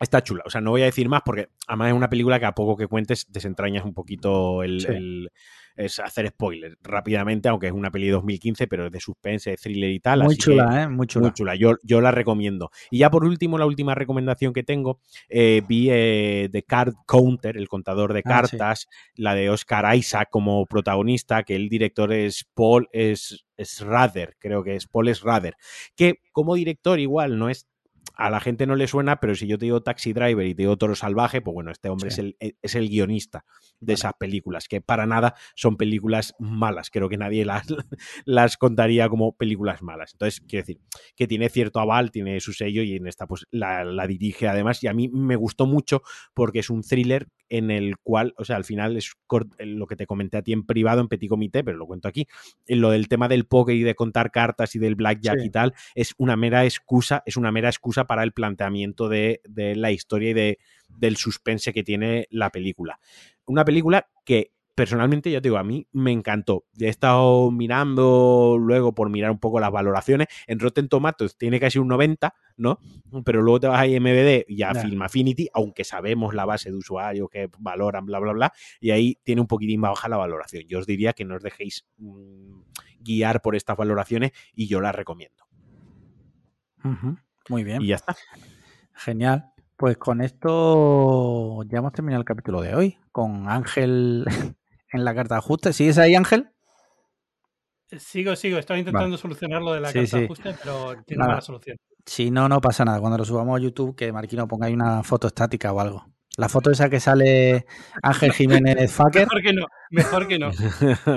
está 0.00 0.22
chula. 0.22 0.42
O 0.46 0.50
sea, 0.50 0.60
no 0.60 0.70
voy 0.70 0.82
a 0.82 0.86
decir 0.86 1.08
más 1.08 1.22
porque 1.24 1.48
además 1.66 1.88
es 1.88 1.94
una 1.94 2.08
película 2.10 2.38
que 2.38 2.46
a 2.46 2.52
poco 2.54 2.76
que 2.76 2.86
cuentes 2.86 3.26
desentrañas 3.28 3.84
un 3.84 3.94
poquito 3.94 4.62
el... 4.62 4.80
Sí. 4.80 4.86
el- 4.88 5.30
es 5.76 6.00
hacer 6.00 6.26
spoiler 6.26 6.76
rápidamente, 6.82 7.48
aunque 7.48 7.68
es 7.68 7.72
una 7.72 7.92
peli 7.92 8.06
de 8.06 8.12
2015, 8.14 8.66
pero 8.66 8.86
es 8.86 8.90
de 8.90 8.98
suspense, 8.98 9.50
de 9.50 9.56
thriller 9.56 9.90
y 9.92 10.00
tal. 10.00 10.24
muy 10.24 10.32
así 10.32 10.36
que- 10.38 10.42
chula, 10.42 10.82
¿eh? 10.82 10.88
Muy 10.88 11.06
chula. 11.06 11.22
muy 11.28 11.32
chula. 11.34 11.54
Yo, 11.54 11.76
yo 11.84 12.00
la 12.00 12.10
recomiendo. 12.10 12.70
Y 12.90 12.98
ya 12.98 13.10
por 13.10 13.24
último, 13.24 13.58
la 13.58 13.66
última 13.66 13.94
recomendación 13.94 14.52
que 14.52 14.64
tengo, 14.64 14.98
eh, 15.28 15.62
vi 15.68 15.86
eh, 15.92 16.48
The 16.50 16.64
Card 16.64 16.94
Counter, 17.06 17.56
el 17.56 17.68
contador 17.68 18.12
de 18.12 18.22
Ah, 18.24 18.42
sí. 18.44 18.56
cartas, 18.58 18.88
la 19.14 19.36
de 19.36 19.50
Oscar 19.50 19.94
Isaac 19.94 20.26
como 20.32 20.66
protagonista, 20.66 21.44
que 21.44 21.54
el 21.54 21.68
director 21.68 22.12
es 22.12 22.44
Paul 22.54 22.88
es, 22.90 23.46
Schrader, 23.62 24.34
creo 24.40 24.64
que 24.64 24.74
es 24.74 24.88
Paul 24.88 25.14
Schrader, 25.14 25.54
que 25.94 26.16
como 26.32 26.56
director 26.56 26.98
igual 26.98 27.38
no 27.38 27.50
es 27.50 27.68
a 28.18 28.30
la 28.30 28.40
gente 28.40 28.66
no 28.66 28.74
le 28.74 28.88
suena, 28.88 29.20
pero 29.20 29.34
si 29.36 29.46
yo 29.46 29.58
te 29.58 29.66
digo 29.66 29.80
Taxi 29.80 30.12
Driver 30.12 30.44
y 30.44 30.54
te 30.54 30.62
digo 30.62 30.76
Toro 30.76 30.96
Salvaje, 30.96 31.40
pues 31.40 31.54
bueno, 31.54 31.70
este 31.70 31.88
hombre 31.88 32.10
Sí. 32.10 32.14
es, 32.14 32.18
el, 32.18 32.36
es 32.60 32.74
el 32.74 32.88
guionista 32.88 33.44
de 33.80 33.92
esas 33.92 34.12
películas, 34.18 34.66
que 34.66 34.80
para 34.80 35.06
nada 35.06 35.34
son 35.54 35.76
películas 35.76 36.34
malas. 36.40 36.90
Creo 36.90 37.08
que 37.08 37.16
nadie 37.16 37.44
las, 37.44 37.66
las 38.26 38.56
contaría 38.56 39.08
como 39.08 39.36
películas 39.36 39.82
malas. 39.82 40.14
Entonces, 40.14 40.40
quiero 40.40 40.62
decir, 40.66 40.80
que 41.16 41.28
tiene 41.28 41.48
cierto 41.48 41.78
aval, 41.78 42.10
tiene 42.10 42.40
su 42.40 42.52
sello 42.52 42.82
y 42.82 42.96
en 42.96 43.06
esta 43.06 43.26
pues 43.28 43.46
la, 43.52 43.84
la 43.84 44.06
dirige 44.08 44.48
además. 44.48 44.82
Y 44.82 44.88
a 44.88 44.94
mí 44.94 45.08
me 45.08 45.36
gustó 45.36 45.66
mucho 45.66 46.02
porque 46.34 46.58
es 46.58 46.70
un 46.70 46.82
thriller 46.82 47.28
en 47.48 47.70
el 47.70 47.96
cual, 47.98 48.34
o 48.36 48.44
sea, 48.44 48.56
al 48.56 48.64
final 48.64 48.96
es 48.96 49.14
cor- 49.26 49.48
lo 49.58 49.86
que 49.86 49.96
te 49.96 50.06
comenté 50.06 50.36
a 50.36 50.42
ti 50.42 50.52
en 50.52 50.64
privado, 50.64 51.00
en 51.00 51.08
Petit 51.08 51.28
Comité, 51.28 51.64
pero 51.64 51.76
lo 51.78 51.86
cuento 51.86 52.08
aquí. 52.08 52.26
En 52.66 52.80
lo 52.80 52.90
del 52.90 53.08
tema 53.08 53.28
del 53.28 53.46
póker 53.46 53.76
y 53.76 53.82
de 53.82 53.94
contar 53.94 54.30
cartas 54.30 54.74
y 54.74 54.78
del 54.78 54.94
blackjack 54.94 55.38
Sí. 55.40 55.46
y 55.46 55.50
tal, 55.50 55.74
es 55.94 56.14
una 56.18 56.36
mera 56.36 56.64
excusa, 56.64 57.22
es 57.26 57.36
una 57.36 57.52
mera 57.52 57.68
excusa 57.68 58.06
para 58.06 58.22
el 58.22 58.32
planteamiento 58.32 59.08
de, 59.08 59.40
de 59.48 59.76
la 59.76 59.90
historia 59.92 60.30
y 60.30 60.34
de, 60.34 60.58
del 60.88 61.16
suspense 61.16 61.72
que 61.72 61.82
tiene 61.84 62.26
la 62.30 62.50
película. 62.50 62.98
Una 63.46 63.64
película 63.64 64.08
que 64.24 64.52
personalmente, 64.78 65.28
ya 65.28 65.40
te 65.40 65.48
digo, 65.48 65.58
a 65.58 65.64
mí 65.64 65.88
me 65.90 66.12
encantó. 66.12 66.64
He 66.78 66.86
estado 66.86 67.50
mirando 67.50 68.56
luego 68.60 68.94
por 68.94 69.10
mirar 69.10 69.32
un 69.32 69.40
poco 69.40 69.58
las 69.58 69.72
valoraciones. 69.72 70.28
En 70.46 70.60
Rotten 70.60 70.88
Tomatoes 70.88 71.36
tiene 71.36 71.58
casi 71.58 71.80
un 71.80 71.88
90, 71.88 72.32
¿no? 72.58 72.78
Pero 73.24 73.42
luego 73.42 73.58
te 73.58 73.66
vas 73.66 73.80
a 73.80 73.86
IMBD 73.88 74.44
y 74.46 74.62
a 74.62 74.72
Ya. 74.72 74.80
Film 74.80 75.02
Affinity, 75.02 75.48
aunque 75.52 75.82
sabemos 75.82 76.32
la 76.32 76.44
base 76.44 76.70
de 76.70 76.76
usuarios 76.76 77.28
que 77.28 77.50
valoran, 77.58 78.06
bla, 78.06 78.20
bla, 78.20 78.32
bla, 78.32 78.52
y 78.80 78.92
ahí 78.92 79.18
tiene 79.24 79.40
un 79.40 79.48
poquitín 79.48 79.80
baja 79.80 80.08
la 80.08 80.16
valoración. 80.16 80.62
Yo 80.68 80.78
os 80.78 80.86
diría 80.86 81.12
que 81.12 81.24
no 81.24 81.34
os 81.34 81.42
dejéis 81.42 81.84
mm, 81.96 82.60
guiar 83.00 83.42
por 83.42 83.56
estas 83.56 83.76
valoraciones 83.76 84.30
y 84.54 84.68
yo 84.68 84.80
las 84.80 84.94
recomiendo. 84.94 85.44
Muy 87.48 87.64
bien. 87.64 87.82
Y 87.82 87.88
ya 87.88 87.96
está. 87.96 88.16
Genial. 88.92 89.52
Pues 89.76 89.96
con 89.96 90.20
esto 90.20 91.64
ya 91.64 91.78
hemos 91.78 91.92
terminado 91.92 92.20
el 92.20 92.24
capítulo 92.24 92.60
de 92.60 92.76
hoy. 92.76 92.98
Con 93.10 93.48
Ángel 93.48 94.24
en 94.92 95.04
la 95.04 95.14
carta 95.14 95.34
de 95.36 95.38
ajuste. 95.40 95.72
¿Sigues 95.72 95.98
ahí, 95.98 96.14
Ángel? 96.14 96.50
Sigo, 97.98 98.36
sigo. 98.36 98.58
Estaba 98.58 98.78
intentando 98.78 99.16
solucionar 99.16 99.62
lo 99.62 99.72
de 99.72 99.80
la 99.80 99.88
Sí, 99.88 100.00
carta 100.00 100.18
sí. 100.18 100.24
ajuste, 100.24 100.54
pero 100.62 100.94
tiene 101.06 101.24
mala 101.24 101.40
solución. 101.40 101.76
Si 102.04 102.30
no, 102.30 102.48
no 102.48 102.60
pasa 102.60 102.84
nada. 102.84 103.00
Cuando 103.00 103.18
lo 103.18 103.24
subamos 103.24 103.58
a 103.58 103.62
YouTube, 103.62 103.96
que 103.96 104.12
Marquino 104.12 104.46
ponga 104.46 104.66
ahí 104.66 104.74
una 104.74 105.02
foto 105.02 105.26
estática 105.28 105.72
o 105.72 105.80
algo. 105.80 106.06
La 106.36 106.48
foto 106.48 106.70
esa 106.70 106.88
que 106.88 107.00
sale 107.00 107.66
Ángel 108.02 108.32
Jiménez 108.32 108.92
Faker. 108.92 109.22
Mejor 109.26 109.42
que 109.42 109.52
no, 109.52 109.66
mejor 109.90 110.28
que 110.28 110.38
no. 110.38 110.50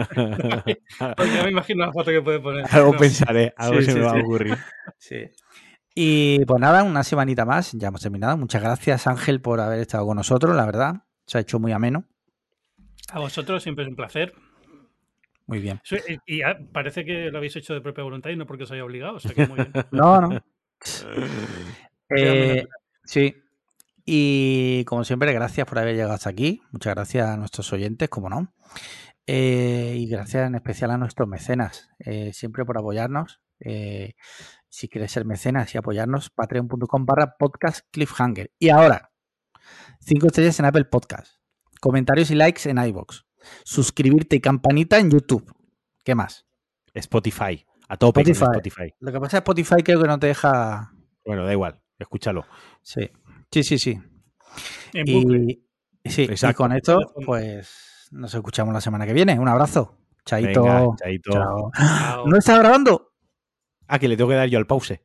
Porque 1.17 1.37
no 1.37 1.43
me 1.43 1.51
imagino 1.51 1.85
la 1.85 1.91
foto 1.91 2.09
que 2.11 2.21
puede 2.21 2.39
poner. 2.39 2.65
algo 2.71 2.93
No. 2.93 2.97
pensaré, 2.97 3.53
algo 3.57 3.79
Sí, 3.79 3.85
se 3.85 3.91
sí, 3.91 3.97
me 3.99 4.05
va 4.05 4.11
sí. 4.13 4.17
a 4.17 4.21
ocurrir. 4.21 4.57
Sí. 4.97 5.17
Y 5.93 6.45
pues 6.45 6.59
nada, 6.61 6.83
una 6.83 7.03
semanita 7.03 7.43
más. 7.45 7.71
Ya 7.73 7.89
hemos 7.89 8.01
terminado. 8.01 8.37
Muchas 8.37 8.61
gracias, 8.61 9.07
Ángel, 9.07 9.41
por 9.41 9.59
haber 9.59 9.79
estado 9.79 10.05
con 10.05 10.15
nosotros. 10.15 10.55
La 10.55 10.65
verdad, 10.65 11.03
se 11.27 11.37
ha 11.37 11.41
hecho 11.41 11.59
muy 11.59 11.71
ameno. 11.73 12.05
A 13.11 13.19
vosotros 13.19 13.61
siempre 13.63 13.83
es 13.83 13.89
un 13.89 13.95
placer. 13.95 14.33
Muy 15.47 15.59
bien. 15.59 15.79
Soy- 15.83 16.01
Y 16.25 16.41
parece 16.71 17.03
que 17.03 17.29
lo 17.31 17.37
habéis 17.39 17.55
hecho 17.55 17.73
de 17.73 17.81
propia 17.81 18.03
voluntad 18.03 18.29
y 18.29 18.35
no 18.35 18.45
porque 18.45 18.63
os 18.63 18.71
haya 18.71 18.85
obligado. 18.85 19.15
O 19.15 19.19
sea 19.19 19.33
que 19.33 19.45
muy 19.47 19.57
bien. 19.57 19.71
No, 19.91 20.21
no. 20.21 20.39
Eh, 22.13 22.65
sí. 23.05 23.35
Y 24.03 24.83
como 24.85 25.03
siempre, 25.05 25.31
gracias 25.31 25.65
por 25.65 25.79
haber 25.79 25.95
llegado 25.95 26.13
hasta 26.13 26.29
aquí. 26.29 26.61
Muchas 26.71 26.93
gracias 26.95 27.27
a 27.29 27.37
nuestros 27.37 27.71
oyentes, 27.71 28.09
como 28.09 28.29
no. 28.29 28.53
Eh, 29.27 29.95
y 29.97 30.07
gracias 30.09 30.47
en 30.47 30.55
especial 30.55 30.91
a 30.91 30.97
nuestros 30.97 31.29
mecenas, 31.29 31.89
eh, 31.99 32.33
siempre 32.33 32.65
por 32.65 32.77
apoyarnos. 32.77 33.39
Eh, 33.61 34.15
si 34.67 34.89
quieres 34.89 35.11
ser 35.11 35.23
mecenas 35.25 35.73
y 35.73 35.77
apoyarnos, 35.77 36.31
patreon.com 36.31 37.05
barra 37.05 37.35
podcast 37.37 37.85
cliffhanger. 37.91 38.51
Y 38.59 38.69
ahora, 38.69 39.11
cinco 40.01 40.27
estrellas 40.27 40.59
en 40.59 40.65
Apple 40.65 40.85
Podcast, 40.85 41.35
comentarios 41.81 42.31
y 42.31 42.35
likes 42.35 42.69
en 42.69 42.77
iBox, 42.77 43.25
suscribirte 43.65 44.37
y 44.37 44.39
campanita 44.39 44.99
en 44.99 45.11
YouTube. 45.11 45.53
¿Qué 46.05 46.15
más? 46.15 46.45
Spotify, 46.93 47.65
a 47.89 47.97
tope 47.97 48.23
con 48.23 48.31
Spotify. 48.31 48.57
Spotify. 48.57 48.93
Lo 48.99 49.11
que 49.11 49.19
pasa 49.19 49.37
es 49.37 49.43
que 49.43 49.51
Spotify 49.51 49.83
creo 49.83 50.01
que 50.01 50.07
no 50.07 50.17
te 50.17 50.27
deja. 50.27 50.93
Bueno, 51.25 51.45
da 51.45 51.51
igual, 51.51 51.81
escúchalo. 51.99 52.45
Sí, 52.81 53.09
sí, 53.51 53.63
sí. 53.63 53.77
sí. 53.77 53.99
En. 54.93 55.07
Y, 55.07 55.61
sí, 56.05 56.23
y 56.23 56.25
Exacto. 56.25 56.57
con 56.63 56.71
esto, 56.71 56.99
pues 57.25 58.07
nos 58.11 58.33
escuchamos 58.33 58.73
la 58.73 58.81
semana 58.81 59.05
que 59.05 59.13
viene. 59.13 59.37
Un 59.39 59.47
abrazo. 59.47 59.97
Chaito. 60.25 60.63
Venga, 60.63 60.95
chaito. 60.97 61.31
Chao. 61.31 61.71
Chao. 61.75 62.27
¿No 62.27 62.37
está 62.37 62.57
grabando? 62.57 63.13
Ah, 63.87 63.99
que 63.99 64.07
le 64.07 64.15
tengo 64.15 64.29
que 64.29 64.35
dar 64.35 64.47
yo 64.47 64.57
al 64.57 64.67
pause. 64.67 65.01